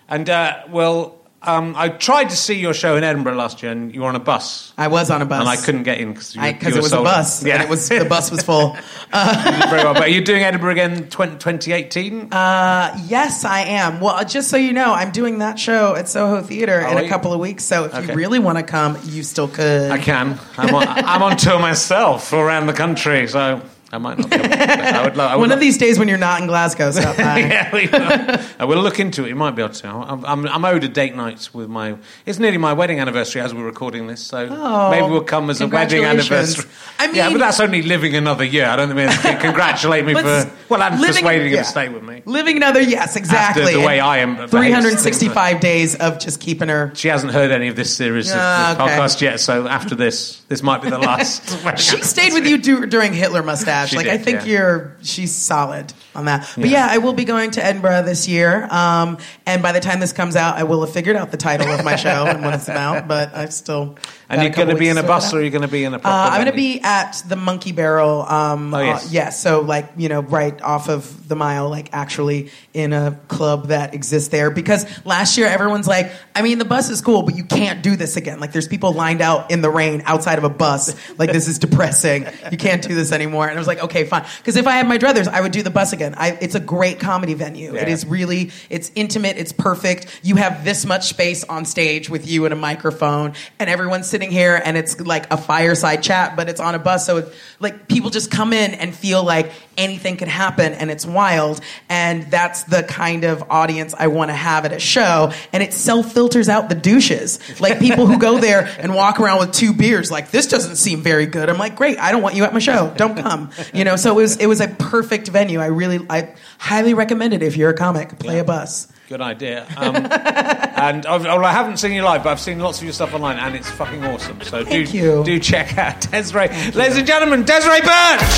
And, 0.08 0.28
uh, 0.28 0.62
well, 0.70 1.16
um, 1.42 1.74
I 1.74 1.88
tried 1.88 2.28
to 2.30 2.36
see 2.36 2.58
your 2.60 2.74
show 2.74 2.96
in 2.96 3.04
Edinburgh 3.04 3.36
last 3.36 3.62
year 3.62 3.72
and 3.72 3.94
you 3.94 4.02
were 4.02 4.08
on 4.08 4.16
a 4.16 4.20
bus. 4.20 4.74
I 4.76 4.88
was 4.88 5.10
on 5.10 5.22
a 5.22 5.24
bus. 5.24 5.40
And 5.40 5.48
I 5.48 5.56
couldn't 5.56 5.84
get 5.84 5.98
in 5.98 6.12
because 6.12 6.34
because 6.34 6.76
it 6.76 6.82
was 6.82 6.92
a 6.92 7.00
bus 7.02 7.42
Yeah, 7.42 7.54
and 7.54 7.62
it 7.62 7.68
was 7.70 7.88
the 7.88 8.04
bus 8.04 8.30
was 8.30 8.42
full. 8.42 8.76
very 9.12 9.82
well. 9.82 9.94
But 9.94 10.02
are 10.02 10.08
you 10.08 10.20
doing 10.20 10.42
Edinburgh 10.42 10.72
again 10.72 11.08
20, 11.08 11.32
2018? 11.38 12.28
Uh, 12.32 12.98
yes, 13.06 13.46
I 13.46 13.60
am. 13.60 14.00
Well, 14.00 14.22
just 14.26 14.50
so 14.50 14.58
you 14.58 14.74
know, 14.74 14.92
I'm 14.92 15.12
doing 15.12 15.38
that 15.38 15.58
show 15.58 15.94
at 15.94 16.10
Soho 16.10 16.42
Theater 16.42 16.84
Oh, 16.86 16.98
in 16.98 17.04
a 17.06 17.08
couple 17.08 17.32
of 17.32 17.40
weeks. 17.40 17.64
So 17.64 17.84
if 17.84 17.94
Okay. 17.94 18.08
you 18.08 18.14
really 18.14 18.38
want 18.38 18.58
to 18.58 18.64
come, 18.64 18.98
you 19.04 19.22
still 19.22 19.48
could. 19.48 19.90
I 19.90 19.96
can. 19.98 20.38
I'm 20.58 20.74
on, 20.74 20.86
I'm 20.88 21.22
on 21.22 21.36
tour 21.38 21.58
myself 21.58 22.34
around 22.34 22.66
the 22.66 22.74
country, 22.74 23.26
so 23.28 23.62
I 23.92 23.98
might 23.98 24.18
not 24.18 24.30
be 24.30 24.36
able 24.36 24.48
to. 24.48 24.54
I 24.64 25.04
would 25.04 25.16
love, 25.16 25.30
I 25.30 25.34
would 25.36 25.40
One 25.40 25.48
love- 25.50 25.56
of 25.56 25.60
these 25.60 25.76
days 25.76 25.98
when 25.98 26.06
you're 26.06 26.16
not 26.18 26.40
in 26.40 26.46
Glasgow, 26.46 26.90
stop 26.92 27.16
by. 27.16 27.38
yeah, 27.40 27.72
we 27.72 27.86
will. 27.88 28.38
I 28.58 28.64
will 28.64 28.82
look 28.82 29.00
into 29.00 29.24
it. 29.24 29.28
You 29.30 29.34
might 29.34 29.52
be 29.56 29.62
able 29.62 29.74
to. 29.74 29.88
I'm, 29.88 30.24
I'm, 30.24 30.46
I'm 30.46 30.64
owed 30.64 30.84
a 30.84 30.88
date 30.88 31.16
night 31.16 31.48
with 31.52 31.68
my. 31.68 31.96
It's 32.24 32.38
nearly 32.38 32.58
my 32.58 32.72
wedding 32.72 33.00
anniversary 33.00 33.40
as 33.42 33.52
we're 33.52 33.64
recording 33.64 34.06
this, 34.06 34.20
so 34.22 34.46
Oh, 34.50 34.90
maybe 34.90 35.06
we'll 35.08 35.24
come 35.24 35.50
as 35.50 35.60
a 35.60 35.66
wedding 35.66 36.02
congratulations. 36.04 36.30
anniversary. 36.58 36.70
I 36.98 37.10
yeah, 37.12 37.24
mean- 37.28 37.38
but 37.38 37.44
that's 37.46 37.58
only 37.60 37.82
living 37.82 38.14
another 38.14 38.44
year. 38.44 38.66
I 38.66 38.76
don't 38.76 38.94
mean 38.94 39.08
to 39.08 39.36
congratulate 39.40 40.04
me 40.04 40.12
But 40.14 40.22
for. 40.46 40.52
Well, 40.68 40.82
I'm 40.82 41.00
living- 41.00 41.16
persuading 41.24 41.48
you 41.48 41.54
yeah. 41.56 41.62
to 41.62 41.68
stay 41.68 41.88
with 41.88 42.02
me. 42.04 42.22
Living 42.26 42.56
another, 42.58 42.80
yes, 42.80 43.16
exactly. 43.16 43.72
the 43.74 43.80
way 43.80 43.98
I 43.98 44.18
am 44.18 44.36
behaved. 44.36 44.50
365 44.52 45.58
days 45.60 45.94
of 45.96 46.18
just 46.20 46.40
keeping 46.40 46.68
her. 46.68 46.92
She 46.94 47.08
hasn't 47.08 47.32
heard 47.32 47.50
any 47.50 47.68
of 47.68 47.76
this 47.76 47.94
series 47.94 48.30
Ah, 48.32 48.72
of 48.72 48.78
the 48.78 48.84
okay. 48.84 48.92
podcast 48.98 49.20
yet, 49.20 49.40
so 49.40 49.66
after 49.66 49.94
this, 49.94 50.40
this 50.48 50.62
might 50.62 50.82
be 50.82 50.90
the 50.90 50.98
last. 50.98 51.48
She 51.80 52.00
stayed 52.02 52.32
with 52.32 52.46
you 52.46 52.58
du- 52.58 52.86
during 52.86 53.12
Hitler 53.12 53.42
She 53.86 53.96
like 53.96 54.06
did, 54.06 54.12
I 54.12 54.18
think 54.18 54.40
yeah. 54.40 54.52
you're, 54.52 54.96
she's 55.02 55.34
solid 55.34 55.92
on 56.14 56.26
that. 56.26 56.50
But 56.56 56.68
yeah. 56.68 56.86
I 56.90 56.98
will 56.98 57.12
be 57.12 57.24
going 57.24 57.52
to 57.52 57.64
Edinburgh 57.64 58.02
this 58.02 58.28
year. 58.28 58.66
Um, 58.70 59.18
and 59.46 59.62
by 59.62 59.72
the 59.72 59.80
time 59.80 60.00
this 60.00 60.12
comes 60.12 60.36
out, 60.36 60.56
I 60.56 60.64
will 60.64 60.80
have 60.84 60.92
figured 60.92 61.16
out 61.16 61.30
the 61.30 61.36
title 61.36 61.68
of 61.68 61.84
my 61.84 61.96
show 61.96 62.26
and 62.26 62.42
what 62.42 62.54
it's 62.54 62.68
about. 62.68 63.08
But 63.08 63.34
I 63.34 63.46
still, 63.46 63.96
And 64.30 64.42
you're 64.42 64.52
going 64.52 64.68
to 64.68 64.76
be 64.76 64.88
in 64.88 64.96
a 64.98 65.02
bus 65.02 65.34
or 65.34 65.40
you're 65.40 65.50
going 65.50 65.62
to 65.62 65.68
be 65.68 65.84
in 65.84 65.92
a 65.92 65.98
proper 65.98 66.14
Uh, 66.16 66.28
I'm 66.34 66.42
going 66.42 66.46
to 66.52 66.56
be 66.56 66.80
at 66.80 67.22
the 67.28 67.36
Monkey 67.36 67.72
Barrel. 67.72 68.22
Um, 68.22 68.72
Oh, 68.72 68.80
yes. 68.80 69.06
uh, 69.06 69.08
yeah, 69.10 69.30
so 69.30 69.60
like 69.60 69.88
you 69.96 70.08
know, 70.08 70.20
right 70.20 70.60
off 70.62 70.88
of 70.88 71.28
the 71.28 71.36
mile, 71.36 71.68
like 71.68 71.88
actually 71.92 72.50
in 72.74 72.92
a 72.92 73.18
club 73.28 73.68
that 73.68 73.94
exists 73.94 74.28
there. 74.28 74.50
Because 74.50 74.86
last 75.04 75.36
year 75.38 75.46
everyone's 75.46 75.86
like, 75.88 76.10
I 76.34 76.42
mean, 76.42 76.58
the 76.58 76.64
bus 76.64 76.90
is 76.90 77.00
cool, 77.00 77.22
but 77.22 77.36
you 77.36 77.44
can't 77.44 77.82
do 77.82 77.96
this 77.96 78.16
again. 78.16 78.40
Like 78.40 78.52
there's 78.52 78.68
people 78.68 78.92
lined 78.92 79.20
out 79.20 79.50
in 79.50 79.60
the 79.62 79.70
rain 79.70 80.02
outside 80.06 80.38
of 80.38 80.44
a 80.44 80.48
bus. 80.48 80.94
Like 81.18 81.32
this 81.32 81.48
is 81.48 81.58
depressing. 81.66 82.26
You 82.50 82.56
can't 82.58 82.82
do 82.82 82.94
this 82.94 83.12
anymore. 83.12 83.48
And 83.48 83.56
I 83.56 83.60
was 83.60 83.66
like, 83.68 83.82
okay, 83.84 84.04
fine. 84.04 84.24
Because 84.38 84.56
if 84.56 84.66
I 84.66 84.72
had 84.72 84.86
my 84.88 84.98
druthers, 84.98 85.26
I 85.28 85.40
would 85.40 85.52
do 85.52 85.62
the 85.62 85.70
bus 85.70 85.92
again. 85.92 86.14
I, 86.16 86.38
it's 86.40 86.54
a 86.54 86.60
great 86.60 87.00
comedy 87.00 87.34
venue. 87.34 87.74
It 87.74 87.88
Yeah. 87.88 87.94
is 87.94 88.06
really, 88.06 88.50
it's 88.68 88.90
intimate. 88.94 89.36
It's 89.38 89.52
perfect. 89.52 90.20
You 90.22 90.36
have 90.36 90.64
this 90.64 90.84
much 90.86 91.08
space 91.08 91.42
on 91.44 91.64
stage 91.64 92.08
with 92.10 92.28
you 92.28 92.44
and 92.44 92.52
a 92.52 92.56
microphone, 92.56 93.32
and 93.58 93.68
everyone's 93.70 94.08
sitting 94.08 94.19
here, 94.28 94.60
and 94.62 94.76
it's 94.76 95.00
like 95.00 95.32
a 95.32 95.38
fireside 95.38 96.02
chat, 96.02 96.36
but 96.36 96.50
it's 96.50 96.60
on 96.60 96.74
a 96.74 96.78
bus. 96.78 97.06
So 97.06 97.16
it, 97.18 97.34
like 97.58 97.88
people 97.88 98.10
just 98.10 98.30
come 98.30 98.52
in 98.52 98.74
and 98.74 98.94
feel 98.94 99.24
like 99.24 99.50
anything 99.78 100.18
can 100.18 100.28
happen, 100.28 100.74
and 100.74 100.90
it's 100.90 101.06
wild. 101.06 101.60
And 101.88 102.30
that's 102.30 102.64
the 102.64 102.82
kind 102.82 103.24
of 103.24 103.50
audience 103.50 103.94
I 103.98 104.08
want 104.08 104.28
to 104.30 104.34
have 104.34 104.66
at 104.66 104.72
a 104.72 104.78
show. 104.78 105.32
And 105.52 105.62
it 105.62 105.72
self 105.72 106.12
filters 106.12 106.50
out 106.50 106.68
the 106.68 106.74
douches, 106.74 107.60
like 107.60 107.78
people 107.78 108.06
who 108.06 108.18
go 108.18 108.38
there 108.38 108.68
and 108.78 108.94
walk 108.94 109.18
around 109.18 109.38
with 109.38 109.52
two 109.52 109.72
beers. 109.72 110.10
Like 110.10 110.30
this 110.30 110.46
doesn't 110.46 110.76
seem 110.76 111.00
very 111.00 111.26
good. 111.26 111.48
I'm 111.48 111.58
like, 111.58 111.76
great. 111.76 111.98
I 111.98 112.12
don't 112.12 112.22
want 112.22 112.34
you 112.34 112.44
at 112.44 112.52
my 112.52 112.58
show. 112.58 112.92
Don't 112.96 113.16
come. 113.16 113.50
You 113.72 113.84
know. 113.84 113.96
So 113.96 114.12
it 114.12 114.16
was 114.22 114.36
it 114.36 114.46
was 114.46 114.60
a 114.60 114.68
perfect 114.68 115.28
venue. 115.28 115.60
I 115.60 115.66
really 115.66 116.04
I 116.10 116.34
highly 116.58 116.92
recommend 116.92 117.32
it 117.32 117.42
if 117.42 117.56
you're 117.56 117.70
a 117.70 117.74
comic. 117.74 118.18
Play 118.18 118.38
a 118.38 118.44
bus. 118.44 118.90
Good 119.10 119.20
idea. 119.20 119.66
Um, 119.76 119.96
and 120.06 121.04
I've, 121.04 121.24
well, 121.24 121.44
I 121.44 121.50
haven't 121.50 121.78
seen 121.78 121.90
you 121.90 122.02
live, 122.04 122.22
but 122.22 122.30
I've 122.30 122.38
seen 122.38 122.60
lots 122.60 122.78
of 122.78 122.84
your 122.84 122.92
stuff 122.92 123.12
online, 123.12 123.38
and 123.38 123.56
it's 123.56 123.68
fucking 123.68 124.04
awesome. 124.04 124.40
So 124.42 124.64
Thank 124.64 124.90
do 124.90 124.96
you. 124.96 125.24
do 125.24 125.40
check 125.40 125.76
out 125.76 126.00
Desiree. 126.12 126.46
Ladies 126.74 126.96
and 126.96 127.08
gentlemen, 127.08 127.42
Desiree 127.42 127.80
Burch. 127.80 128.30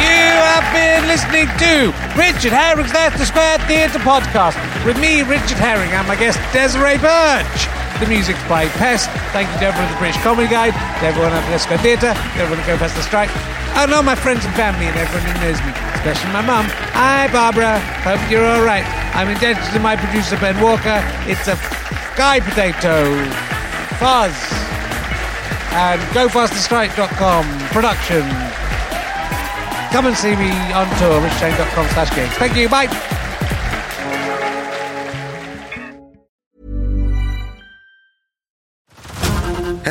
You 0.00 0.24
have 0.40 0.64
been 0.72 1.06
listening 1.06 1.48
to 1.60 1.92
Richard 2.18 2.52
Herring's 2.56 2.94
Leicester 2.94 3.26
Square 3.26 3.58
Theatre 3.68 3.98
podcast 3.98 4.56
with 4.86 4.98
me, 4.98 5.20
Richard 5.20 5.58
Herring, 5.58 5.90
and 5.90 6.08
my 6.08 6.16
guest 6.16 6.40
Desiree 6.54 6.96
Burch. 6.96 7.83
The 8.04 8.36
by 8.48 8.68
Pest. 8.76 9.08
Thank 9.32 9.48
you 9.48 9.58
to 9.60 9.66
everyone 9.72 9.88
at 9.88 9.94
the 9.94 9.98
British 9.98 10.20
Comedy 10.20 10.46
Guide, 10.46 10.76
to 11.00 11.06
everyone 11.06 11.32
at 11.32 11.40
the 11.48 11.78
Theatre, 11.78 12.12
to 12.12 12.36
everyone 12.36 12.60
at 12.60 12.66
Go 12.66 12.76
Faster 12.76 13.00
Stripe, 13.00 13.32
and 13.80 13.94
all 13.94 14.02
my 14.02 14.14
friends 14.14 14.44
and 14.44 14.54
family 14.54 14.86
and 14.86 14.96
everyone 14.96 15.24
who 15.24 15.40
knows 15.40 15.56
me, 15.64 15.72
especially 15.96 16.28
my 16.28 16.44
mum. 16.44 16.66
Hi, 16.92 17.32
Barbara. 17.32 17.80
Hope 18.04 18.20
you're 18.28 18.44
all 18.44 18.62
right. 18.62 18.84
I'm 19.16 19.28
indebted 19.28 19.64
to 19.72 19.80
my 19.80 19.96
producer, 19.96 20.36
Ben 20.36 20.60
Walker. 20.60 21.00
It's 21.24 21.48
a 21.48 21.56
Guy 22.12 22.40
Potato 22.44 23.08
Fuzz 23.96 24.36
and 25.72 26.00
GoFasterStripe.com 26.12 27.44
production. 27.72 28.20
Come 29.96 30.12
and 30.12 30.16
see 30.16 30.36
me 30.36 30.52
on 30.76 30.84
tour, 31.00 31.24
richardherring.com 31.24 31.88
slash 31.96 32.14
gigs. 32.14 32.34
Thank 32.36 32.54
you, 32.54 32.68
bye. 32.68 33.13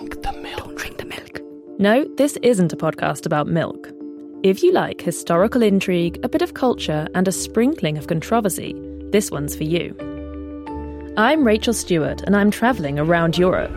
Drink 0.00 0.22
the 0.22 0.32
milk. 0.32 0.56
Don't 0.56 0.78
drink 0.78 0.96
the 0.96 1.04
milk. 1.04 1.42
No, 1.78 2.06
this 2.16 2.38
isn't 2.38 2.72
a 2.72 2.76
podcast 2.76 3.26
about 3.26 3.46
milk. 3.46 3.90
If 4.42 4.62
you 4.62 4.72
like 4.72 5.02
historical 5.02 5.62
intrigue, 5.62 6.18
a 6.24 6.28
bit 6.28 6.40
of 6.40 6.54
culture, 6.54 7.06
and 7.14 7.28
a 7.28 7.32
sprinkling 7.32 7.98
of 7.98 8.06
controversy, 8.06 8.74
this 9.12 9.30
one's 9.30 9.54
for 9.54 9.64
you. 9.64 9.94
I'm 11.18 11.46
Rachel 11.46 11.74
Stewart, 11.74 12.22
and 12.22 12.34
I'm 12.34 12.50
travelling 12.50 12.98
around 12.98 13.36
Europe, 13.36 13.76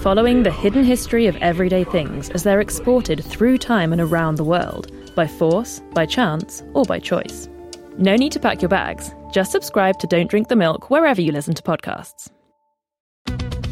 following 0.00 0.42
the 0.42 0.50
hidden 0.50 0.82
history 0.82 1.28
of 1.28 1.36
everyday 1.36 1.84
things 1.84 2.28
as 2.30 2.42
they're 2.42 2.60
exported 2.60 3.24
through 3.24 3.58
time 3.58 3.92
and 3.92 4.00
around 4.00 4.38
the 4.38 4.44
world, 4.44 4.90
by 5.14 5.28
force, 5.28 5.80
by 5.92 6.04
chance, 6.04 6.64
or 6.74 6.84
by 6.84 6.98
choice. 6.98 7.48
No 7.96 8.16
need 8.16 8.32
to 8.32 8.40
pack 8.40 8.60
your 8.60 8.70
bags. 8.70 9.12
Just 9.32 9.52
subscribe 9.52 10.00
to 10.00 10.08
Don't 10.08 10.28
Drink 10.28 10.48
the 10.48 10.56
Milk 10.56 10.90
wherever 10.90 11.20
you 11.20 11.30
listen 11.30 11.54
to 11.54 11.62
podcasts. 11.62 12.28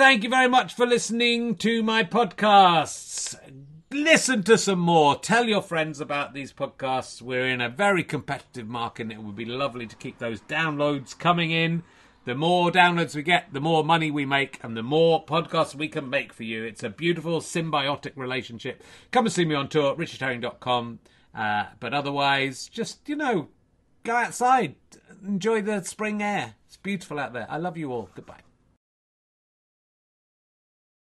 Thank 0.00 0.24
you 0.24 0.30
very 0.30 0.48
much 0.48 0.72
for 0.72 0.86
listening 0.86 1.56
to 1.56 1.82
my 1.82 2.04
podcasts. 2.04 3.38
Listen 3.90 4.42
to 4.44 4.56
some 4.56 4.78
more. 4.78 5.16
Tell 5.16 5.44
your 5.44 5.60
friends 5.60 6.00
about 6.00 6.32
these 6.32 6.54
podcasts. 6.54 7.20
We're 7.20 7.44
in 7.44 7.60
a 7.60 7.68
very 7.68 8.02
competitive 8.02 8.66
market 8.66 9.02
and 9.02 9.12
it 9.12 9.22
would 9.22 9.36
be 9.36 9.44
lovely 9.44 9.86
to 9.86 9.94
keep 9.96 10.18
those 10.18 10.40
downloads 10.40 11.16
coming 11.16 11.50
in. 11.50 11.82
The 12.24 12.34
more 12.34 12.70
downloads 12.70 13.14
we 13.14 13.22
get, 13.22 13.52
the 13.52 13.60
more 13.60 13.84
money 13.84 14.10
we 14.10 14.24
make 14.24 14.58
and 14.62 14.74
the 14.74 14.82
more 14.82 15.22
podcasts 15.22 15.74
we 15.74 15.88
can 15.88 16.08
make 16.08 16.32
for 16.32 16.44
you. 16.44 16.64
It's 16.64 16.82
a 16.82 16.88
beautiful 16.88 17.42
symbiotic 17.42 18.12
relationship. 18.16 18.82
Come 19.10 19.26
and 19.26 19.32
see 19.34 19.44
me 19.44 19.54
on 19.54 19.68
tour, 19.68 19.94
richardherring.com. 19.94 21.00
Uh, 21.34 21.64
but 21.78 21.92
otherwise, 21.92 22.68
just, 22.68 23.06
you 23.06 23.16
know, 23.16 23.48
go 24.04 24.16
outside. 24.16 24.76
Enjoy 25.22 25.60
the 25.60 25.82
spring 25.82 26.22
air. 26.22 26.54
It's 26.68 26.78
beautiful 26.78 27.20
out 27.20 27.34
there. 27.34 27.46
I 27.50 27.58
love 27.58 27.76
you 27.76 27.92
all. 27.92 28.08
Goodbye. 28.14 28.40